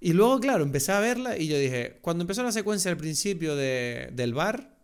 Y 0.00 0.14
luego, 0.14 0.40
claro, 0.40 0.64
empecé 0.64 0.92
a 0.92 1.00
verla 1.00 1.36
y 1.36 1.48
yo 1.48 1.58
dije, 1.58 1.98
cuando 2.00 2.22
empezó 2.22 2.42
la 2.42 2.52
secuencia 2.52 2.90
al 2.90 2.96
principio 2.96 3.56
de, 3.56 4.08
del 4.12 4.32
bar, 4.32 4.74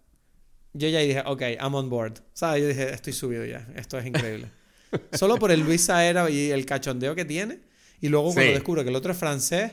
yo 0.76 0.88
ya 0.88 1.00
dije, 1.00 1.22
ok, 1.24 1.42
I'm 1.60 1.74
on 1.74 1.88
board. 1.88 2.20
¿Sabes? 2.32 2.62
Yo 2.62 2.68
dije, 2.68 2.92
estoy 2.92 3.12
subido 3.12 3.44
ya. 3.44 3.66
Esto 3.76 3.98
es 3.98 4.06
increíble. 4.06 4.50
Solo 5.12 5.36
por 5.36 5.50
el 5.50 5.60
Luis 5.60 5.82
Saera 5.84 6.28
y 6.30 6.50
el 6.50 6.64
cachondeo 6.66 7.14
que 7.14 7.24
tiene. 7.24 7.60
Y 8.00 8.08
luego 8.08 8.32
cuando 8.32 8.52
descubro 8.52 8.82
que 8.82 8.90
el 8.90 8.96
otro 8.96 9.12
es 9.12 9.18
francés, 9.18 9.72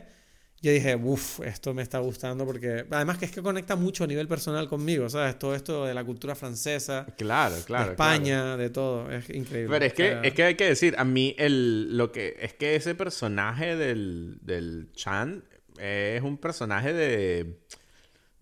yo 0.61 0.71
dije, 0.71 0.95
uff, 0.95 1.41
esto 1.41 1.73
me 1.73 1.81
está 1.81 1.99
gustando 1.99 2.45
porque 2.45 2.85
además 2.89 3.17
que 3.17 3.25
es 3.25 3.31
que 3.31 3.41
conecta 3.41 3.75
mucho 3.75 4.05
a 4.05 4.07
nivel 4.07 4.29
personal 4.29 4.69
conmigo, 4.69 5.09
¿sabes? 5.09 5.37
Todo 5.37 5.55
esto 5.55 5.85
de 5.85 5.93
la 5.93 6.05
cultura 6.05 6.35
francesa. 6.35 7.05
Claro, 7.17 7.55
claro. 7.65 7.87
De 7.87 7.91
España, 7.91 8.55
de 8.55 8.69
todo. 8.69 9.11
Es 9.11 9.29
increíble. 9.29 9.69
Pero 9.69 9.85
es 9.85 9.93
que, 9.93 10.19
es 10.23 10.33
que 10.33 10.43
hay 10.43 10.55
que 10.55 10.65
decir, 10.65 10.95
a 10.97 11.03
mí 11.03 11.35
el, 11.37 11.97
lo 11.97 12.13
que 12.13 12.37
es 12.39 12.53
que 12.53 12.75
ese 12.75 12.95
personaje 12.95 13.75
del, 13.75 14.37
del 14.41 14.89
Chan 14.93 15.43
es 15.77 16.21
un 16.21 16.37
personaje 16.37 16.93
de... 16.93 17.57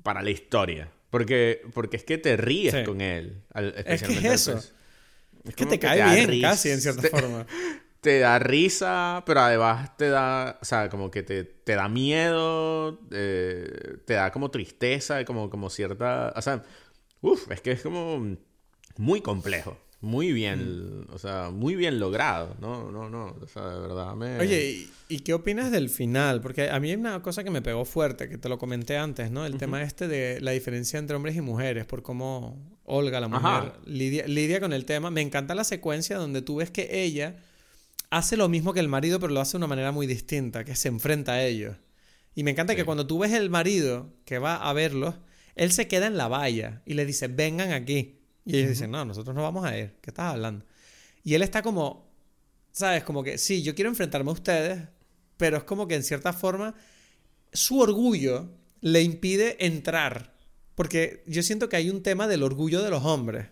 para 0.04 0.22
la 0.22 0.30
historia. 0.30 0.92
Porque, 1.12 1.62
porque 1.74 1.98
es 1.98 2.04
que 2.04 2.18
te 2.18 2.38
ríes 2.38 2.88
con 2.88 3.02
él. 3.02 3.44
es 3.86 4.02
que 4.02 4.14
es 4.14 4.24
eso. 4.24 4.60
Es 5.44 5.56
que 5.56 5.66
te 5.66 5.78
cae 5.78 6.26
bien, 6.26 6.42
casi, 6.42 6.70
en 6.70 6.82
cierta 6.82 7.08
forma. 7.10 7.46
Te 8.00 8.20
da 8.20 8.40
risa, 8.40 9.22
pero 9.28 9.42
además 9.42 9.96
te 9.98 10.10
da, 10.10 10.58
o 10.60 10.66
sea, 10.66 10.90
como 10.90 11.12
que 11.12 11.22
te, 11.22 11.44
te 11.44 11.76
da 11.76 11.88
miedo, 11.88 13.00
eh, 13.12 13.98
te 14.06 14.16
da 14.16 14.32
como 14.32 14.50
tristeza, 14.50 15.24
como, 15.26 15.52
como 15.52 15.70
cierta, 15.70 16.34
o 16.36 16.42
sea, 16.42 16.64
uff, 17.22 17.52
es 17.52 17.62
que 17.62 17.72
es 17.74 17.84
como 17.84 18.38
muy 18.98 19.22
complejo. 19.22 19.78
Muy 20.02 20.34
bien, 20.34 21.02
mm. 21.02 21.14
o 21.14 21.20
sea, 21.20 21.52
muy 21.52 21.76
bien 21.76 22.00
logrado, 22.00 22.56
¿no? 22.60 22.92
No, 22.92 23.08
no, 23.08 23.36
o 23.40 23.48
sea, 23.48 23.68
de 23.68 23.80
verdad 23.80 24.16
me... 24.16 24.40
Oye, 24.40 24.88
¿y, 25.08 25.20
qué 25.20 25.34
opinas 25.36 25.72
del 25.72 25.90
final? 25.90 26.42
Porque 26.42 26.72
a 26.72 26.80
mí 26.80 26.90
hay 26.90 26.96
una 26.96 27.22
cosa 27.22 27.44
que 27.44 27.52
me 27.52 27.62
pegó 27.62 27.86
fuerte, 27.86 28.28
que 28.28 28.40
te 28.40 28.50
lo 28.50 28.58
comenté 28.58 28.98
antes, 28.98 29.30
¿no? 29.30 29.46
El 29.46 29.58
tema 29.58 29.84
este 29.84 30.08
de 30.08 30.42
la 30.42 30.52
diferencia 30.52 30.98
entre 30.98 31.16
hombres 31.16 31.36
y 31.36 31.42
mujeres, 31.42 31.86
por 31.86 32.02
cómo 32.02 32.58
Olga, 32.84 33.20
la 33.20 33.28
mujer, 33.28 33.74
lidia, 33.86 34.26
lidia, 34.26 34.60
con 34.60 34.74
el 34.74 34.86
tema. 34.86 35.12
Me 35.12 35.22
encanta 35.22 35.54
la 35.54 35.64
secuencia 35.64 36.18
donde 36.18 36.42
tú 36.42 36.56
ves 36.56 36.72
que 36.72 37.04
ella 37.04 37.36
hace 38.10 38.38
lo 38.38 38.50
mismo 38.50 38.74
que 38.74 38.80
el 38.80 38.88
marido, 38.88 39.20
pero 39.20 39.32
lo 39.32 39.40
hace 39.40 39.52
de 39.52 39.58
una 39.58 39.68
manera 39.68 39.92
muy 39.92 40.08
distinta, 40.08 40.66
que 40.66 40.76
se 40.76 40.88
enfrenta 40.88 41.34
a 41.34 41.44
ellos. 41.44 41.78
Y 42.34 42.44
me 42.44 42.52
encanta 42.52 42.76
que 42.76 42.86
cuando 42.86 43.06
tú 43.06 43.20
ves 43.20 43.34
el 43.34 43.52
marido 43.52 44.14
que 44.26 44.40
va 44.40 44.56
a 44.56 44.74
verlos, 44.74 45.16
él 45.56 45.72
se 45.72 45.88
queda 45.88 46.08
en 46.08 46.18
la 46.18 46.28
valla 46.28 46.82
y 46.86 46.96
le 46.96 47.06
dice, 47.06 47.28
vengan 47.28 47.72
aquí. 47.72 48.21
Y 48.46 48.58
ellos 48.58 48.70
dicen, 48.70 48.92
no, 48.92 49.06
nosotros 49.06 49.36
no 49.36 49.44
vamos 49.44 49.66
a 49.66 49.78
ir. 49.78 49.96
¿Qué 50.02 50.10
estás 50.10 50.34
hablando? 50.34 50.66
Y 51.24 51.36
él 51.36 51.42
está 51.42 51.62
como, 51.62 52.10
¿sabes? 52.72 53.04
Como 53.04 53.24
que, 53.24 53.38
sí, 53.38 53.62
yo 53.62 53.76
quiero 53.76 53.90
enfrentarme 53.90 54.32
a 54.32 54.34
ustedes, 54.34 54.88
pero 55.38 55.58
es 55.58 55.64
como 55.64 55.88
que 55.88 55.96
en 55.96 56.04
cierta 56.04 56.34
forma 56.34 56.76
su 57.54 57.80
orgullo 57.80 58.50
le 58.82 59.02
impide 59.02 59.64
entrar. 59.66 60.36
Porque 60.76 61.24
yo 61.28 61.44
siento 61.44 61.70
que 61.70 61.76
hay 61.76 61.90
un 61.90 62.02
tema 62.02 62.28
del 62.28 62.44
orgullo 62.44 62.82
de 62.82 62.90
los 62.90 63.04
hombres, 63.04 63.48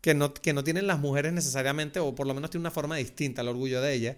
que 0.00 0.14
no, 0.14 0.34
que 0.34 0.52
no 0.52 0.64
tienen 0.64 0.86
las 0.86 0.98
mujeres 0.98 1.32
necesariamente, 1.32 2.00
o 2.00 2.14
por 2.14 2.26
lo 2.26 2.34
menos 2.34 2.50
tiene 2.50 2.62
una 2.62 2.70
forma 2.70 2.96
distinta 2.96 3.40
el 3.40 3.48
orgullo 3.48 3.80
de 3.80 3.94
ellas. 3.94 4.16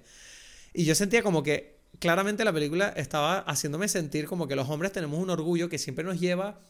Y 0.74 0.85
yo 0.85 0.95
sentía 0.95 1.22
como 1.22 1.43
que 1.43 1.77
claramente 2.01 2.45
la 2.45 2.53
película 2.53 2.89
estaba 2.97 3.39
haciéndome 3.41 3.89
sentir 3.89 4.27
como 4.27 4.49
que 4.49 4.57
los 4.57 4.68
hombres 4.68 4.93
tenemos 4.93 5.20
un 5.20 5.31
orgullo 5.31 5.68
que 5.68 5.79
siempre 5.79 6.05
nos 6.05 6.18
lleva 6.18 6.61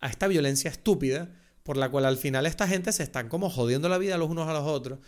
a 0.00 0.08
esta 0.08 0.28
violencia 0.28 0.70
estúpida 0.70 1.30
por 1.68 1.76
la 1.76 1.90
cual 1.90 2.06
al 2.06 2.16
final 2.16 2.46
esta 2.46 2.66
gente 2.66 2.92
se 2.92 3.02
están 3.02 3.28
como 3.28 3.50
jodiendo 3.50 3.90
la 3.90 3.98
vida 3.98 4.16
los 4.16 4.30
unos 4.30 4.48
a 4.48 4.54
los 4.54 4.64
otros. 4.64 5.00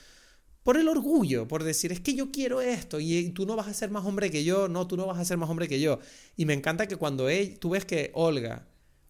Por 0.63 0.77
el 0.77 0.89
orgullo, 0.89 1.49
por 1.49 1.65
decir, 1.65 1.91
es 1.91 2.01
que 2.01 2.15
yo 2.15 2.31
quiero 2.31 2.61
esto 2.61 3.01
y 3.01 3.31
tú 3.31 3.47
no 3.47 3.57
vas 3.57 3.67
a 3.67 3.73
ser 3.73 3.91
más 3.91 4.05
hombre 4.05 4.31
que 4.31 4.45
yo, 4.45 4.69
no, 4.69 4.87
tú 4.87 4.99
no 4.99 5.07
vas 5.07 5.19
a 5.19 5.25
ser 5.25 5.39
más 5.39 5.49
hombre 5.49 5.69
que 5.69 5.81
yo. 5.81 6.01
Y 6.37 6.45
me 6.45 6.53
encanta 6.53 6.87
que 6.87 6.97
cuando 6.97 7.31
él, 7.31 7.59
tú 7.59 7.71
ves 7.71 7.87
que 7.87 8.11
Olga 8.13 8.67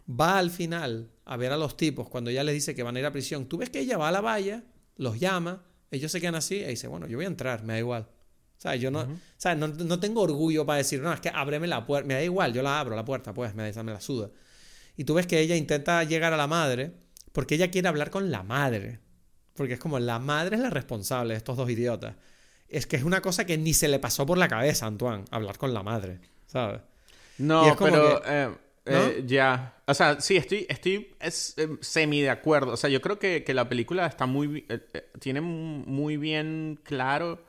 va 0.09 0.37
al 0.37 0.49
final 0.49 1.11
a 1.25 1.35
ver 1.35 1.51
a 1.51 1.57
los 1.57 1.75
tipos, 1.75 2.07
cuando 2.07 2.29
ella 2.29 2.41
les 2.45 2.53
dice 2.53 2.73
que 2.73 2.83
van 2.83 2.95
a 2.95 2.99
ir 3.01 3.05
a 3.05 3.11
prisión, 3.11 3.45
tú 3.47 3.57
ves 3.57 3.69
que 3.69 3.81
ella 3.81 3.97
va 3.97 4.07
a 4.07 4.13
la 4.13 4.21
valla, 4.21 4.63
los 4.95 5.19
llama, 5.19 5.61
ellos 5.91 6.09
se 6.09 6.21
quedan 6.21 6.35
así 6.35 6.55
y 6.55 6.67
dice, 6.67 6.87
bueno, 6.87 7.05
yo 7.05 7.17
voy 7.17 7.25
a 7.25 7.27
entrar, 7.27 7.65
me 7.65 7.73
da 7.73 7.79
igual. 7.79 8.03
O 8.03 8.61
sea, 8.61 8.77
yo 8.77 8.91
no, 8.91 9.01
o 9.01 9.07
sea, 9.35 9.55
no, 9.55 9.67
no, 9.67 9.99
tengo 9.99 10.21
orgullo 10.21 10.65
para 10.65 10.77
decir, 10.77 11.01
no, 11.01 11.11
es 11.11 11.19
que 11.19 11.27
ábreme 11.27 11.67
la 11.67 11.85
puerta, 11.85 12.07
me 12.07 12.13
da 12.13 12.23
igual, 12.23 12.53
yo 12.53 12.63
la 12.63 12.79
abro 12.79 12.95
la 12.95 13.03
puerta, 13.03 13.33
pues, 13.33 13.53
me, 13.53 13.73
me 13.73 13.91
la 13.91 13.99
suda. 13.99 14.29
Y 14.95 15.03
tú 15.03 15.15
ves 15.15 15.27
que 15.27 15.41
ella 15.41 15.57
intenta 15.57 16.01
llegar 16.05 16.31
a 16.31 16.37
la 16.37 16.47
madre 16.47 17.10
porque 17.31 17.55
ella 17.55 17.71
quiere 17.71 17.87
hablar 17.87 18.09
con 18.09 18.31
la 18.31 18.43
madre. 18.43 18.99
Porque 19.55 19.73
es 19.73 19.79
como 19.79 19.99
la 19.99 20.19
madre 20.19 20.55
es 20.55 20.61
la 20.61 20.69
responsable 20.69 21.33
de 21.33 21.37
estos 21.37 21.57
dos 21.57 21.69
idiotas. 21.69 22.15
Es 22.67 22.87
que 22.87 22.95
es 22.95 23.03
una 23.03 23.21
cosa 23.21 23.45
que 23.45 23.57
ni 23.57 23.73
se 23.73 23.87
le 23.87 23.99
pasó 23.99 24.25
por 24.25 24.37
la 24.37 24.47
cabeza 24.47 24.85
a 24.85 24.87
Antoine, 24.87 25.25
hablar 25.29 25.57
con 25.57 25.73
la 25.73 25.83
madre, 25.83 26.19
¿sabes? 26.47 26.81
No, 27.37 27.75
pero 27.77 28.21
eh, 28.25 28.49
eh, 28.85 29.23
ya. 29.25 29.75
O 29.85 29.93
sea, 29.93 30.21
sí, 30.21 30.37
estoy, 30.37 30.65
estoy 30.69 31.13
es, 31.19 31.53
eh, 31.57 31.67
semi 31.81 32.21
de 32.21 32.29
acuerdo. 32.29 32.73
O 32.73 32.77
sea, 32.77 32.89
yo 32.89 33.01
creo 33.01 33.19
que, 33.19 33.43
que 33.43 33.53
la 33.53 33.67
película 33.67 34.05
está 34.05 34.25
muy. 34.25 34.65
tiene 35.19 35.41
muy 35.41 36.17
bien 36.17 36.79
claro 36.83 37.43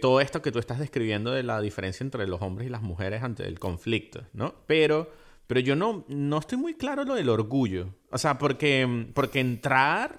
todo 0.00 0.22
esto 0.22 0.40
que 0.40 0.52
tú 0.52 0.58
estás 0.58 0.78
describiendo 0.78 1.32
de 1.32 1.42
la 1.42 1.60
diferencia 1.60 2.02
entre 2.02 2.26
los 2.26 2.40
hombres 2.40 2.66
y 2.66 2.70
las 2.70 2.80
mujeres 2.80 3.22
ante 3.22 3.46
el 3.46 3.58
conflicto, 3.58 4.24
¿no? 4.32 4.54
Pero 4.66 5.10
pero 5.46 5.60
yo 5.60 5.76
no, 5.76 6.04
no 6.08 6.38
estoy 6.38 6.58
muy 6.58 6.74
claro 6.74 7.04
lo 7.04 7.14
del 7.14 7.28
orgullo. 7.28 7.94
O 8.10 8.18
sea, 8.18 8.38
porque, 8.38 9.08
porque 9.14 9.40
entrar 9.40 10.16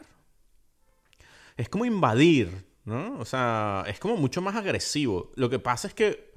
es 1.57 1.69
como 1.69 1.86
invadir, 1.86 2.65
¿no? 2.86 3.17
O 3.19 3.25
sea, 3.25 3.84
es 3.88 3.99
como 3.99 4.15
mucho 4.15 4.41
más 4.41 4.55
agresivo. 4.55 5.32
Lo 5.36 5.49
que 5.49 5.59
pasa 5.59 5.88
es 5.88 5.93
que 5.93 6.34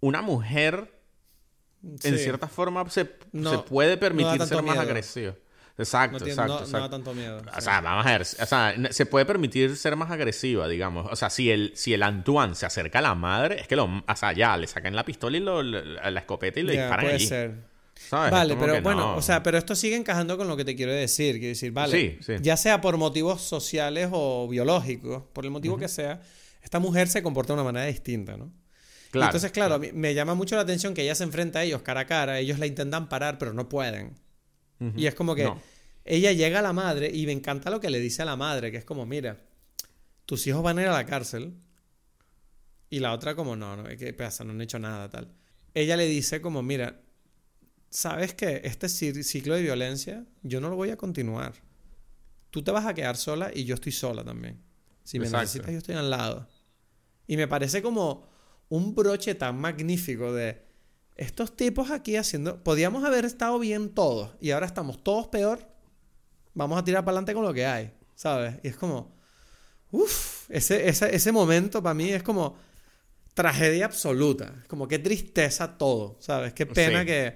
una 0.00 0.22
mujer, 0.22 1.00
en 1.82 2.18
cierta 2.18 2.48
forma, 2.48 2.88
se, 2.90 3.10
se 3.32 3.58
puede 3.66 3.96
permitir 3.96 4.40
ser 4.46 4.62
más 4.62 4.78
agresiva. 4.78 5.34
Exacto, 5.78 6.26
exacto, 6.26 6.64
no, 6.66 6.80
da 6.80 6.90
tanto 6.90 7.14
miedo. 7.14 7.40
O 7.56 7.60
sea, 7.60 7.80
vamos 7.80 8.04
a 8.04 8.10
ver. 8.10 8.22
O 8.22 8.24
sea, 8.24 8.74
se 8.90 9.06
puede 9.06 9.24
permitir 9.24 9.76
ser 9.76 9.94
más 9.94 10.10
agresiva, 10.10 10.66
digamos. 10.66 11.06
O 11.10 11.14
sea, 11.14 11.30
si 11.30 11.52
el, 11.52 11.72
si 11.76 11.94
el 11.94 12.02
Antoine 12.02 12.56
se 12.56 12.66
acerca 12.66 12.98
a 12.98 13.02
la 13.02 13.14
madre, 13.14 13.60
es 13.60 13.68
que 13.68 13.76
lo. 13.76 13.84
O 13.84 14.16
sea, 14.16 14.32
ya, 14.32 14.56
le 14.56 14.66
sacan 14.66 14.96
la 14.96 15.04
pistola 15.04 15.36
y 15.36 15.40
lo, 15.40 15.62
la, 15.62 16.18
escopeta 16.18 16.58
y 16.58 16.64
le 16.64 16.72
disparan 16.72 17.04
puede 17.06 17.20
Ser. 17.20 17.54
Vale, 18.10 18.56
pero 18.56 18.80
bueno, 18.82 19.16
o 19.16 19.22
sea, 19.22 19.42
pero 19.42 19.58
esto 19.58 19.74
sigue 19.74 19.96
encajando 19.96 20.36
con 20.36 20.48
lo 20.48 20.56
que 20.56 20.64
te 20.64 20.74
quiero 20.74 20.92
decir. 20.92 21.36
Quiero 21.36 21.48
decir, 21.48 21.72
vale, 21.72 22.18
ya 22.40 22.56
sea 22.56 22.80
por 22.80 22.96
motivos 22.96 23.42
sociales 23.42 24.08
o 24.12 24.48
biológicos, 24.48 25.24
por 25.32 25.44
el 25.44 25.50
motivo 25.50 25.76
que 25.76 25.88
sea, 25.88 26.22
esta 26.62 26.78
mujer 26.78 27.08
se 27.08 27.22
comporta 27.22 27.52
de 27.52 27.54
una 27.54 27.64
manera 27.64 27.86
distinta, 27.86 28.36
¿no? 28.36 28.52
Claro, 29.10 29.28
entonces, 29.28 29.52
claro, 29.52 29.80
me 29.94 30.14
llama 30.14 30.34
mucho 30.34 30.54
la 30.56 30.62
atención 30.62 30.92
que 30.92 31.02
ella 31.02 31.14
se 31.14 31.24
enfrenta 31.24 31.60
a 31.60 31.64
ellos 31.64 31.80
cara 31.82 32.00
a 32.00 32.06
cara, 32.06 32.38
ellos 32.38 32.58
la 32.58 32.66
intentan 32.66 33.08
parar, 33.08 33.38
pero 33.38 33.52
no 33.52 33.68
pueden. 33.68 34.18
Y 34.96 35.06
es 35.06 35.14
como 35.14 35.34
que 35.34 35.50
ella 36.04 36.32
llega 36.32 36.60
a 36.60 36.62
la 36.62 36.72
madre 36.72 37.10
y 37.12 37.26
me 37.26 37.32
encanta 37.32 37.70
lo 37.70 37.80
que 37.80 37.90
le 37.90 38.00
dice 38.00 38.22
a 38.22 38.24
la 38.24 38.36
madre, 38.36 38.70
que 38.70 38.78
es 38.78 38.84
como, 38.84 39.06
mira, 39.06 39.38
tus 40.24 40.46
hijos 40.46 40.62
van 40.62 40.78
a 40.78 40.82
ir 40.82 40.88
a 40.88 40.92
la 40.92 41.04
cárcel. 41.04 41.54
Y 42.90 43.00
la 43.00 43.12
otra 43.12 43.34
como, 43.34 43.56
no, 43.56 43.76
no, 43.76 43.84
¿qué 43.84 44.12
pasa? 44.14 44.44
No 44.44 44.52
han 44.52 44.60
hecho 44.60 44.78
nada, 44.78 45.10
tal. 45.10 45.32
Ella 45.74 45.96
le 45.96 46.06
dice 46.06 46.40
como, 46.40 46.62
mira, 46.62 47.00
sabes 47.90 48.34
que 48.34 48.62
este 48.64 48.88
ciclo 48.88 49.54
de 49.54 49.62
violencia 49.62 50.24
yo 50.42 50.60
no 50.60 50.68
lo 50.68 50.76
voy 50.76 50.90
a 50.90 50.96
continuar. 50.96 51.54
Tú 52.50 52.62
te 52.62 52.70
vas 52.70 52.86
a 52.86 52.94
quedar 52.94 53.16
sola 53.16 53.50
y 53.54 53.64
yo 53.64 53.74
estoy 53.74 53.92
sola 53.92 54.24
también. 54.24 54.62
Si 55.04 55.18
me 55.18 55.28
necesitas, 55.28 55.70
yo 55.70 55.78
estoy 55.78 55.94
al 55.94 56.10
lado. 56.10 56.48
Y 57.26 57.36
me 57.36 57.48
parece 57.48 57.82
como 57.82 58.26
un 58.68 58.94
broche 58.94 59.34
tan 59.34 59.58
magnífico 59.58 60.32
de 60.32 60.62
estos 61.16 61.56
tipos 61.56 61.90
aquí 61.90 62.16
haciendo. 62.16 62.62
Podíamos 62.62 63.04
haber 63.04 63.24
estado 63.24 63.58
bien 63.58 63.90
todos 63.90 64.32
y 64.40 64.50
ahora 64.50 64.66
estamos 64.66 65.02
todos 65.02 65.28
peor. 65.28 65.60
Vamos 66.54 66.78
a 66.78 66.84
tirar 66.84 67.04
para 67.04 67.12
adelante 67.12 67.34
con 67.34 67.44
lo 67.44 67.52
que 67.52 67.66
hay, 67.66 67.92
¿sabes? 68.14 68.56
Y 68.62 68.68
es 68.68 68.76
como. 68.76 69.16
Uff, 69.90 70.50
ese, 70.50 70.86
ese, 70.88 71.32
momento 71.32 71.82
para 71.82 71.94
mí 71.94 72.10
es 72.10 72.22
como 72.22 72.58
tragedia 73.32 73.86
absoluta. 73.86 74.62
Como 74.68 74.86
qué 74.86 74.98
tristeza 74.98 75.78
todo, 75.78 76.16
¿sabes? 76.20 76.52
Qué 76.52 76.66
pena 76.66 77.04
que. 77.04 77.34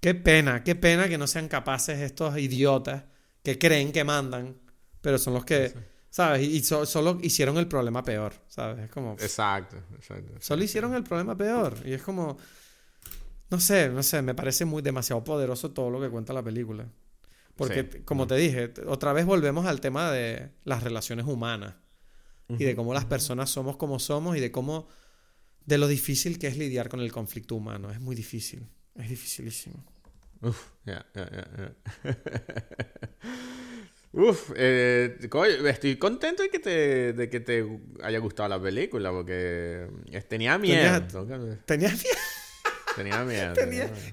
Qué 0.00 0.14
pena, 0.14 0.62
qué 0.62 0.74
pena 0.74 1.08
que 1.08 1.18
no 1.18 1.26
sean 1.26 1.48
capaces 1.48 1.98
estos 1.98 2.38
idiotas 2.38 3.04
que 3.42 3.58
creen 3.58 3.92
que 3.92 4.04
mandan, 4.04 4.56
pero 5.00 5.18
son 5.18 5.34
los 5.34 5.44
que, 5.44 5.74
¿sabes? 6.10 6.42
Y, 6.42 6.62
solo 6.62 7.18
hicieron 7.22 7.58
el 7.58 7.66
problema 7.66 8.02
peor, 8.02 8.34
¿sabes? 8.46 8.84
Es 8.84 8.90
como... 8.90 9.12
Exacto, 9.14 9.76
exacto, 9.94 10.34
Solo 10.40 10.62
hicieron 10.62 10.94
el 10.94 11.02
problema 11.02 11.36
peor. 11.36 11.76
Y 11.84 11.92
es 11.92 12.02
como... 12.02 12.38
No 13.50 13.58
sé, 13.58 13.88
no 13.88 14.02
sé, 14.02 14.20
me 14.20 14.34
parece 14.34 14.66
muy 14.66 14.82
demasiado 14.82 15.24
poderoso 15.24 15.70
todo 15.70 15.90
lo 15.90 16.00
que 16.00 16.10
cuenta 16.10 16.32
la 16.32 16.42
película. 16.42 16.86
Porque, 17.56 18.04
como 18.04 18.26
te 18.26 18.36
dije, 18.36 18.72
otra 18.86 19.12
vez 19.12 19.26
volvemos 19.26 19.66
al 19.66 19.80
tema 19.80 20.12
de 20.12 20.50
las 20.64 20.82
relaciones 20.82 21.26
humanas. 21.26 21.74
Y 22.50 22.64
de 22.64 22.74
cómo 22.76 22.94
las 22.94 23.04
personas 23.04 23.50
somos 23.50 23.76
como 23.76 23.98
somos 23.98 24.36
y 24.36 24.40
de 24.40 24.52
cómo... 24.52 24.88
De 25.64 25.76
lo 25.76 25.86
difícil 25.86 26.38
que 26.38 26.46
es 26.46 26.56
lidiar 26.56 26.88
con 26.88 27.00
el 27.00 27.12
conflicto 27.12 27.54
humano. 27.54 27.90
Es 27.90 28.00
muy 28.00 28.14
difícil. 28.14 28.66
Es 28.98 29.08
dificilísimo. 29.08 29.82
Uf, 30.42 30.70
ya, 30.84 31.06
ya, 31.14 31.30
ya. 31.30 31.72
Uf, 34.12 34.52
eh, 34.56 35.18
estoy 35.66 35.96
contento 35.96 36.42
de 36.42 36.48
que, 36.48 36.58
te, 36.58 37.12
de 37.12 37.28
que 37.28 37.40
te 37.40 37.66
haya 38.02 38.18
gustado 38.18 38.48
la 38.48 38.60
película 38.60 39.10
porque 39.10 39.86
tenía 40.28 40.58
miedo. 40.58 41.06
Tenía 41.64 41.90
miedo. 41.90 42.04
Tenía 42.96 43.24
miedo. 43.24 43.54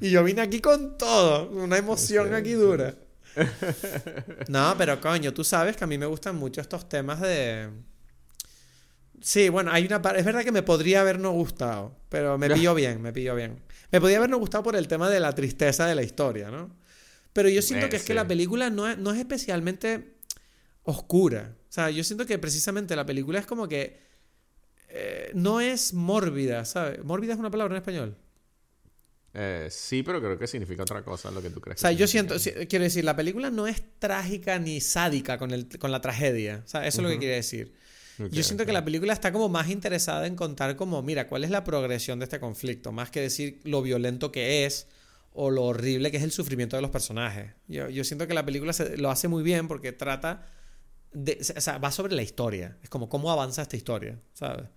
Y 0.01 0.11
yo 0.11 0.23
vine 0.23 0.41
aquí 0.41 0.59
con 0.59 0.97
todo, 0.97 1.49
una 1.49 1.77
emoción 1.77 2.33
aquí 2.33 2.53
dura. 2.53 2.95
no, 4.47 4.75
pero 4.77 4.99
coño, 5.01 5.33
tú 5.33 5.43
sabes 5.43 5.75
que 5.75 5.83
a 5.83 5.87
mí 5.87 5.97
me 5.97 6.05
gustan 6.05 6.35
mucho 6.35 6.61
estos 6.61 6.87
temas 6.87 7.19
de... 7.21 7.69
Sí, 9.25 9.49
bueno, 9.49 9.71
hay 9.71 9.87
una 9.87 9.95
es 10.15 10.23
verdad 10.23 10.43
que 10.43 10.51
me 10.51 10.61
podría 10.61 11.01
haber 11.01 11.17
no 11.17 11.31
gustado, 11.31 11.97
pero 12.09 12.37
me 12.37 12.47
pilló 12.47 12.75
bien, 12.75 13.01
me 13.01 13.11
pilló 13.11 13.33
bien. 13.33 13.59
Me 13.91 13.99
podía 13.99 14.17
habernos 14.17 14.39
gustado 14.39 14.63
por 14.63 14.75
el 14.75 14.87
tema 14.87 15.09
de 15.09 15.19
la 15.19 15.33
tristeza 15.33 15.87
de 15.87 15.95
la 15.95 16.03
historia, 16.03 16.51
¿no? 16.51 16.69
Pero 17.33 17.49
yo 17.49 17.63
siento 17.63 17.89
que 17.89 17.95
es 17.95 18.03
que 18.03 18.13
la 18.13 18.27
película 18.27 18.69
no 18.69 18.87
es, 18.87 18.99
no 18.99 19.11
es 19.11 19.17
especialmente 19.17 20.17
oscura. 20.83 21.55
O 21.67 21.73
sea, 21.73 21.89
yo 21.89 22.03
siento 22.03 22.27
que 22.27 22.37
precisamente 22.37 22.95
la 22.95 23.03
película 23.03 23.39
es 23.39 23.47
como 23.47 23.67
que 23.67 23.99
eh, 24.89 25.31
no 25.33 25.59
es 25.59 25.95
mórbida, 25.95 26.63
¿sabes? 26.63 27.03
¿Mórbida 27.03 27.33
es 27.33 27.39
una 27.39 27.49
palabra 27.49 27.73
en 27.73 27.81
español? 27.81 28.15
Eh, 29.33 29.69
sí, 29.71 30.03
pero 30.03 30.21
creo 30.21 30.37
que 30.37 30.45
significa 30.45 30.83
otra 30.83 31.03
cosa 31.03 31.31
lo 31.31 31.41
que 31.41 31.49
tú 31.49 31.59
crees. 31.59 31.79
O 31.79 31.81
sea, 31.81 31.91
yo 31.91 32.05
siento, 32.05 32.35
quiero 32.69 32.83
decir, 32.83 33.03
la 33.03 33.15
película 33.15 33.49
no 33.49 33.65
es 33.65 33.81
trágica 33.97 34.59
ni 34.59 34.81
sádica 34.81 35.39
con, 35.39 35.49
el, 35.49 35.67
con 35.79 35.91
la 35.91 35.99
tragedia. 35.99 36.61
O 36.63 36.67
sea, 36.67 36.85
eso 36.85 36.99
es 36.99 37.03
lo 37.05 37.09
que 37.09 37.17
quiere 37.17 37.33
decir. 37.37 37.73
Yo 38.17 38.43
siento 38.43 38.65
que 38.65 38.73
la 38.73 38.85
película 38.85 39.13
está 39.13 39.31
como 39.31 39.49
más 39.49 39.69
interesada 39.69 40.27
en 40.27 40.35
contar 40.35 40.75
como, 40.75 41.01
mira, 41.01 41.27
cuál 41.27 41.43
es 41.43 41.49
la 41.49 41.63
progresión 41.63 42.19
de 42.19 42.25
este 42.25 42.39
conflicto, 42.39 42.91
más 42.91 43.11
que 43.11 43.21
decir 43.21 43.59
lo 43.63 43.81
violento 43.81 44.31
que 44.31 44.65
es 44.65 44.87
o 45.33 45.51
lo 45.51 45.63
horrible 45.63 46.11
que 46.11 46.17
es 46.17 46.23
el 46.23 46.31
sufrimiento 46.31 46.75
de 46.75 46.81
los 46.81 46.91
personajes. 46.91 47.51
Yo, 47.67 47.89
yo 47.89 48.03
siento 48.03 48.27
que 48.27 48.33
la 48.33 48.45
película 48.45 48.73
se, 48.73 48.97
lo 48.97 49.11
hace 49.11 49.27
muy 49.27 49.43
bien 49.43 49.67
porque 49.67 49.91
trata 49.91 50.47
de, 51.11 51.39
o 51.55 51.61
sea, 51.61 51.77
va 51.77 51.91
sobre 51.91 52.15
la 52.15 52.21
historia, 52.21 52.77
es 52.81 52.89
como 52.89 53.09
cómo 53.09 53.31
avanza 53.31 53.61
esta 53.61 53.75
historia, 53.75 54.19
¿sabes? 54.33 54.67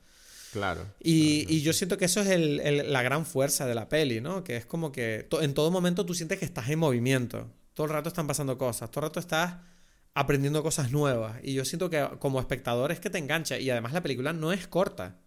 Claro. 0.52 0.86
Y, 1.00 1.46
y, 1.52 1.60
yo 1.60 1.72
siento 1.72 1.98
que 1.98 2.06
eso 2.06 2.20
es 2.20 2.28
el, 2.28 2.60
el, 2.60 2.92
la 2.92 3.02
gran 3.02 3.26
fuerza 3.26 3.66
de 3.66 3.74
la 3.74 3.88
peli, 3.88 4.20
¿no? 4.20 4.44
Que 4.44 4.56
es 4.56 4.66
como 4.66 4.92
que 4.92 5.26
to, 5.28 5.42
en 5.42 5.52
todo 5.52 5.70
momento 5.70 6.06
tú 6.06 6.14
sientes 6.14 6.38
que 6.38 6.44
estás 6.44 6.68
en 6.70 6.78
movimiento. 6.78 7.50
Todo 7.74 7.86
el 7.86 7.92
rato 7.92 8.08
están 8.08 8.26
pasando 8.26 8.56
cosas. 8.56 8.90
Todo 8.90 9.04
el 9.04 9.10
rato 9.10 9.20
estás 9.20 9.56
aprendiendo 10.20 10.62
cosas 10.62 10.90
nuevas. 10.90 11.36
Y 11.42 11.54
yo 11.54 11.64
siento 11.64 11.88
que 11.90 12.06
como 12.18 12.40
espectador 12.40 12.90
es 12.92 13.00
que 13.00 13.10
te 13.10 13.18
engancha. 13.18 13.58
Y 13.58 13.70
además 13.70 13.92
la 13.92 14.02
película 14.02 14.32
no 14.32 14.52
es 14.52 14.66
corta. 14.66 15.18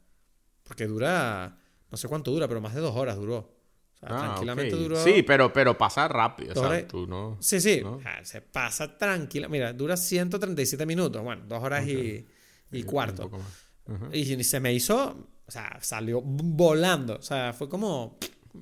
Porque 0.64 0.88
dura, 0.88 1.58
no 1.90 1.98
sé 1.98 2.08
cuánto 2.08 2.32
dura, 2.32 2.48
pero 2.48 2.62
más 2.62 2.74
de 2.76 2.82
dos 2.82 2.96
horas 2.96 3.16
duró. 3.18 3.38
O 3.38 3.98
sea, 3.98 4.10
Ah, 4.10 4.20
tranquilamente 4.26 4.76
duró. 4.76 5.02
Sí, 5.04 5.24
pero, 5.24 5.54
pero 5.54 5.78
pasa 5.78 6.08
rápido. 6.08 6.54
O 6.62 6.70
sea, 6.70 6.88
tú 6.88 7.08
no... 7.08 7.38
Sí, 7.40 7.62
sí. 7.62 7.82
se 8.24 8.42
pasa 8.42 8.98
tranquila. 8.98 9.48
Mira, 9.48 9.74
dura 9.74 9.96
137 9.96 10.86
minutos. 10.86 11.22
Bueno, 11.24 11.44
dos 11.48 11.64
horas 11.64 11.88
y, 11.88 12.26
y 12.72 12.82
Un 12.82 12.84
cuarto. 12.84 13.30
más. 13.30 13.42
Ujú. 13.88 14.10
Y 14.14 14.44
se 14.44 14.60
me 14.60 14.74
hizo, 14.74 15.30
o 15.46 15.52
sea, 15.52 15.78
salió 15.82 16.22
volando. 16.22 17.16
O 17.16 17.22
sea, 17.22 17.54
fue 17.54 17.70
como, 17.70 18.18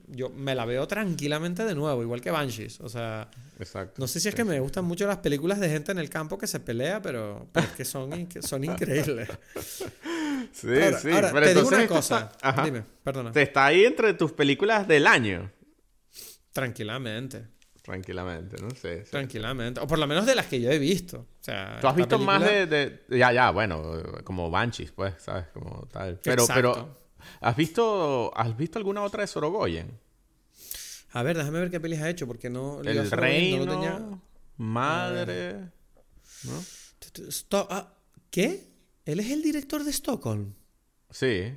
yo 0.08 0.30
me 0.30 0.56
la 0.56 0.66
veo 0.66 0.88
tranquilamente 0.88 1.64
de 1.66 1.76
nuevo, 1.76 2.02
igual 2.04 2.22
que 2.22 2.32
Banshees. 2.32 2.80
O 2.82 2.90
sea, 2.90 3.30
Exacto. 3.60 3.96
no 4.02 4.08
sé 4.08 4.20
si 4.22 4.30
es 4.30 4.36
que 4.36 4.46
me 4.46 4.60
gustan 4.62 4.86
mucho 4.86 5.06
las 5.06 5.18
películas 5.18 5.60
de 5.60 5.70
gente 5.70 5.92
en 5.92 6.00
el 6.00 6.10
campo 6.10 6.38
que 6.38 6.48
se 6.48 6.60
pelea, 6.62 7.02
pero, 7.02 7.48
pero 7.52 7.66
es 7.68 7.74
que 7.74 7.84
son, 7.86 8.28
son 8.42 8.64
increíbles. 8.64 9.30
Sí, 10.54 10.68
Ahora, 10.68 11.00
sí. 11.00 11.12
ahora, 11.12 11.32
pero 11.34 11.46
te 11.46 11.54
digo 11.54 11.68
una 11.68 11.88
cosa. 11.88 12.32
está- 12.32 12.50
Ajá. 12.50 12.64
Dime, 12.66 12.84
perdona. 13.04 13.32
Te 13.32 13.42
está 13.44 13.66
ahí 13.66 13.84
entre 13.86 14.14
tus 14.14 14.32
películas 14.32 14.88
del 14.88 15.06
año. 15.06 15.52
Tranquilamente, 16.52 17.46
Tranquilamente, 17.84 18.58
no 18.62 18.70
sé. 18.72 19.06
sí. 19.06 19.12
tranquilamente. 19.12 19.80
O 19.82 19.88
por 19.88 20.00
lo 20.00 20.06
menos 20.08 20.26
de 20.26 20.36
las 20.36 20.46
que 20.48 20.60
yo 20.62 20.70
he 20.72 20.80
visto. 20.80 21.20
O 21.20 21.44
sea, 21.44 21.78
¿Tú 21.82 21.88
has 21.88 21.96
visto 21.96 22.18
más 22.20 22.42
de, 22.44 22.66
de- 22.68 23.02
Ya, 23.18 23.32
ya, 23.32 23.52
bueno, 23.52 24.02
como 24.24 24.50
Banshees, 24.50 24.92
pues, 24.92 25.14
¿sabes? 25.18 25.46
Como 25.54 25.88
tal. 25.92 26.20
Pero, 26.24 26.44
Exacto. 26.44 26.74
pero... 26.74 27.00
¿Has 27.42 27.56
visto, 27.56 28.32
¿Has 28.36 28.56
visto 28.58 28.80
alguna 28.80 29.02
otra 29.04 29.22
de 29.22 29.28
Sorogoyen? 29.28 30.00
A 31.12 31.24
ver, 31.24 31.38
déjame 31.38 31.60
ver 31.60 31.72
qué 31.72 31.80
pelis 31.80 32.00
ha 32.00 32.10
hecho, 32.10 32.28
porque 32.28 32.50
no... 32.50 32.84
yo 32.84 32.90
El 32.92 33.10
solo 33.10 33.22
Reino, 33.22 33.66
no 33.66 33.66
lo 33.66 33.72
tenía- 33.74 34.22
Madre... 34.58 35.72
¿No? 36.44 36.64
Sto- 37.32 37.68
ah, 37.70 37.94
¿Qué? 38.30 38.68
¿Él 39.06 39.20
es 39.20 39.32
el 39.32 39.42
director 39.42 39.84
de 39.84 39.92
Stockholm? 39.92 40.54
Sí. 41.10 41.54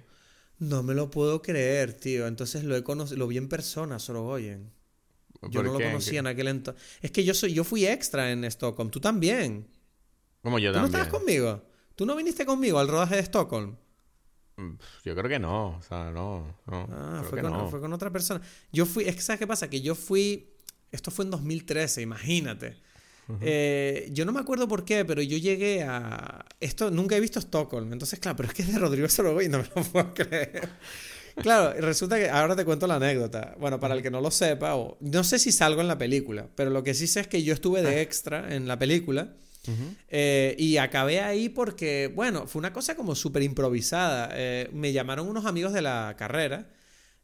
No 0.58 0.82
me 0.82 0.94
lo 0.94 1.10
puedo 1.10 1.42
creer, 1.42 1.92
tío. 1.92 2.26
Entonces 2.26 2.64
lo 2.64 2.76
he 2.76 2.82
lo 3.16 3.26
vi 3.26 3.36
en 3.36 3.48
persona, 3.48 3.98
Sorogoyen. 3.98 4.72
Yo 5.42 5.50
¿Por 5.60 5.64
no 5.66 5.72
lo 5.72 5.80
conocía 5.80 6.20
en 6.20 6.26
aquel 6.28 6.48
entonces. 6.48 6.82
Es 7.02 7.10
que 7.10 7.24
yo 7.24 7.34
soy, 7.34 7.52
yo 7.52 7.64
fui 7.64 7.84
extra 7.86 8.30
en 8.30 8.44
Stockholm. 8.44 8.90
Tú 8.90 9.00
también. 9.00 9.68
Como 10.40 10.58
yo 10.58 10.70
¿Tú 10.72 10.78
no 10.78 10.84
también. 10.84 11.02
estabas 11.02 11.20
conmigo? 11.20 11.62
¿Tú 11.96 12.06
no 12.06 12.16
viniste 12.16 12.46
conmigo 12.46 12.78
al 12.78 12.88
rodaje 12.88 13.16
de 13.16 13.22
Stockholm? 13.22 13.76
Mm, 14.56 14.72
Yo 15.04 15.14
creo 15.14 15.28
que 15.28 15.38
no. 15.38 15.76
O 15.78 15.82
sea, 15.82 16.10
no. 16.10 16.58
no 16.66 16.88
Ah, 16.90 17.22
fue 17.28 17.38
que 17.38 17.42
con, 17.42 17.52
no. 17.52 17.68
fue 17.70 17.80
con 17.80 17.92
otra 17.92 18.10
persona. 18.10 18.40
Yo 18.72 18.86
fui, 18.86 19.04
es 19.04 19.16
que 19.16 19.22
¿sabes 19.22 19.38
qué 19.38 19.46
pasa? 19.46 19.68
Que 19.70 19.80
yo 19.80 19.94
fui, 19.94 20.50
esto 20.90 21.10
fue 21.10 21.24
en 21.24 21.30
2013, 21.30 22.02
imagínate. 22.02 22.76
Eh, 23.40 24.10
yo 24.12 24.26
no 24.26 24.32
me 24.32 24.40
acuerdo 24.40 24.68
por 24.68 24.84
qué, 24.84 25.06
pero 25.06 25.22
yo 25.22 25.38
llegué 25.38 25.84
a... 25.84 26.44
Esto, 26.60 26.90
nunca 26.90 27.16
he 27.16 27.20
visto 27.20 27.38
Stockholm, 27.40 27.90
entonces 27.92 28.18
claro, 28.18 28.36
pero 28.36 28.48
es 28.50 28.54
que 28.54 28.60
es 28.62 28.70
de 28.72 28.78
Rodrigo 28.78 29.08
Sorogoyen, 29.08 29.52
no 29.52 29.58
me 29.58 29.64
lo 29.74 29.82
puedo 29.84 30.12
creer. 30.12 30.68
Claro, 31.36 31.72
resulta 31.80 32.18
que 32.18 32.28
ahora 32.28 32.54
te 32.54 32.64
cuento 32.66 32.86
la 32.86 32.96
anécdota. 32.96 33.54
Bueno, 33.58 33.80
para 33.80 33.94
el 33.94 34.02
que 34.02 34.10
no 34.10 34.20
lo 34.20 34.30
sepa, 34.30 34.74
o 34.74 34.98
no 35.00 35.24
sé 35.24 35.38
si 35.38 35.50
salgo 35.50 35.80
en 35.80 35.88
la 35.88 35.96
película, 35.96 36.46
pero 36.54 36.68
lo 36.68 36.82
que 36.82 36.92
sí 36.92 37.06
sé 37.06 37.20
es 37.20 37.26
que 37.28 37.42
yo 37.42 37.54
estuve 37.54 37.80
de 37.80 38.02
extra 38.02 38.54
en 38.54 38.68
la 38.68 38.78
película. 38.78 39.34
Eh, 40.08 40.56
y 40.58 40.76
acabé 40.76 41.20
ahí 41.20 41.48
porque, 41.48 42.10
bueno, 42.14 42.46
fue 42.46 42.58
una 42.60 42.72
cosa 42.72 42.94
como 42.96 43.14
súper 43.14 43.42
improvisada. 43.42 44.30
Eh, 44.32 44.68
me 44.72 44.92
llamaron 44.92 45.28
unos 45.28 45.46
amigos 45.46 45.72
de 45.72 45.82
la 45.82 46.14
carrera 46.18 46.68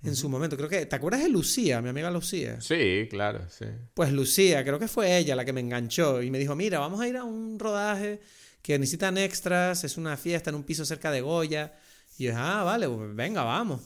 en 0.03 0.15
su 0.15 0.29
momento. 0.29 0.57
Creo 0.57 0.69
que, 0.69 0.87
¿te 0.87 0.97
acuerdas 0.97 1.23
de 1.23 1.29
Lucía, 1.29 1.81
mi 1.83 1.89
amiga 1.89 2.11
Lucía? 2.11 2.61
Sí, 2.61 3.09
claro, 3.11 3.41
sí. 3.51 3.67
Pues 3.95 4.13
Lucía, 4.13 4.65
creo 4.65 4.79
que 4.79 4.89
fue 4.89 5.19
ella 5.19 5.35
la 5.35 5.45
que 5.45 5.53
me 5.53 5.61
enganchó 5.61 6.23
y 6.23 6.31
me 6.31 6.39
dijo, 6.39 6.55
mira, 6.55 6.79
vamos 6.79 7.01
a 7.01 7.09
ir 7.09 7.17
a 7.17 7.25
un 7.25 7.59
rodaje 7.59 8.21
que 8.63 8.79
necesitan 8.79 9.19
extras, 9.19 9.85
es 9.85 9.97
una 9.97 10.17
fiesta 10.17 10.51
en 10.51 10.57
un 10.57 10.65
piso 10.65 10.85
cerca 10.85 11.11
de 11.11 11.21
Goya. 11.21 11.73
Y 12.19 12.25
yo, 12.25 12.33
ah, 12.37 12.63
vale, 12.65 12.89
pues 12.89 13.15
venga, 13.15 13.43
vamos. 13.43 13.81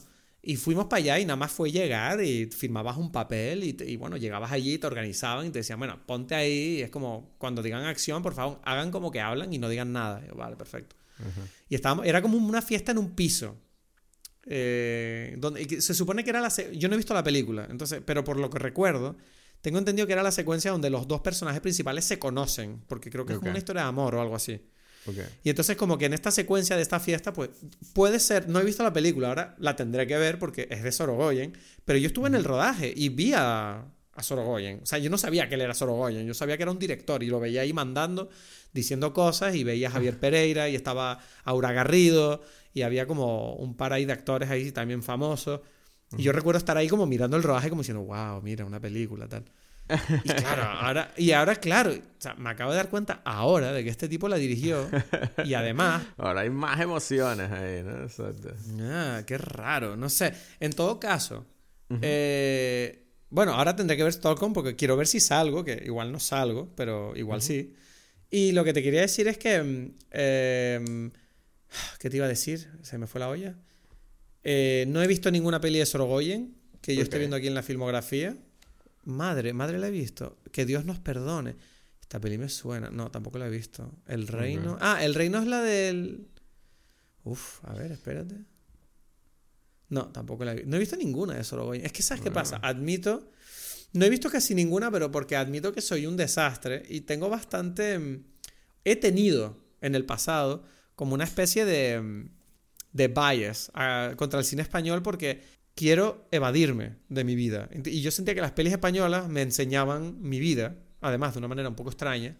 Y 0.45 0.57
fuimos 0.57 0.87
para 0.87 0.97
allá 1.01 1.19
y 1.19 1.25
nada 1.25 1.37
más 1.37 1.51
fue 1.53 1.71
llegar 1.71 2.21
y 2.21 2.47
firmabas 2.47 2.97
un 2.97 3.13
papel 3.13 3.63
y, 3.63 3.77
y 3.87 3.95
bueno, 3.95 4.17
llegabas 4.17 4.51
allí, 4.51 4.77
te 4.77 4.87
organizaban 4.87 5.47
y 5.47 5.51
te 5.51 5.59
decían, 5.59 5.79
bueno, 5.79 6.05
ponte 6.05 6.35
ahí. 6.35 6.79
Y 6.79 6.81
es 6.81 6.89
como, 6.89 7.33
cuando 7.37 7.63
digan 7.63 7.85
acción, 7.85 8.21
por 8.21 8.33
favor, 8.33 8.59
hagan 8.65 8.91
como 8.91 9.09
que 9.09 9.21
hablan 9.21 9.53
y 9.53 9.57
no 9.57 9.69
digan 9.69 9.93
nada. 9.93 10.21
Y 10.21 10.27
yo, 10.27 10.35
vale, 10.35 10.57
perfecto. 10.57 10.97
Y 11.69 11.75
estábamos, 11.75 12.05
era 12.05 12.21
como 12.21 12.37
una 12.37 12.61
fiesta 12.61 12.91
en 12.91 12.97
un 12.97 13.15
piso. 13.15 13.57
Eh, 14.45 15.35
donde, 15.37 15.61
y 15.61 15.81
se 15.81 15.93
supone 15.93 16.23
que 16.23 16.29
era 16.31 16.41
la... 16.41 16.49
Yo 16.73 16.89
no 16.89 16.95
he 16.95 16.97
visto 16.97 17.13
la 17.13 17.23
película, 17.23 17.65
entonces, 17.69 18.01
pero 18.05 18.25
por 18.25 18.37
lo 18.37 18.49
que 18.49 18.59
recuerdo, 18.59 19.15
tengo 19.61 19.77
entendido 19.79 20.05
que 20.05 20.11
era 20.13 20.23
la 20.23 20.33
secuencia 20.33 20.71
donde 20.71 20.89
los 20.89 21.07
dos 21.07 21.21
personajes 21.21 21.61
principales 21.61 22.03
se 22.03 22.19
conocen, 22.19 22.83
porque 22.87 23.09
creo 23.09 23.25
que 23.25 23.31
es 23.33 23.37
Ok. 23.37 23.43
como 23.43 23.51
una 23.51 23.59
historia 23.59 23.83
de 23.83 23.87
amor 23.87 24.15
o 24.15 24.21
algo 24.21 24.35
así. 24.35 24.59
Y 25.43 25.49
entonces 25.49 25.75
como 25.75 25.97
que 25.97 26.05
en 26.05 26.13
esta 26.13 26.31
secuencia 26.31 26.75
de 26.75 26.81
esta 26.81 26.99
fiesta, 26.99 27.33
pues 27.33 27.49
puede 27.93 28.19
ser, 28.19 28.47
no 28.47 28.59
he 28.59 28.63
visto 28.63 28.83
la 28.83 28.93
película, 28.93 29.29
ahora 29.29 29.55
la 29.59 29.75
tendré 29.75 30.07
que 30.07 30.17
ver 30.17 30.39
porque 30.39 30.67
es 30.69 30.83
de 30.83 30.91
Sorogoyen, 30.91 31.57
pero 31.85 31.99
yo 31.99 32.07
estuve 32.07 32.27
en 32.27 32.35
el 32.35 32.43
rodaje 32.43 32.93
y 32.95 33.09
vi 33.09 33.33
a, 33.33 33.85
a 34.15 34.23
Sorogoyen. 34.23 34.81
O 34.83 34.85
sea, 34.85 34.99
yo 34.99 35.09
no 35.09 35.17
sabía 35.17 35.49
que 35.49 35.55
él 35.55 35.61
era 35.61 35.73
Sorogoyen, 35.73 36.25
yo 36.25 36.33
sabía 36.33 36.57
que 36.57 36.63
era 36.63 36.71
un 36.71 36.79
director 36.79 37.23
y 37.23 37.27
lo 37.27 37.39
veía 37.39 37.61
ahí 37.61 37.73
mandando, 37.73 38.29
diciendo 38.71 39.13
cosas 39.13 39.55
y 39.55 39.63
veía 39.63 39.89
a 39.89 39.91
Javier 39.91 40.19
Pereira 40.19 40.69
y 40.69 40.75
estaba 40.75 41.19
Aura 41.43 41.71
Garrido 41.71 42.41
y 42.73 42.81
había 42.81 43.05
como 43.05 43.55
un 43.55 43.75
par 43.75 43.93
ahí 43.93 44.05
de 44.05 44.13
actores 44.13 44.49
ahí 44.49 44.71
también 44.71 45.03
famosos. 45.03 45.61
Y 46.17 46.23
yo 46.23 46.31
recuerdo 46.31 46.59
estar 46.59 46.77
ahí 46.77 46.87
como 46.87 47.05
mirando 47.07 47.37
el 47.37 47.43
rodaje 47.43 47.69
como 47.69 47.81
diciendo, 47.81 48.03
wow, 48.03 48.41
mira, 48.41 48.65
una 48.65 48.79
película, 48.79 49.27
tal. 49.27 49.45
Y 50.23 50.29
claro, 50.29 50.63
ahora, 50.63 51.11
y 51.17 51.31
ahora, 51.31 51.55
claro, 51.55 51.91
o 51.91 52.21
sea, 52.21 52.33
me 52.35 52.49
acabo 52.49 52.71
de 52.71 52.77
dar 52.77 52.89
cuenta 52.89 53.21
ahora 53.25 53.71
de 53.73 53.83
que 53.83 53.89
este 53.89 54.07
tipo 54.07 54.27
la 54.29 54.37
dirigió. 54.37 54.89
Y 55.45 55.53
además, 55.53 56.03
Ahora 56.17 56.41
hay 56.41 56.49
más 56.49 56.79
emociones 56.79 57.51
ahí, 57.51 57.83
¿no? 57.83 58.03
Exacto. 58.03 58.53
ah, 58.81 59.21
qué 59.25 59.37
raro, 59.37 59.95
no 59.95 60.09
sé. 60.09 60.33
En 60.59 60.71
todo 60.73 60.99
caso, 60.99 61.45
eh, 62.01 63.05
bueno, 63.29 63.53
ahora 63.53 63.75
tendré 63.75 63.97
que 63.97 64.03
ver 64.03 64.13
Stockholm 64.13 64.53
porque 64.53 64.75
quiero 64.75 64.95
ver 64.97 65.07
si 65.07 65.19
salgo, 65.19 65.63
que 65.63 65.81
igual 65.85 66.11
no 66.11 66.19
salgo, 66.19 66.71
pero 66.75 67.15
igual 67.15 67.41
sí. 67.41 67.73
Y 68.29 68.51
lo 68.51 68.63
que 68.63 68.73
te 68.73 68.81
quería 68.81 69.01
decir 69.01 69.27
es 69.27 69.37
que, 69.37 69.61
mm, 69.61 69.91
eh, 70.11 71.09
¿qué 71.99 72.09
te 72.09 72.17
iba 72.17 72.25
a 72.25 72.29
decir? 72.29 72.67
Se 72.81 72.97
me 72.97 73.07
fue 73.07 73.19
la 73.19 73.29
olla. 73.29 73.55
Eh, 74.43 74.85
no 74.87 75.01
he 75.01 75.07
visto 75.07 75.31
ninguna 75.31 75.61
peli 75.61 75.79
de 75.79 75.85
Sorogoyen 75.85 76.55
que 76.81 76.95
yo 76.95 77.01
esté 77.03 77.15
Ok. 77.15 77.19
viendo 77.19 77.37
aquí 77.37 77.47
en 77.47 77.53
la 77.55 77.63
filmografía. 77.63 78.35
Madre, 79.05 79.53
madre 79.53 79.77
la 79.79 79.87
he 79.87 79.91
visto. 79.91 80.37
Que 80.51 80.65
Dios 80.65 80.85
nos 80.85 80.99
perdone. 80.99 81.55
Esta 82.01 82.19
peli 82.19 82.37
me 82.37 82.49
suena. 82.49 82.89
No, 82.89 83.11
tampoco 83.11 83.37
la 83.37 83.47
he 83.47 83.49
visto. 83.49 83.91
El 84.07 84.27
Reino. 84.27 84.77
Ah, 84.81 85.03
El 85.03 85.13
Reino 85.15 85.39
es 85.39 85.47
la 85.47 85.61
del. 85.61 86.27
Uf, 87.23 87.63
a 87.65 87.73
ver, 87.73 87.91
espérate. 87.91 88.35
No, 89.89 90.07
tampoco 90.11 90.43
la 90.45 90.51
he 90.51 90.55
visto. 90.55 90.69
No 90.69 90.75
he 90.77 90.79
visto 90.79 90.95
ninguna 90.95 91.35
de 91.35 91.43
Sorogoyen. 91.43 91.85
Es 91.85 91.91
que, 91.91 92.01
¿sabes 92.03 92.23
qué 92.23 92.31
pasa? 92.31 92.57
Admito. 92.63 93.29
No 93.93 94.05
he 94.05 94.09
visto 94.09 94.29
casi 94.29 94.55
ninguna, 94.55 94.89
pero 94.89 95.11
porque 95.11 95.35
admito 95.35 95.71
que 95.71 95.81
soy 95.81 96.05
un 96.07 96.17
desastre 96.17 96.83
y 96.89 97.01
tengo 97.01 97.29
bastante. 97.29 97.99
mm, 97.99 98.23
He 98.85 98.95
tenido 98.95 99.57
en 99.81 99.95
el 99.95 100.05
pasado 100.05 100.63
como 100.95 101.13
una 101.13 101.23
especie 101.25 101.65
de. 101.65 102.01
mm, 102.01 102.29
de 102.93 103.07
bias 103.07 103.71
ah, 103.73 104.13
contra 104.17 104.39
el 104.39 104.45
cine 104.45 104.61
español 104.61 105.01
porque 105.01 105.41
quiero 105.75 106.27
evadirme 106.31 106.97
de 107.09 107.23
mi 107.23 107.35
vida. 107.35 107.69
Y 107.85 108.01
yo 108.01 108.11
sentía 108.11 108.35
que 108.35 108.41
las 108.41 108.51
pelis 108.51 108.73
españolas 108.73 109.27
me 109.27 109.41
enseñaban 109.41 110.21
mi 110.21 110.39
vida, 110.39 110.75
además 111.01 111.33
de 111.33 111.39
una 111.39 111.47
manera 111.47 111.69
un 111.69 111.75
poco 111.75 111.89
extraña. 111.89 112.37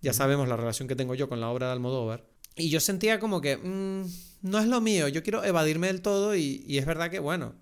Ya 0.00 0.12
sabemos 0.12 0.48
la 0.48 0.56
relación 0.56 0.88
que 0.88 0.96
tengo 0.96 1.14
yo 1.14 1.28
con 1.28 1.40
la 1.40 1.48
obra 1.48 1.66
de 1.66 1.72
Almodóvar. 1.72 2.24
Y 2.58 2.70
yo 2.70 2.80
sentía 2.80 3.20
como 3.20 3.40
que 3.40 3.56
mm, 3.56 4.04
no 4.42 4.58
es 4.58 4.66
lo 4.66 4.80
mío, 4.80 5.08
yo 5.08 5.22
quiero 5.22 5.44
evadirme 5.44 5.88
del 5.88 6.00
todo 6.00 6.36
y, 6.36 6.78
es 6.78 6.86
verdad 6.86 7.10
que, 7.10 7.18
bueno, 7.18 7.54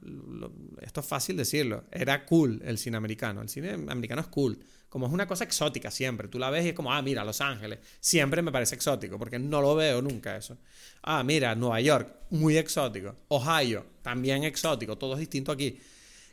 esto 0.82 1.00
es 1.00 1.06
fácil 1.06 1.36
decirlo, 1.36 1.84
era 1.90 2.26
cool 2.26 2.60
el 2.64 2.78
cine 2.78 2.96
americano, 2.96 3.40
el 3.40 3.48
cine 3.48 3.72
americano 3.72 4.20
es 4.20 4.26
cool, 4.28 4.58
como 4.88 5.06
es 5.06 5.12
una 5.12 5.26
cosa 5.26 5.44
exótica 5.44 5.90
siempre, 5.90 6.28
tú 6.28 6.38
la 6.38 6.50
ves 6.50 6.66
y 6.66 6.68
es 6.68 6.74
como, 6.74 6.92
ah, 6.92 7.00
mira, 7.00 7.24
Los 7.24 7.40
Ángeles, 7.40 7.78
siempre 8.00 8.42
me 8.42 8.52
parece 8.52 8.74
exótico, 8.74 9.18
porque 9.18 9.38
no 9.38 9.60
lo 9.60 9.74
veo 9.74 10.02
nunca 10.02 10.36
eso. 10.36 10.58
Ah, 11.02 11.22
mira, 11.22 11.54
Nueva 11.54 11.80
York, 11.80 12.14
muy 12.30 12.56
exótico, 12.56 13.16
Ohio, 13.28 13.86
también 14.02 14.44
exótico, 14.44 14.98
todo 14.98 15.14
es 15.14 15.20
distinto 15.20 15.52
aquí. 15.52 15.78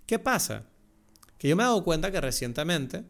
¿Qué 0.06 0.20
pasa? 0.20 0.66
Que 1.38 1.48
yo 1.48 1.56
me 1.56 1.64
he 1.64 1.66
dado 1.66 1.84
cuenta 1.84 2.12
que 2.12 2.20
recientemente, 2.20 3.04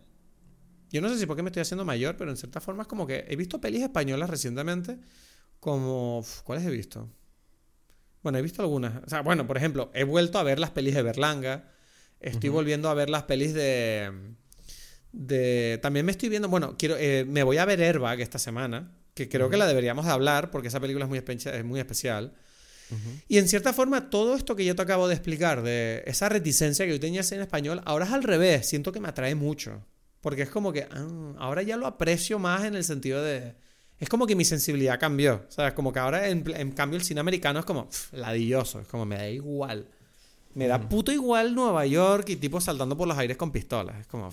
yo 0.91 1.01
no 1.01 1.09
sé 1.09 1.17
si 1.17 1.25
porque 1.25 1.41
me 1.41 1.49
estoy 1.49 1.61
haciendo 1.61 1.83
mayor, 1.83 2.15
pero 2.15 2.29
en 2.29 2.37
cierta 2.37 2.61
forma 2.61 2.83
es 2.83 2.87
como 2.87 3.07
que 3.07 3.25
he 3.27 3.35
visto 3.35 3.59
pelis 3.59 3.81
españolas 3.81 4.29
recientemente 4.29 4.99
como... 5.63 6.23
¿Cuáles 6.43 6.65
he 6.65 6.69
visto? 6.69 7.09
Bueno, 8.21 8.37
he 8.37 8.41
visto 8.41 8.61
algunas. 8.61 9.03
O 9.03 9.09
sea, 9.09 9.21
bueno, 9.21 9.47
por 9.47 9.57
ejemplo, 9.57 9.89
he 9.93 10.03
vuelto 10.03 10.37
a 10.37 10.43
ver 10.43 10.59
las 10.59 10.71
pelis 10.71 10.93
de 10.93 11.01
Berlanga. 11.01 11.71
Estoy 12.19 12.49
volviendo 12.49 12.89
a 12.89 12.93
ver 12.93 13.09
las 13.09 13.23
pelis 13.23 13.53
de... 13.53 14.11
de 15.11 15.79
también 15.81 16.05
me 16.05 16.11
estoy 16.11 16.29
viendo... 16.29 16.49
Bueno, 16.49 16.75
quiero 16.77 16.95
eh, 16.97 17.25
me 17.27 17.43
voy 17.43 17.57
a 17.57 17.65
ver 17.65 17.81
Airbag 17.81 18.21
esta 18.21 18.37
semana. 18.37 18.91
Que 19.13 19.29
creo 19.29 19.49
que 19.49 19.57
la 19.57 19.67
deberíamos 19.67 20.05
de 20.05 20.11
hablar 20.11 20.51
porque 20.51 20.67
esa 20.67 20.79
película 20.79 21.05
es 21.05 21.09
muy, 21.09 21.19
espe- 21.19 21.53
es 21.53 21.65
muy 21.65 21.79
especial. 21.79 22.33
Y 23.27 23.39
en 23.39 23.47
cierta 23.47 23.73
forma, 23.73 24.09
todo 24.11 24.35
esto 24.35 24.55
que 24.55 24.65
yo 24.65 24.75
te 24.75 24.81
acabo 24.83 25.07
de 25.07 25.15
explicar, 25.15 25.63
de 25.63 26.03
esa 26.05 26.29
reticencia 26.29 26.85
que 26.85 26.91
yo 26.91 26.99
tenía 26.99 27.21
en 27.31 27.41
español, 27.41 27.81
ahora 27.85 28.05
es 28.05 28.11
al 28.11 28.21
revés. 28.23 28.67
Siento 28.67 28.91
que 28.91 28.99
me 28.99 29.07
atrae 29.07 29.33
mucho. 29.33 29.83
Porque 30.21 30.43
es 30.43 30.49
como 30.49 30.71
que 30.71 30.87
ah, 30.91 31.33
ahora 31.37 31.63
ya 31.63 31.75
lo 31.75 31.87
aprecio 31.87 32.37
más 32.39 32.63
en 32.65 32.75
el 32.75 32.83
sentido 32.83 33.23
de. 33.23 33.55
Es 33.99 34.09
como 34.09 34.27
que 34.27 34.35
mi 34.35 34.45
sensibilidad 34.45 34.99
cambió. 34.99 35.45
¿Sabes? 35.49 35.73
Como 35.73 35.93
que 35.93 35.99
ahora, 35.99 36.27
en, 36.27 36.71
cambio, 36.71 36.97
el 36.97 37.03
cine 37.05 37.19
americano 37.19 37.59
es 37.59 37.65
como 37.65 37.89
ladilloso. 38.11 38.79
Es 38.79 38.87
como 38.87 39.05
me 39.05 39.15
da 39.15 39.29
igual. 39.29 39.87
Me 40.55 40.67
da 40.67 40.79
puto 40.87 41.11
igual 41.11 41.55
Nueva 41.55 41.85
York 41.85 42.29
y 42.29 42.35
tipo 42.35 42.61
saltando 42.61 42.95
por 42.95 43.07
los 43.07 43.17
aires 43.17 43.37
con 43.37 43.51
pistolas. 43.51 43.99
Es 44.01 44.07
como. 44.07 44.29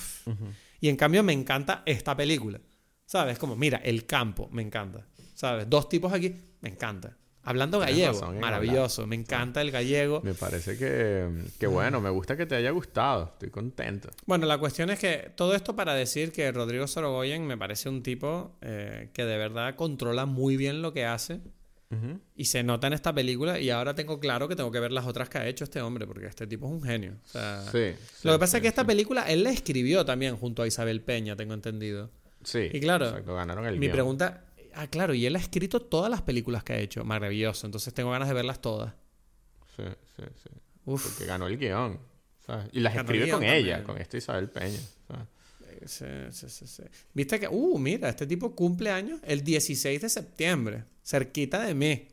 Y 0.80 0.88
en 0.88 0.96
cambio, 0.96 1.22
me 1.22 1.32
encanta 1.32 1.82
esta 1.86 2.16
película. 2.16 2.60
¿Sabes? 3.06 3.38
Como, 3.38 3.56
mira, 3.56 3.78
el 3.78 4.06
campo, 4.06 4.48
me 4.52 4.62
encanta. 4.62 5.06
¿Sabes? 5.34 5.68
Dos 5.68 5.88
tipos 5.88 6.12
aquí, 6.12 6.34
me 6.60 6.70
encanta. 6.70 7.16
Hablando 7.42 7.78
gallego, 7.78 8.12
razón 8.12 8.38
maravilloso. 8.38 9.06
Me 9.06 9.16
encanta 9.16 9.62
el 9.62 9.70
gallego. 9.70 10.20
Me 10.22 10.34
parece 10.34 10.76
que, 10.76 11.26
que 11.58 11.66
bueno, 11.66 12.00
me 12.00 12.10
gusta 12.10 12.36
que 12.36 12.44
te 12.46 12.54
haya 12.54 12.70
gustado. 12.70 13.30
Estoy 13.32 13.48
contento. 13.50 14.10
Bueno, 14.26 14.46
la 14.46 14.58
cuestión 14.58 14.90
es 14.90 14.98
que 14.98 15.32
todo 15.36 15.54
esto 15.54 15.74
para 15.74 15.94
decir 15.94 16.32
que 16.32 16.52
Rodrigo 16.52 16.86
Sorogoyen 16.86 17.46
me 17.46 17.56
parece 17.56 17.88
un 17.88 18.02
tipo 18.02 18.56
eh, 18.60 19.08
que 19.14 19.24
de 19.24 19.38
verdad 19.38 19.74
controla 19.74 20.26
muy 20.26 20.56
bien 20.56 20.82
lo 20.82 20.92
que 20.92 21.04
hace 21.06 21.40
y 22.36 22.44
se 22.44 22.62
nota 22.62 22.86
en 22.86 22.92
esta 22.92 23.12
película 23.12 23.58
y 23.58 23.70
ahora 23.70 23.96
tengo 23.96 24.20
claro 24.20 24.46
que 24.46 24.54
tengo 24.54 24.70
que 24.70 24.78
ver 24.78 24.92
las 24.92 25.06
otras 25.08 25.28
que 25.28 25.38
ha 25.38 25.46
hecho 25.48 25.64
este 25.64 25.80
hombre 25.82 26.06
porque 26.06 26.26
este 26.26 26.46
tipo 26.46 26.66
es 26.66 26.72
un 26.72 26.82
genio. 26.84 27.14
O 27.24 27.28
sea, 27.28 27.62
Sí. 27.72 27.94
lo 28.22 28.32
que 28.34 28.38
pasa 28.38 28.52
sí, 28.52 28.56
es 28.58 28.62
que 28.62 28.68
esta 28.68 28.84
película 28.84 29.22
él 29.28 29.42
la 29.42 29.50
escribió 29.50 30.04
también 30.04 30.36
junto 30.36 30.62
a 30.62 30.68
Isabel 30.68 31.00
Peña, 31.00 31.34
tengo 31.34 31.52
entendido. 31.52 32.08
Sí. 32.44 32.68
Y 32.72 32.78
claro, 32.78 33.06
exacto, 33.08 33.34
ganaron 33.34 33.66
el 33.66 33.74
Mi 33.74 33.86
guion. 33.86 33.92
pregunta, 33.92 34.44
ah, 34.74 34.86
claro, 34.86 35.14
y 35.14 35.26
él 35.26 35.36
ha 35.36 35.38
escrito 35.38 35.80
todas 35.80 36.10
las 36.10 36.22
películas 36.22 36.64
que 36.64 36.72
ha 36.72 36.78
hecho, 36.78 37.04
maravilloso, 37.04 37.66
entonces 37.66 37.92
tengo 37.94 38.10
ganas 38.10 38.28
de 38.28 38.34
verlas 38.34 38.60
todas. 38.60 38.94
Sí, 39.76 39.84
sí, 40.16 40.22
sí. 40.42 40.50
Uf. 40.84 41.04
Porque 41.04 41.26
ganó 41.26 41.46
el 41.46 41.58
guion. 41.58 41.98
¿sabes? 42.44 42.68
Y 42.72 42.80
las 42.80 42.94
Ganó 42.94 43.10
el 43.10 43.16
escribe 43.16 43.32
con 43.32 43.44
ella, 43.44 43.84
con 43.84 43.98
esta 43.98 44.16
Isabel 44.16 44.48
Peña. 44.50 44.80
¿sabes? 45.06 45.26
Sí, 45.86 46.04
sí, 46.30 46.48
sí, 46.48 46.66
sí. 46.66 46.82
Viste 47.14 47.40
que, 47.40 47.48
uh, 47.48 47.78
mira, 47.78 48.08
este 48.08 48.26
tipo 48.26 48.54
cumple 48.54 48.90
años 48.90 49.20
el 49.24 49.42
16 49.42 50.02
de 50.02 50.08
septiembre, 50.08 50.84
cerquita 51.02 51.62
de 51.62 51.74
mí. 51.74 52.08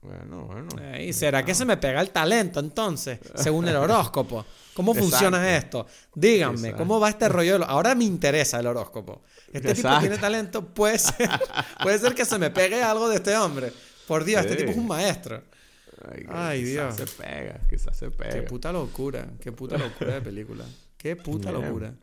Bueno, 0.00 0.44
bueno. 0.46 0.68
Ey, 0.94 1.12
¿Será 1.12 1.44
que 1.44 1.54
se 1.54 1.64
me 1.64 1.76
pega 1.76 2.00
el 2.00 2.10
talento 2.10 2.60
entonces, 2.60 3.18
según 3.34 3.66
el 3.66 3.74
horóscopo? 3.76 4.44
¿Cómo 4.74 4.94
funciona 4.94 5.56
esto? 5.56 5.86
Díganme, 6.14 6.54
Exacto. 6.58 6.76
¿cómo 6.78 7.00
va 7.00 7.08
este 7.08 7.28
rollo? 7.28 7.64
Ahora 7.64 7.94
me 7.96 8.04
interesa 8.04 8.60
el 8.60 8.66
horóscopo. 8.68 9.22
Este 9.52 9.74
tipo 9.74 9.88
tiene 9.98 10.16
talento, 10.18 10.64
puede 10.64 10.98
ser, 10.98 11.28
puede 11.82 11.98
ser 11.98 12.14
que 12.14 12.24
se 12.24 12.38
me 12.38 12.50
pegue 12.50 12.80
algo 12.82 13.08
de 13.08 13.16
este 13.16 13.36
hombre. 13.36 13.72
Por 14.06 14.24
Dios, 14.24 14.42
este 14.42 14.56
tipo 14.56 14.70
es 14.70 14.76
un 14.76 14.86
maestro. 14.86 15.42
Ay, 16.12 16.24
Ay, 16.28 16.60
quizás 16.64 16.96
Dios. 16.96 17.10
se 17.10 17.16
pega, 17.22 17.60
quizás 17.68 17.96
se 17.96 18.10
pega. 18.12 18.30
Qué 18.30 18.42
puta 18.42 18.72
locura, 18.72 19.26
qué 19.40 19.50
puta 19.50 19.76
locura 19.76 20.14
de 20.14 20.20
película. 20.20 20.64
Qué 20.96 21.16
puta 21.16 21.50
Bien. 21.50 21.64
locura. 21.64 21.94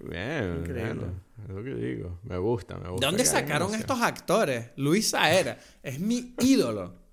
Bien, 0.00 0.56
Increíble. 0.58 0.94
bueno, 0.94 1.12
es 1.44 1.54
lo 1.54 1.62
que 1.62 1.74
digo. 1.74 2.18
Me 2.24 2.36
gusta, 2.36 2.76
me 2.78 2.88
gusta. 2.90 3.06
¿De 3.06 3.10
dónde 3.12 3.24
sacaron 3.24 3.74
estos 3.76 4.02
actores? 4.02 4.70
Luis 4.76 5.10
Saera 5.10 5.56
es 5.84 6.00
mi 6.00 6.34
ídolo. 6.40 7.03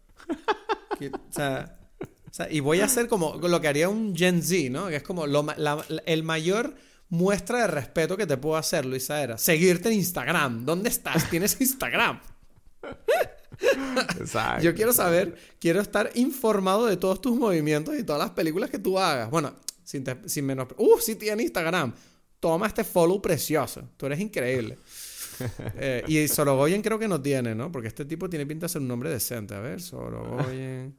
Que, 0.99 1.07
o, 1.07 1.19
sea, 1.31 1.77
o 2.01 2.33
sea, 2.33 2.51
y 2.51 2.59
voy 2.59 2.79
a 2.81 2.85
hacer 2.85 3.07
como 3.07 3.35
lo 3.35 3.61
que 3.61 3.67
haría 3.67 3.89
un 3.89 4.15
Gen 4.15 4.41
Z, 4.43 4.69
¿no? 4.69 4.87
Que 4.87 4.97
es 4.97 5.03
como 5.03 5.25
lo 5.27 5.43
la- 5.57 5.85
el 6.05 6.23
mayor 6.23 6.75
muestra 7.09 7.61
de 7.61 7.67
respeto 7.67 8.15
que 8.17 8.25
te 8.27 8.37
puedo 8.37 8.55
hacer, 8.57 8.85
Luis 8.85 9.05
Saera. 9.05 9.37
Seguirte 9.37 9.89
en 9.89 9.95
Instagram. 9.95 10.65
¿Dónde 10.65 10.89
estás? 10.89 11.29
¿Tienes 11.29 11.59
Instagram? 11.59 12.21
Exacto. 14.19 14.63
Yo 14.63 14.73
quiero 14.73 14.93
saber, 14.93 15.35
quiero 15.59 15.81
estar 15.81 16.09
informado 16.15 16.85
de 16.85 16.97
todos 16.97 17.21
tus 17.21 17.35
movimientos 17.37 17.97
y 17.97 18.03
todas 18.03 18.21
las 18.21 18.31
películas 18.31 18.69
que 18.69 18.79
tú 18.79 18.97
hagas. 18.97 19.29
Bueno, 19.29 19.53
sin, 19.83 20.03
te- 20.03 20.27
sin 20.27 20.45
menos... 20.45 20.67
¡Uh! 20.77 20.97
Sí 20.99 21.15
tiene 21.15 21.43
Instagram. 21.43 21.93
Toma 22.39 22.67
este 22.67 22.83
follow 22.83 23.21
precioso. 23.21 23.83
Tú 23.97 24.07
eres 24.07 24.19
increíble. 24.19 24.77
Eh, 25.75 26.03
y 26.07 26.27
Sorogoyen 26.27 26.81
creo 26.81 26.99
que 26.99 27.07
no 27.07 27.21
tiene, 27.21 27.55
¿no? 27.55 27.71
Porque 27.71 27.87
este 27.87 28.05
tipo 28.05 28.29
tiene 28.29 28.45
pinta 28.45 28.65
de 28.65 28.69
ser 28.69 28.81
un 28.81 28.87
nombre 28.87 29.09
decente. 29.09 29.55
A 29.55 29.59
ver, 29.59 29.81
Sorogoyen. 29.81 30.95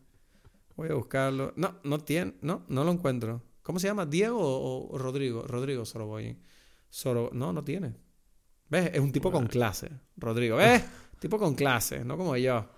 Voy 0.77 0.89
a 0.89 0.95
buscarlo. 0.95 1.53
No, 1.57 1.79
no 1.85 1.99
tiene. 1.99 2.35
No, 2.41 2.65
no 2.69 2.85
lo 2.85 2.93
encuentro. 2.93 3.43
¿Cómo 3.63 3.79
se 3.79 3.87
llama? 3.87 4.07
¿Diego 4.07 4.41
o, 4.41 4.93
o 4.93 4.99
Rodrigo? 4.99 5.43
Rodrigo 5.43 5.85
Sorogoyen. 5.85 6.39
Soro... 6.89 7.31
No, 7.33 7.53
no 7.53 7.63
tiene. 7.65 7.95
¿Ves? 8.69 8.91
Es 8.95 9.01
un 9.01 9.13
tipo 9.13 9.31
con 9.31 9.47
clase. 9.47 9.91
Rodrigo. 10.17 10.57
¿Ves? 10.57 10.83
tipo 11.19 11.39
con 11.39 11.55
clase, 11.55 12.05
no 12.05 12.17
como 12.17 12.37
yo. 12.37 12.69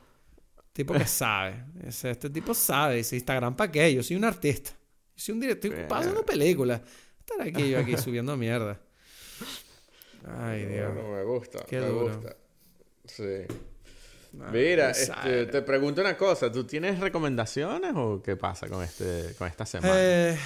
Tipo 0.72 0.92
que 0.92 1.06
sabe. 1.06 1.64
Este 1.82 2.30
tipo 2.30 2.52
sabe. 2.52 2.96
Dice, 2.96 3.16
Instagram 3.16 3.56
para 3.56 3.72
qué? 3.72 3.94
Yo 3.94 4.02
soy 4.02 4.16
un 4.16 4.24
artista. 4.24 4.70
Yo 5.16 5.24
soy 5.24 5.32
un 5.34 5.40
director. 5.40 5.72
Estoy 5.72 5.98
haciendo 5.98 6.26
películas. 6.26 6.82
Estar 7.18 7.40
aquí 7.40 7.70
yo 7.70 7.78
aquí 7.78 7.96
subiendo 7.96 8.36
mierda. 8.36 8.78
Ay, 10.26 10.64
Dios. 10.66 10.94
Bueno, 10.94 11.10
me 11.16 11.22
gusta, 11.24 11.64
Qué 11.68 11.80
me 11.80 11.86
duro. 11.86 12.14
gusta. 12.16 12.36
Sí. 13.04 13.24
Mira, 14.52 14.90
este, 14.90 15.46
te 15.46 15.62
pregunto 15.62 16.00
una 16.00 16.16
cosa. 16.16 16.50
¿Tú 16.50 16.64
tienes 16.64 16.98
recomendaciones 16.98 17.92
o 17.94 18.20
qué 18.22 18.36
pasa 18.36 18.68
con, 18.68 18.82
este, 18.82 19.34
con 19.38 19.46
esta 19.48 19.64
semana? 19.64 19.94
Eh, 19.96 20.36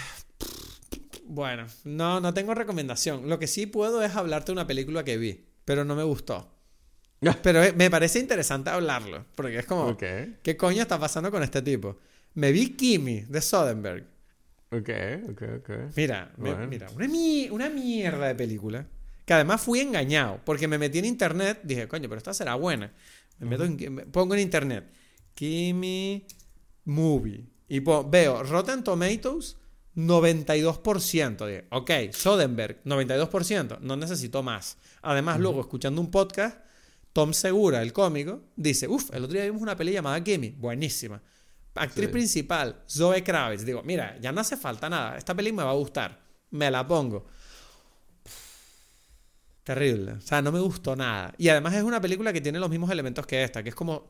bueno, 1.25 1.67
no, 1.85 2.21
no 2.21 2.35
tengo 2.35 2.55
recomendación. 2.55 3.29
Lo 3.29 3.39
que 3.39 3.47
sí 3.47 3.67
puedo 3.67 4.03
es 4.03 4.15
hablarte 4.17 4.47
de 4.47 4.53
una 4.53 4.67
película 4.67 5.05
que 5.05 5.17
vi, 5.17 5.47
pero 5.65 5.85
no 5.85 5.95
me 5.97 6.03
gustó. 6.03 6.55
Pero 7.43 7.65
eh, 7.65 7.73
me 7.77 7.91
parece 7.91 8.21
interesante 8.21 8.71
hablarlo, 8.71 9.25
porque 9.35 9.59
es 9.59 9.67
como, 9.67 9.97
¿qué 9.97 10.57
coño 10.57 10.83
está 10.83 11.01
pasando 11.01 11.33
con 11.33 11.43
este 11.43 11.63
tipo? 11.63 11.99
Me 12.35 12.53
vi 12.53 12.77
Kimi 12.77 13.23
de 13.23 13.41
Soderbergh. 13.41 14.05
ok, 14.71 14.91
ok, 15.31 15.43
ok. 15.59 15.71
Mira, 15.97 16.31
me- 16.37 16.67
mira, 16.69 16.89
una, 16.95 17.09
mi- 17.09 17.49
una 17.51 17.69
mierda 17.71 18.29
de 18.29 18.35
película. 18.37 18.87
Que 19.29 19.35
además 19.35 19.61
fui 19.61 19.81
engañado, 19.81 20.41
porque 20.43 20.67
me 20.67 20.79
metí 20.79 20.99
en 21.01 21.05
internet, 21.05 21.61
dije, 21.63 21.87
coño, 21.87 22.09
pero 22.09 22.17
esta 22.17 22.33
será 22.33 22.55
buena. 22.55 22.95
Me 23.39 23.47
meto 23.47 23.65
en- 23.65 23.95
me 23.95 24.07
pongo 24.07 24.33
en 24.35 24.41
internet, 24.41 24.91
Kimi 25.35 26.27
Movie, 26.87 27.45
y 27.69 27.81
veo 27.81 28.43
Rotten 28.43 28.83
Tomatoes 28.83 29.59
92%. 29.95 31.47
Dije, 31.47 31.67
ok, 31.71 31.91
Soderbergh, 32.13 32.79
92%, 32.85 33.79
no 33.81 33.97
necesito 33.97 34.43
más. 34.43 34.79
Además, 35.03 35.39
luego, 35.41 35.61
escuchando 35.61 36.01
un 36.01 36.11
podcast, 36.11 36.59
Tom 37.13 37.35
Segura, 37.35 37.83
el 37.83 37.93
cómico, 37.93 38.41
dice, 38.57 38.89
uff, 38.89 39.11
el 39.13 39.25
otro 39.25 39.35
día 39.35 39.45
vimos 39.45 39.61
una 39.61 39.77
peli 39.77 39.93
llamada 39.93 40.25
Kimi, 40.25 40.51
buenísima. 40.51 41.21
Actriz 41.75 42.07
Sí. 42.07 42.13
principal, 42.13 42.83
Zoe 42.89 43.23
Kravitz. 43.23 43.65
Digo, 43.67 43.83
mira, 43.85 44.17
ya 44.21 44.33
no 44.33 44.41
hace 44.41 44.57
falta 44.57 44.89
nada. 44.89 45.19
Esta 45.19 45.35
peli 45.35 45.53
me 45.53 45.63
va 45.63 45.71
a 45.71 45.75
gustar. 45.75 46.19
Me 46.51 46.71
la 46.71 46.87
pongo. 46.87 47.27
Terrible. 49.69 50.13
O 50.13 50.21
sea, 50.23 50.41
no 50.41 50.51
me 50.51 50.61
gustó 50.61 50.97
nada. 50.97 51.35
Y 51.37 51.51
además 51.51 51.75
es 51.75 51.83
una 51.83 52.01
película 52.01 52.33
que 52.33 52.41
tiene 52.41 52.59
los 52.59 52.71
mismos 52.71 52.91
elementos 52.91 53.27
que 53.27 53.45
esta, 53.45 53.63
que 53.63 53.69
es 53.69 53.75
como, 53.75 54.09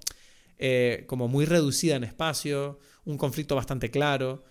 eh, 0.57 1.03
como 1.09 1.27
muy 1.27 1.47
reducida 1.47 1.97
en 1.97 2.05
espacio, 2.05 2.79
un 3.05 3.19
conflicto 3.19 3.57
bastante 3.57 3.91
claro. 3.91 4.45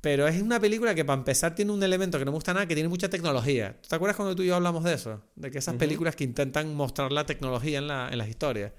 Pero 0.00 0.26
es 0.26 0.40
una 0.40 0.58
película 0.58 0.94
que 0.94 1.04
para 1.04 1.18
empezar 1.18 1.54
tiene 1.54 1.72
un 1.72 1.82
elemento 1.82 2.18
que 2.18 2.24
no 2.24 2.30
me 2.30 2.36
gusta 2.36 2.54
nada, 2.54 2.64
que 2.64 2.72
tiene 2.72 2.88
mucha 2.88 3.10
tecnología. 3.10 3.76
¿Te 3.86 3.94
acuerdas 3.94 4.16
cuando 4.16 4.34
tú 4.34 4.42
y 4.42 4.46
yo 4.46 4.56
hablamos 4.56 4.82
de 4.82 4.94
eso? 4.94 5.22
De 5.36 5.50
que 5.50 5.58
esas 5.58 5.74
películas 5.74 6.16
que 6.16 6.24
intentan 6.24 6.74
mostrar 6.74 7.12
la 7.12 7.26
tecnología 7.26 7.76
en, 7.76 7.88
la, 7.88 8.08
en 8.10 8.16
las 8.16 8.30
historias. 8.30 8.72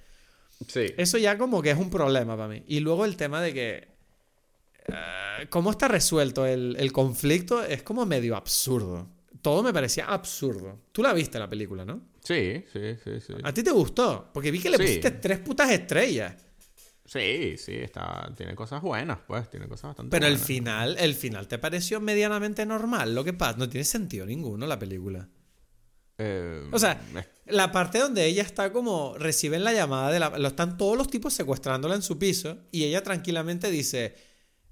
Sí. 0.67 0.87
Eso 0.97 1.19
ya 1.19 1.37
como 1.37 1.61
que 1.61 1.69
es 1.69 1.77
un 1.77 1.91
problema 1.91 2.35
para 2.35 2.49
mí. 2.49 2.63
Y 2.65 2.79
luego 2.79 3.05
el 3.05 3.17
tema 3.17 3.39
de 3.39 3.53
que... 3.53 3.87
eh, 4.87 5.45
¿Cómo 5.51 5.69
está 5.69 5.87
resuelto 5.87 6.43
el, 6.47 6.75
el 6.79 6.91
conflicto? 6.91 7.63
Es 7.63 7.83
como 7.83 8.07
medio 8.07 8.35
absurdo. 8.35 9.07
Todo 9.41 9.63
me 9.63 9.73
parecía 9.73 10.05
absurdo. 10.05 10.79
Tú 10.91 11.01
la 11.01 11.13
viste 11.13 11.39
la 11.39 11.49
película, 11.49 11.83
¿no? 11.85 12.01
Sí, 12.23 12.63
sí, 12.71 12.95
sí, 13.03 13.19
sí. 13.19 13.33
¿A 13.43 13.51
ti 13.53 13.63
te 13.63 13.71
gustó? 13.71 14.29
Porque 14.33 14.51
vi 14.51 14.59
que 14.59 14.69
le 14.69 14.77
Sí. 14.77 14.83
pusiste 14.83 15.11
tres 15.11 15.39
putas 15.39 15.71
estrellas. 15.71 16.35
Sí, 17.05 17.57
sí, 17.57 17.73
está, 17.75 18.31
tiene 18.37 18.55
cosas 18.55 18.81
buenas, 18.81 19.17
pues, 19.27 19.49
tiene 19.49 19.67
cosas 19.67 19.89
bastante 19.89 20.11
Pero 20.11 20.27
el 20.27 20.33
buenas. 20.33 20.47
final, 20.47 20.95
el 20.99 21.13
final 21.15 21.47
te 21.47 21.57
pareció 21.57 21.99
medianamente 21.99 22.65
normal. 22.65 23.13
Lo 23.15 23.23
que 23.23 23.33
pasa, 23.33 23.57
no 23.57 23.67
tiene 23.67 23.83
sentido 23.83 24.25
ninguno 24.25 24.65
la 24.67 24.79
película. 24.79 25.27
Eh, 26.17 26.69
O 26.71 26.77
sea, 26.79 27.01
la 27.47 27.71
parte 27.71 27.97
donde 27.99 28.25
ella 28.27 28.43
está 28.43 28.71
como 28.71 29.17
reciben 29.17 29.63
la 29.63 29.73
llamada 29.73 30.11
de 30.11 30.19
la 30.19 30.29
lo 30.37 30.47
están 30.49 30.77
todos 30.77 30.95
los 30.95 31.07
tipos 31.09 31.33
secuestrándola 31.33 31.95
en 31.95 32.01
su 32.03 32.19
piso 32.19 32.59
y 32.71 32.83
ella 32.83 33.01
tranquilamente 33.01 33.71
dice 33.71 34.13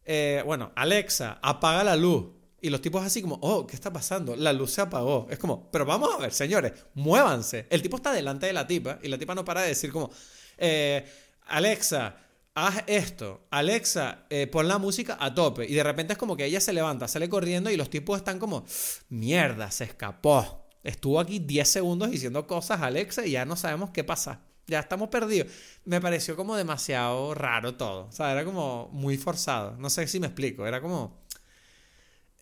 eh, 0.06 0.44
bueno 0.46 0.72
Alexa 0.76 1.40
apaga 1.42 1.84
la 1.84 1.96
luz 1.96 2.28
y 2.62 2.70
los 2.70 2.82
tipos 2.82 3.04
así 3.04 3.22
como 3.22 3.40
oh 3.42 3.66
qué 3.66 3.76
está 3.76 3.92
pasando 3.92 4.36
la 4.36 4.54
luz 4.54 4.72
se 4.72 4.82
apagó 4.82 5.28
es 5.30 5.40
como 5.40 5.70
pero 5.72 5.86
vamos 5.86 6.10
a 6.14 6.18
ver 6.18 6.34
señores 6.34 6.74
muévanse 6.94 7.68
el 7.70 7.82
tipo 7.82 7.98
está 7.98 8.12
delante 8.12 8.46
de 8.46 8.54
la 8.54 8.68
tipa 8.68 9.00
y 9.02 9.08
la 9.08 9.18
tipa 9.18 9.36
no 9.36 9.46
para 9.46 9.62
de 9.62 9.70
decir 9.70 9.92
como 9.92 10.12
eh, 10.60 11.06
Alexa, 11.48 12.18
haz 12.54 12.84
esto. 12.88 13.48
Alexa, 13.50 14.26
eh, 14.30 14.48
pon 14.48 14.68
la 14.68 14.78
música 14.78 15.18
a 15.20 15.34
tope. 15.34 15.66
Y 15.66 15.74
de 15.74 15.84
repente 15.84 16.14
es 16.14 16.20
como 16.20 16.38
que 16.38 16.46
ella 16.46 16.62
se 16.62 16.74
levanta, 16.74 17.08
sale 17.08 17.30
corriendo 17.30 17.72
y 17.72 17.78
los 17.78 17.90
tipos 17.90 18.18
están 18.18 18.40
como, 18.40 18.66
mierda, 19.10 19.72
se 19.72 19.86
escapó. 19.86 20.68
Estuvo 20.84 21.20
aquí 21.20 21.40
10 21.40 21.68
segundos 21.68 22.12
diciendo 22.12 22.46
cosas 22.48 22.82
a 22.82 22.88
Alexa 22.88 23.26
y 23.26 23.32
ya 23.32 23.46
no 23.46 23.56
sabemos 23.56 23.90
qué 23.92 24.04
pasa. 24.04 24.42
Ya 24.68 24.80
estamos 24.80 25.10
perdidos. 25.10 25.52
Me 25.86 26.00
pareció 26.00 26.36
como 26.36 26.56
demasiado 26.56 27.34
raro 27.34 27.76
todo. 27.76 28.06
O 28.06 28.12
sea, 28.12 28.32
era 28.32 28.46
como 28.46 28.90
muy 28.92 29.18
forzado. 29.18 29.76
No 29.78 29.90
sé 29.90 30.08
si 30.08 30.20
me 30.20 30.28
explico. 30.28 30.68
Era 30.68 30.80
como... 30.80 31.18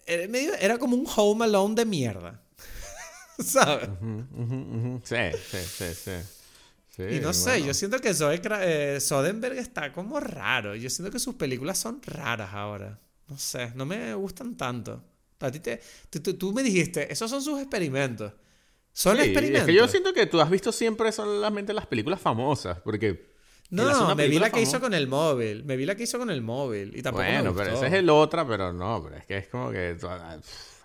Era, 0.07 0.27
medio- 0.27 0.55
era 0.55 0.77
como 0.79 0.95
un 0.95 1.05
Home 1.15 1.45
Alone 1.45 1.75
de 1.75 1.85
mierda. 1.85 2.41
¿Sabes? 3.43 3.89
Sí, 5.03 5.15
sí, 5.51 5.57
sí, 5.57 5.93
sí. 5.93 6.11
Sí, 6.95 7.03
Y 7.17 7.19
no 7.19 7.31
sé, 7.33 7.61
yo 7.61 7.73
siento 7.75 7.99
que 7.99 8.11
Zoe 8.13 8.41
eh, 8.61 8.99
Soderbergh 8.99 9.57
está 9.59 9.93
como 9.93 10.19
raro. 10.19 10.75
Yo 10.75 10.89
siento 10.89 11.11
que 11.11 11.19
sus 11.19 11.35
películas 11.35 11.77
son 11.77 12.01
raras 12.03 12.49
ahora. 12.53 12.99
No 13.27 13.37
sé, 13.37 13.71
no 13.75 13.85
me 13.85 14.13
gustan 14.15 14.57
tanto. 14.57 15.03
A 15.39 15.51
ti 15.51 15.59
te, 15.59 15.79
tú, 16.09 16.19
tú- 16.21 16.33
tú 16.35 16.53
me 16.53 16.63
dijiste, 16.63 17.11
esos 17.13 17.29
son 17.29 17.43
sus 17.43 17.59
experimentos. 17.59 18.33
Son 18.93 19.15
Sí, 19.17 19.23
experimentos. 19.23 19.61
Es 19.61 19.67
que 19.67 19.73
yo 19.75 19.87
siento 19.87 20.11
que 20.13 20.25
tú 20.25 20.41
has 20.41 20.49
visto 20.49 20.71
siempre 20.71 21.11
solamente 21.11 21.71
las 21.73 21.85
películas 21.85 22.19
famosas, 22.19 22.79
porque... 22.79 23.36
No, 23.69 24.05
una 24.05 24.15
me 24.15 24.27
vi 24.27 24.39
la 24.39 24.49
que 24.49 24.61
hizo 24.61 24.79
con 24.79 24.93
el 24.93 25.07
móvil. 25.07 25.63
Me 25.65 25.75
vi 25.75 25.85
la 25.85 25.95
que 25.95 26.03
hizo 26.03 26.17
con 26.17 26.29
el 26.29 26.41
móvil. 26.41 26.95
Y 26.95 27.01
tampoco 27.01 27.23
me 27.25 27.33
Bueno, 27.33 27.49
gustó. 27.51 27.63
pero 27.65 27.75
ese 27.77 27.87
es 27.87 27.93
el 27.93 28.09
otra, 28.09 28.47
pero 28.47 28.71
no, 28.71 29.03
pero 29.03 29.17
es 29.17 29.25
que 29.25 29.37
es 29.37 29.47
como 29.49 29.71
que 29.71 29.97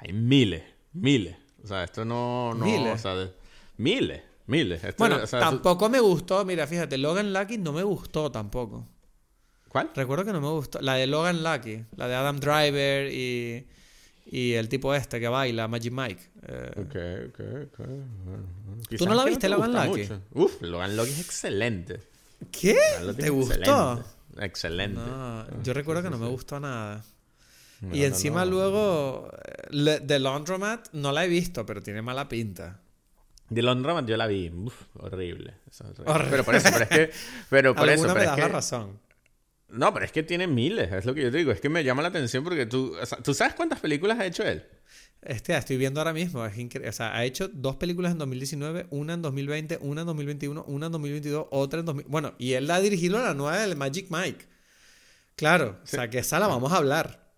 hay 0.01 0.13
miles, 0.13 0.63
miles. 0.93 1.37
O 1.63 1.67
sea, 1.69 1.85
esto 1.85 2.05
no, 2.05 2.55
no, 2.55 2.65
¿Miles? 2.65 2.95
o 2.95 2.99
sea, 2.99 3.15
de- 3.15 3.31
miles, 3.77 4.21
miles. 4.47 4.83
Esto, 4.83 4.97
Bueno, 4.99 5.21
o 5.23 5.27
sea, 5.29 5.39
tú- 5.41 5.45
tampoco 5.47 5.89
me 5.89 6.01
gustó. 6.01 6.45
Mira, 6.45 6.67
fíjate, 6.67 6.99
Logan 6.99 7.33
Lucky 7.33 7.59
no 7.59 7.73
me 7.73 7.85
gustó 7.85 8.33
tampoco. 8.33 8.89
¿Cuál? 9.69 9.91
Recuerdo 9.95 10.25
que 10.25 10.33
no 10.33 10.41
me 10.41 10.49
gustó. 10.51 10.81
La 10.81 10.95
de 10.97 11.07
Logan 11.07 11.45
Lucky, 11.45 11.85
la 11.97 12.09
de 12.09 12.15
Adam 12.17 12.41
Driver 12.41 13.13
y, 13.13 13.65
y 14.27 14.53
el 14.55 14.69
tipo 14.69 14.93
este 14.93 15.21
que 15.21 15.29
baila, 15.29 15.69
Magic 15.69 15.93
Mike. 15.93 16.23
Eh, 16.49 16.71
Ok, 16.79 17.31
ok, 17.31 17.41
ok. 17.69 17.79
bueno, 17.87 18.05
bueno. 18.67 18.83
¿Tú 18.99 19.07
no 19.07 19.15
la 19.15 19.25
viste, 19.25 19.43
te 19.43 19.49
Logan 19.49 19.73
Lucky? 19.73 20.01
mucho. 20.03 20.21
Uf, 20.33 20.61
Logan 20.63 20.97
Lucky 20.97 21.11
es 21.13 21.21
excelente. 21.21 22.01
¿Qué? 22.51 22.77
Lucky 23.03 23.23
¿Te 23.23 23.31
gustó? 23.31 23.53
Excelente. 24.39 24.45
Excelente. 24.47 25.01
No, 25.01 25.63
yo 25.63 25.73
recuerdo 25.75 26.03
que 26.03 26.11
no 26.11 26.19
me 26.19 26.29
gustó 26.29 26.59
nada. 26.61 27.05
Y 27.93 28.05
encima 28.05 28.45
no. 28.45 28.51
luego, 28.53 29.31
eh, 29.45 29.67
le- 29.71 30.01
The 30.01 30.19
Laundromat 30.21 30.89
no 30.93 31.11
la 31.13 31.25
he 31.25 31.29
visto, 31.29 31.67
pero 31.67 31.83
tiene 31.83 32.01
mala 32.01 32.29
pinta. 32.29 32.81
The 33.53 33.61
Laundromat 33.61 34.07
yo 34.07 34.17
la 34.17 34.27
vi. 34.29 34.49
Uf, 34.51 34.75
horrible. 34.95 35.55
Es 35.69 35.81
horrible. 35.81 36.05
Horrible. 36.07 36.31
Pero 36.31 36.45
por 36.45 36.55
eso, 36.55 36.69
pero 36.73 36.85
es 36.85 36.89
que... 36.89 37.11
Pero 37.51 37.75
por 37.75 37.89
eso, 37.89 38.03
pero 38.03 38.15
me 38.15 38.21
es 38.21 38.27
das 38.27 38.37
que... 38.37 38.41
la 38.43 38.49
razón. 38.49 39.01
No, 39.69 39.93
pero 39.93 40.05
es 40.05 40.13
que 40.13 40.23
tiene 40.23 40.47
miles, 40.47 40.93
es 40.93 41.05
lo 41.05 41.15
que 41.15 41.23
yo 41.23 41.31
te 41.31 41.39
digo. 41.39 41.51
Es 41.51 41.61
que 41.61 41.69
me 41.69 41.83
llama 41.83 42.03
la 42.03 42.09
atención 42.09 42.45
porque 42.45 42.67
tú... 42.67 42.95
o 43.01 43.05
sea, 43.07 43.19
¿Tú 43.19 43.35
sabes 43.35 43.55
cuántas 43.55 43.81
películas 43.81 44.19
ha 44.21 44.27
hecho 44.27 44.45
él? 44.45 44.65
Este, 45.25 45.57
estoy 45.57 45.77
viendo 45.77 46.01
ahora 46.01 46.13
mismo, 46.13 46.45
es 46.45 46.59
increíble. 46.59 46.89
O 46.91 46.93
sea, 46.93 47.15
ha 47.17 47.25
hecho 47.25 47.49
dos 47.49 47.77
películas 47.77 48.11
en 48.13 48.19
2019, 48.19 48.87
una 48.91 49.15
en 49.15 49.23
2020, 49.23 49.79
una 49.81 50.01
en 50.01 50.07
2021, 50.09 50.65
una 50.67 50.87
en 50.87 50.93
2022, 50.93 51.47
otra 51.51 51.81
en 51.81 51.87
2000. 51.87 52.07
Bueno, 52.09 52.35
y 52.39 52.55
él 52.55 52.69
ha 52.71 52.81
dirigido 52.81 53.23
la 53.23 53.33
nueva 53.35 53.59
del 53.59 53.77
Magic 53.77 54.07
Mike. 54.11 54.47
Claro, 55.37 55.79
o 55.83 55.87
sea, 55.87 56.11
que 56.11 56.19
esa 56.19 56.39
la 56.41 56.49
vamos 56.49 56.73
a 56.73 56.77
hablar. 56.77 57.31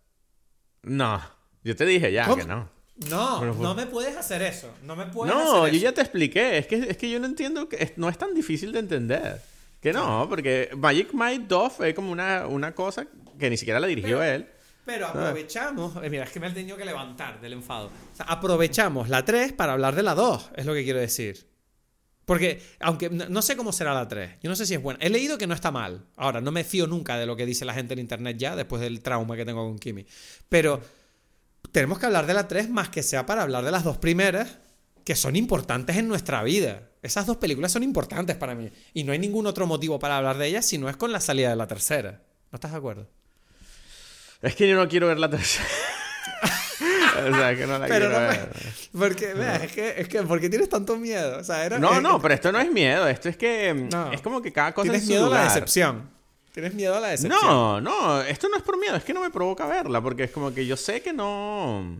No, 0.82 1.20
yo 1.62 1.76
te 1.76 1.84
dije 1.86 2.10
ya 2.12 2.24
¿Cómo? 2.24 2.36
que 2.36 2.44
no. 2.46 2.70
No, 3.10 3.38
Bueno, 3.38 3.54
no 3.54 3.74
pues- 3.74 3.86
me 3.86 3.90
puedes 3.92 4.16
hacer 4.16 4.40
eso. 4.42 4.72
No 4.84 4.94
me 4.96 5.06
puedes 5.06 5.34
No, 5.34 5.40
hacer 5.64 5.72
yo 5.72 5.76
eso. 5.78 5.84
ya 5.84 5.92
te 5.92 6.00
expliqué. 6.00 6.58
Es 6.58 6.66
que, 6.66 6.76
es 6.76 6.96
que 6.96 7.10
yo 7.10 7.18
no 7.20 7.26
entiendo 7.26 7.68
que 7.68 7.76
es- 7.82 7.98
no 7.98 8.08
es 8.08 8.16
tan 8.16 8.32
difícil 8.34 8.72
de 8.72 8.78
entender. 8.78 9.42
Que 9.80 9.92
no, 9.92 10.26
porque 10.28 10.70
Magic 10.76 11.12
Mike 11.12 11.44
2 11.48 11.72
fue 11.72 11.94
como 11.94 12.10
una, 12.12 12.46
una 12.46 12.74
cosa 12.74 13.06
que 13.38 13.50
ni 13.50 13.56
siquiera 13.58 13.78
la 13.80 13.86
dirigió 13.88 14.18
Pero- 14.20 14.22
él. 14.36 14.46
Pero 14.84 15.06
aprovechamos. 15.06 15.96
eh, 16.02 16.10
mira, 16.10 16.24
es 16.24 16.30
que 16.30 16.40
me 16.40 16.48
he 16.48 16.50
tenido 16.50 16.76
que 16.76 16.84
levantar 16.84 17.40
del 17.40 17.54
enfado. 17.54 17.86
O 18.12 18.16
sea, 18.16 18.26
aprovechamos 18.26 19.08
la 19.08 19.24
3 19.24 19.52
para 19.52 19.72
hablar 19.72 19.94
de 19.94 20.02
la 20.02 20.14
2, 20.14 20.50
es 20.56 20.66
lo 20.66 20.74
que 20.74 20.84
quiero 20.84 21.00
decir. 21.00 21.48
Porque, 22.24 22.62
aunque 22.80 23.10
no, 23.10 23.28
no 23.28 23.42
sé 23.42 23.56
cómo 23.56 23.72
será 23.72 23.92
la 23.92 24.08
3, 24.08 24.38
yo 24.42 24.48
no 24.48 24.56
sé 24.56 24.66
si 24.66 24.74
es 24.74 24.82
buena. 24.82 24.98
He 25.02 25.10
leído 25.10 25.36
que 25.36 25.46
no 25.46 25.54
está 25.54 25.70
mal. 25.70 26.06
Ahora, 26.16 26.40
no 26.40 26.52
me 26.52 26.64
fío 26.64 26.86
nunca 26.86 27.18
de 27.18 27.26
lo 27.26 27.36
que 27.36 27.44
dice 27.46 27.64
la 27.64 27.74
gente 27.74 27.92
en 27.94 28.00
internet 28.00 28.36
ya, 28.38 28.56
después 28.56 28.80
del 28.80 29.02
trauma 29.02 29.36
que 29.36 29.44
tengo 29.44 29.64
con 29.66 29.78
Kimi. 29.78 30.06
Pero 30.48 30.80
tenemos 31.72 31.98
que 31.98 32.06
hablar 32.06 32.26
de 32.26 32.34
la 32.34 32.48
3 32.48 32.70
más 32.70 32.88
que 32.88 33.02
sea 33.02 33.26
para 33.26 33.42
hablar 33.42 33.64
de 33.64 33.70
las 33.70 33.84
dos 33.84 33.98
primeras, 33.98 34.58
que 35.04 35.16
son 35.16 35.36
importantes 35.36 35.96
en 35.96 36.08
nuestra 36.08 36.42
vida. 36.42 36.90
Esas 37.02 37.26
dos 37.26 37.36
películas 37.36 37.72
son 37.72 37.82
importantes 37.82 38.36
para 38.36 38.54
mí. 38.54 38.70
Y 38.94 39.04
no 39.04 39.12
hay 39.12 39.18
ningún 39.18 39.46
otro 39.46 39.66
motivo 39.66 39.98
para 39.98 40.16
hablar 40.16 40.38
de 40.38 40.46
ellas 40.46 40.64
si 40.64 40.78
no 40.78 40.88
es 40.88 40.96
con 40.96 41.12
la 41.12 41.20
salida 41.20 41.50
de 41.50 41.56
la 41.56 41.66
tercera. 41.66 42.22
¿No 42.50 42.56
estás 42.56 42.70
de 42.70 42.78
acuerdo? 42.78 43.08
Es 44.44 44.54
que 44.54 44.68
yo 44.68 44.76
no 44.76 44.88
quiero 44.88 45.08
ver 45.08 45.18
la 45.18 45.28
tercera. 45.30 45.66
o 47.30 47.34
sea, 47.34 47.56
que 47.56 47.66
no 47.66 47.78
la 47.78 47.86
Pero 47.86 48.08
quiero 48.08 48.10
no 48.10 48.18
me- 48.20 48.26
ver. 48.28 48.48
Porque, 48.98 49.34
vea, 49.34 49.56
es 49.56 49.72
que, 49.72 49.94
es 50.00 50.08
que, 50.08 50.22
¿por 50.22 50.40
qué 50.40 50.48
tienes 50.48 50.68
tanto 50.68 50.96
miedo? 50.96 51.38
O 51.38 51.44
sea, 51.44 51.64
era, 51.64 51.78
No, 51.78 51.94
es- 51.94 52.02
no, 52.02 52.20
pero 52.20 52.34
esto 52.34 52.52
no 52.52 52.60
es 52.60 52.70
miedo. 52.70 53.08
Esto 53.08 53.28
es 53.28 53.36
que 53.36 53.72
mm, 53.74 53.88
No. 53.90 54.12
es 54.12 54.20
como 54.20 54.40
que 54.42 54.52
cada 54.52 54.72
cosa 54.72 54.86
en 54.86 54.92
Tienes 54.92 55.04
su 55.06 55.10
miedo 55.12 55.26
a 55.26 55.30
la 55.38 55.44
decepción. 55.44 56.10
Tienes 56.52 56.74
miedo 56.74 56.94
a 56.94 57.00
la 57.00 57.08
decepción. 57.08 57.40
No, 57.42 57.80
no, 57.80 58.20
esto 58.22 58.48
no 58.48 58.56
es 58.56 58.62
por 58.62 58.78
miedo, 58.78 58.94
es 58.94 59.02
que 59.02 59.12
no 59.12 59.20
me 59.20 59.30
provoca 59.30 59.66
verla, 59.66 60.00
porque 60.00 60.24
es 60.24 60.30
como 60.30 60.54
que 60.54 60.64
yo 60.66 60.76
sé 60.76 61.02
que 61.02 61.12
no. 61.12 61.96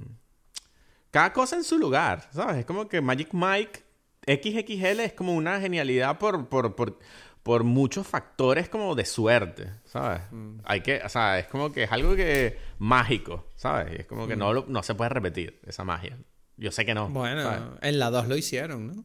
Cada 1.11 1.33
cosa 1.33 1.57
en 1.57 1.65
su 1.65 1.77
lugar, 1.79 2.29
¿sabes? 2.33 2.59
Es 2.59 2.65
como 2.65 2.89
que 2.89 3.01
Magic 3.01 3.31
Mike 3.33 3.83
XXL 4.27 5.01
es 5.01 5.13
como 5.13 5.35
una 5.35 5.61
genialidad 5.61 6.19
por, 6.19 6.49
por, 6.49 6.75
por, 6.77 6.99
por 7.45 7.63
muchos 7.63 8.07
factores 8.07 8.69
como 8.69 8.97
de 8.97 9.05
suerte, 9.05 9.71
¿sabes? 9.85 10.23
Mm. 10.33 10.57
Hay 10.65 10.81
que, 10.81 11.01
o 11.05 11.09
sea, 11.09 11.39
es 11.39 11.47
como 11.47 11.71
que 11.71 11.85
es 11.85 11.93
algo 11.93 12.17
que 12.17 12.59
mágico, 12.79 13.47
¿sabes? 13.55 13.93
Y 13.93 14.01
es 14.01 14.07
como 14.07 14.27
que 14.27 14.35
no, 14.35 14.51
Mm. 14.51 14.55
lo- 14.55 14.65
no 14.69 14.83
se 14.83 14.95
puede 14.97 15.11
repetir 15.11 15.61
esa 15.67 15.85
magia. 15.85 16.19
Yo 16.57 16.73
sé 16.73 16.85
que 16.85 16.95
no. 16.95 17.09
Bueno, 17.11 17.43
¿sabes? 17.43 17.61
en 17.83 17.99
la 18.01 18.11
2 18.11 18.27
lo 18.29 18.37
hicieron, 18.37 18.87
¿no? 18.89 19.05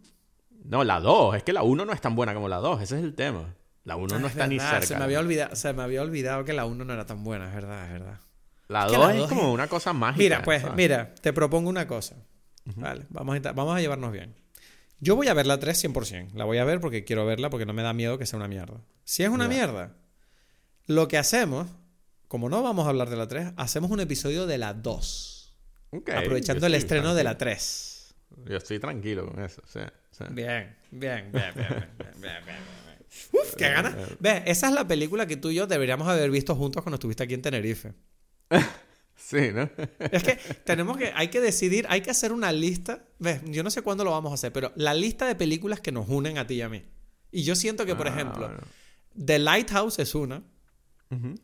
No, 0.63 0.83
la 0.83 0.99
2, 0.99 1.35
es 1.35 1.43
que 1.43 1.53
la 1.53 1.63
1 1.63 1.85
no 1.85 1.93
es 1.93 2.01
tan 2.01 2.15
buena 2.15 2.33
como 2.33 2.47
la 2.49 2.57
2, 2.57 2.81
ese 2.81 2.97
es 2.97 3.03
el 3.03 3.13
tema. 3.13 3.55
La 3.83 3.95
1 3.95 4.19
no 4.19 4.25
Es 4.27 4.31
está 4.33 4.47
ni 4.47 4.59
cerca. 4.59 4.81
Se 4.85 4.95
me, 4.97 5.03
había 5.03 5.19
olvidado, 5.19 5.55
se 5.55 5.73
me 5.73 5.83
había 5.83 6.01
olvidado 6.01 6.43
que 6.45 6.53
la 6.53 6.65
1 6.65 6.83
no 6.85 6.93
era 6.93 7.05
tan 7.05 7.23
buena, 7.23 7.47
es 7.49 7.53
verdad, 7.55 7.85
es 7.85 7.91
verdad. 7.91 8.19
La 8.67 8.85
Es 8.85 8.91
que 8.91 8.97
2 8.97 9.07
la 9.15 9.15
es 9.21 9.27
como 9.29 9.41
es- 9.47 9.53
una 9.53 9.67
cosa 9.67 9.93
mágica. 9.93 10.23
Mira, 10.23 10.41
pues, 10.43 10.61
¿sabes? 10.61 10.77
mira, 10.77 11.13
te 11.15 11.33
propongo 11.33 11.69
una 11.69 11.87
cosa. 11.87 12.15
Vale, 12.75 13.05
vamos 13.09 13.33
a, 13.33 13.37
inta- 13.37 13.51
vamos 13.53 13.75
a 13.75 13.81
llevarnos 13.81 14.11
bien. 14.11 14.35
Yo 14.99 15.15
voy 15.15 15.27
a 15.27 15.33
ver 15.33 15.47
la 15.47 15.59
3 15.59 15.85
100%. 15.85 16.33
La 16.33 16.45
voy 16.45 16.57
a 16.57 16.65
ver 16.65 16.79
porque 16.79 17.03
quiero 17.03 17.25
verla, 17.25 17.49
porque 17.49 17.65
no 17.65 17.73
me 17.73 17.83
da 17.83 17.93
miedo 17.93 18.17
que 18.17 18.25
sea 18.25 18.37
una 18.37 18.47
mierda. 18.47 18.81
Si 19.03 19.23
es 19.23 19.29
una 19.29 19.47
mierda, 19.47 19.95
lo 20.85 21.07
que 21.07 21.17
hacemos, 21.17 21.67
como 22.27 22.49
no 22.49 22.61
vamos 22.61 22.85
a 22.85 22.89
hablar 22.89 23.09
de 23.09 23.15
la 23.15 23.27
3, 23.27 23.53
hacemos 23.57 23.91
un 23.91 23.99
episodio 23.99 24.45
de 24.45 24.57
la 24.57 24.73
2. 24.73 25.57
Okay, 25.91 26.15
aprovechando 26.15 26.67
el 26.67 26.75
estreno 26.75 27.15
de 27.15 27.23
la 27.23 27.37
3. 27.37 28.15
Yo 28.45 28.57
estoy 28.57 28.79
tranquilo 28.79 29.27
con 29.27 29.43
eso. 29.43 29.61
Sí. 29.65 29.79
Bien, 30.31 30.75
bien, 30.91 31.31
bien, 31.31 31.53
bien, 31.55 31.67
bien, 31.69 31.89
bien, 31.97 32.13
bien, 32.19 32.45
bien 32.45 32.79
Uf, 33.33 33.55
qué 33.55 33.69
ganas. 33.69 33.95
Eh, 33.95 34.05
eh. 34.09 34.15
Ve, 34.19 34.43
esa 34.45 34.67
es 34.67 34.73
la 34.73 34.87
película 34.87 35.25
que 35.25 35.37
tú 35.37 35.49
y 35.49 35.55
yo 35.55 35.67
deberíamos 35.67 36.07
haber 36.07 36.29
visto 36.29 36.55
juntos 36.55 36.83
cuando 36.83 36.95
estuviste 36.95 37.23
aquí 37.23 37.33
en 37.33 37.41
Tenerife. 37.41 37.93
Sí, 39.29 39.51
¿no? 39.53 39.69
Es 40.11 40.23
que 40.23 40.35
tenemos 40.65 40.97
que, 40.97 41.11
hay 41.15 41.27
que 41.27 41.39
decidir, 41.39 41.85
hay 41.89 42.01
que 42.01 42.09
hacer 42.09 42.31
una 42.31 42.51
lista. 42.51 43.03
Ves, 43.19 43.41
yo 43.45 43.61
no 43.63 43.69
sé 43.69 43.81
cuándo 43.83 44.03
lo 44.03 44.11
vamos 44.11 44.31
a 44.31 44.33
hacer, 44.35 44.51
pero 44.51 44.71
la 44.75 44.93
lista 44.93 45.27
de 45.27 45.35
películas 45.35 45.79
que 45.81 45.91
nos 45.91 46.09
unen 46.09 46.37
a 46.39 46.47
ti 46.47 46.55
y 46.55 46.61
a 46.63 46.69
mí. 46.69 46.83
Y 47.31 47.43
yo 47.43 47.55
siento 47.55 47.85
que, 47.85 47.95
por 47.95 48.07
Ah, 48.07 48.11
ejemplo, 48.11 48.47
bueno. 48.47 48.63
The 49.23 49.37
Lighthouse 49.39 49.99
es 49.99 50.15
una, 50.15 50.41
Ujú. 51.11 51.35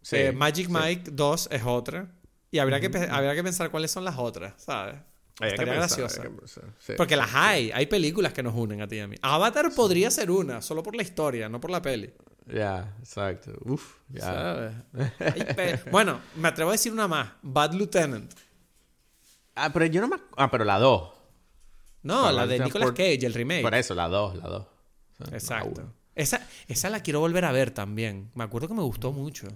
Sí, 0.00 0.16
eh, 0.16 0.32
Magic 0.32 0.66
sí. 0.68 0.72
Mike 0.72 1.10
2 1.12 1.48
es 1.52 1.62
otra, 1.66 2.10
y 2.50 2.58
habría, 2.60 2.80
que, 2.80 2.86
habría 3.10 3.34
que 3.34 3.42
pensar 3.42 3.70
cuáles 3.70 3.90
son 3.90 4.04
las 4.04 4.16
otras, 4.16 4.54
¿sabes? 4.56 4.94
Hay 4.94 5.48
que 5.50 5.54
Estaría 5.54 5.74
pensar, 5.74 5.98
graciosa. 6.00 6.22
hay 6.22 6.28
que 6.30 6.34
pensar, 6.34 6.64
sí. 6.78 6.92
Porque 6.96 7.14
las 7.16 7.28
hay, 7.34 7.70
hay 7.72 7.86
películas 7.86 8.32
que 8.32 8.42
nos 8.42 8.54
unen 8.54 8.80
a 8.80 8.88
ti 8.88 8.96
y 8.96 9.00
a 9.00 9.06
mí. 9.06 9.16
Avatar 9.20 9.70
podría 9.74 10.10
ser 10.10 10.30
una, 10.30 10.62
solo 10.62 10.82
por 10.82 10.96
la 10.96 11.02
historia, 11.02 11.48
no 11.50 11.60
por 11.60 11.70
la 11.70 11.82
peli. 11.82 12.10
Ya, 12.52 12.94
exacto. 13.00 13.52
Uf, 13.64 13.96
ya. 14.08 14.20
¿Sabes? 14.22 15.84
Bueno, 15.90 16.20
me 16.36 16.48
atrevo 16.48 16.70
a 16.70 16.72
decir 16.72 16.92
una 16.92 17.06
más. 17.08 17.30
Bad 17.42 17.74
Lieutenant. 17.74 18.32
Ah, 19.54 19.70
pero 19.72 19.86
yo 19.86 20.00
no 20.00 20.08
me... 20.08 20.16
Ah, 20.36 20.50
pero 20.50 20.64
la 20.64 20.78
2. 20.78 21.12
No, 22.02 22.30
la 22.32 22.46
de 22.46 22.60
Nicolas 22.60 22.88
por- 22.88 22.94
Cage, 22.96 23.26
el 23.26 23.34
remake. 23.34 23.62
Por 23.62 23.74
eso, 23.74 23.94
la 23.94 24.08
2, 24.08 24.36
la 24.36 24.48
2. 24.48 24.66
Exacto. 25.32 25.92
Esa, 26.14 26.40
esa 26.68 26.90
la 26.90 27.00
quiero 27.00 27.20
volver 27.20 27.44
a 27.44 27.52
ver 27.52 27.70
también. 27.70 28.30
Me 28.34 28.44
acuerdo 28.44 28.68
que 28.68 28.74
me 28.74 28.82
gustó 28.82 29.12
mucho. 29.12 29.48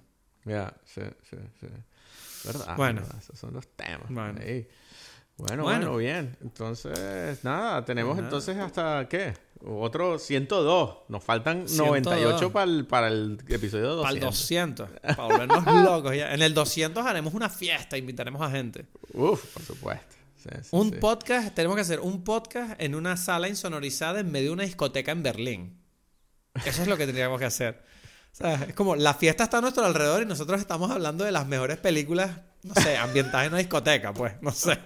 Ya, 0.44 0.74
sí, 0.84 1.02
sí, 1.28 1.36
sí. 1.60 1.66
¿Verdad? 2.44 2.76
Bueno. 2.76 3.00
verdad, 3.02 3.18
Esos 3.18 3.38
son 3.38 3.52
los 3.54 3.68
temas. 3.76 4.08
Bueno. 4.10 4.40
ahí. 4.40 4.68
Bueno, 5.36 5.64
Bueno. 5.64 5.86
bueno, 5.92 5.96
bien. 5.96 6.36
Entonces, 6.42 7.42
nada, 7.42 7.84
tenemos 7.84 8.14
Nada. 8.16 8.28
entonces 8.28 8.56
hasta, 8.58 9.08
¿qué? 9.08 9.34
Otro 9.64 10.18
102. 10.18 10.98
Nos 11.08 11.22
faltan 11.24 11.68
102. 11.68 11.86
98 11.88 12.52
para 12.52 12.64
el, 12.64 12.86
para 12.86 13.08
el 13.08 13.38
episodio 13.48 13.94
200. 13.96 14.02
Para 14.02 14.14
el 14.14 14.20
200. 14.20 14.90
Para 15.16 15.22
volvernos 15.24 15.84
locos 15.84 16.16
ya. 16.16 16.34
En 16.34 16.42
el 16.42 16.52
200 16.54 17.04
haremos 17.06 17.34
una 17.34 17.48
fiesta, 17.48 17.96
invitaremos 17.96 18.42
a 18.42 18.50
gente. 18.50 18.86
Uf, 19.14 19.44
por 19.54 19.62
supuesto. 19.62 20.16
Sí, 20.36 20.48
sí, 20.62 20.68
Un 20.72 20.90
sí. 20.90 20.96
podcast, 21.00 21.54
tenemos 21.54 21.76
que 21.76 21.82
hacer 21.82 22.00
un 22.00 22.24
podcast 22.24 22.74
en 22.80 22.94
una 22.96 23.16
sala 23.16 23.48
insonorizada 23.48 24.18
en 24.20 24.30
medio 24.32 24.48
de 24.48 24.54
una 24.54 24.64
discoteca 24.64 25.12
en 25.12 25.22
Berlín. 25.22 25.78
Eso 26.66 26.82
es 26.82 26.88
lo 26.88 26.96
que 26.96 27.06
tendríamos 27.06 27.38
que 27.38 27.44
hacer. 27.46 27.82
Sea, 28.32 28.54
es 28.68 28.74
como 28.74 28.96
la 28.96 29.12
fiesta 29.14 29.44
está 29.44 29.58
a 29.58 29.60
nuestro 29.60 29.84
alrededor 29.84 30.22
y 30.22 30.26
nosotros 30.26 30.60
estamos 30.60 30.90
hablando 30.90 31.24
de 31.24 31.32
las 31.32 31.46
mejores 31.46 31.76
películas, 31.78 32.30
no 32.62 32.74
sé, 32.74 32.96
ambientadas 32.96 33.46
en 33.46 33.52
una 33.52 33.58
discoteca, 33.58 34.12
pues, 34.14 34.32
no 34.40 34.50
sé. 34.50 34.78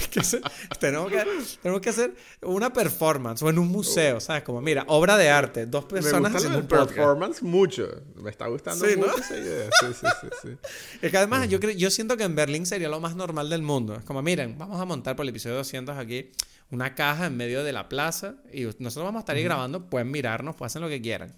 Es 0.00 0.08
que 0.08 0.24
se- 0.24 0.40
tenemos, 0.80 1.10
que, 1.10 1.22
tenemos 1.62 1.82
que 1.82 1.90
hacer 1.90 2.14
una 2.42 2.72
performance 2.72 3.42
o 3.42 3.50
en 3.50 3.58
un 3.58 3.68
museo, 3.68 4.18
¿sabes? 4.20 4.42
Como, 4.42 4.62
mira, 4.62 4.84
obra 4.88 5.16
de 5.18 5.28
arte, 5.30 5.66
dos 5.66 5.84
Me 5.84 6.00
personas 6.00 6.32
gusta 6.32 6.38
haciendo 6.38 6.58
un 6.60 6.66
podcast. 6.68 6.88
performance 6.92 7.42
mucho. 7.42 7.86
Me 8.14 8.30
está 8.30 8.46
gustando 8.46 8.86
Sí, 8.86 8.92
¿no? 8.96 9.06
mucho 9.08 9.18
esa 9.18 9.36
idea. 9.36 9.68
Sí, 9.80 9.86
sí, 10.00 10.06
sí, 10.22 10.28
sí. 10.42 10.48
Es 11.02 11.10
que 11.10 11.18
además 11.18 11.48
yo, 11.50 11.60
cre- 11.60 11.76
yo 11.76 11.90
siento 11.90 12.16
que 12.16 12.24
en 12.24 12.34
Berlín 12.34 12.64
sería 12.64 12.88
lo 12.88 12.98
más 13.00 13.14
normal 13.14 13.50
del 13.50 13.60
mundo. 13.62 13.94
Es 13.96 14.04
como, 14.04 14.22
miren, 14.22 14.56
vamos 14.56 14.80
a 14.80 14.84
montar 14.86 15.16
por 15.16 15.24
el 15.24 15.30
episodio 15.30 15.56
200 15.56 15.98
aquí 15.98 16.30
una 16.70 16.94
caja 16.94 17.26
en 17.26 17.36
medio 17.36 17.62
de 17.64 17.72
la 17.72 17.88
plaza 17.88 18.36
y 18.52 18.62
nosotros 18.64 19.04
vamos 19.04 19.16
a 19.16 19.20
estar 19.20 19.36
ahí 19.36 19.42
grabando, 19.42 19.88
pueden 19.90 20.10
mirarnos, 20.10 20.54
pueden 20.56 20.66
hacer 20.68 20.80
lo 20.82 20.88
que 20.88 21.00
quieran. 21.02 21.34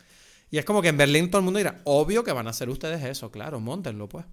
Y 0.51 0.59
es 0.59 0.65
como 0.65 0.83
que 0.83 0.89
en 0.89 0.97
Berlín 0.97 1.31
todo 1.31 1.39
el 1.39 1.45
mundo 1.45 1.59
dirá, 1.59 1.81
obvio 1.85 2.25
que 2.25 2.33
van 2.33 2.47
a 2.47 2.51
hacer 2.51 2.69
ustedes 2.69 3.05
eso, 3.05 3.31
claro, 3.31 3.61
montenlo 3.61 4.09
pues. 4.09 4.25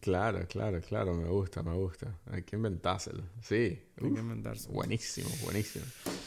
Claro, 0.00 0.44
claro, 0.48 0.80
claro. 0.80 1.14
Me 1.14 1.28
gusta, 1.28 1.62
me 1.62 1.74
gusta. 1.74 2.18
Hay 2.32 2.42
que 2.42 2.56
inventárselo. 2.56 3.22
Sí. 3.42 3.54
Hay 4.00 4.06
Uf, 4.08 4.14
que 4.14 4.20
inventarse. 4.20 4.68
buenísimo, 4.72 5.28
buenísimo. 5.44 5.84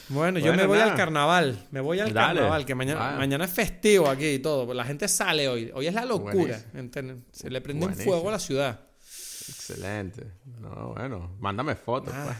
Bueno, 0.10 0.40
yo 0.40 0.45
Bueno, 0.48 0.62
me 0.62 0.68
voy 0.68 0.78
al 0.80 0.95
carnaval, 0.95 1.68
me 1.72 1.82
voy 1.82 1.99
al 1.99 2.14
Dale. 2.14 2.40
carnaval, 2.40 2.66
que 2.66 2.76
mañana, 2.76 3.18
mañana 3.18 3.45
es 3.45 3.52
festivo 3.52 4.07
aquí 4.07 4.28
y 4.28 4.40
todo. 4.40 4.72
La 4.74 4.86
gente 4.86 5.07
sale 5.07 5.49
hoy, 5.49 5.72
hoy 5.74 5.88
es 5.88 5.94
la 5.94 6.06
locura. 6.06 6.57
Se 7.32 7.49
le 7.49 7.60
prende 7.60 7.88
un 7.88 7.95
fuego 7.95 8.30
a 8.30 8.34
la 8.34 8.40
ciudad. 8.40 8.80
Excelente. 9.48 10.32
No, 10.62 10.94
bueno. 10.94 11.36
Mándame 11.40 11.76
fotos, 11.76 12.14
Ah, 12.16 12.24
pues. 12.26 12.38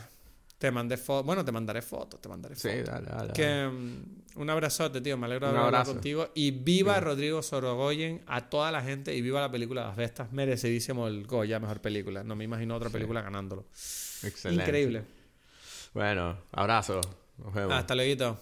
te 0.58 0.72
mandé 0.72 0.96
fotos, 0.96 1.26
bueno, 1.26 1.44
te 1.44 1.52
mandaré 1.52 1.82
fotos, 1.82 2.22
te 2.22 2.30
mandaré 2.30 2.56
Sí, 2.56 2.70
fotos. 2.70 2.86
dale, 2.86 3.08
dale. 3.10 3.34
Que 3.34 3.44
dale. 3.44 3.72
Un 4.36 4.50
abrazote, 4.50 5.02
tío. 5.02 5.18
Me 5.18 5.26
alegro 5.26 5.52
de 5.52 5.58
hablar 5.58 5.86
contigo. 5.86 6.30
Y 6.34 6.52
viva 6.52 7.00
Rodrigo 7.00 7.42
Sorogoyen 7.42 8.22
a 8.28 8.50
toda 8.50 8.72
la 8.72 8.82
gente 8.82 9.16
y 9.16 9.22
viva 9.22 9.42
la 9.42 9.52
película 9.52 9.84
Las 9.86 9.96
Bestas. 9.96 10.32
Merecidísimo 10.32 11.08
el 11.08 11.26
Goya, 11.26 11.60
mejor 11.60 11.82
película. 11.82 12.24
No 12.24 12.36
me 12.36 12.44
imagino 12.44 12.76
otra 12.76 12.90
película 12.90 13.22
ganándolo. 13.22 13.66
Excelente. 14.24 14.64
Increíble. 14.64 15.04
Bueno, 15.94 16.38
abrazo. 16.52 17.02
Nos 17.38 17.54
vemos. 17.54 17.74
Hasta 17.74 17.96
luego. 17.96 18.38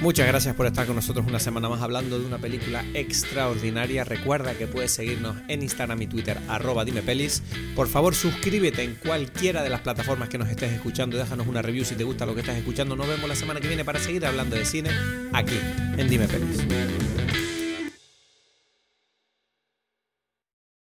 Muchas 0.00 0.26
gracias 0.26 0.54
por 0.54 0.64
estar 0.64 0.86
con 0.86 0.96
nosotros 0.96 1.26
una 1.26 1.38
semana 1.38 1.68
más 1.68 1.82
hablando 1.82 2.18
de 2.18 2.24
una 2.24 2.38
película 2.38 2.82
extraordinaria. 2.94 4.02
Recuerda 4.02 4.54
que 4.54 4.66
puedes 4.66 4.92
seguirnos 4.92 5.36
en 5.46 5.62
Instagram 5.62 6.00
y 6.00 6.06
Twitter, 6.06 6.38
arroba 6.48 6.86
dime 6.86 7.02
pelis. 7.02 7.42
Por 7.76 7.86
favor, 7.86 8.14
suscríbete 8.14 8.82
en 8.82 8.94
cualquiera 8.94 9.62
de 9.62 9.68
las 9.68 9.82
plataformas 9.82 10.30
que 10.30 10.38
nos 10.38 10.48
estés 10.48 10.72
escuchando. 10.72 11.18
Déjanos 11.18 11.46
una 11.46 11.60
review 11.60 11.84
si 11.84 11.96
te 11.96 12.04
gusta 12.04 12.24
lo 12.24 12.34
que 12.34 12.40
estás 12.40 12.56
escuchando. 12.56 12.96
Nos 12.96 13.08
vemos 13.08 13.28
la 13.28 13.36
semana 13.36 13.60
que 13.60 13.68
viene 13.68 13.84
para 13.84 13.98
seguir 13.98 14.24
hablando 14.24 14.56
de 14.56 14.64
cine 14.64 14.88
aquí 15.34 15.58
en 15.98 16.08
Dime 16.08 16.26
Pelis. 16.26 17.29